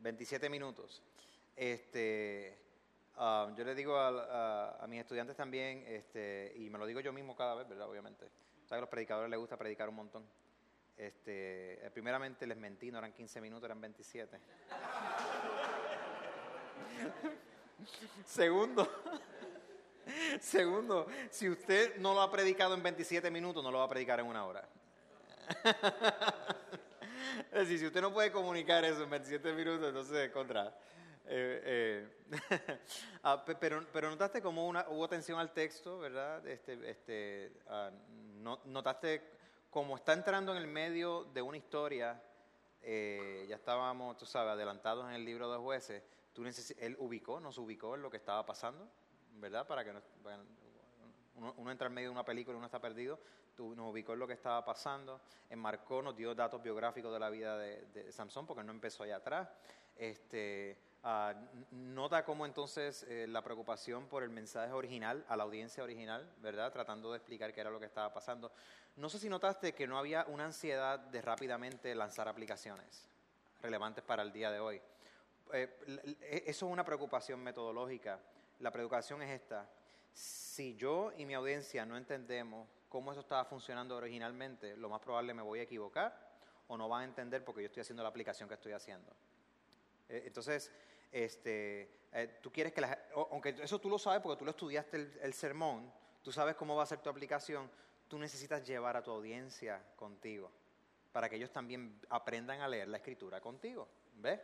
27 0.00 0.48
minutos. 0.48 1.02
Este, 1.56 2.56
ah, 3.16 3.52
yo 3.56 3.64
le 3.64 3.74
digo 3.74 3.96
a, 3.96 4.84
mis 4.88 5.00
estudiantes 5.00 5.36
también, 5.36 5.84
este, 5.86 6.52
y 6.56 6.70
me 6.70 6.78
lo 6.78 6.86
digo 6.86 7.00
yo 7.00 7.12
mismo 7.12 7.36
cada 7.36 7.54
vez, 7.54 7.68
¿verdad? 7.68 7.88
Obviamente. 7.88 8.26
¿Sabes 8.64 8.68
que 8.68 8.74
a 8.74 8.80
los 8.80 8.88
predicadores 8.88 9.30
les 9.30 9.38
gusta 9.38 9.56
predicar 9.56 9.88
un 9.88 9.96
montón? 9.96 10.24
Este, 10.96 11.84
eh, 11.84 11.90
primeramente 11.92 12.46
les 12.46 12.56
mentí, 12.56 12.90
no 12.90 12.98
eran 12.98 13.12
15 13.12 13.40
minutos, 13.40 13.64
eran 13.64 13.80
27. 13.80 14.38
segundo, 18.26 18.86
segundo, 20.40 21.06
si 21.30 21.48
usted 21.48 21.96
no 21.96 22.14
lo 22.14 22.20
ha 22.20 22.30
predicado 22.30 22.74
en 22.74 22.82
27 22.82 23.30
minutos, 23.30 23.64
no 23.64 23.70
lo 23.70 23.78
va 23.78 23.84
a 23.84 23.88
predicar 23.88 24.20
en 24.20 24.26
una 24.26 24.44
hora. 24.44 24.68
es 27.52 27.58
decir, 27.60 27.78
si 27.78 27.86
usted 27.86 28.00
no 28.00 28.12
puede 28.12 28.32
comunicar 28.32 28.84
eso 28.84 29.04
en 29.04 29.10
27 29.10 29.52
minutos, 29.52 29.88
entonces 29.88 30.30
contra. 30.30 30.76
Eh, 31.26 32.08
eh, 32.32 32.80
ah, 33.22 33.44
pero, 33.60 33.86
pero 33.92 34.10
notaste 34.10 34.42
como 34.42 34.66
una, 34.66 34.86
hubo 34.88 35.04
atención 35.04 35.38
al 35.38 35.52
texto, 35.52 35.98
¿verdad? 35.98 36.46
Este, 36.46 36.90
este, 36.90 37.52
ah, 37.68 37.90
notaste 38.64 39.22
como 39.70 39.96
está 39.96 40.12
entrando 40.12 40.52
en 40.52 40.58
el 40.58 40.66
medio 40.66 41.24
de 41.24 41.42
una 41.42 41.56
historia, 41.56 42.20
eh, 42.82 43.46
ya 43.48 43.56
estábamos, 43.56 44.16
tú 44.16 44.26
sabes, 44.26 44.52
adelantados 44.52 45.06
en 45.08 45.14
el 45.14 45.24
libro 45.24 45.50
de 45.52 45.58
jueces, 45.58 46.02
tú 46.32 46.44
él 46.78 46.96
ubicó, 46.98 47.38
nos 47.38 47.58
ubicó 47.58 47.94
en 47.94 48.02
lo 48.02 48.10
que 48.10 48.16
estaba 48.16 48.44
pasando, 48.44 48.90
¿verdad? 49.34 49.66
Para 49.66 49.84
que 49.84 49.92
uno, 51.36 51.70
entra 51.70 51.86
en 51.86 51.94
medio 51.94 52.08
de 52.08 52.12
una 52.12 52.24
película 52.24 52.56
y 52.56 52.58
uno 52.58 52.66
está 52.66 52.80
perdido, 52.80 53.20
nos 53.60 53.90
ubicó 53.92 54.14
en 54.14 54.18
lo 54.18 54.26
que 54.26 54.34
estaba 54.34 54.64
pasando, 54.64 55.20
enmarcó, 55.48 56.02
nos 56.02 56.16
dio 56.16 56.34
datos 56.34 56.62
biográficos 56.62 57.12
de 57.12 57.18
la 57.18 57.30
vida 57.30 57.56
de, 57.58 57.86
de 57.86 58.12
Samson, 58.12 58.46
porque 58.46 58.64
no 58.64 58.72
empezó 58.72 59.04
allá 59.04 59.16
atrás. 59.16 59.48
Este, 59.96 60.78
Ah, 61.02 61.34
nota 61.70 62.26
cómo 62.26 62.44
entonces 62.44 63.04
eh, 63.04 63.26
la 63.26 63.42
preocupación 63.42 64.06
por 64.06 64.22
el 64.22 64.28
mensaje 64.28 64.72
original, 64.72 65.24
a 65.28 65.36
la 65.36 65.44
audiencia 65.44 65.82
original, 65.82 66.30
¿verdad? 66.42 66.70
Tratando 66.70 67.10
de 67.10 67.16
explicar 67.16 67.54
qué 67.54 67.62
era 67.62 67.70
lo 67.70 67.80
que 67.80 67.86
estaba 67.86 68.12
pasando. 68.12 68.52
No 68.96 69.08
sé 69.08 69.18
si 69.18 69.30
notaste 69.30 69.72
que 69.72 69.86
no 69.86 69.98
había 69.98 70.26
una 70.26 70.44
ansiedad 70.44 70.98
de 70.98 71.22
rápidamente 71.22 71.94
lanzar 71.94 72.28
aplicaciones 72.28 73.08
relevantes 73.62 74.04
para 74.04 74.22
el 74.22 74.30
día 74.30 74.50
de 74.50 74.60
hoy. 74.60 74.82
Eh, 75.54 75.74
e, 76.20 76.44
eso 76.46 76.66
es 76.66 76.72
una 76.72 76.84
preocupación 76.84 77.40
metodológica. 77.42 78.20
La 78.58 78.70
preocupación 78.70 79.22
es 79.22 79.30
esta. 79.30 79.70
Si 80.12 80.76
yo 80.76 81.12
y 81.16 81.24
mi 81.24 81.32
audiencia 81.32 81.86
no 81.86 81.96
entendemos 81.96 82.68
cómo 82.90 83.12
eso 83.12 83.20
estaba 83.20 83.44
funcionando 83.44 83.96
originalmente, 83.96 84.76
lo 84.76 84.90
más 84.90 85.00
probable 85.00 85.32
me 85.32 85.42
voy 85.42 85.60
a 85.60 85.62
equivocar 85.62 86.28
o 86.66 86.76
no 86.76 86.88
van 86.88 87.02
a 87.02 87.04
entender 87.04 87.44
porque 87.44 87.62
yo 87.62 87.66
estoy 87.66 87.80
haciendo 87.82 88.02
la 88.02 88.08
aplicación 88.08 88.48
que 88.48 88.56
estoy 88.56 88.72
haciendo. 88.72 89.12
Eh, 90.08 90.24
entonces, 90.26 90.72
este, 91.12 91.88
eh, 92.12 92.38
tú 92.42 92.52
quieres 92.52 92.72
que, 92.72 92.84
aunque 93.30 93.50
eso 93.62 93.78
tú 93.78 93.88
lo 93.88 93.98
sabes 93.98 94.20
porque 94.20 94.38
tú 94.38 94.44
lo 94.44 94.50
estudiaste 94.50 95.18
el, 95.22 95.32
sermón, 95.32 95.90
tú 96.22 96.32
sabes 96.32 96.56
cómo 96.56 96.74
va 96.74 96.82
a 96.82 96.86
ser 96.86 96.98
tu 96.98 97.08
aplicación, 97.08 97.70
tú 98.08 98.18
necesitas 98.18 98.66
llevar 98.66 98.96
a 98.96 99.02
tu 99.02 99.12
audiencia 99.12 99.80
contigo 99.94 100.50
para 101.12 101.28
que 101.28 101.36
ellos 101.36 101.52
también 101.52 102.00
aprendan 102.08 102.60
a 102.60 102.68
leer 102.68 102.88
la 102.88 102.96
escritura 102.96 103.40
contigo. 103.40 103.88
¿Ves? 104.16 104.40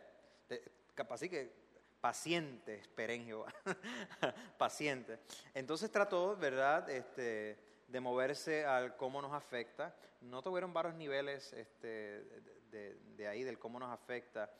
Así 1.09 1.29
que 1.29 1.67
paciente, 1.99 2.81
Jehová, 2.95 3.53
paciente. 4.57 5.19
Entonces 5.53 5.91
trató, 5.91 6.37
¿verdad?, 6.37 6.89
este, 6.89 7.66
de 7.87 7.99
moverse 7.99 8.65
al 8.65 8.95
cómo 8.95 9.21
nos 9.21 9.33
afecta. 9.33 9.95
No 10.21 10.41
tuvieron 10.41 10.73
varios 10.73 10.95
niveles 10.95 11.53
este, 11.53 12.23
de, 12.69 13.27
ahí, 13.27 13.43
del 13.43 13.57
cómo 13.57 13.79
nos 13.79 13.91
afecta. 13.91 14.51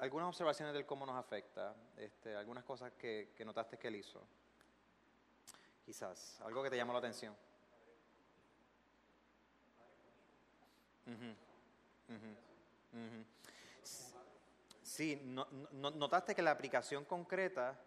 Algunas 0.00 0.28
observaciones 0.28 0.74
del 0.74 0.86
cómo 0.86 1.06
nos 1.06 1.16
afecta, 1.16 1.74
este, 1.96 2.34
algunas 2.34 2.64
cosas 2.64 2.92
que, 2.92 3.32
notaste 3.44 3.78
que 3.78 3.88
él 3.88 3.96
hizo. 3.96 4.20
Quizás, 5.84 6.40
algo 6.42 6.62
que 6.62 6.70
te 6.70 6.76
llamó 6.76 6.92
la 6.92 6.98
atención. 6.98 7.34
Sí, 14.82 15.20
notaste 15.72 16.34
que 16.34 16.42
la 16.42 16.50
aplicación 16.50 17.04
concreta 17.04 17.78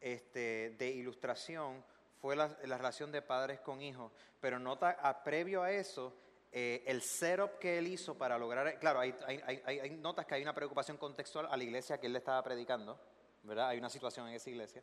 este, 0.00 0.76
de 0.78 0.90
ilustración 0.90 1.82
fue 2.20 2.36
la, 2.36 2.48
relación 2.48 3.12
de 3.12 3.22
padres 3.22 3.60
con 3.60 3.80
hijos, 3.80 4.12
pero 4.40 4.58
nota, 4.58 4.90
a, 5.02 5.22
previo 5.22 5.62
a 5.62 5.70
eso, 5.70 6.14
eh, 6.50 6.82
el 6.86 7.02
setup 7.02 7.58
que 7.58 7.78
él 7.78 7.86
hizo 7.86 8.16
para 8.16 8.38
lograr, 8.38 8.78
claro, 8.78 9.00
hay, 9.00 9.14
notas 10.00 10.26
que 10.26 10.34
hay 10.34 10.42
una 10.42 10.54
preocupación 10.54 10.96
contextual 10.96 11.46
a 11.50 11.56
la 11.56 11.64
iglesia 11.64 11.98
que 11.98 12.06
él 12.06 12.12
le 12.12 12.18
estaba 12.18 12.42
predicando, 12.42 12.98
¿verdad? 13.42 13.68
Hay 13.68 13.78
una 13.78 13.90
situación 13.90 14.28
en 14.28 14.34
esa 14.34 14.50
iglesia. 14.50 14.82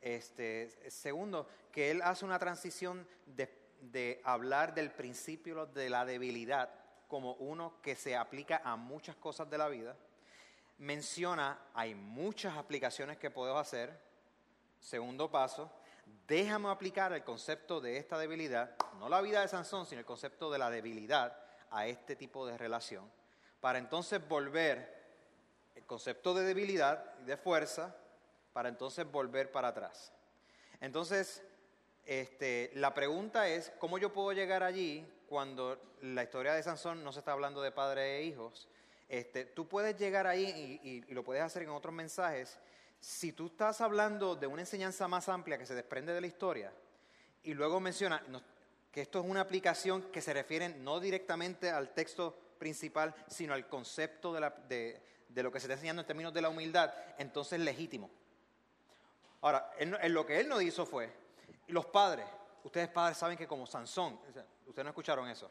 Este, 0.00 0.90
segundo, 0.90 1.48
que 1.72 1.90
él 1.90 2.00
hace 2.02 2.24
una 2.24 2.38
transición 2.38 3.06
de, 3.26 3.48
de 3.80 4.20
hablar 4.24 4.74
del 4.74 4.92
principio 4.92 5.66
de 5.66 5.90
la 5.90 6.04
debilidad 6.04 6.70
como 7.08 7.32
uno 7.34 7.80
que 7.82 7.96
se 7.96 8.14
aplica 8.14 8.60
a 8.64 8.76
muchas 8.76 9.16
cosas 9.16 9.50
de 9.50 9.58
la 9.58 9.68
vida. 9.68 9.96
Menciona, 10.76 11.58
hay 11.74 11.94
muchas 11.94 12.56
aplicaciones 12.56 13.16
que 13.18 13.30
puedo 13.30 13.58
hacer. 13.58 13.98
Segundo 14.78 15.30
paso, 15.30 15.72
déjame 16.26 16.68
aplicar 16.68 17.12
el 17.12 17.24
concepto 17.24 17.80
de 17.80 17.96
esta 17.96 18.18
debilidad, 18.18 18.76
no 18.98 19.08
la 19.08 19.20
vida 19.20 19.40
de 19.40 19.48
Sansón, 19.48 19.86
sino 19.86 20.00
el 20.00 20.06
concepto 20.06 20.50
de 20.50 20.58
la 20.58 20.70
debilidad 20.70 21.36
a 21.70 21.86
este 21.86 22.16
tipo 22.16 22.46
de 22.46 22.58
relación, 22.58 23.10
para 23.60 23.78
entonces 23.78 24.26
volver 24.26 24.96
el 25.74 25.84
concepto 25.86 26.34
de 26.34 26.44
debilidad 26.44 27.14
y 27.20 27.24
de 27.24 27.36
fuerza, 27.36 27.96
para 28.52 28.68
entonces 28.68 29.10
volver 29.10 29.52
para 29.52 29.68
atrás. 29.68 30.12
Entonces, 30.80 31.42
este, 32.04 32.70
la 32.74 32.94
pregunta 32.94 33.48
es, 33.48 33.70
¿cómo 33.78 33.98
yo 33.98 34.12
puedo 34.12 34.32
llegar 34.32 34.62
allí 34.62 35.06
cuando 35.28 35.78
la 36.00 36.22
historia 36.22 36.54
de 36.54 36.62
Sansón 36.62 37.04
no 37.04 37.12
se 37.12 37.20
está 37.20 37.32
hablando 37.32 37.62
de 37.62 37.72
padre 37.72 38.18
e 38.18 38.24
hijos? 38.24 38.68
Este, 39.08 39.44
tú 39.44 39.68
puedes 39.68 39.96
llegar 39.96 40.26
ahí 40.26 40.80
y 40.82 41.12
lo 41.12 41.24
puedes 41.24 41.42
hacer 41.42 41.62
en 41.62 41.70
otros 41.70 41.94
mensajes 41.94 42.58
si 43.00 43.32
tú 43.32 43.46
estás 43.46 43.80
hablando 43.80 44.34
de 44.34 44.46
una 44.46 44.62
enseñanza 44.62 45.06
más 45.08 45.28
amplia 45.28 45.58
que 45.58 45.66
se 45.66 45.74
desprende 45.74 46.12
de 46.12 46.20
la 46.20 46.26
historia 46.26 46.72
y 47.42 47.54
luego 47.54 47.80
menciona 47.80 48.22
que 48.90 49.02
esto 49.02 49.20
es 49.20 49.26
una 49.26 49.40
aplicación 49.40 50.02
que 50.10 50.20
se 50.20 50.32
refiere 50.32 50.68
no 50.70 50.98
directamente 50.98 51.70
al 51.70 51.94
texto 51.94 52.36
principal, 52.58 53.14
sino 53.28 53.54
al 53.54 53.68
concepto 53.68 54.32
de, 54.32 55.00
lo 55.34 55.52
que 55.52 55.60
se 55.60 55.66
está 55.66 55.74
enseñando 55.74 56.02
en 56.02 56.06
términos 56.06 56.34
de 56.34 56.42
la 56.42 56.48
humildad, 56.48 56.92
entonces 57.18 57.58
es 57.58 57.64
legítimo. 57.64 58.10
Ahora, 59.42 59.70
lo 60.08 60.26
que 60.26 60.40
él 60.40 60.48
no 60.48 60.60
hizo 60.60 60.84
fue, 60.84 61.12
los 61.68 61.86
padres, 61.86 62.26
ustedes 62.64 62.88
padres 62.88 63.16
saben 63.16 63.38
que 63.38 63.46
como 63.46 63.66
Sansón, 63.66 64.18
ustedes 64.66 64.84
no 64.84 64.90
escucharon 64.90 65.28
eso. 65.28 65.48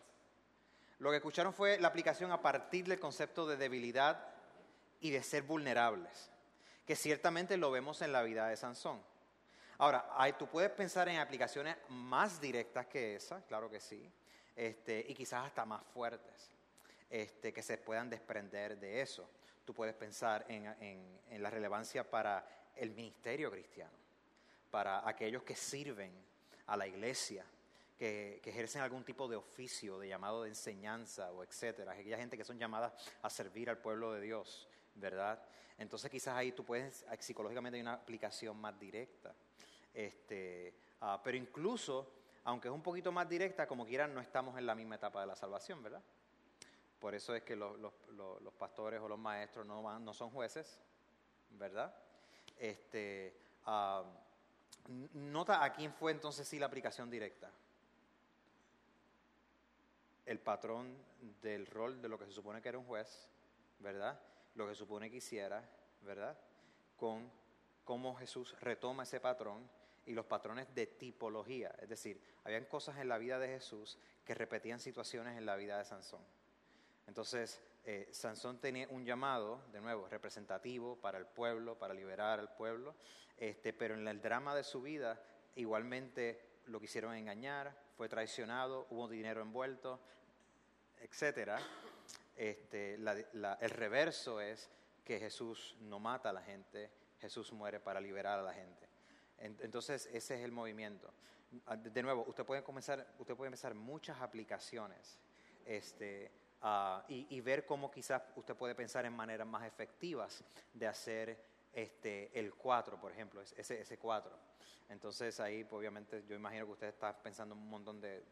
Lo 1.00 1.12
que 1.12 1.18
escucharon 1.18 1.54
fue 1.54 1.80
la 1.80 1.88
aplicación 1.88 2.32
a 2.32 2.42
partir 2.42 2.86
del 2.86 3.00
concepto 3.00 3.48
de 3.48 3.56
debilidad 3.56 4.34
y 5.00 5.12
de 5.12 5.24
ser 5.24 5.44
vulnerables 5.44 6.32
que 6.88 6.96
ciertamente 6.96 7.58
lo 7.58 7.70
vemos 7.70 8.02
en 8.02 8.14
la 8.14 8.24
vida 8.24 8.48
de 8.48 8.56
Sansón. 8.56 9.04
Ahora, 9.78 10.08
tú 10.40 10.48
puedes 10.48 10.72
pensar 10.72 11.10
en 11.10 11.20
aplicaciones 11.20 11.76
más 11.90 12.40
directas 12.40 12.88
que 12.88 13.16
esa, 13.16 13.42
claro 13.42 13.70
que 13.70 13.82
sí, 13.82 14.10
este, 14.56 15.06
y 15.08 15.14
quizás 15.14 15.46
hasta 15.46 15.66
más 15.66 15.84
fuertes, 15.94 16.50
este, 17.10 17.52
que 17.52 17.62
se 17.62 17.78
puedan 17.78 18.10
desprender 18.10 18.80
de 18.80 19.02
eso. 19.02 19.30
Tú 19.66 19.74
puedes 19.74 19.96
pensar 19.96 20.46
en, 20.48 21.44
la 21.44 21.50
relevancia 21.50 22.10
para 22.10 22.48
el 22.74 22.92
ministerio 22.92 23.52
cristiano, 23.52 23.98
para 24.72 25.08
aquellos 25.08 25.44
que 25.44 25.56
sirven 25.56 26.14
a 26.68 26.78
la 26.78 26.88
iglesia, 26.88 27.46
que, 28.00 28.42
ejercen 28.46 28.82
algún 28.82 29.04
tipo 29.04 29.28
de 29.28 29.36
oficio, 29.36 30.00
de 30.00 30.08
llamado 30.08 30.44
de 30.44 30.50
enseñanza 30.50 31.32
o 31.34 31.44
etcétera, 31.44 31.92
aquella 31.92 32.18
gente 32.18 32.38
que 32.38 32.46
son 32.46 32.58
llamadas 32.58 32.94
a 33.22 33.30
servir 33.30 33.70
al 33.70 33.80
pueblo 33.80 34.14
de 34.14 34.22
Dios, 34.22 34.70
¿verdad? 34.98 35.42
Entonces 35.78 36.10
quizás 36.10 36.36
ahí 36.36 36.52
tú 36.52 36.66
puedes, 36.66 37.06
psicológicamente 37.20 37.78
hay 37.78 37.82
una 37.82 37.94
aplicación 37.94 38.58
más 38.58 38.78
directa. 38.80 39.34
Este, 39.94 40.74
ah, 41.02 41.22
pero 41.24 41.38
incluso, 41.38 42.12
aunque 42.44 42.68
es 42.68 42.74
un 42.74 42.82
poquito 42.82 43.12
más 43.12 43.30
directa, 43.30 43.68
como 43.68 43.86
quieran, 43.86 44.14
no 44.14 44.22
estamos 44.22 44.58
en 44.58 44.66
la 44.66 44.76
misma 44.76 44.96
etapa 44.96 45.22
de 45.22 45.28
la 45.28 45.36
salvación, 45.36 45.82
¿verdad? 45.84 46.02
Por 47.00 47.14
eso 47.14 47.36
es 47.36 47.44
que 47.44 47.56
los, 47.56 47.78
pastores 48.58 49.00
o 49.02 49.08
los 49.08 49.20
maestros 49.20 49.66
no, 49.66 50.00
no 50.00 50.14
son 50.14 50.32
jueces, 50.32 50.80
¿verdad? 51.52 51.94
Este, 52.58 53.40
ah, 53.66 54.04
nota 55.14 55.64
a 55.64 55.74
quién 55.74 55.94
fue 55.94 56.12
entonces 56.12 56.48
sí 56.48 56.58
la 56.58 56.66
aplicación 56.66 57.10
directa. 57.10 57.52
El 60.26 60.40
patrón 60.40 60.98
del 61.42 61.68
rol 61.68 62.02
de 62.02 62.10
lo 62.10 62.18
que 62.18 62.26
se 62.26 62.32
supone 62.32 62.62
que 62.62 62.70
era 62.70 62.78
un 62.78 62.86
juez, 62.86 63.30
¿verdad? 63.80 64.20
Lo 64.58 64.68
que 64.68 64.76
supone 64.76 65.10
que 65.10 65.18
hiciera, 65.18 65.64
¿verdad? 66.02 66.38
Con 66.98 67.32
cómo 67.84 68.16
Jesús 68.16 68.60
retoma 68.60 69.04
ese 69.04 69.20
patrón 69.20 69.70
y 70.06 70.14
los 70.14 70.26
patrones 70.26 70.74
de 70.74 70.88
tipología. 70.88 71.74
Es 71.80 71.90
decir, 71.90 72.22
habían 72.44 72.66
cosas 72.66 72.98
en 72.98 73.08
la 73.08 73.18
vida 73.18 73.40
de 73.40 73.48
Jesús 73.48 73.98
que 74.26 74.34
repetían 74.34 74.80
situaciones 74.80 75.38
en 75.38 75.46
la 75.46 75.56
vida 75.56 75.78
de 75.78 75.86
Sansón. 75.86 76.22
Entonces, 77.06 77.62
eh, 77.86 78.10
Sansón 78.12 78.60
tenía 78.60 78.88
un 78.90 79.06
llamado, 79.06 79.62
de 79.72 79.80
nuevo, 79.80 80.08
representativo 80.10 80.98
para 80.98 81.18
el 81.18 81.26
pueblo, 81.26 81.78
para 81.78 81.94
liberar 81.94 82.40
al 82.40 82.54
pueblo, 82.56 82.96
este, 83.38 83.72
pero 83.74 83.94
en 83.94 84.08
el 84.08 84.22
drama 84.22 84.56
de 84.56 84.64
su 84.64 84.82
vida 84.82 85.22
igualmente 85.56 86.42
lo 86.66 86.80
quisieron 86.80 87.14
engañar, 87.14 87.78
fue 87.96 88.10
traicionado, 88.10 88.88
hubo 88.90 89.08
dinero 89.08 89.42
envuelto, 89.42 90.00
etcétera. 91.00 91.60
Este, 92.38 92.94
el 92.94 93.70
reverso 93.72 94.40
es 94.40 94.70
que 95.04 95.20
Jesús 95.20 95.76
no 95.82 96.00
mata 96.00 96.30
a 96.30 96.34
la 96.34 96.44
gente, 96.44 96.92
Jesús 97.20 97.52
muere 97.52 97.80
para 97.80 98.00
liberar 98.00 98.40
a 98.40 98.44
la 98.44 98.54
gente. 98.54 98.88
Entonces, 99.40 100.08
ese 100.14 100.36
es 100.36 100.42
el 100.42 100.52
movimiento. 100.52 101.12
Ah, 101.66 101.76
de 101.76 102.04
nuevo, 102.04 102.26
usted 102.28 102.46
puede 102.46 102.64
comenzar, 102.64 103.08
usted 103.18 103.36
puede 103.36 103.48
empezar 103.48 103.74
muchas 103.74 104.22
aplicaciones 104.22 105.20
este, 105.66 106.32
ah, 106.62 107.04
y, 107.08 107.42
ver 107.42 107.66
cómo 107.66 107.90
quizás 107.90 108.22
usted 108.36 108.56
puede 108.56 108.76
pensar 108.76 109.06
en 109.06 109.14
maneras 109.14 109.48
más 109.48 109.66
efectivas 109.66 110.44
de 110.74 110.88
hacer 110.88 111.44
este, 111.74 112.38
el 112.38 112.54
4, 112.54 113.00
por 113.00 113.12
ejemplo, 113.12 113.42
ese, 113.42 113.82
ese 113.82 113.98
4. 113.98 114.32
Entonces 114.90 115.40
ahí, 115.40 115.64
pues, 115.64 115.80
obviamente, 115.80 116.24
yo 116.28 116.36
imagino 116.36 116.66
que 116.66 116.72
usted 116.74 116.88
está 116.88 117.16
pensando 117.18 117.56
un 117.56 117.68
montón 117.68 118.00
de, 118.00 118.24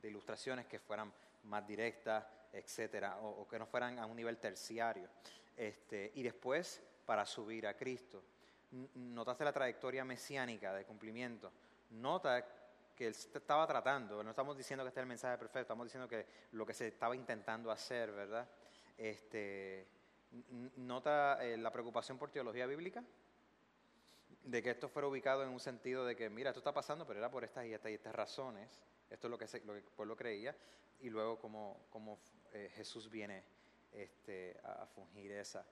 de 0.00 0.08
ilustraciones 0.08 0.66
que 0.66 0.78
fueran 0.78 1.12
más 1.44 1.66
directas, 1.66 2.24
etcétera, 2.52 3.18
o, 3.20 3.46
que 3.46 3.58
no 3.58 3.66
fueran 3.66 3.98
a 3.98 4.06
un 4.06 4.16
nivel 4.16 4.38
terciario. 4.38 5.08
Este, 5.56 6.12
y 6.14 6.22
después 6.22 6.82
para 7.04 7.24
subir 7.26 7.66
a 7.66 7.74
Cristo. 7.76 8.22
Notaste 8.94 9.44
la 9.44 9.52
trayectoria 9.52 10.04
mesiánica 10.04 10.74
de 10.74 10.84
cumplimiento. 10.84 11.50
Nota 11.90 12.46
que 12.94 13.06
él 13.06 13.12
estaba 13.12 13.66
tratando, 13.66 14.22
no 14.22 14.30
estamos 14.30 14.56
diciendo 14.56 14.84
que 14.84 14.88
este 14.88 15.00
es 15.00 15.02
el 15.02 15.08
mensaje 15.08 15.38
perfecto, 15.38 15.60
estamos 15.60 15.86
diciendo 15.86 16.08
que 16.08 16.26
lo 16.52 16.66
que 16.66 16.74
se 16.74 16.88
estaba 16.88 17.14
intentando 17.14 17.70
hacer, 17.70 18.10
¿verdad? 18.10 18.46
Este, 18.96 19.86
nota 20.76 21.38
eh, 21.44 21.56
la 21.56 21.70
preocupación 21.70 22.18
por 22.18 22.30
teología 22.30 22.66
bíblica, 22.66 23.02
de 24.42 24.62
que 24.62 24.70
esto 24.70 24.88
fuera 24.88 25.06
ubicado 25.08 25.42
en 25.44 25.50
un 25.50 25.60
sentido 25.60 26.04
de 26.04 26.16
que, 26.16 26.28
mira, 26.28 26.50
esto 26.50 26.60
está 26.60 26.72
pasando, 26.74 27.06
pero 27.06 27.20
era 27.20 27.30
por 27.30 27.44
estas 27.44 27.66
y 27.66 27.72
estas 27.72 27.92
y 27.92 27.94
estas 27.94 28.14
razones, 28.14 28.68
esto 29.08 29.28
es 29.28 29.30
lo 29.30 29.38
que, 29.38 29.46
se- 29.46 29.60
lo 29.64 29.72
que 29.74 29.78
el 29.78 29.84
pueblo 29.84 30.16
creía, 30.16 30.54
y 31.00 31.08
luego 31.08 31.38
como, 31.38 31.86
como 31.90 32.18
eh, 32.52 32.70
Jesús 32.74 33.10
viene 33.10 33.42
este, 33.92 34.58
a, 34.64 34.86
fungir 34.86 35.32
esa. 35.32 35.64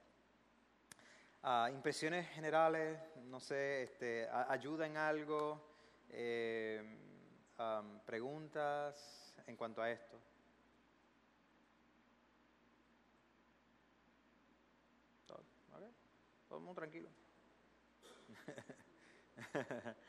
Ah, 1.42 1.70
impresiones 1.72 2.28
generales, 2.30 2.98
no 3.24 3.40
sé, 3.40 3.82
este, 3.82 4.28
ayuda 4.28 4.86
en 4.86 4.96
algo, 4.96 5.60
eh, 6.10 6.82
preguntas 8.04 9.34
en 9.46 9.56
cuanto 9.56 9.82
a 9.82 9.90
esto. 9.90 10.20
Todo, 15.26 15.44
ok, 15.74 15.82
todo 16.48 16.60
mundo 16.60 16.80
tranquilo. 16.80 17.08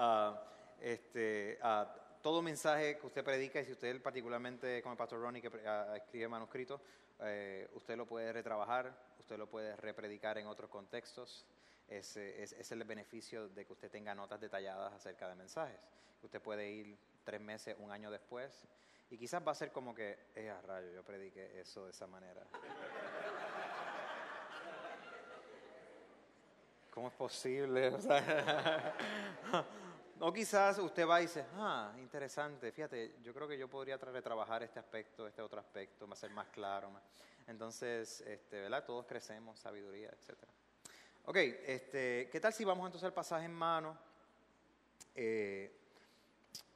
Ah, 0.00 0.40
este, 0.80 1.58
ah, 1.60 1.92
todo 2.28 2.42
mensaje 2.42 2.98
que 2.98 3.06
usted 3.06 3.24
predica, 3.24 3.58
y 3.58 3.64
si 3.64 3.72
usted 3.72 4.02
particularmente 4.02 4.82
como 4.82 4.92
el 4.92 4.98
pastor 4.98 5.18
Ronnie 5.18 5.40
que 5.40 5.50
escribe 5.96 6.28
manuscritos, 6.28 6.78
eh, 7.20 7.66
usted 7.72 7.96
lo 7.96 8.04
puede 8.04 8.30
retrabajar, 8.34 8.94
usted 9.18 9.38
lo 9.38 9.48
puede 9.48 9.74
repredicar 9.76 10.36
en 10.36 10.46
otros 10.46 10.68
contextos. 10.68 11.46
Ese 11.88 12.42
es, 12.42 12.52
es 12.52 12.70
el 12.70 12.84
beneficio 12.84 13.48
de 13.48 13.64
que 13.64 13.72
usted 13.72 13.90
tenga 13.90 14.14
notas 14.14 14.38
detalladas 14.42 14.92
acerca 14.92 15.26
de 15.26 15.36
mensajes. 15.36 15.80
Usted 16.22 16.42
puede 16.42 16.70
ir 16.70 16.98
tres 17.24 17.40
meses, 17.40 17.74
un 17.78 17.90
año 17.90 18.10
después, 18.10 18.68
y 19.08 19.16
quizás 19.16 19.42
va 19.42 19.52
a 19.52 19.54
ser 19.54 19.72
como 19.72 19.94
que, 19.94 20.18
eh, 20.34 20.50
a 20.50 20.60
rayo, 20.60 20.92
yo 20.92 21.02
prediqué 21.02 21.58
eso 21.58 21.86
de 21.86 21.92
esa 21.92 22.06
manera. 22.06 22.42
¿Cómo 26.92 27.08
es 27.08 27.14
posible? 27.14 27.88
O 27.94 28.00
sea, 28.02 28.94
o 30.20 30.32
quizás 30.32 30.78
usted 30.78 31.06
va 31.06 31.20
y 31.20 31.26
dice, 31.26 31.44
ah, 31.56 31.92
interesante, 31.98 32.72
fíjate, 32.72 33.16
yo 33.22 33.32
creo 33.34 33.46
que 33.48 33.56
yo 33.58 33.68
podría 33.68 33.98
tra- 33.98 34.12
retrabajar 34.12 34.62
este 34.62 34.78
aspecto, 34.78 35.26
este 35.26 35.42
otro 35.42 35.60
aspecto, 35.60 36.06
va 36.06 36.14
a 36.14 36.16
ser 36.16 36.30
más 36.30 36.48
claro. 36.48 36.90
Entonces, 37.46 38.20
este, 38.22 38.60
¿verdad? 38.62 38.84
Todos 38.84 39.06
crecemos, 39.06 39.58
sabiduría, 39.58 40.08
etc. 40.10 40.36
Ok, 41.26 41.36
este, 41.36 42.28
¿qué 42.30 42.40
tal 42.40 42.52
si 42.52 42.64
vamos 42.64 42.86
entonces 42.86 43.06
al 43.06 43.12
pasaje 43.14 43.44
en 43.46 43.54
mano? 43.54 43.96
Eh, 45.14 45.72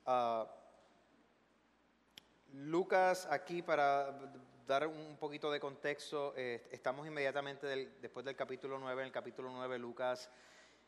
ah, 0.07 0.47
Lucas, 2.55 3.27
aquí 3.31 3.63
para 3.63 4.19
dar 4.67 4.87
un 4.87 5.17
poquito 5.19 5.51
de 5.51 5.59
contexto, 5.59 6.35
eh, 6.37 6.67
estamos 6.71 7.07
inmediatamente 7.07 7.67
después 8.01 8.25
del 8.25 8.37
capítulo 8.37 8.79
9. 8.79 9.03
En 9.03 9.07
el 9.07 9.13
capítulo 9.13 9.51
9, 9.51 9.79
Lucas 9.79 10.29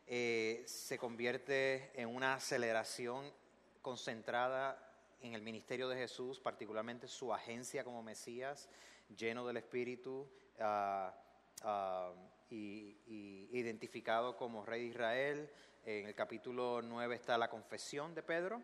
eh, 0.07 0.63
se 0.67 0.99
convierte 0.99 1.91
en 1.95 2.15
una 2.15 2.35
aceleración 2.35 3.33
concentrada 3.81 4.79
en 5.21 5.35
el 5.35 5.41
ministerio 5.41 5.89
de 5.89 5.97
Jesús, 5.97 6.39
particularmente 6.39 7.09
su 7.09 7.33
agencia 7.33 7.85
como 7.85 8.03
Mesías, 8.03 8.69
lleno 9.17 9.47
del 9.47 9.57
Espíritu 9.57 10.29
ah, 10.61 11.15
ah, 11.63 12.13
y, 12.51 12.99
y 13.07 13.49
identificado 13.53 14.37
como 14.37 14.65
Rey 14.67 14.83
de 14.83 14.89
Israel. 14.89 15.51
En 15.87 16.07
el 16.07 16.15
capítulo 16.15 16.83
9 16.83 17.15
está 17.15 17.39
la 17.39 17.49
confesión 17.49 18.15
de 18.15 18.23
Pedro, 18.23 18.63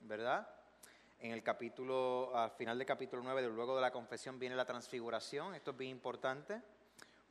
¿verdad? 0.00 0.48
En 1.18 1.30
el 1.32 1.42
capítulo, 1.42 2.36
al 2.36 2.50
final 2.50 2.76
del 2.76 2.86
capítulo 2.86 3.22
9, 3.22 3.42
de 3.42 3.48
luego 3.48 3.76
de 3.76 3.82
la 3.82 3.92
confesión, 3.92 4.38
viene 4.38 4.56
la 4.56 4.66
transfiguración. 4.66 5.54
Esto 5.54 5.70
es 5.70 5.76
bien 5.76 5.92
importante 5.92 6.60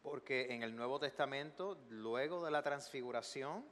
porque 0.01 0.53
en 0.53 0.63
el 0.63 0.75
Nuevo 0.75 0.99
Testamento, 0.99 1.77
luego 1.89 2.43
de 2.43 2.51
la 2.51 2.63
transfiguración, 2.63 3.65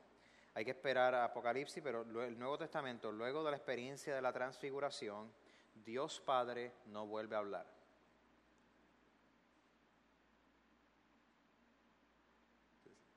hay 0.53 0.65
que 0.65 0.71
esperar 0.71 1.15
a 1.15 1.25
Apocalipsis, 1.25 1.81
pero 1.83 2.01
el 2.23 2.37
Nuevo 2.37 2.57
Testamento, 2.57 3.11
luego 3.11 3.43
de 3.43 3.51
la 3.51 3.57
experiencia 3.57 4.13
de 4.15 4.21
la 4.21 4.33
transfiguración, 4.33 5.31
Dios 5.85 6.19
Padre 6.19 6.73
no 6.87 7.07
vuelve 7.07 7.35
a 7.35 7.39
hablar. 7.39 7.65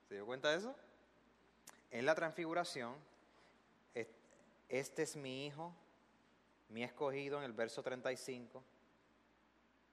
¿Se 0.08 0.14
dio 0.14 0.26
cuenta 0.26 0.50
de 0.50 0.58
eso? 0.58 0.74
En 1.90 2.06
la 2.06 2.14
transfiguración, 2.14 2.94
es- 3.94 4.08
este 4.68 5.02
es 5.02 5.16
mi 5.16 5.46
hijo, 5.46 5.74
mi 6.68 6.82
escogido 6.82 7.38
en 7.38 7.44
el 7.44 7.52
verso 7.52 7.82
35, 7.82 8.62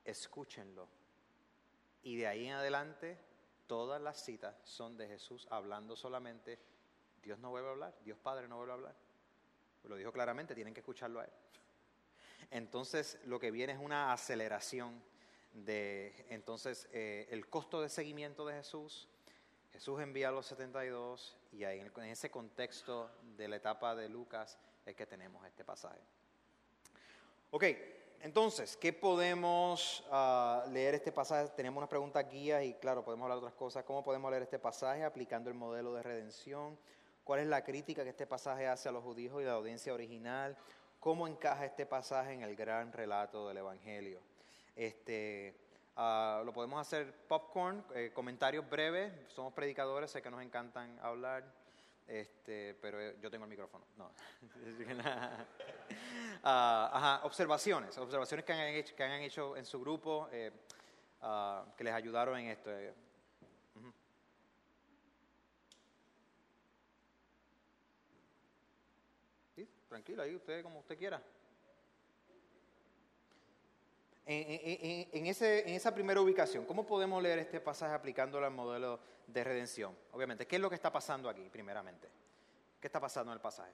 escúchenlo. 0.06 0.88
Y 2.04 2.18
de 2.18 2.28
ahí 2.28 2.48
en 2.48 2.54
adelante, 2.54 3.18
todas 3.68 4.02
las 4.02 4.24
citas 4.24 4.56
son 4.64 4.98
de 4.98 5.08
Jesús 5.08 5.48
hablando 5.50 5.96
solamente. 5.96 6.60
Dios 7.22 7.40
no 7.40 7.50
vuelve 7.50 7.68
a 7.68 7.72
hablar, 7.72 7.96
Dios 8.04 8.18
Padre 8.18 8.48
no 8.48 8.58
vuelve 8.58 8.72
a 8.72 8.76
hablar. 8.76 8.96
Lo 9.84 9.96
dijo 9.96 10.12
claramente, 10.12 10.56
tienen 10.56 10.74
que 10.74 10.82
escucharlo 10.82 11.20
a 11.20 11.26
Él. 11.26 11.32
Entonces, 12.52 13.20
lo 13.26 13.40
que 13.40 13.52
viene 13.52 13.74
es 13.74 13.80
una 13.80 14.12
aceleración 14.12 15.02
de, 15.54 16.26
entonces, 16.30 16.88
eh, 16.92 17.28
el 17.32 17.50
costo 17.50 17.82
de 17.82 17.90
seguimiento 17.90 18.46
de 18.46 18.56
Jesús. 18.56 19.08
Jesús 19.72 20.02
envía 20.02 20.30
a 20.30 20.32
los 20.32 20.48
72 20.48 21.38
y 21.52 21.64
ahí 21.64 21.80
en, 21.80 22.04
ese 22.06 22.30
contexto 22.30 23.10
de 23.38 23.48
la 23.48 23.58
etapa 23.58 23.96
de 23.96 24.10
Lucas 24.10 24.58
es 24.86 24.96
que 24.96 25.06
tenemos 25.06 25.46
este 25.46 25.64
pasaje. 25.64 26.00
Ok, 27.52 27.64
entonces, 28.22 28.76
¿qué 28.76 28.92
podemos 28.92 30.04
ah, 30.12 30.66
leer 30.72 30.96
este 30.96 31.12
pasaje? 31.12 31.50
Tenemos 31.56 31.78
unas 31.78 31.90
preguntas 31.90 32.30
guías 32.30 32.64
y 32.64 32.74
claro, 32.74 33.04
podemos 33.04 33.24
hablar 33.24 33.38
de 33.40 33.46
otras 33.46 33.58
cosas. 33.58 33.84
¿Cómo 33.86 34.04
podemos 34.04 34.30
leer 34.30 34.44
este 34.44 34.60
pasaje 34.60 35.04
aplicando 35.04 35.50
el 35.50 35.56
modelo 35.56 35.94
de 35.94 36.04
redención? 36.04 36.78
¿Cuál 37.24 37.40
es 37.40 37.48
la 37.48 37.64
crítica 37.64 38.04
que 38.04 38.10
este 38.10 38.28
pasaje 38.28 38.68
hace 38.68 38.90
a 38.90 38.92
los 38.92 39.04
judíos 39.04 39.42
y 39.42 39.46
la 39.46 39.54
audiencia 39.54 39.94
original? 39.94 40.58
¿Cómo 41.00 41.28
encaja 41.28 41.66
este 41.66 41.86
pasaje 41.86 42.34
en 42.34 42.42
el 42.42 42.56
gran 42.58 42.92
relato 42.92 43.48
del 43.48 43.58
Evangelio? 43.58 44.20
Este, 44.76 45.56
ah, 45.96 46.42
lo 46.44 46.52
podemos 46.52 46.82
hacer 46.82 47.14
popcorn, 47.28 47.86
eh, 47.96 48.12
comentarios 48.14 48.70
breves. 48.70 49.14
Somos 49.28 49.54
predicadores, 49.54 50.12
sé 50.12 50.22
que 50.22 50.30
nos 50.30 50.42
encantan 50.42 51.00
hablar. 51.02 51.59
Este, 52.10 52.74
pero 52.82 53.00
eh, 53.00 53.18
yo 53.22 53.30
tengo 53.30 53.46
el 53.46 53.50
micrófono. 53.50 53.86
No. 53.96 54.12
Ah, 56.42 56.90
ajá, 56.94 57.26
observaciones, 57.26 57.98
observaciones 57.98 58.46
que 58.46 58.54
han 58.54 58.60
hecho, 58.74 58.96
que 58.96 59.04
han 59.04 59.22
hecho 59.22 59.58
en 59.58 59.66
su 59.66 59.78
grupo 59.82 60.30
ah, 61.22 61.66
que 61.76 61.84
les 61.84 61.94
ayudaron 61.94 62.40
en 62.40 62.48
esto. 62.48 62.72
eh. 62.72 62.94
Tranquilo, 69.90 70.22
ahí 70.22 70.36
usted 70.36 70.62
como 70.62 70.80
usted 70.80 70.98
quiera. 70.98 71.22
En, 74.32 74.46
en- 74.48 75.10
en- 75.12 75.26
ese- 75.26 75.68
en 75.68 75.74
esa 75.74 75.92
primera 75.92 76.22
ubicación, 76.22 76.64
¿cómo 76.66 76.86
podemos 76.86 77.22
leer 77.24 77.40
este 77.40 77.60
pasaje 77.60 77.96
aplicándolo 77.96 78.46
al 78.46 78.54
modelo 78.54 79.00
de 79.26 79.44
redención? 79.44 79.98
Obviamente, 80.12 80.46
¿qué 80.46 80.58
es 80.58 80.62
lo 80.62 80.70
que 80.70 80.76
está 80.76 80.92
pasando 80.92 81.28
aquí, 81.30 81.50
primeramente? 81.50 82.08
¿Qué 82.80 82.86
está 82.88 83.00
pasando 83.00 83.32
en 83.32 83.38
el 83.38 83.42
pasaje? 83.42 83.72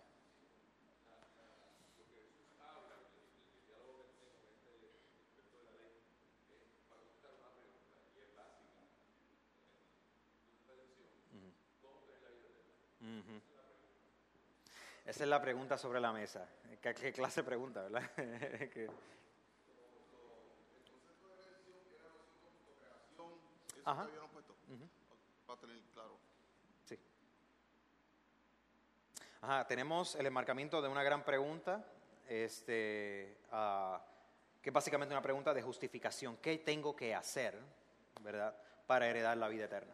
Esa 15.06 15.24
es 15.24 15.30
la 15.30 15.42
pregunta 15.42 15.78
sobre 15.78 16.00
la 16.00 16.12
mesa. 16.12 16.48
¿Qué, 16.82 16.94
qué 16.94 17.14
clase 17.14 17.42
de 17.42 17.46
pregunta, 17.46 17.84
verdad? 17.84 18.04
Eso 23.86 23.92
Ajá. 23.92 24.04
que 24.06 24.10
habíamos 24.10 24.32
puesto. 24.32 24.56
Para 25.46 25.60
tener 25.60 25.80
claro. 25.94 26.18
Sí. 26.86 26.98
Ajá, 29.42 29.68
tenemos 29.68 30.16
el 30.16 30.26
enmarcamiento 30.26 30.82
de 30.82 30.90
una 30.90 31.04
gran 31.04 31.24
pregunta, 31.24 31.86
este, 32.28 33.38
ah, 33.52 34.02
que 34.60 34.70
es 34.72 34.74
básicamente 34.74 35.14
una 35.14 35.22
pregunta 35.22 35.54
de 35.54 35.62
justificación. 35.62 36.38
¿Qué 36.38 36.58
tengo 36.58 36.96
que 36.96 37.14
hacer, 37.14 37.60
verdad, 38.22 38.58
para 38.88 39.08
heredar 39.08 39.38
la 39.38 39.48
vida 39.50 39.66
eterna? 39.66 39.94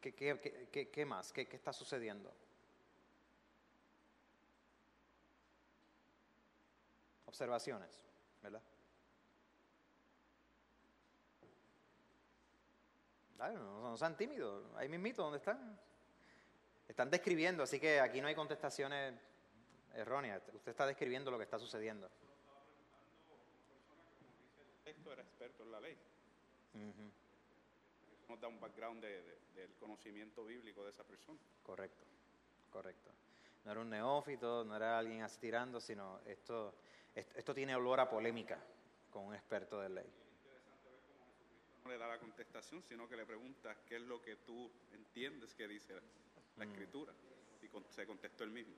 ¿Qué, 0.00 0.14
qué- 0.14 0.38
qué- 0.40 0.68
qué- 0.70 0.88
qué 0.90 1.04
más? 1.04 1.32
¿Qué, 1.32 1.48
qué 1.48 1.56
está 1.56 1.72
sucediendo? 1.72 2.32
observaciones, 7.26 7.90
¿verdad? 8.42 8.62
Dale, 13.36 13.54
no, 13.54 13.82
no 13.82 13.96
sean 13.96 14.16
tímidos, 14.16 14.64
ahí 14.76 14.88
mismito, 14.88 15.22
¿dónde 15.22 15.38
están? 15.38 15.78
Están 16.88 17.10
describiendo, 17.10 17.62
así 17.62 17.78
que 17.78 18.00
aquí 18.00 18.20
no 18.20 18.28
hay 18.28 18.34
contestaciones 18.34 19.14
erróneas. 19.94 20.42
Usted 20.54 20.70
está 20.70 20.86
describiendo 20.86 21.30
lo 21.30 21.36
que 21.36 21.44
está 21.44 21.58
sucediendo. 21.58 22.08
Esto 24.84 25.12
era 25.12 25.22
experto 25.22 25.62
en 25.64 25.72
la 25.72 25.80
ley. 25.80 25.96
Nos 28.28 28.40
da 28.40 28.48
un 28.48 28.58
background 28.60 29.02
de- 29.02 29.22
de- 29.22 29.38
del 29.54 29.74
conocimiento 29.76 30.44
bíblico 30.44 30.82
de 30.84 30.90
esa 30.90 31.04
persona. 31.04 31.38
Correcto, 31.62 32.04
correcto. 32.70 33.10
No 33.64 33.72
era 33.72 33.80
un 33.80 33.90
neófito, 33.90 34.64
no 34.64 34.76
era 34.76 34.98
alguien 34.98 35.22
así 35.22 35.38
tirando, 35.40 35.80
sino 35.80 36.20
esto, 36.26 36.74
esto, 37.14 37.38
esto 37.38 37.54
tiene 37.54 37.74
olor 37.74 38.00
a 38.00 38.08
polémica 38.08 38.58
con 39.10 39.24
un 39.26 39.34
experto 39.34 39.80
de 39.80 39.88
ley. 39.88 40.12
No 41.86 41.92
le 41.92 41.98
da 41.98 42.08
la 42.08 42.18
contestación, 42.18 42.82
sino 42.82 43.08
que 43.08 43.14
le 43.16 43.24
pregunta 43.24 43.76
qué 43.86 43.94
es 43.94 44.02
lo 44.02 44.20
que 44.20 44.34
tú 44.34 44.68
entiendes 44.90 45.54
que 45.54 45.68
dice 45.68 45.94
la 46.56 46.64
escritura. 46.64 47.12
Y 47.62 47.68
con- 47.68 47.84
se 47.90 48.04
contestó 48.04 48.42
él 48.42 48.50
mismo. 48.50 48.74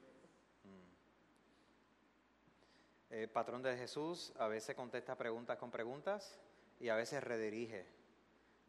El 3.09 3.22
Eh, 3.24 3.28
patrón 3.28 3.62
de 3.62 3.74
Jesús 3.78 4.35
a 4.39 4.47
veces 4.48 4.76
contesta 4.76 5.16
preguntas 5.16 5.56
con 5.56 5.70
preguntas 5.70 6.39
y 6.80 6.90
a 6.90 6.97
veces 6.97 7.24
redirige, 7.24 7.86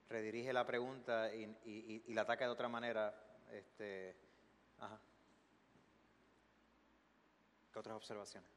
redirige 0.07 0.53
la 0.53 0.65
pregunta 0.65 1.35
y, 1.35 1.43
y- 1.43 1.95
y- 1.95 2.03
y 2.07 2.13
la 2.13 2.21
ataca 2.21 2.45
de 2.45 2.51
otra 2.51 2.69
manera. 2.69 3.13
Este, 3.51 4.15
ajá. 4.77 5.01
¿Qué 7.73 7.79
otras 7.79 7.97
observaciones? 7.97 8.49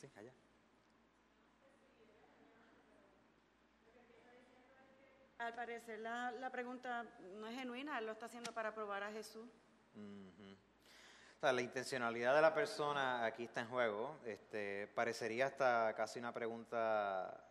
Sí, 0.00 0.10
allá. 0.16 0.32
Al 5.50 5.56
parecer 5.56 5.98
la, 5.98 6.30
la 6.30 6.48
pregunta 6.48 7.04
no 7.34 7.48
es 7.48 7.56
genuina, 7.56 7.98
él 7.98 8.06
lo 8.06 8.12
está 8.12 8.26
haciendo 8.26 8.52
para 8.52 8.72
probar 8.72 9.02
a 9.02 9.10
Jesús. 9.10 9.48
Ujú. 9.96 10.52
O 11.36 11.40
sea, 11.40 11.52
la 11.52 11.60
intencionalidad 11.60 12.36
de 12.36 12.40
la 12.40 12.54
persona 12.54 13.24
aquí 13.24 13.46
está 13.46 13.62
en 13.62 13.66
juego. 13.66 14.20
Este, 14.24 14.86
parecería 14.94 15.46
hasta 15.46 15.92
casi 15.96 16.20
una 16.20 16.32
pregunta 16.32 17.44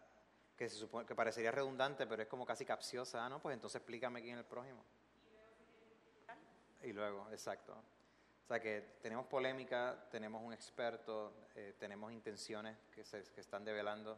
que 0.55 0.69
se 0.69 0.77
supone 0.77 1.05
que 1.05 1.13
parecería 1.13 1.51
redundante, 1.51 2.07
pero 2.07 2.21
es 2.21 2.29
como 2.29 2.45
casi 2.45 2.63
capciosa, 2.63 3.27
¿no? 3.27 3.41
Pues 3.41 3.53
entonces 3.53 3.81
explícame 3.81 4.21
quién 4.21 4.35
es 4.35 4.45
el 4.45 4.45
prójimo. 4.45 4.81
Y 6.81 6.93
luego, 6.93 7.27
exacto. 7.31 7.73
O 7.73 8.47
sea 8.47 8.61
que 8.61 8.95
tenemos 9.01 9.25
polémica, 9.25 10.07
tenemos 10.09 10.41
un 10.41 10.53
experto, 10.53 11.33
eh, 11.53 11.75
tenemos 11.77 12.13
intenciones 12.13 12.77
que 12.95 13.03
se 13.03 13.23
que 13.23 13.41
están 13.41 13.65
develando. 13.65 14.17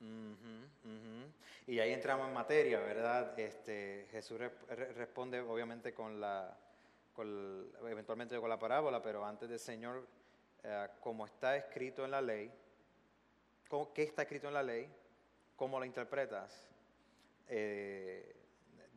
Ujú, 0.00 0.90
ujú. 0.90 1.32
Y 1.66 1.78
ahí 1.80 1.92
entramos 1.92 2.28
en 2.28 2.34
materia, 2.34 2.78
¿verdad? 2.80 3.38
Este, 3.38 4.06
Jesús 4.10 4.38
re- 4.38 4.50
re- 4.68 4.92
responde 4.92 5.40
obviamente 5.40 5.94
con 5.94 6.20
la, 6.20 6.56
con 7.14 7.66
eventualmente 7.82 8.38
con 8.38 8.48
la 8.48 8.58
parábola, 8.58 9.02
pero 9.02 9.24
antes 9.24 9.48
del 9.48 9.58
Señor, 9.58 10.06
eh, 10.62 10.88
como 11.00 11.24
está 11.26 11.56
escrito 11.56 12.04
en 12.04 12.10
la 12.10 12.20
ley, 12.20 12.52
¿cómo- 13.68 13.92
¿qué 13.92 14.02
está 14.02 14.22
escrito 14.22 14.48
en 14.48 14.54
la 14.54 14.62
ley? 14.62 14.88
¿Cómo 15.56 15.78
lo 15.78 15.84
interpretas? 15.86 16.68
Eh, 17.48 18.36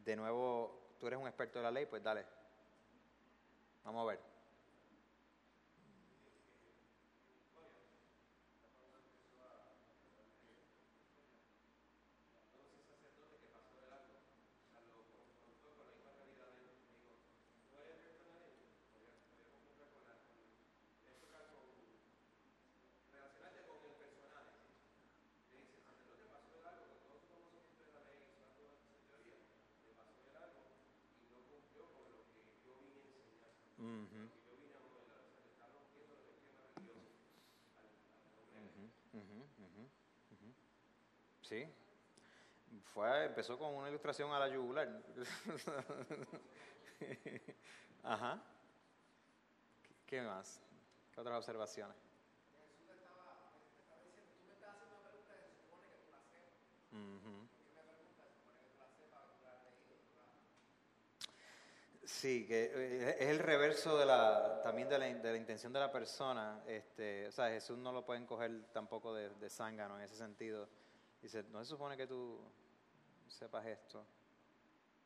de 0.03 0.15
nuevo, 0.15 0.95
tú 0.99 1.07
eres 1.07 1.19
un 1.19 1.27
experto 1.27 1.59
de 1.59 1.63
la 1.63 1.71
ley, 1.71 1.85
pues 1.85 2.03
dale. 2.03 2.25
Vamos 3.85 4.03
a 4.03 4.11
ver. 4.11 4.28
Sí. 41.49 41.67
Fue, 42.93 43.25
empezó 43.25 43.57
con 43.57 43.73
una 43.73 43.89
ilustración 43.89 44.31
a 44.31 44.37
la 44.37 44.49
yugular. 44.49 44.87
Ajá. 48.03 48.39
¿Qué 50.05 50.21
más? 50.21 50.61
¿Qué 51.11 51.19
otras 51.19 51.39
observaciones? 51.39 51.97
Sí, 62.05 62.45
que 62.45 62.71
eh, 62.75 63.15
es 63.17 63.29
el 63.29 63.39
reverso 63.39 63.97
de 63.97 64.05
la, 64.05 64.61
también 64.61 64.89
de 64.89 64.99
la, 64.99 65.05
de 65.05 65.31
la 65.31 65.37
intención 65.37 65.73
de 65.73 65.79
la 65.79 65.91
persona. 65.91 66.61
Este, 66.67 67.27
o 67.27 67.31
sea, 67.31 67.49
Jesús 67.49 67.77
no 67.77 67.91
lo 67.91 68.05
pueden 68.05 68.27
coger 68.27 68.65
tampoco 68.71 69.15
de, 69.15 69.29
de 69.29 69.49
zángano 69.49 69.97
en 69.97 70.03
ese 70.03 70.15
sentido. 70.15 70.67
Dice, 71.21 71.43
no 71.43 71.63
se 71.63 71.69
supone 71.69 71.97
que 71.97 72.07
tú 72.07 72.39
sepas 73.27 73.65
esto. 73.65 74.05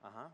Ajá. 0.02 0.32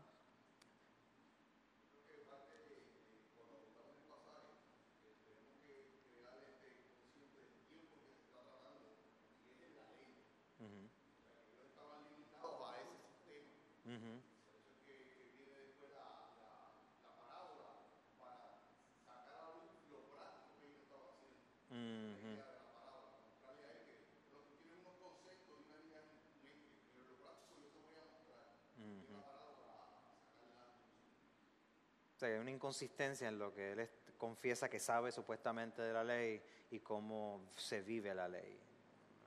Sea, 32.20 32.28
hay 32.28 32.38
una 32.38 32.50
inconsistencia 32.50 33.28
en 33.28 33.38
lo 33.38 33.52
que 33.54 33.72
él 33.72 33.80
es- 33.80 33.90
confiesa 34.18 34.68
que 34.68 34.78
sabe 34.78 35.10
supuestamente 35.12 35.80
de 35.80 35.92
la 35.92 36.04
ley 36.04 36.42
y 36.70 36.80
cómo 36.80 37.40
se 37.56 37.80
vive 37.80 38.14
la 38.14 38.28
ley. 38.28 38.58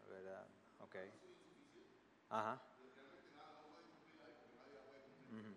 ¿Verdad? 0.10 0.45
Ok. 0.82 0.95
Ajá. 2.30 2.61
Ujú. 5.32 5.56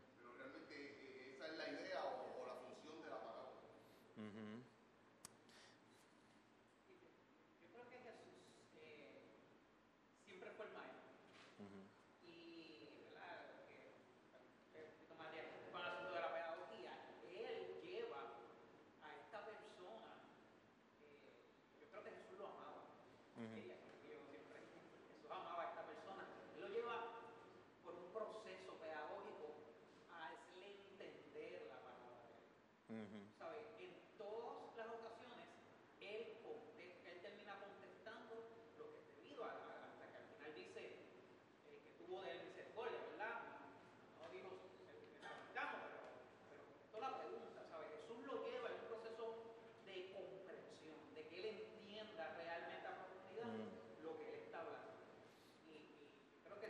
Ujú. 4.16 4.64
Yo 7.60 7.68
creo 7.72 7.84
que 7.90 7.98
Jesús 8.00 8.40
eh, 8.80 9.20
siempre 10.24 10.50
fue 10.56 10.64
el 10.66 10.72
maestro. 10.72 11.12
Ujú. 11.60 11.80
Y, 12.24 12.88
¿verdad? 13.12 13.60
Que, 13.68 13.76
que 14.72 14.80
un 14.88 14.92
poquito 14.96 15.14
más 15.20 15.28
de 15.32 15.40
con 15.70 15.80
el 15.82 15.88
asunto 15.88 16.14
de 16.14 16.20
la 16.20 16.32
pedagogía, 16.32 16.92
él 17.28 17.84
lleva 17.84 18.40
a 19.04 19.08
esta 19.20 19.44
persona, 19.44 20.10
eh, 21.04 21.36
yo 21.80 21.84
creo 21.92 22.02
que 22.04 22.10
Jesús 22.16 22.38
lo 22.40 22.46
amaba. 22.48 22.88
Ujú. 23.36 23.52
Ella, 23.60 23.76
yo 24.08 24.16
siempre, 24.32 24.56
Jesús 25.12 25.28
amaba 25.30 25.62
a 25.64 25.68
esta 25.76 25.84
persona. 25.84 26.24
Él 26.56 26.60
lo 26.64 26.68
lleva 26.72 26.96
por 27.84 27.94
un 28.00 28.08
proceso 28.16 28.72
pedagógico 28.80 29.60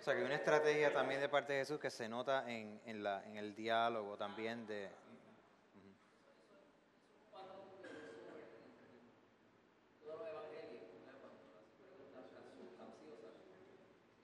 sea, 0.06 0.14
que 0.14 0.20
hay 0.20 0.26
una 0.26 0.36
estrategia 0.36 0.92
también 0.92 1.20
de 1.20 1.28
parte 1.28 1.52
de 1.54 1.58
Jesús 1.60 1.80
que 1.80 1.90
se 1.90 2.08
nota 2.08 2.48
en, 2.50 2.80
en, 2.86 3.02
la, 3.02 3.24
en 3.26 3.36
el 3.36 3.54
diálogo 3.54 4.16
también 4.16 4.66
de... 4.66 4.88
todos 10.02 10.18
los 10.20 10.28
evangelios, 10.28 10.86
¿verdad? 10.94 11.18
cuando 11.20 11.42
las 11.50 11.66
preguntas 11.74 12.24
capciosas, 12.30 12.76
capciosas, 12.78 13.34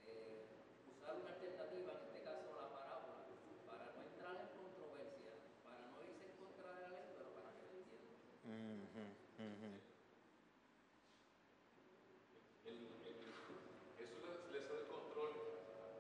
eh, 0.06 0.46
usar 0.86 1.12
una 1.18 1.30
alternativa, 1.34 1.90
en 1.98 2.02
este 2.06 2.20
caso 2.22 2.46
la 2.54 2.68
parábola, 2.70 3.26
para 3.66 3.84
no 3.92 4.00
entrar 4.06 4.34
en 4.38 4.48
controversia, 4.54 5.32
para 5.66 5.82
no 5.90 5.96
irse 6.06 6.24
en 6.30 6.34
contra 6.38 6.66
de 6.70 6.80
la 6.82 6.90
ley, 6.94 7.06
pero 7.16 7.28
para 7.34 7.50
que 7.59 7.62
lo 7.66 7.74
entiendan. 7.82 8.22
Ujú, 8.46 9.02
ujú. 9.42 9.70
Eso 13.98 14.16
les, 14.22 14.38
les 14.52 14.64
da 14.68 14.74
el 14.78 14.86
control 14.86 15.32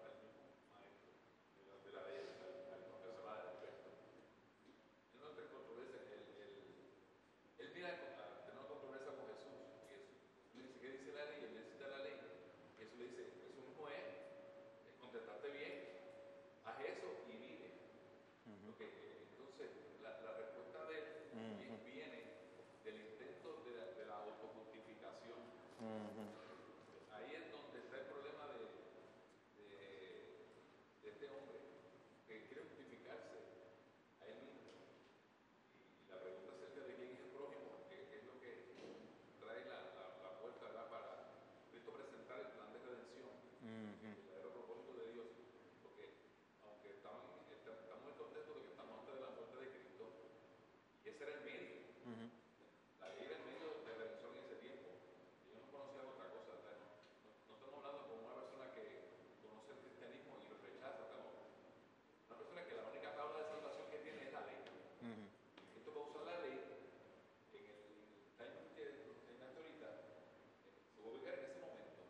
al 0.06 0.14
mismo 0.22 0.42
maestro 0.70 1.10
de 1.58 1.62
la, 1.66 1.74
de 1.82 1.90
la 1.92 2.02
ley, 2.08 2.18
al, 2.42 2.52
al 2.72 2.82
profesor 2.86 3.22
del 3.22 3.58
texto. 3.62 3.90
Él 5.12 5.18
no 5.20 5.26
entra 5.30 5.42
en 5.44 5.50
controversia, 5.52 5.98
él, 6.10 6.22
él, 6.38 6.52
él 7.58 7.68
mira 7.74 7.88
a 7.90 8.46
tener 8.46 8.58
una 8.58 8.68
controversia 8.68 9.12
con 9.14 9.26
Jesús. 9.30 9.54
Y 9.82 9.90
Jesús 9.90 10.18
le 10.54 10.62
dice, 10.62 10.78
¿qué 10.80 10.88
dice 10.98 11.12
la 11.14 11.24
ley? 11.30 11.40
Él 11.46 11.54
le 11.54 11.62
cita 11.70 11.86
la 11.88 11.98
ley. 12.02 12.16
Jesús 12.78 12.96
le 12.98 13.06
dice, 13.10 13.22
eso 13.50 13.60
mismo 13.62 13.88
es, 13.88 14.06
es 14.88 14.94
contestarte 14.98 15.48
bien, 15.50 15.72
haz 16.66 16.78
eso 16.82 17.08
y 17.28 17.34
vive. 17.38 17.68
Porque, 18.66 18.84
eh, 18.86 19.30
entonces, 19.30 19.70
la, 20.02 20.18
la 20.22 20.32
respuesta 20.38 20.78
de 20.90 20.94
él 20.98 21.06
Ujú. 21.32 21.78
viene 21.86 22.18
del 22.84 22.96
intento 22.98 23.62
de 23.64 23.72
la, 23.78 23.86
de 23.94 24.04
la 24.06 24.16
autojustificación. 24.26 25.38
Ujú. 25.82 26.22
Ahí 27.14 27.34
es 27.34 27.50
donde 27.52 27.78
está 27.80 27.96
el 27.98 28.06
problema 28.06 28.46
de, 28.52 28.58
de, 29.56 29.78
de 31.02 31.08
este 31.08 31.26
hombre, 31.30 31.58
que 32.26 32.46
quiere 32.46 32.62
justificarse 32.68 33.38
a 34.20 34.26
él 34.26 34.36
mismo. 34.46 34.70
Y, 35.74 36.10
la 36.10 36.18
pregunta 36.20 36.52
acerca 36.54 36.86
de 36.86 36.94
quién 36.96 37.10
es 37.14 37.20
el 37.20 37.30
prójimo, 37.34 37.86
que, 37.88 37.96
que 38.10 38.16
es 38.18 38.24
lo 38.26 38.38
que 38.40 38.50
trae 39.40 39.64
la, 39.66 39.78
la, 39.96 40.04
la 40.22 40.30
puerta 40.40 40.66
¿verdad? 40.66 40.88
para 40.90 41.10
Cristo 41.70 41.92
presentar 41.92 42.40
el 42.40 42.50
plan 42.54 42.72
de 42.72 42.78
redención, 42.78 43.30
Ujú. 43.62 44.06
el 44.06 44.22
verdadero 44.26 44.50
propósito 44.54 44.92
de 45.02 45.06
Dios. 45.12 45.28
Porque 45.82 46.04
aunque 46.62 46.88
estamos, 46.98 47.46
está- 47.50 47.78
estamos 47.80 48.04
en 48.06 48.12
el 48.12 48.18
contexto 48.18 48.50
de 48.54 48.60
que 48.66 48.70
estamos 48.74 48.92
antes 49.02 49.14
de 49.14 49.20
la 49.22 49.30
muerte 49.34 49.56
de 49.58 49.68
Cristo, 49.74 50.04
y 51.04 51.08
ese 51.10 51.22
era 51.26 51.34
el 51.38 51.44
medio. 51.44 51.74
Ujú. 52.06 52.24
La 53.02 53.08
ley 53.14 53.26
era 53.26 53.36
el 53.36 53.44
medio 53.46 53.66
de 53.82 53.90
redención 53.98 54.30
en 54.38 54.42
ese 54.46 54.56
tiempo. 54.62 54.88
Ellos 55.46 55.58
no 55.66 55.68
conocían 55.74 56.06
otra 56.06 56.30
cosa. 56.30 56.54
¿verdad? 56.62 56.78
No, 56.78 56.86
no 57.50 57.54
estamos 57.58 57.78
hablando 57.82 58.00
con 58.06 58.16
una 58.22 58.34
persona 58.38 58.66
que 58.74 58.84
conoce 59.42 59.70
el 59.74 59.80
cristianismo 59.82 60.38
y 60.38 60.46
lo 60.50 60.56
rechaza. 60.62 61.02
Estamos, 61.02 61.34
una 62.30 62.36
persona 62.38 62.62
que 62.66 62.74
la 62.78 62.86
única 62.90 63.10
tabla 63.18 63.38
de 63.42 63.46
salvación 63.50 63.86
que 63.90 63.98
tiene 64.06 64.20
es 64.26 64.32
la 64.32 64.42
ley. 64.46 64.60
Ujú. 65.02 65.24
Cristo 65.74 65.90
va 65.94 66.00
a 66.02 66.06
usar 66.10 66.22
la 66.30 66.36
ley 66.46 66.54
en 67.58 67.62
el 67.66 67.78
timing 68.38 68.70
que 68.74 68.82
enseñaste 69.02 69.56
ahorita, 69.58 69.88
eh, 69.90 70.70
se 70.94 70.98
va 71.02 71.06
a 71.06 71.10
ubicar 71.10 71.34
en 71.38 71.44
ese 71.50 71.58
momento. 71.58 72.00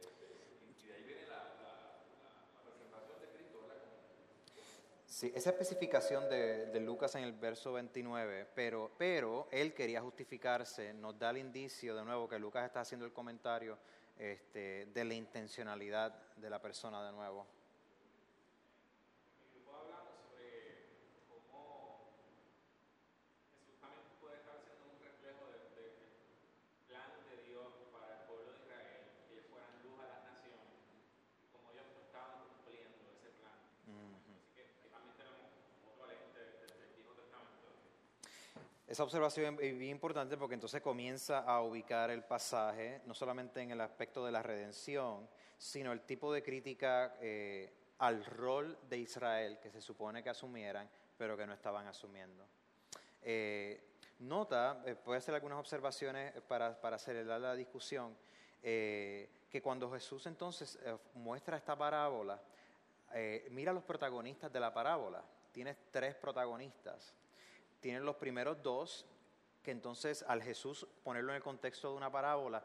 Este, 0.00 0.24
y, 0.64 0.72
y 0.72 0.84
de 0.88 0.92
ahí 0.96 1.04
viene 1.04 1.24
la, 1.28 1.40
la, 1.60 1.72
la, 2.16 2.32
la 2.56 2.60
presentación 2.64 3.16
de 3.20 3.28
Cristo, 3.36 3.56
¿verdad? 3.68 3.80
Como- 3.84 4.00
Sí, 5.22 5.30
esa 5.36 5.50
especificación 5.50 6.28
de, 6.28 6.80
Lucas 6.80 7.14
en 7.14 7.22
el 7.22 7.30
verso 7.30 7.72
29, 7.74 8.48
pero, 8.56 8.90
pero 8.98 9.46
él 9.52 9.72
quería 9.72 10.00
justificarse, 10.00 10.92
nos 10.94 11.16
da 11.16 11.30
el 11.30 11.38
indicio 11.38 11.94
de 11.94 12.04
nuevo 12.04 12.28
que 12.28 12.40
Lucas 12.40 12.64
está 12.66 12.80
haciendo 12.80 13.06
el 13.06 13.12
comentario 13.12 13.78
este, 14.18 14.86
de 14.86 15.04
la 15.04 15.14
intencionalidad 15.14 16.12
de 16.34 16.50
la 16.50 16.60
persona 16.60 17.06
de 17.06 17.12
nuevo. 17.12 17.46
En 19.38 19.46
el 19.46 19.62
grupo 19.62 19.76
hablamos 19.78 20.10
sobre 20.26 20.90
cómo 21.30 22.18
Jesús 23.54 23.78
también 23.80 24.02
puede 24.20 24.38
estar 24.42 24.58
siendo 24.58 24.90
un 24.90 24.98
reflejo 25.06 25.46
de- 25.54 25.70
del 25.86 25.94
plan 26.90 27.14
de 27.30 27.46
Dios 27.46 27.70
para 27.94 28.10
el 28.10 28.26
pueblo 28.26 28.50
de 28.50 28.58
Israel, 28.58 29.06
que 29.30 29.38
ellos 29.38 29.46
fueran 29.54 29.70
luz 29.86 30.02
a 30.02 30.06
las 30.18 30.34
naciones, 30.34 30.66
y 30.90 31.46
cómo 31.54 31.70
ellos 31.70 31.86
no 31.94 32.02
estaban 32.10 32.42
cumpliendo 32.42 33.06
ese 33.14 33.30
plan. 33.38 33.54
Así 34.18 34.50
que 34.50 34.66
ahí 34.82 34.90
también 34.90 35.14
tenemos 35.14 35.46
otro 35.86 36.06
lente 36.10 36.38
del 36.42 36.70
Antiguo 36.90 37.14
Testamento. 37.14 37.70
Esa 39.02 39.06
observación 39.06 39.58
es 39.60 39.76
bien 39.76 39.90
importante 39.90 40.36
porque 40.36 40.54
entonces 40.54 40.80
comienza 40.80 41.40
a 41.40 41.60
ubicar 41.60 42.12
el 42.12 42.22
pasaje, 42.22 43.00
no 43.04 43.14
solamente 43.14 43.60
en 43.60 43.72
el 43.72 43.80
aspecto 43.80 44.24
de 44.24 44.30
la 44.30 44.44
redención, 44.44 45.28
sino 45.58 45.90
el 45.90 46.02
tipo 46.02 46.32
de 46.32 46.40
crítica 46.40 47.16
eh, 47.20 47.72
al 47.98 48.24
rol 48.24 48.78
de 48.88 48.98
Israel 48.98 49.58
que 49.60 49.72
se 49.72 49.80
supone 49.80 50.22
que 50.22 50.30
asumieran, 50.30 50.88
pero 51.18 51.36
que 51.36 51.44
no 51.44 51.52
estaban 51.52 51.88
asumiendo. 51.88 52.46
Eh, 53.22 53.96
nota, 54.20 54.84
eh, 54.86 54.94
puede 54.94 55.18
hacer 55.18 55.34
algunas 55.34 55.58
observaciones 55.58 56.40
para, 56.42 56.80
para 56.80 56.94
acelerar 56.94 57.40
la 57.40 57.56
discusión, 57.56 58.16
eh, 58.62 59.28
que 59.50 59.60
cuando 59.60 59.90
Jesús 59.90 60.26
entonces 60.26 60.78
eh, 60.84 60.96
muestra 61.14 61.56
esta 61.56 61.74
parábola, 61.74 62.40
eh, 63.14 63.48
mira 63.50 63.72
los 63.72 63.82
protagonistas 63.82 64.52
de 64.52 64.60
la 64.60 64.72
parábola. 64.72 65.24
Tienes 65.50 65.76
tres 65.90 66.14
protagonistas. 66.14 67.12
Tienes 67.82 68.02
los 68.02 68.14
primeros 68.14 68.62
dos, 68.62 69.04
que 69.60 69.72
entonces 69.72 70.24
al 70.28 70.40
Jesús 70.40 70.86
ponerlo 71.02 71.32
en 71.32 71.36
el 71.38 71.42
contexto 71.42 71.90
de 71.90 71.96
una 71.96 72.12
parábola, 72.12 72.64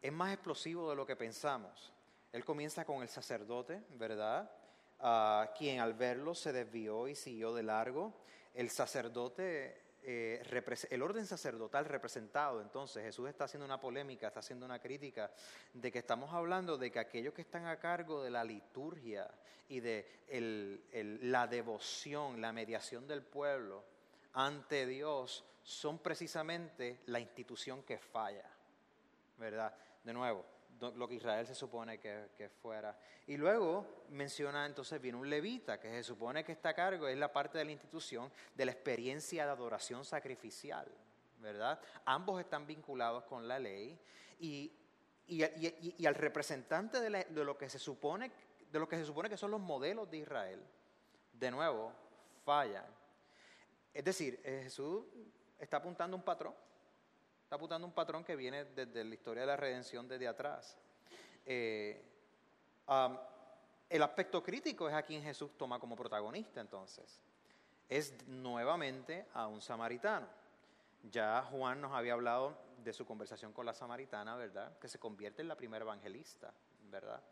es 0.00 0.12
más 0.12 0.32
explosivo 0.32 0.88
de 0.88 0.94
lo 0.94 1.04
que 1.04 1.16
pensamos. 1.16 1.92
Él 2.30 2.44
comienza 2.44 2.84
con 2.84 3.02
el 3.02 3.08
sacerdote, 3.08 3.82
¿verdad? 3.90 4.48
Ah, 5.00 5.50
quien 5.58 5.80
al 5.80 5.94
verlo 5.94 6.36
se 6.36 6.52
desvió 6.52 7.08
y 7.08 7.16
siguió 7.16 7.52
de 7.52 7.64
largo. 7.64 8.14
El 8.54 8.70
sacerdote, 8.70 9.96
eh, 10.04 10.40
el 10.88 11.02
orden 11.02 11.26
sacerdotal 11.26 11.86
representado, 11.86 12.60
entonces 12.60 13.02
Jesús 13.02 13.28
está 13.28 13.46
haciendo 13.46 13.66
una 13.66 13.80
polémica, 13.80 14.28
está 14.28 14.38
haciendo 14.38 14.66
una 14.66 14.78
crítica 14.78 15.32
de 15.72 15.90
que 15.90 15.98
estamos 15.98 16.32
hablando 16.32 16.78
de 16.78 16.92
que 16.92 17.00
aquellos 17.00 17.34
que 17.34 17.42
están 17.42 17.66
a 17.66 17.80
cargo 17.80 18.22
de 18.22 18.30
la 18.30 18.44
liturgia 18.44 19.28
y 19.68 19.80
de 19.80 21.18
la 21.22 21.48
devoción, 21.48 22.40
la 22.40 22.52
mediación 22.52 23.08
del 23.08 23.24
pueblo 23.24 23.93
ante 24.34 24.86
Dios 24.86 25.44
son 25.62 25.98
precisamente 25.98 27.00
la 27.06 27.20
institución 27.20 27.82
que 27.82 27.98
falla. 27.98 28.54
¿verdad? 29.38 29.74
De 30.02 30.12
nuevo, 30.12 30.44
lo 30.80 31.08
que 31.08 31.14
Israel 31.14 31.46
se 31.46 31.54
supone 31.54 31.98
que, 31.98 32.50
fuera. 32.60 32.96
Y 33.26 33.36
luego 33.36 34.04
menciona, 34.10 34.66
entonces 34.66 35.00
viene 35.00 35.18
un 35.18 35.28
levita, 35.28 35.80
que 35.80 35.90
se 35.90 36.02
supone 36.02 36.44
que 36.44 36.52
está 36.52 36.70
a 36.70 36.74
cargo, 36.74 37.08
es 37.08 37.16
la 37.16 37.32
parte 37.32 37.58
de 37.58 37.64
la 37.64 37.72
institución 37.72 38.30
de 38.54 38.64
la 38.66 38.72
experiencia 38.72 39.44
de 39.44 39.50
adoración 39.50 40.04
sacrificial, 40.04 40.86
¿verdad? 41.38 41.80
Ambos 42.04 42.40
están 42.40 42.66
vinculados 42.66 43.24
con 43.24 43.48
la 43.48 43.58
ley 43.58 43.98
y, 44.40 44.72
y, 45.26 46.06
al 46.06 46.14
representante 46.14 47.00
de 47.00 47.44
lo 47.44 47.56
que 47.56 47.68
se 47.68 47.78
supone, 47.78 48.30
de 48.70 48.78
lo 48.78 48.88
que 48.88 48.96
se 48.96 49.04
supone 49.04 49.28
que 49.28 49.36
son 49.36 49.50
los 49.50 49.60
modelos 49.60 50.10
de 50.10 50.18
Israel, 50.18 50.62
de 51.32 51.50
nuevo, 51.50 51.92
fallan. 52.44 52.84
Es 53.94 54.04
decir, 54.04 54.40
eh, 54.42 54.62
Jesús 54.64 55.04
está 55.58 55.76
apuntando 55.76 56.16
un 56.16 56.24
patrón, 56.24 56.52
está 57.44 57.54
apuntando 57.54 57.86
un 57.86 57.92
patrón 57.92 58.24
que 58.24 58.34
viene 58.34 58.64
desde 58.64 59.04
la 59.04 59.14
historia 59.14 59.42
de 59.42 59.46
la 59.46 59.56
redención 59.56 60.08
desde 60.08 60.26
atrás. 60.26 60.76
Eh, 61.46 62.02
el 63.88 64.02
aspecto 64.02 64.42
crítico 64.42 64.88
es 64.88 64.94
a 64.94 65.02
quien 65.02 65.22
Jesús 65.22 65.56
toma 65.56 65.78
como 65.78 65.94
protagonista 65.94 66.60
entonces. 66.60 67.20
Es 67.88 68.26
nuevamente 68.26 69.26
a 69.32 69.46
un 69.46 69.62
samaritano. 69.62 70.26
Ya 71.10 71.42
Juan 71.50 71.80
nos 71.80 71.92
había 71.92 72.14
hablado 72.14 72.56
de 72.82 72.92
su 72.92 73.06
conversación 73.06 73.52
con 73.52 73.64
la 73.64 73.74
samaritana, 73.74 74.36
¿verdad? 74.36 74.76
Que 74.78 74.88
se 74.88 74.98
convierte 74.98 75.42
en 75.42 75.48
la 75.48 75.56
primera 75.56 75.84
evangelista, 75.84 76.52
¿verdad? 76.90 77.22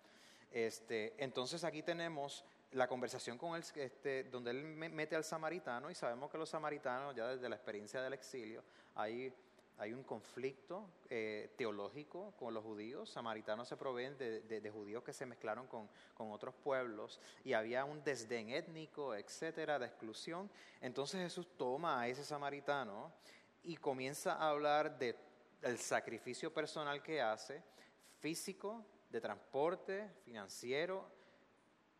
Este, 0.51 1.14
entonces 1.22 1.64
aquí 1.64 1.82
tenemos 1.82 2.44
la 2.73 2.89
conversación 2.89 3.36
con 3.39 3.55
él, 3.57 3.65
este, 3.77 4.24
donde 4.24 4.51
él 4.51 4.62
me- 4.65 4.89
mete 4.89 5.15
al 5.16 5.24
samaritano 5.24 5.90
y 5.90 5.94
sabemos 5.94 6.31
que 6.31 6.39
los 6.39 6.49
samaritanos, 6.49 7.15
ya 7.15 7.28
desde 7.28 7.49
la 7.49 7.57
experiencia 7.57 8.01
del 8.03 8.15
exilio, 8.15 8.62
hay, 8.94 9.32
hay 9.78 9.93
un 9.93 10.03
conflicto 10.05 10.89
eh, 11.11 11.53
teológico 11.57 12.32
con 12.39 12.55
los 12.55 12.62
judíos. 12.65 13.11
Samaritanos 13.11 13.69
se 13.69 13.77
proveen 13.77 14.16
de, 14.16 14.40
de- 14.43 14.70
judíos 14.70 15.03
que 15.03 15.12
se 15.12 15.27
mezclaron 15.27 15.66
con, 15.66 15.89
con 16.15 16.31
otros 16.32 16.55
pueblos 16.55 17.20
y 17.44 17.53
había 17.53 17.85
un 17.85 18.03
desdén 18.05 18.49
étnico, 18.51 19.15
etcétera, 19.15 19.78
de 19.78 19.86
exclusión. 19.86 20.51
Entonces 20.81 21.20
Jesús 21.20 21.47
toma 21.57 22.01
a 22.01 22.09
ese 22.09 22.24
samaritano 22.24 23.12
y 23.65 23.77
comienza 23.77 24.32
a 24.35 24.49
hablar 24.51 24.99
de, 24.99 25.15
del 25.61 25.78
sacrificio 25.78 26.53
personal 26.53 27.03
que 27.03 27.20
hace, 27.20 27.62
físico, 28.20 28.85
de 29.11 29.20
transporte, 29.20 30.09
financiero, 30.24 31.07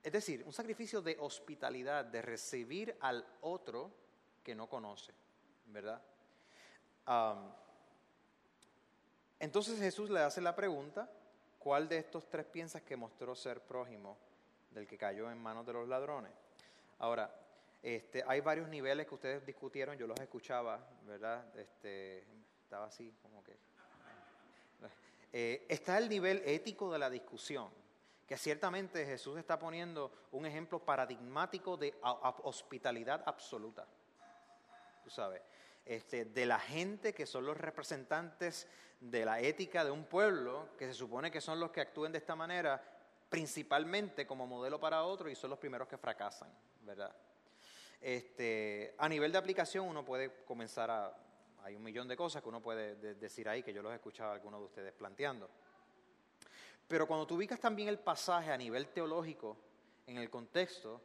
es 0.03 0.13
decir, 0.13 0.43
un 0.45 0.53
sacrificio 0.53 1.01
de 1.01 1.17
hospitalidad, 1.21 2.05
de 2.05 2.23
recibir 2.23 2.97
al 3.01 3.25
otro 3.43 3.93
que 4.43 4.55
no 4.55 4.69
conoce, 4.69 5.13
¿verdad? 5.67 6.03
Entonces 9.39 9.79
Jesús 9.79 10.11
le 10.11 10.21
hace 10.21 10.41
la 10.41 10.57
pregunta, 10.57 11.11
¿cuál 11.59 11.89
de 11.89 11.99
estos 11.99 12.29
tres 12.29 12.47
piensas 12.47 12.83
que 12.83 12.97
mostró 12.97 13.35
ser 13.35 13.61
prójimo 13.61 14.19
del 14.71 14.87
que 14.87 14.99
cayó 14.99 15.31
en 15.31 15.39
manos 15.39 15.67
de 15.67 15.73
los 15.73 15.89
ladrones? 15.89 16.33
Ahora, 16.99 17.33
este, 17.83 18.25
hay 18.27 18.41
varios 18.41 18.69
niveles 18.69 19.07
que 19.07 19.15
ustedes 19.15 19.45
discutieron, 19.45 19.97
yo 19.97 20.07
los 20.07 20.19
escuchaba, 20.21 20.85
¿verdad? 21.07 21.45
Este, 21.59 22.25
estaba 22.63 22.87
así, 22.87 23.13
como 23.23 23.43
que... 23.43 23.57
Eh, 25.35 25.65
está 25.69 25.97
el 25.97 26.11
nivel 26.11 26.43
ético 26.45 26.93
de 26.93 26.99
la 26.99 27.09
discusión, 27.09 27.71
que 28.33 28.39
ciertamente 28.39 29.05
Jesús 29.05 29.39
está 29.39 29.59
poniendo 29.59 30.11
un 30.31 30.47
ejemplo 30.47 30.79
paradigmático 30.83 31.77
de 31.77 31.95
hospitalidad 32.45 33.23
absoluta, 33.27 33.87
tú 35.05 35.11
sabes, 35.11 35.43
este, 35.85 36.25
de 36.25 36.47
la 36.47 36.59
gente 36.59 37.13
que 37.13 37.27
son 37.27 37.45
los 37.45 37.59
representantes 37.59 38.67
de 39.01 39.27
la 39.27 39.39
ética 39.41 39.85
de 39.85 39.91
un 39.91 40.07
pueblo, 40.07 40.71
que 40.79 40.87
se 40.87 40.95
supone 40.95 41.31
que 41.31 41.43
son 41.43 41.61
los 41.61 41.73
que 41.73 41.83
actúen 41.83 42.11
de 42.11 42.17
esta 42.17 42.35
manera, 42.35 42.83
principalmente 43.29 44.27
como 44.27 44.47
modelo 44.47 44.81
para 44.81 45.03
otros 45.03 45.31
y 45.31 45.35
son 45.35 45.51
los 45.51 45.59
primeros 45.59 45.87
que 45.87 45.99
fracasan, 45.99 46.49
¿verdad? 46.81 47.15
Este, 48.01 48.95
a 48.97 49.11
nivel 49.11 49.31
de 49.31 49.37
aplicación 49.37 49.87
uno 49.87 50.07
puede 50.07 50.43
comenzar 50.47 50.91
a... 50.91 51.15
Hay 51.65 51.77
un 51.77 51.83
millón 51.83 52.09
de 52.09 52.17
cosas 52.17 52.43
que 52.43 52.49
uno 52.49 52.63
puede 52.63 52.97
de- 52.97 53.15
decir 53.15 53.47
ahí, 53.47 53.63
que 53.63 53.75
yo 53.75 53.83
los 53.83 53.93
he 53.93 53.97
escuchado 53.97 54.31
a 54.31 54.35
algunos 54.37 54.59
de 54.59 54.65
ustedes 54.65 54.93
planteando. 54.95 55.51
Pero 56.93 57.07
cuando 57.07 57.27
tú 57.27 57.37
ubicas 57.37 57.59
también 57.59 57.89
el 57.89 57.99
pasaje 57.99 58.53
a 58.53 58.57
nivel 58.59 58.89
teológico, 58.89 59.57
en 60.07 60.19
el 60.19 60.29
contexto, 60.29 61.01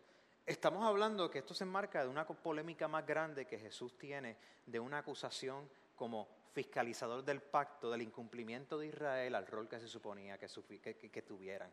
estamos 0.46 0.84
hablando 0.84 1.32
que 1.32 1.40
esto 1.40 1.54
se 1.54 1.64
enmarca 1.64 2.04
de 2.04 2.10
una 2.10 2.28
polémica 2.28 2.90
más 2.90 3.08
grande 3.08 3.48
que 3.48 3.58
Jesús 3.58 3.98
tiene 3.98 4.36
de 4.66 4.82
una 4.82 4.98
acusación 4.98 5.70
como 5.96 6.28
fiscalizador 6.52 7.24
del 7.24 7.42
pacto, 7.42 7.90
del 7.90 8.02
incumplimiento 8.02 8.78
de 8.78 8.88
Israel 8.88 9.34
al 9.34 9.48
rol 9.48 9.70
que 9.70 9.80
se 9.80 9.88
suponía 9.88 10.38
que- 10.38 11.10
que 11.10 11.22
tuvieran. 11.22 11.72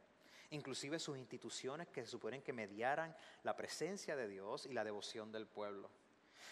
Inclusive 0.50 1.00
sus 1.00 1.18
instituciones 1.18 1.88
que 1.88 2.04
se 2.04 2.10
suponen 2.12 2.40
que 2.40 2.52
mediaran 2.52 3.16
la 3.42 3.56
presencia 3.56 4.14
de 4.14 4.28
Dios 4.28 4.66
y 4.66 4.74
la 4.74 4.84
devoción 4.84 5.32
del 5.32 5.48
pueblo. 5.48 5.90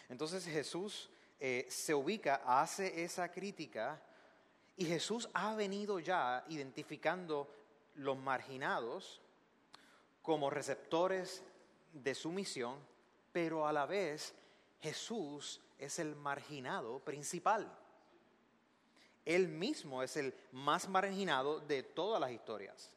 Entonces 0.09 0.45
Jesús 0.47 1.11
eh, 1.39 1.67
se 1.69 1.95
ubica, 1.95 2.43
hace 2.45 3.05
esa 3.05 3.31
crítica 3.31 4.03
y 4.77 4.87
Jesús 4.87 5.29
ha 5.35 5.55
venido 5.55 5.99
ya 5.99 6.45
identificando 6.49 7.49
los 7.97 8.17
marginados 8.17 9.21
como 10.23 10.51
receptores 10.51 11.43
de 11.93 12.15
su 12.15 12.31
misión, 12.31 12.77
pero 13.33 13.67
a 13.67 13.73
la 13.73 13.87
vez 13.87 14.35
Jesús 14.81 15.61
es 15.79 15.99
el 15.99 16.15
marginado 16.17 17.01
principal. 17.01 17.71
Él 19.25 19.49
mismo 19.49 20.03
es 20.03 20.17
el 20.17 20.35
más 20.53 20.89
marginado 20.89 21.61
de 21.61 21.83
todas 21.83 22.21
las 22.21 22.33
historias. 22.33 22.91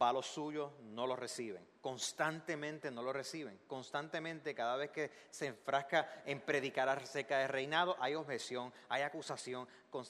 Va 0.00 0.08
a 0.08 0.12
los 0.12 0.26
suyos, 0.26 0.72
no 0.80 1.06
lo 1.06 1.14
reciben. 1.14 1.66
Constantemente 1.80 2.90
no 2.90 3.02
lo 3.02 3.12
reciben. 3.12 3.60
Constantemente, 3.66 4.54
cada 4.54 4.76
vez 4.76 4.90
que 4.90 5.10
se 5.30 5.46
enfrasca 5.46 6.22
en 6.24 6.40
predicar 6.40 6.88
acerca 6.88 7.38
de 7.38 7.48
reinado, 7.48 7.96
hay 8.00 8.14
objeción, 8.14 8.72
hay 8.88 9.02
acusación. 9.02 9.68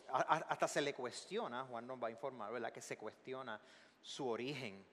Hasta 0.08 0.68
se 0.68 0.80
le 0.80 0.94
cuestiona, 0.94 1.64
Juan 1.64 1.86
nos 1.86 2.00
va 2.00 2.08
a 2.08 2.10
informar, 2.10 2.52
¿verdad? 2.52 2.70
Que 2.70 2.82
se 2.82 2.96
cuestiona 2.96 3.60
su 4.00 4.28
origen 4.28 4.84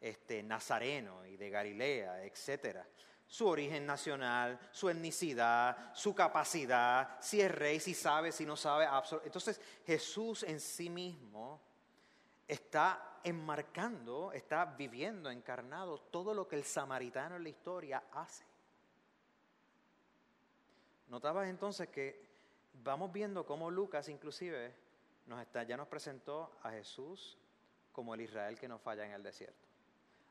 este, 0.00 0.42
nazareno 0.42 1.24
y 1.24 1.36
de 1.36 1.48
Galilea, 1.48 2.24
etcétera. 2.24 2.86
Su 3.26 3.46
origen 3.46 3.86
nacional, 3.86 4.58
su 4.72 4.90
etnicidad, 4.90 5.94
su 5.94 6.14
capacidad, 6.14 7.16
si 7.20 7.40
es 7.40 7.50
rey, 7.50 7.80
si 7.80 7.94
sabe, 7.94 8.32
si 8.32 8.44
no 8.44 8.56
sabe. 8.56 8.86
Entonces 9.24 9.60
Jesús 9.86 10.42
en 10.42 10.60
sí 10.60 10.90
mismo 10.90 11.60
está 12.46 13.11
enmarcando, 13.24 14.32
está 14.32 14.64
viviendo, 14.64 15.30
encarnado 15.30 15.98
todo 15.98 16.34
lo 16.34 16.48
que 16.48 16.56
el 16.56 16.64
samaritano 16.64 17.36
en 17.36 17.42
la 17.42 17.48
historia 17.48 18.02
hace. 18.12 18.44
Notabas 21.08 21.48
entonces 21.48 21.88
que 21.88 22.26
vamos 22.82 23.12
viendo 23.12 23.44
cómo 23.44 23.70
Lucas 23.70 24.08
inclusive 24.08 24.74
nos 25.26 25.40
está, 25.40 25.62
ya 25.62 25.76
nos 25.76 25.88
presentó 25.88 26.50
a 26.62 26.70
Jesús 26.70 27.38
como 27.92 28.14
el 28.14 28.22
Israel 28.22 28.58
que 28.58 28.68
no 28.68 28.78
falla 28.78 29.04
en 29.04 29.12
el 29.12 29.22
desierto. 29.22 29.68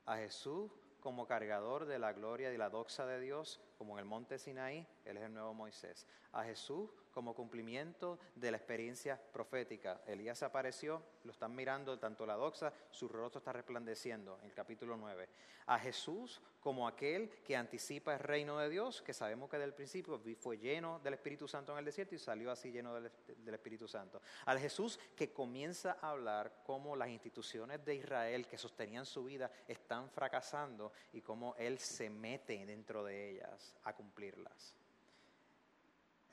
A 0.05 0.17
Jesús 0.17 0.71
como 1.01 1.27
cargador 1.27 1.85
de 1.85 1.99
la 1.99 2.13
gloria 2.13 2.53
y 2.53 2.57
la 2.57 2.69
doxa 2.69 3.05
de 3.05 3.19
Dios, 3.19 3.59
como 3.77 3.93
en 3.93 3.99
el 3.99 4.05
monte 4.05 4.39
Sinaí, 4.39 4.87
Él 5.03 5.17
es 5.17 5.23
el 5.23 5.33
nuevo 5.33 5.53
Moisés. 5.53 6.07
A 6.31 6.43
Jesús 6.43 6.89
como 7.11 7.35
cumplimiento 7.35 8.19
de 8.35 8.51
la 8.51 8.57
experiencia 8.57 9.21
profética. 9.33 10.01
Elías 10.05 10.43
apareció, 10.43 11.03
lo 11.23 11.31
están 11.31 11.53
mirando 11.53 11.99
tanto 11.99 12.25
la 12.25 12.35
doxa, 12.35 12.71
su 12.89 13.09
rostro 13.09 13.39
está 13.39 13.51
resplandeciendo, 13.51 14.37
en 14.39 14.45
el 14.45 14.53
capítulo 14.53 14.95
9. 14.95 15.27
A 15.65 15.77
Jesús 15.79 16.41
como 16.61 16.87
aquel 16.87 17.29
que 17.43 17.57
anticipa 17.57 18.13
el 18.13 18.19
reino 18.19 18.59
de 18.59 18.69
Dios, 18.69 19.01
que 19.01 19.13
sabemos 19.13 19.49
que 19.49 19.57
del 19.57 19.73
principio 19.73 20.19
vi- 20.19 20.35
fue 20.35 20.59
lleno 20.59 20.99
del 20.99 21.15
Espíritu 21.15 21.47
Santo 21.47 21.71
en 21.73 21.79
el 21.79 21.85
desierto 21.85 22.13
y 22.13 22.19
salió 22.19 22.51
así 22.51 22.71
lleno 22.71 22.93
del, 22.93 23.11
del 23.43 23.53
Espíritu 23.55 23.87
Santo. 23.87 24.21
Al 24.45 24.59
Jesús 24.59 24.99
que 25.15 25.33
comienza 25.33 25.97
a 25.99 26.11
hablar 26.11 26.61
cómo 26.63 26.95
las 26.95 27.09
instituciones 27.09 27.83
de 27.83 27.95
Israel 27.95 28.47
que 28.47 28.59
sostenían 28.59 29.07
su 29.07 29.23
vida 29.23 29.51
están 29.67 30.07
fracasando 30.11 30.93
y 31.13 31.21
cómo 31.21 31.55
Él 31.57 31.79
se 31.79 32.11
mete 32.11 32.63
dentro 32.63 33.03
de 33.03 33.31
ellas 33.31 33.75
a 33.83 33.93
cumplirlas. 33.95 34.75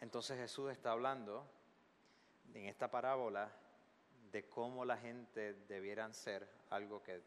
Entonces 0.00 0.38
Jesús 0.38 0.70
está 0.70 0.92
hablando 0.92 1.44
en 2.52 2.66
esta 2.66 2.90
parábola 2.90 3.50
de 4.30 4.46
cómo 4.46 4.84
la 4.84 4.98
gente 4.98 5.54
debieran 5.66 6.12
ser 6.12 6.46
algo 6.68 7.02
que 7.02 7.22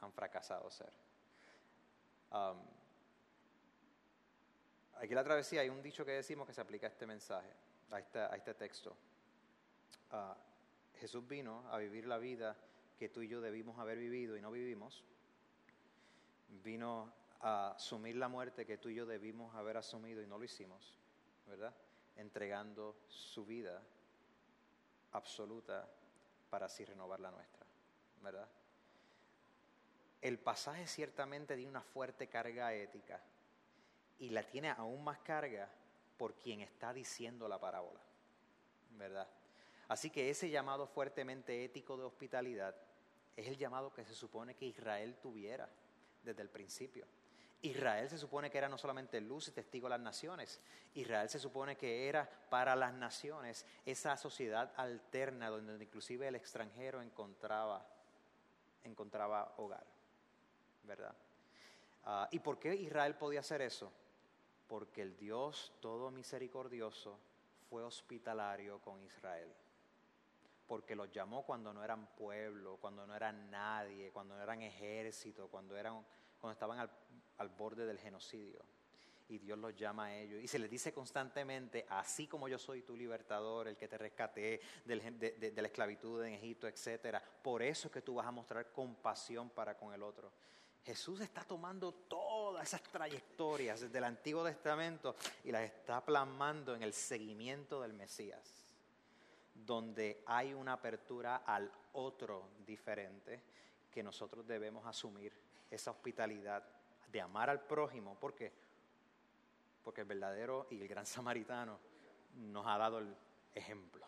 han 0.00 0.12
fracasado 0.12 0.68
ser. 0.68 0.92
Aquí 2.30 2.60
en 5.08 5.14
la 5.14 5.24
travesía 5.24 5.62
hay 5.62 5.68
un 5.68 5.82
dicho 5.82 6.04
que 6.04 6.12
decimos 6.12 6.46
que 6.46 6.52
se 6.52 6.60
aplica 6.60 6.86
a 6.86 6.90
este 6.90 7.06
mensaje, 7.06 7.50
a 7.90 8.36
este 8.36 8.54
texto. 8.54 8.96
Ah, 10.12 10.36
Jesús 10.98 11.26
vino 11.26 11.66
a 11.70 11.78
vivir 11.78 12.06
la 12.06 12.18
vida 12.18 12.56
que 12.98 13.08
tú 13.08 13.22
y 13.22 13.28
yo 13.28 13.40
debimos 13.40 13.78
haber 13.78 13.98
vivido 13.98 14.36
y 14.36 14.42
no 14.42 14.50
vivimos. 14.50 15.02
Vino 16.62 17.12
a 17.40 17.70
asumir 17.70 18.16
la 18.16 18.28
muerte 18.28 18.66
que 18.66 18.76
tú 18.76 18.90
y 18.90 18.96
yo 18.96 19.06
debimos 19.06 19.54
haber 19.54 19.78
asumido 19.78 20.22
y 20.22 20.26
no 20.26 20.36
lo 20.36 20.44
hicimos, 20.44 20.98
¿verdad? 21.46 21.74
Entregando 22.16 22.96
su 23.08 23.46
vida 23.46 23.82
absoluta 25.12 25.88
para 26.50 26.66
así 26.66 26.84
renovar 26.84 27.20
la 27.20 27.30
nuestra, 27.30 27.64
¿verdad? 28.22 28.46
El 30.20 30.38
pasaje 30.38 30.86
ciertamente 30.86 31.54
tiene 31.56 31.70
una 31.70 31.82
fuerte 31.82 32.28
carga 32.28 32.74
ética 32.74 33.20
y 34.18 34.30
la 34.30 34.42
tiene 34.42 34.70
aún 34.70 35.02
más 35.02 35.18
carga 35.20 35.68
por 36.18 36.34
quien 36.34 36.60
está 36.60 36.92
diciendo 36.92 37.48
la 37.48 37.58
parábola, 37.58 38.00
¿verdad? 38.98 39.26
Así 39.88 40.10
que 40.10 40.30
ese 40.30 40.50
llamado 40.50 40.86
fuertemente 40.86 41.64
ético 41.64 41.96
de 41.96 42.04
hospitalidad 42.04 42.76
es 43.36 43.48
el 43.48 43.56
llamado 43.56 43.92
que 43.92 44.04
se 44.04 44.14
supone 44.14 44.54
que 44.54 44.66
Israel 44.66 45.16
tuviera 45.22 45.68
desde 46.22 46.42
el 46.42 46.50
principio. 46.50 47.06
Israel 47.62 48.08
se 48.08 48.18
supone 48.18 48.50
que 48.50 48.58
era 48.58 48.68
no 48.68 48.78
solamente 48.78 49.20
luz 49.20 49.48
y 49.48 49.52
testigo 49.52 49.86
de 49.86 49.90
las 49.90 50.00
naciones, 50.00 50.60
Israel 50.94 51.28
se 51.28 51.38
supone 51.38 51.76
que 51.76 52.08
era 52.08 52.28
para 52.48 52.74
las 52.74 52.94
naciones 52.94 53.66
esa 53.84 54.16
sociedad 54.16 54.72
alterna 54.76 55.50
donde 55.50 55.82
inclusive 55.82 56.28
el 56.28 56.36
extranjero 56.36 57.02
encontraba, 57.02 57.86
encontraba 58.84 59.54
hogar, 59.58 59.84
¿verdad? 60.84 61.14
Ah, 62.04 62.28
¿Y 62.30 62.38
por 62.38 62.58
qué 62.58 62.74
Israel 62.74 63.14
podía 63.16 63.40
hacer 63.40 63.62
eso? 63.62 63.92
Porque 64.66 65.02
el 65.02 65.16
Dios 65.16 65.72
todo 65.80 66.10
misericordioso 66.10 67.18
fue 67.68 67.82
hospitalario 67.82 68.78
con 68.80 69.02
Israel 69.02 69.52
porque 70.66 70.94
los 70.94 71.10
llamó 71.10 71.42
cuando 71.44 71.74
no 71.74 71.82
eran 71.82 72.06
pueblo, 72.14 72.76
cuando 72.80 73.04
no 73.04 73.16
eran 73.16 73.50
nadie, 73.50 74.12
cuando 74.12 74.36
no 74.36 74.42
eran 74.44 74.62
ejército, 74.62 75.48
cuando, 75.48 75.76
eran, 75.76 75.94
cuando 76.40 76.52
estaban 76.52 76.78
al, 76.78 76.88
al 77.38 77.48
borde 77.48 77.86
del 77.86 77.98
genocidio. 77.98 78.60
Y 79.28 79.38
Dios 79.38 79.58
los 79.58 79.74
llama 79.74 80.04
a 80.04 80.14
ellos. 80.16 80.40
Y 80.40 80.46
se 80.46 80.60
les 80.60 80.70
dice 80.70 80.92
constantemente, 80.92 81.86
así 81.88 82.28
como 82.28 82.46
yo 82.46 82.56
soy 82.56 82.82
tu 82.82 82.96
libertador, 82.96 83.66
el 83.66 83.76
que 83.76 83.88
te 83.88 83.98
rescaté 83.98 84.60
de, 84.84 85.00
de- 85.40 85.50
de 85.50 85.60
la 85.60 85.66
esclavitud 85.66 86.22
en 86.22 86.34
Egipto, 86.34 86.68
etcétera. 86.68 87.20
Por 87.42 87.64
eso 87.64 87.88
es 87.88 87.92
que 87.92 88.02
tú 88.02 88.14
vas 88.14 88.28
a 88.28 88.30
mostrar 88.30 88.70
compasión 88.70 89.50
para 89.50 89.76
con 89.76 89.92
el 89.92 90.04
otro. 90.04 90.30
Jesús 90.84 91.20
está 91.20 91.42
tomando 91.42 91.92
todas 91.92 92.66
esas 92.66 92.82
trayectorias 92.82 93.80
desde 93.80 93.98
el 93.98 94.04
Antiguo 94.04 94.44
Testamento 94.44 95.16
y 95.44 95.52
las 95.52 95.62
está 95.62 96.04
plasmando 96.04 96.74
en 96.74 96.82
el 96.82 96.92
seguimiento 96.92 97.80
del 97.82 97.92
Mesías 97.92 98.60
donde 99.66 100.22
hay 100.26 100.54
una 100.54 100.74
apertura 100.74 101.42
al 101.46 101.70
otro 101.92 102.48
diferente 102.66 103.40
que 103.90 104.02
nosotros 104.02 104.46
debemos 104.46 104.86
asumir 104.86 105.32
esa 105.70 105.90
hospitalidad 105.90 106.64
de 107.10 107.20
amar 107.20 107.50
al 107.50 107.60
prójimo. 107.60 108.16
¿Por 108.18 108.34
qué? 108.34 108.52
Porque 109.82 110.02
el 110.02 110.06
verdadero 110.06 110.66
y 110.70 110.80
el 110.80 110.88
gran 110.88 111.06
samaritano 111.06 111.78
nos 112.34 112.66
ha 112.66 112.78
dado 112.78 112.98
el 112.98 113.14
ejemplo. 113.54 114.06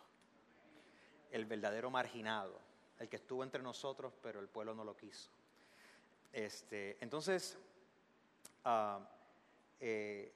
El 1.31 1.47
verdadero 1.47 1.90
marginado 1.90 2.61
el 2.99 3.09
que 3.09 3.16
estuvo 3.16 3.43
entre 3.43 3.62
nosotros, 3.62 4.12
pero 4.23 4.39
el 4.39 4.49
pueblo 4.49 4.74
no 4.74 4.85
lo 4.85 4.97
quiso. 4.97 5.28
Este, 6.33 6.97
entonces, 7.01 7.59
ah, 8.65 9.01
eh, 9.81 10.33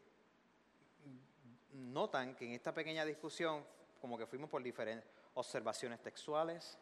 notan 1.72 2.34
que 2.34 2.46
en 2.46 2.52
esta 2.52 2.74
pequeña 2.74 3.04
discusión, 3.04 3.64
como 4.00 4.18
que 4.18 4.26
fuimos 4.26 4.50
por 4.50 4.62
diferentes 4.62 5.08
observaciones 5.34 6.00
textuales, 6.00 6.78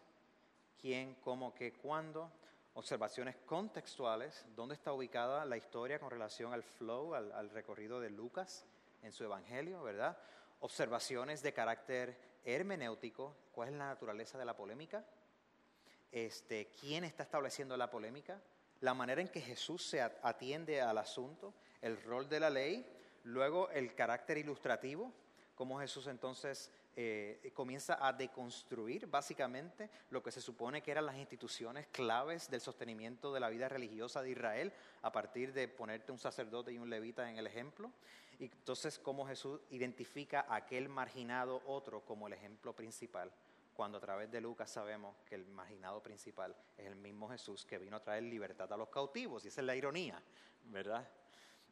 quién, 0.80 1.14
cómo, 1.16 1.54
qué, 1.54 1.72
cuándo, 1.72 2.30
observaciones 2.74 3.36
contextuales, 3.46 4.44
dónde 4.56 4.74
está 4.74 4.92
ubicada 4.92 5.44
la 5.44 5.56
historia 5.56 5.98
con 5.98 6.10
relación 6.10 6.52
al 6.52 6.64
flow, 6.64 7.14
al, 7.14 7.50
recorrido 7.50 8.00
de 8.00 8.10
Lucas 8.10 8.64
en 9.02 9.12
su 9.12 9.24
evangelio, 9.24 9.82
¿verdad? 9.82 10.18
Observaciones 10.60 11.42
de 11.42 11.52
carácter 11.52 12.18
hermenéutico, 12.44 13.34
cuál 13.52 13.68
es 13.68 13.74
la 13.74 13.86
naturaleza 13.86 14.38
de 14.38 14.44
la 14.44 14.56
polémica, 14.56 15.04
este, 16.10 16.68
quién 16.80 17.04
está 17.04 17.22
estableciendo 17.22 17.76
la 17.76 17.90
polémica, 17.90 18.40
la 18.84 18.92
manera 18.92 19.22
en 19.22 19.28
que 19.28 19.40
Jesús 19.40 19.82
se 19.82 20.02
atiende 20.02 20.82
al 20.82 20.98
asunto, 20.98 21.54
el 21.80 22.02
rol 22.02 22.28
de 22.28 22.38
la 22.38 22.50
ley, 22.50 22.86
luego 23.24 23.70
el 23.70 23.94
carácter 23.94 24.36
ilustrativo, 24.36 25.10
cómo 25.54 25.80
Jesús 25.80 26.06
entonces 26.06 26.70
eh, 26.94 27.50
comienza 27.54 28.06
a 28.06 28.12
deconstruir 28.12 29.06
básicamente 29.06 29.88
lo 30.10 30.22
que 30.22 30.30
se 30.30 30.42
supone 30.42 30.82
que 30.82 30.90
eran 30.90 31.06
las 31.06 31.16
instituciones 31.16 31.86
claves 31.86 32.50
del 32.50 32.60
sostenimiento 32.60 33.32
de 33.32 33.40
la 33.40 33.48
vida 33.48 33.70
religiosa 33.70 34.20
de 34.20 34.32
Israel 34.32 34.70
a 35.00 35.10
partir 35.10 35.54
de 35.54 35.66
ponerte 35.66 36.12
un 36.12 36.18
sacerdote 36.18 36.70
y 36.70 36.78
un 36.78 36.90
levita 36.90 37.30
en 37.30 37.38
el 37.38 37.46
ejemplo. 37.46 37.90
Y 38.38 38.44
entonces 38.44 38.98
cómo 38.98 39.26
Jesús 39.26 39.60
identifica 39.70 40.44
a 40.46 40.56
aquel 40.56 40.90
marginado 40.90 41.62
otro 41.66 42.04
como 42.04 42.26
el 42.26 42.34
ejemplo 42.34 42.74
principal, 42.74 43.32
cuando 43.74 43.98
a 43.98 44.00
través 44.00 44.30
de 44.30 44.40
Lucas 44.40 44.70
sabemos 44.70 45.16
que 45.26 45.34
el 45.34 45.46
marginado 45.46 46.02
principal 46.02 46.56
es 46.76 46.86
el 46.86 46.96
mismo 46.96 47.28
Jesús 47.28 47.66
que 47.66 47.78
vino 47.78 47.96
a 47.96 48.02
traer 48.02 48.22
libertad 48.22 48.72
a 48.72 48.76
los 48.76 48.88
cautivos, 48.88 49.44
y 49.44 49.48
esa 49.48 49.60
es 49.60 49.66
la 49.66 49.74
ironía, 49.74 50.22
¿verdad? 50.66 51.06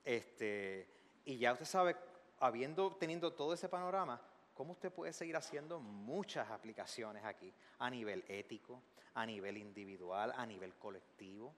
Este, 0.05 0.89
y 1.25 1.39
ya 1.39 1.53
usted 1.53 1.65
sabe, 1.65 1.97
habiendo 2.41 2.97
teniendo 2.97 3.33
todo 3.33 3.55
ese 3.55 3.69
panorama, 3.69 4.21
cómo 4.53 4.73
usted 4.73 4.93
puede 4.93 5.13
seguir 5.13 5.37
haciendo 5.37 5.81
muchas 5.81 6.51
aplicaciones 6.51 7.25
aquí, 7.25 7.55
a 7.79 7.89
nivel 7.89 8.25
ético, 8.29 8.83
a 9.15 9.25
nivel 9.25 9.57
individual, 9.57 10.33
a 10.37 10.45
nivel 10.45 10.75
colectivo, 10.75 11.55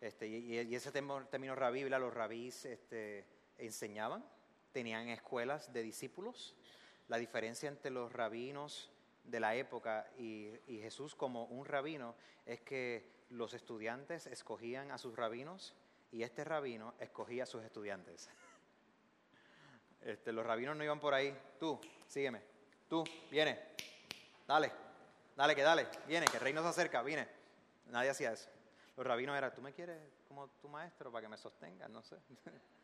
Este, 0.00 0.28
y, 0.28 0.60
y 0.60 0.74
ese 0.76 0.92
término, 0.92 1.56
rabí, 1.56 1.82
los 1.82 2.14
rabís 2.14 2.64
este, 2.64 3.26
enseñaban, 3.58 4.24
tenían 4.70 5.08
escuelas 5.08 5.72
de 5.72 5.82
discípulos. 5.82 6.54
La 7.08 7.16
diferencia 7.16 7.68
entre 7.68 7.90
los 7.90 8.12
rabinos 8.12 8.92
de 9.24 9.40
la 9.40 9.56
época 9.56 10.08
y 10.16 10.60
Jesús 10.80 11.16
como 11.16 11.46
un 11.46 11.66
rabino 11.66 12.14
es 12.46 12.60
que 12.60 13.10
los 13.30 13.52
estudiantes 13.52 14.28
escogían 14.28 14.92
a 14.92 14.98
sus 14.98 15.16
rabinos 15.16 15.74
y 16.12 16.22
este 16.22 16.44
rabino 16.44 16.94
escogía 17.00 17.42
a 17.42 17.46
sus 17.46 17.64
estudiantes. 17.64 18.30
Este, 20.04 20.32
los 20.32 20.44
rabinos 20.44 20.76
no 20.76 20.84
iban 20.84 21.00
por 21.00 21.14
ahí, 21.14 21.34
tú, 21.58 21.80
sígueme, 22.06 22.42
tú, 22.88 23.02
viene, 23.30 23.58
dale, 24.46 24.70
dale, 25.34 25.54
que 25.54 25.62
dale, 25.62 25.88
viene, 26.06 26.26
que 26.26 26.36
el 26.36 26.42
reino 26.42 26.62
se 26.62 26.68
acerca, 26.68 27.02
viene. 27.02 27.26
Nadie 27.86 28.10
hacía 28.10 28.32
eso. 28.32 28.50
Los 28.96 29.06
rabinos 29.06 29.36
eran, 29.36 29.54
¿tú 29.54 29.62
me 29.62 29.72
quieres 29.72 29.98
como 30.28 30.48
tu 30.60 30.68
maestro 30.68 31.10
para 31.10 31.22
que 31.22 31.28
me 31.28 31.38
sostengas? 31.38 31.88
No 31.90 32.02
sé. 32.02 32.16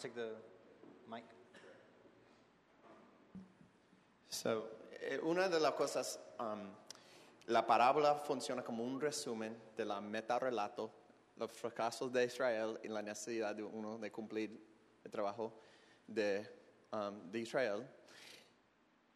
to 0.00 0.08
take 0.08 0.14
the 0.14 0.34
mic? 1.08 1.24
So, 4.28 4.68
eh, 5.00 5.18
una 5.22 5.48
de 5.48 5.60
las 5.60 5.72
cosas, 5.74 6.18
um, 6.38 6.70
la 7.46 7.66
parábola 7.66 8.14
funciona 8.16 8.62
como 8.62 8.84
un 8.84 9.00
resumen 9.00 9.56
de 9.76 9.84
la 9.84 10.00
metarrelato, 10.00 10.90
los 11.36 11.50
fracasos 11.52 12.12
de 12.12 12.24
Israel 12.24 12.78
y 12.82 12.88
la 12.88 13.02
necesidad 13.02 13.54
de 13.54 13.62
uno 13.62 13.98
de 13.98 14.10
cumplir 14.10 14.58
el 15.04 15.10
trabajo 15.10 15.52
de, 16.06 16.46
um, 16.92 17.30
de 17.30 17.38
Israel. 17.40 17.86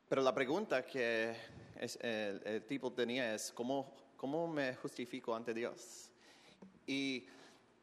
Pero 0.09 0.23
la 0.23 0.35
pregunta 0.35 0.85
que 0.85 1.35
es- 1.77 1.97
el, 2.03 2.43
el 2.45 2.65
tipo 2.67 2.93
tenía 2.93 3.35
es, 3.35 3.53
¿cómo, 3.53 3.95
¿cómo 4.17 4.47
me 4.47 4.75
justifico 4.77 5.35
ante 5.35 5.55
Dios? 5.55 6.11
Y 6.87 7.27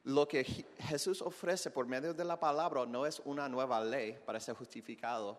lo 0.03 0.27
que 0.27 0.43
Je- 0.45 0.65
Jesús 0.79 1.21
ofrece 1.21 1.69
por 1.71 1.85
medio 1.85 2.13
de 2.13 2.23
la 2.25 2.39
palabra 2.39 2.85
no 2.85 3.05
es 3.05 3.21
una 3.25 3.47
nueva 3.47 3.83
ley 3.83 4.17
para 4.25 4.39
ser 4.39 4.55
justificado. 4.55 5.37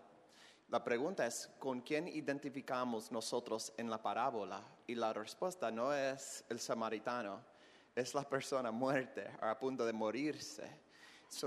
La 0.68 0.82
pregunta 0.82 1.26
es, 1.26 1.51
¿con 1.59 1.80
quién 1.82 2.09
identificamos 2.09 3.12
nosotros 3.12 3.72
en 3.76 3.90
la 3.90 4.01
parábola? 4.02 4.62
Y 4.86 4.94
la 4.94 5.12
respuesta 5.12 5.70
no 5.70 5.93
es 5.93 6.44
el 6.48 6.60
samaritano, 6.60 7.40
es 7.94 8.14
la 8.14 8.22
persona 8.26 8.70
muerta, 8.70 9.36
a 9.40 9.59
punto 9.59 9.84
de 9.84 9.93
morirse. 9.93 10.66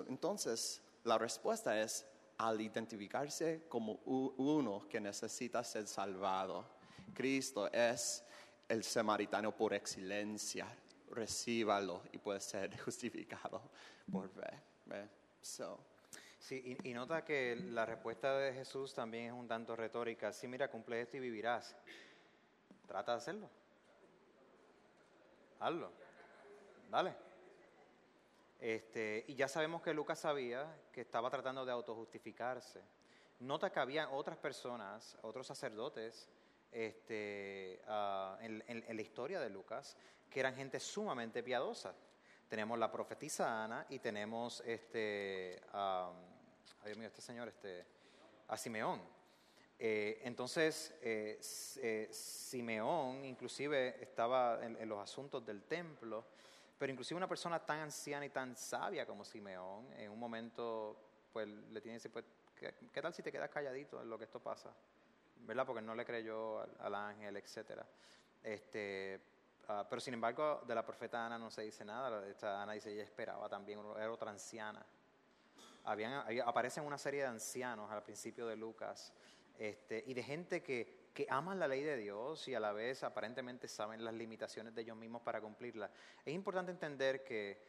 Entonces, 0.08 0.82
la 1.04 1.18
respuesta 1.18 1.80
es 1.82 2.06
al 2.38 2.60
identificarse 2.62 3.66
como 3.70 3.94
uno 4.06 4.88
que 4.90 5.00
necesita 5.00 5.64
ser 5.64 5.88
salvado. 5.88 6.66
Cristo 7.14 7.72
es 7.72 8.24
el 8.68 8.84
samaritano 8.84 9.56
por 9.56 9.74
excelencia. 9.74 10.68
Recíbalo 11.16 12.04
y 12.12 12.18
puede 12.18 12.40
ser 12.40 12.78
justificado 12.84 13.62
por 14.12 14.30
fe. 14.30 14.62
¿ve? 14.86 15.08
So, 15.42 15.80
Sí, 16.46 16.78
y, 16.84 16.94
nota 16.94 17.26
que 17.26 17.56
la 17.56 17.88
respuesta 17.88 18.38
de 18.38 18.54
Jesús 18.54 18.94
también 18.94 19.26
es 19.26 19.32
un 19.32 19.48
tanto 19.48 19.76
retórica. 19.76 20.32
Sí, 20.32 20.48
mira, 20.48 20.70
cumple 20.70 21.02
esto 21.02 21.18
y 21.18 21.20
vivirás. 21.20 21.76
Trata 22.88 23.14
de 23.14 23.18
hacerlo. 23.18 23.50
Hazlo. 25.60 25.92
Dale. 26.92 27.16
Este, 28.60 29.26
y 29.28 29.34
ya 29.34 29.48
sabemos 29.48 29.82
que 29.82 29.92
Lucas 29.92 30.20
sabía 30.20 30.72
que 30.92 31.02
estaba 31.02 31.32
tratando 31.32 31.66
de 31.66 31.72
autojustificarse. 31.72 32.84
Nota 33.40 33.72
que 33.72 33.80
había 33.80 34.12
otras 34.12 34.38
personas, 34.38 35.18
otros 35.24 35.48
sacerdotes, 35.48 36.30
este, 36.72 37.82
ah, 37.88 38.38
en 38.40 38.96
la 38.96 39.02
historia 39.02 39.40
de 39.40 39.50
Lucas, 39.50 39.98
que 40.30 40.40
eran 40.40 40.56
gente 40.56 40.80
sumamente 40.80 41.44
piadosa. 41.44 41.94
Tenemos 42.48 42.78
la 42.78 42.92
profetisa 42.92 43.64
Ana 43.64 43.86
y 43.90 44.00
tenemos 44.00 44.62
este, 44.62 45.62
ah, 45.74 46.12
ay 46.82 46.88
Dios 46.88 46.98
mío, 46.98 47.08
este 47.08 47.22
señor, 47.22 47.48
este, 47.48 47.86
a 48.48 48.58
Simeón. 48.58 49.02
Eh, 49.78 50.22
entonces, 50.24 50.96
eh, 51.02 51.40
eh, 51.82 52.08
Simeón 52.12 53.26
inclusive 53.26 54.02
estaba 54.02 54.64
en, 54.64 54.88
los 54.88 55.00
asuntos 55.00 55.46
del 55.46 55.64
templo, 55.64 56.26
pero 56.78 56.92
inclusive 56.92 57.18
una 57.18 57.28
persona 57.28 57.60
tan 57.60 57.80
anciana 57.80 58.26
y 58.26 58.30
tan 58.30 58.56
sabia 58.56 59.06
como 59.06 59.26
Simeón, 59.26 59.92
en 59.98 60.12
un 60.12 60.20
momento, 60.20 60.98
pues 61.34 61.48
le 61.48 61.82
tiene 61.82 62.00
que 62.00 62.10
decir, 62.10 62.12
pues, 62.12 62.26
¿qué, 62.56 62.74
qué 62.92 63.02
tal 63.02 63.14
si 63.14 63.22
te 63.22 63.32
quedas 63.32 63.50
calladito 63.50 64.02
en 64.02 64.10
lo 64.10 64.18
que 64.18 64.26
esto 64.26 64.40
pasa? 64.40 64.74
¿Verdad? 65.38 65.66
Porque 65.66 65.82
no 65.82 65.94
le 65.94 66.06
creyó 66.06 66.62
al, 66.62 66.76
al 66.80 66.96
ángel, 66.96 67.36
etcétera. 67.36 67.86
Este, 68.42 69.20
ah, 69.68 69.86
pero 69.90 70.00
sin 70.00 70.14
embargo, 70.14 70.62
de 70.68 70.76
la 70.76 70.86
profeta 70.86 71.26
Ana 71.26 71.38
no 71.38 71.50
se 71.50 71.64
dice 71.64 71.86
nada. 71.86 72.28
Esta 72.28 72.62
Ana 72.62 72.74
dice, 72.74 72.92
ella 72.92 73.04
esperaba 73.04 73.50
también, 73.50 73.80
era 73.98 74.12
otra 74.12 74.32
anciana. 74.32 74.86
Habían, 75.84 76.26
ahí 76.28 76.40
aparecen 76.40 76.84
una 76.84 76.98
serie 76.98 77.22
de 77.22 77.28
ancianos 77.28 77.92
al 77.92 78.04
principio 78.04 78.48
de 78.48 78.56
Lucas 78.56 79.14
este, 79.58 80.04
y 80.08 80.14
de 80.14 80.24
gente 80.24 80.64
que, 80.64 81.12
que 81.14 81.28
aman 81.30 81.60
la 81.60 81.68
ley 81.68 81.84
de 81.84 81.96
Dios 81.96 82.48
y 82.48 82.56
a 82.56 82.60
la 82.60 82.72
vez 82.72 83.04
aparentemente 83.04 83.68
saben 83.68 84.04
las 84.04 84.14
limitaciones 84.14 84.74
de 84.74 84.82
ellos 84.82 84.98
mismos 84.98 85.22
para 85.22 85.40
cumplirla. 85.40 85.92
Es 86.26 86.34
importante 86.34 86.72
entender 86.72 87.24
que, 87.24 87.62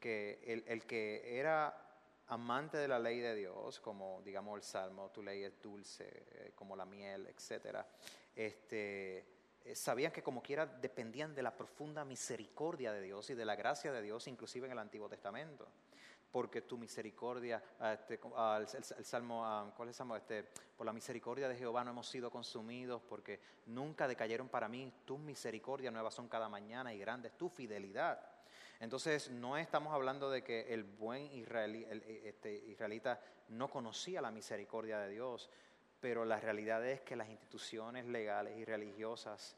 que 0.00 0.42
el, 0.46 0.64
el 0.66 0.84
que 0.84 1.38
era 1.38 1.90
amante 2.30 2.76
de 2.76 2.88
la 2.88 2.98
ley 2.98 3.18
de 3.18 3.34
Dios, 3.34 3.80
como 3.80 4.22
digamos 4.22 4.56
el 4.56 4.62
Salmo, 4.62 5.10
tu 5.10 5.22
ley 5.22 5.42
es 5.42 5.60
dulce, 5.60 6.26
eh, 6.32 6.52
como 6.54 6.76
la 6.76 6.84
miel, 6.84 7.26
etcétera, 7.26 7.86
este, 8.34 9.39
sabían 9.74 10.12
que 10.12 10.22
como 10.22 10.42
quiera 10.42 10.66
dependían 10.66 11.34
de 11.34 11.42
la 11.42 11.56
profunda 11.56 12.04
misericordia 12.04 12.92
de 12.92 13.02
Dios 13.02 13.30
y 13.30 13.34
de 13.34 13.44
la 13.44 13.56
gracia 13.56 13.92
de 13.92 14.02
Dios, 14.02 14.26
inclusive 14.26 14.66
en 14.66 14.72
el 14.72 14.78
Antiguo 14.78 15.08
Testamento 15.08 15.68
porque 16.30 16.62
tu 16.62 16.78
misericordia, 16.78 17.62
ah, 17.80 17.94
este, 17.94 18.20
ah, 18.36 18.60
el, 18.60 19.04
salmo, 19.04 19.44
ah, 19.44 19.72
¿cuál 19.76 19.88
es 19.88 19.94
el 19.94 19.98
salmo? 19.98 20.16
Este, 20.16 20.44
por 20.76 20.86
la 20.86 20.92
misericordia 20.92 21.48
de 21.48 21.56
Jehová 21.56 21.84
no 21.84 21.90
hemos 21.90 22.08
sido 22.08 22.30
consumidos, 22.30 23.02
porque 23.08 23.40
nunca 23.66 24.06
decayeron 24.06 24.48
para 24.48 24.68
mí, 24.68 24.92
tus 25.04 25.18
misericordias 25.18 25.92
nuevas 25.92 26.14
son 26.14 26.28
cada 26.28 26.48
mañana 26.48 26.94
y 26.94 26.98
grande 26.98 27.28
es 27.28 27.38
tu 27.38 27.48
fidelidad. 27.48 28.20
Entonces, 28.78 29.30
no 29.30 29.58
estamos 29.58 29.92
hablando 29.92 30.30
de 30.30 30.42
que 30.42 30.72
el 30.72 30.84
buen 30.84 31.28
eh, 31.32 32.22
este, 32.24 32.54
israelita 32.54 33.20
no 33.48 33.68
conocía 33.68 34.22
la 34.22 34.30
misericordia 34.30 34.98
de 35.00 35.10
Dios, 35.10 35.50
pero 36.00 36.24
la 36.24 36.40
realidad 36.40 36.84
es 36.86 37.00
que 37.02 37.16
las 37.16 37.28
instituciones 37.28 38.06
legales 38.06 38.56
y 38.56 38.64
religiosas 38.64 39.56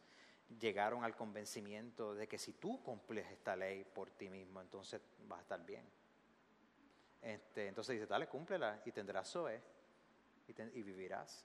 llegaron 0.58 1.04
al 1.04 1.16
convencimiento 1.16 2.14
de 2.14 2.26
que 2.28 2.38
si 2.38 2.54
tú 2.54 2.82
cumples 2.82 3.26
esta 3.30 3.56
ley 3.56 3.84
por 3.84 4.10
ti 4.10 4.28
mismo, 4.28 4.60
entonces 4.60 5.00
vas 5.26 5.38
a 5.38 5.42
estar 5.42 5.64
bien. 5.64 5.88
Este, 7.22 7.68
entonces 7.68 7.94
dice, 7.94 8.06
dale, 8.06 8.26
cúmplela 8.26 8.82
y 8.84 8.90
tendrás 8.92 9.30
Zoe 9.30 9.62
y, 10.48 10.78
y 10.78 10.82
vivirás. 10.82 11.44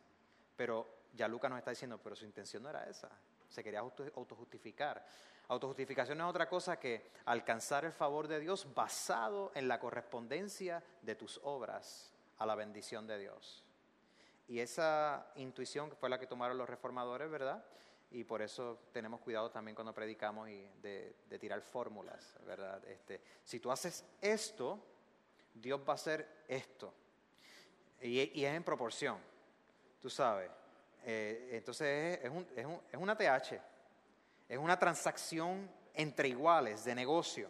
Pero 0.56 0.88
ya 1.14 1.28
Lucas 1.28 1.50
nos 1.52 1.60
está 1.60 1.72
diciendo, 1.72 2.00
pero 2.04 2.16
su 2.16 2.26
intención 2.26 2.64
no 2.64 2.70
era 2.70 2.90
esa. 2.90 3.10
Se 3.48 3.64
quería 3.64 3.80
auto- 3.80 4.12
autojustificar. 4.16 5.06
Autojustificación 5.50 6.20
es 6.20 6.26
otra 6.26 6.50
cosa 6.50 6.80
que 6.80 7.12
alcanzar 7.26 7.86
el 7.86 7.94
favor 7.94 8.28
de 8.28 8.40
Dios 8.40 8.74
basado 8.74 9.52
en 9.56 9.68
la 9.68 9.80
correspondencia 9.80 10.84
de 11.02 11.16
tus 11.16 11.40
obras 11.44 12.12
a 12.40 12.46
la 12.46 12.56
bendición 12.56 13.08
de 13.08 13.20
Dios. 13.20 13.64
Y 14.48 14.60
esa 14.60 15.32
intuición 15.36 15.92
fue 15.98 16.10
la 16.10 16.20
que 16.20 16.28
tomaron 16.28 16.58
los 16.58 16.70
reformadores, 16.70 17.30
¿verdad? 17.30 17.64
Y 18.12 18.24
por 18.24 18.42
eso 18.42 18.80
tenemos 18.94 19.20
cuidado 19.20 19.52
también 19.52 19.76
cuando 19.76 19.94
predicamos 19.94 20.48
y 20.50 20.66
de, 20.82 21.16
tirar 21.40 21.62
fórmulas, 21.62 22.34
¿verdad? 22.46 22.84
Este, 22.86 23.22
si 23.44 23.60
tú 23.60 23.70
haces 23.72 24.06
esto, 24.22 24.80
Dios 25.54 25.82
va 25.82 25.92
a 25.92 25.96
hacer 25.96 26.46
esto. 26.48 26.94
Y, 28.02 28.40
y 28.40 28.46
es 28.46 28.54
en 28.54 28.64
proporción, 28.64 29.18
tú 30.02 30.10
sabes. 30.10 30.50
Eh, 31.04 31.50
entonces 31.54 32.20
es, 32.20 32.26
es 32.26 32.30
un- 32.32 32.48
es 32.56 32.66
un- 32.66 32.82
es 32.92 32.98
una 33.00 33.18
TH, 33.18 33.62
es 34.48 34.58
una 34.58 34.80
transacción 34.80 35.70
entre 35.94 36.30
iguales 36.30 36.86
de 36.86 36.96
negocio. 36.96 37.50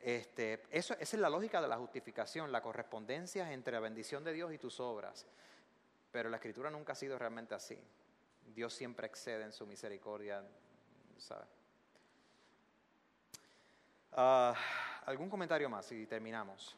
Este, 0.00 0.64
eso, 0.70 0.94
esa 0.94 1.16
es 1.16 1.20
la 1.20 1.30
lógica 1.30 1.60
de 1.62 1.68
la 1.68 1.76
justificación, 1.76 2.50
la 2.50 2.60
correspondencia 2.60 3.52
entre 3.52 3.72
la 3.74 3.80
bendición 3.80 4.24
de 4.24 4.32
Dios 4.32 4.52
y 4.52 4.58
tus 4.58 4.80
obras. 4.80 5.26
Pero 6.12 6.28
la 6.28 6.36
escritura 6.36 6.70
nunca 6.70 6.92
ha 6.92 6.96
sido 6.96 7.18
realmente 7.18 7.54
así. 7.54 7.78
Dios 8.54 8.74
siempre 8.74 9.06
excede 9.06 9.44
en 9.44 9.52
su 9.52 9.66
misericordia, 9.66 10.44
¿sabes? 11.16 11.48
Ah, 14.12 14.54
¿Algún 15.06 15.30
comentario 15.30 15.68
más 15.70 15.90
y 15.90 16.06
terminamos? 16.06 16.76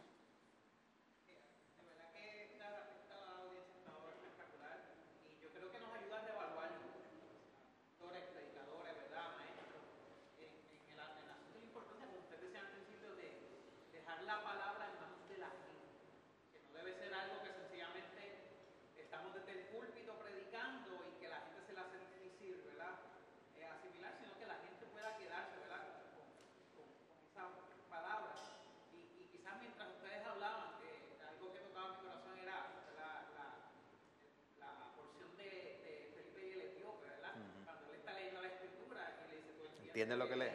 entiende 39.95 40.17
lo 40.17 40.27
que 40.27 40.35
lee. 40.35 40.51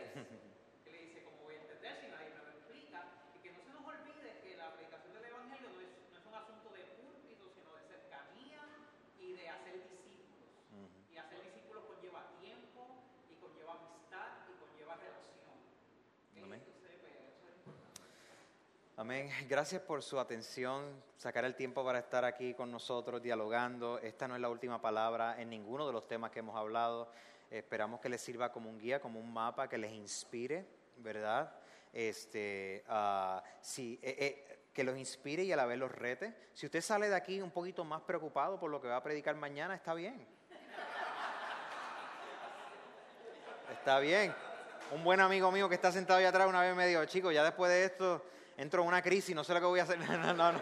Que 0.84 0.92
le 0.92 1.00
dice 1.00 1.24
cómo 1.24 1.48
voy 1.48 1.56
a 1.56 1.62
entender 1.64 1.96
si 1.96 2.12
nadie 2.12 2.28
me 2.36 2.44
lo 2.44 2.52
explica. 2.52 3.08
Y 3.32 3.40
que 3.40 3.54
no 3.56 3.64
se 3.64 3.72
nos 3.72 3.88
olvide 3.88 4.36
que 4.44 4.58
la 4.58 4.76
predicación 4.76 5.14
del 5.16 5.32
Evangelio 5.32 5.70
no 5.72 5.80
es, 5.80 5.88
no 6.12 6.20
es 6.20 6.26
un 6.28 6.36
asunto 6.36 6.68
de 6.76 6.84
púlpito, 7.00 7.48
sino 7.56 7.72
de 7.72 7.88
cercanía 7.88 8.60
y 9.16 9.32
de 9.40 9.48
hacer 9.48 9.80
discípulos. 9.80 10.44
Uh 10.76 10.84
-huh. 10.84 11.16
Y 11.16 11.18
hacer 11.18 11.40
discípulos 11.40 11.88
conlleva 11.88 12.36
tiempo, 12.44 12.84
y 13.32 13.40
conlleva 13.40 13.80
amistad, 13.80 14.44
y 14.52 14.60
conlleva 14.60 15.00
relación. 15.00 15.56
Amén. 16.44 16.60
Pues, 16.60 17.00
Amén. 19.00 19.32
Gracias 19.48 19.82
por 19.84 20.04
su 20.04 20.20
atención, 20.20 20.84
sacar 21.16 21.46
el 21.46 21.56
tiempo 21.56 21.86
para 21.86 22.00
estar 22.00 22.26
aquí 22.26 22.54
con 22.56 22.70
nosotros 22.70 23.24
dialogando. 23.24 24.00
Esta 24.00 24.28
no 24.28 24.36
es 24.36 24.42
la 24.42 24.50
última 24.50 24.82
palabra 24.82 25.40
en 25.40 25.50
ninguno 25.50 25.88
de 25.88 25.94
los 25.94 26.10
temas 26.10 26.30
que 26.30 26.40
hemos 26.40 26.58
hablado. 26.58 27.08
Esperamos 27.50 28.00
que 28.00 28.10
les 28.10 28.22
sirva 28.22 28.52
como 28.52 28.70
un 28.70 28.78
guía, 28.78 29.00
como 29.00 29.20
un 29.20 29.34
mapa, 29.34 29.68
que 29.68 29.78
les 29.78 29.92
inspire, 29.92 30.66
¿verdad? 30.98 31.52
Este, 31.92 32.84
ah, 32.88 33.44
sí, 33.60 34.00
eh, 34.04 34.16
eh, 34.20 34.60
que 34.72 34.84
los 34.84 34.98
inspire 34.98 35.44
y 35.44 35.52
a 35.52 35.56
la 35.56 35.66
vez 35.66 35.80
los 35.80 35.92
rete. 35.92 36.36
Si 36.54 36.68
usted 36.68 36.82
sale 36.82 37.10
de 37.10 37.16
aquí 37.16 37.42
un 37.42 37.52
poquito 37.52 37.84
más 37.84 38.02
preocupado 38.02 38.60
por 38.60 38.70
lo 38.70 38.80
que 38.80 38.88
va 38.88 38.98
a 38.98 39.04
predicar 39.04 39.36
mañana, 39.36 39.74
está 39.74 39.94
bien. 39.96 40.28
Está 43.72 44.00
bien. 44.00 44.34
Un 44.92 45.04
buen 45.04 45.20
amigo 45.20 45.52
mío 45.52 45.68
que 45.70 45.76
está 45.76 45.92
sentado 45.92 46.20
allá 46.20 46.30
atrás 46.30 46.48
una 46.48 46.62
vez 46.62 46.76
me 46.76 46.88
dijo, 46.88 47.04
chico, 47.06 47.32
ya 47.32 47.44
después 47.44 47.72
de 47.72 47.86
esto 47.86 48.24
entro 48.58 48.82
en 48.82 48.90
una 48.90 49.02
crisis, 49.02 49.34
no 49.34 49.44
sé 49.44 49.54
lo 49.54 49.60
que 49.60 49.66
voy 49.66 49.80
a 49.80 49.84
hacer. 49.84 49.98
No, 50.10 50.34
no, 50.34 50.34
no. 50.34 50.62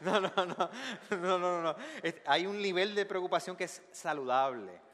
No, 0.00 0.20
no, 0.20 0.46
no. 0.46 0.70
No, 1.10 1.38
no, 1.38 1.62
no. 1.62 1.76
Hay 2.26 2.46
un 2.46 2.60
nivel 2.60 2.94
de 2.94 3.06
preocupación 3.06 3.56
que 3.56 3.64
es 3.64 3.82
saludable. 3.90 4.91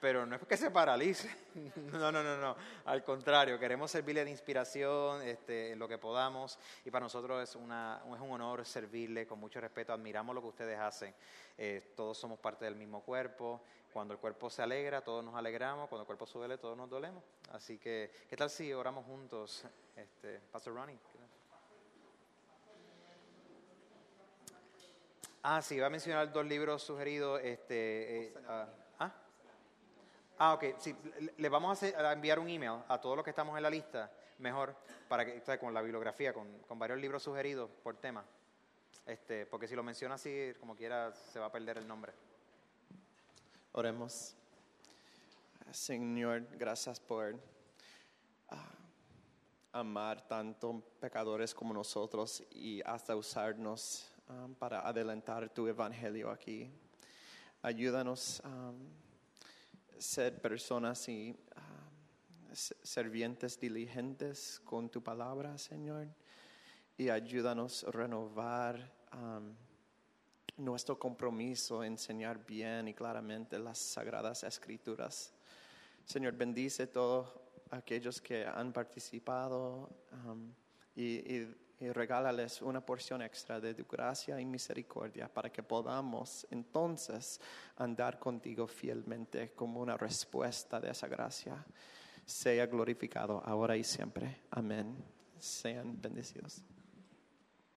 Pero 0.00 0.24
no 0.24 0.36
es 0.36 0.42
que 0.46 0.56
se 0.56 0.70
paralice. 0.70 1.28
No, 1.90 2.12
no, 2.12 2.22
no, 2.22 2.36
no. 2.36 2.56
Al 2.86 3.02
contrario, 3.02 3.58
queremos 3.58 3.90
servirle 3.90 4.24
de 4.24 4.30
inspiración 4.30 5.20
este, 5.22 5.72
en 5.72 5.78
lo 5.78 5.88
que 5.88 5.98
podamos. 5.98 6.58
Y 6.84 6.90
para 6.90 7.04
nosotros 7.04 7.42
es, 7.42 7.56
un 7.56 7.70
honor 7.72 8.64
servirle 8.64 9.26
con 9.26 9.40
mucho 9.40 9.60
respeto. 9.60 9.92
Admiramos 9.92 10.34
lo 10.34 10.40
que 10.40 10.46
ustedes 10.46 10.78
hacen. 10.78 11.14
Eh, 11.58 11.92
todos 11.96 12.16
somos 12.16 12.38
parte 12.38 12.64
del 12.64 12.76
mismo 12.76 13.02
cuerpo. 13.02 13.60
Cuando 13.92 14.14
el 14.14 14.20
cuerpo 14.20 14.48
se 14.48 14.62
alegra, 14.62 15.02
todos 15.02 15.24
nos 15.24 15.34
alegramos. 15.34 15.88
Cuando 15.88 16.02
el 16.02 16.06
cuerpo 16.06 16.26
se 16.26 16.58
todos 16.58 16.76
nos 16.76 16.88
dolemos. 16.88 17.22
Así 17.50 17.78
que, 17.78 18.10
¿qué 18.28 18.36
tal 18.36 18.48
si 18.48 18.72
oramos 18.72 19.04
juntos? 19.04 19.64
Este, 19.96 20.40
Pastor 20.52 20.74
Ronnie. 20.74 20.98
Ah, 25.42 25.60
sí, 25.62 25.78
va 25.78 25.86
a 25.86 25.90
mencionar 25.90 26.32
dos 26.32 26.46
libros 26.46 26.82
sugeridos. 26.82 27.40
Este, 27.42 28.26
eh, 28.26 28.34
ah, 28.46 28.68
¿ah? 30.40 30.54
Ok. 30.54 30.64
Sí, 30.78 30.96
le- 31.36 31.48
vamos 31.48 31.68
a, 31.70 31.72
hacer- 31.72 31.96
a 31.96 32.12
enviar 32.12 32.38
un 32.40 32.48
email 32.48 32.80
a 32.88 33.00
todos 33.00 33.14
los 33.14 33.22
que 33.24 33.30
estamos 33.30 33.56
en 33.56 33.62
la 33.62 33.70
lista, 33.70 34.10
mejor, 34.38 34.74
para 35.08 35.24
que, 35.24 35.40
con 35.58 35.72
la 35.72 35.80
bibliografía, 35.82 36.32
con, 36.32 36.58
con 36.66 36.78
varios 36.78 36.98
libros 36.98 37.22
sugeridos 37.22 37.70
por 37.82 37.96
tema. 37.98 38.24
Este, 39.06 39.46
porque 39.46 39.66
si 39.68 39.74
lo 39.74 39.82
menciona 39.82 40.14
así, 40.16 40.52
como 40.58 40.74
quiera, 40.74 41.12
se 41.14 41.38
va 41.38 41.46
a 41.46 41.52
perder 41.52 41.78
el 41.78 41.86
nombre. 41.86 42.12
Oremos. 43.72 44.34
Señor, 45.70 46.46
gracias 46.56 46.98
por 46.98 47.38
ah, 48.48 48.72
amar 49.72 50.26
tanto 50.26 50.82
pecadores 51.00 51.54
como 51.54 51.72
nosotros 51.72 52.42
y 52.50 52.82
hasta 52.82 53.14
usarnos 53.14 54.10
ah, 54.28 54.48
para 54.58 54.80
adelantar 54.80 55.48
tu 55.50 55.68
evangelio 55.68 56.30
aquí. 56.30 56.70
Ayúdanos 57.62 58.40
a 58.44 58.72
ser 60.00 60.40
personas 60.40 61.08
y 61.08 61.36
s- 62.50 62.74
servientes 62.82 63.58
diligentes 63.60 64.60
con 64.64 64.88
tu 64.90 65.02
palabra, 65.02 65.56
Señor, 65.58 66.08
y 66.96 67.08
ayúdanos 67.08 67.84
a 67.84 67.90
renovar. 67.90 68.92
nuestro 70.56 70.98
compromiso 70.98 71.82
en 71.82 71.92
enseñar 71.92 72.44
bien 72.44 72.86
y 72.88 72.92
claramente 72.92 73.58
las 73.58 73.78
sagradas 73.78 74.44
escrituras. 74.44 75.32
Señor, 76.04 76.34
bendice 76.36 76.82
a 76.82 76.90
todos 76.90 77.32
aquellos 77.70 78.20
que 78.20 78.44
han 78.44 78.70
participado 78.70 79.88
y, 80.94 81.02
y- 81.36 81.56
y 81.80 81.90
regálales 81.90 82.60
una 82.60 82.84
porción 82.84 83.22
extra 83.22 83.58
de 83.58 83.74
tu 83.74 83.84
gracia 83.84 84.38
y 84.38 84.44
misericordia 84.44 85.32
para 85.32 85.50
que 85.50 85.62
podamos 85.62 86.46
entonces 86.50 87.40
andar 87.76 88.18
contigo 88.18 88.66
fielmente 88.66 89.52
como 89.52 89.80
una 89.80 89.96
respuesta 89.96 90.78
de 90.78 90.90
esa 90.90 91.08
gracia. 91.08 91.64
Sea 92.26 92.66
glorificado 92.66 93.42
ahora 93.44 93.76
y 93.76 93.82
siempre. 93.82 94.42
Amén. 94.50 94.94
Sean 95.38 96.00
bendecidos. 96.00 96.62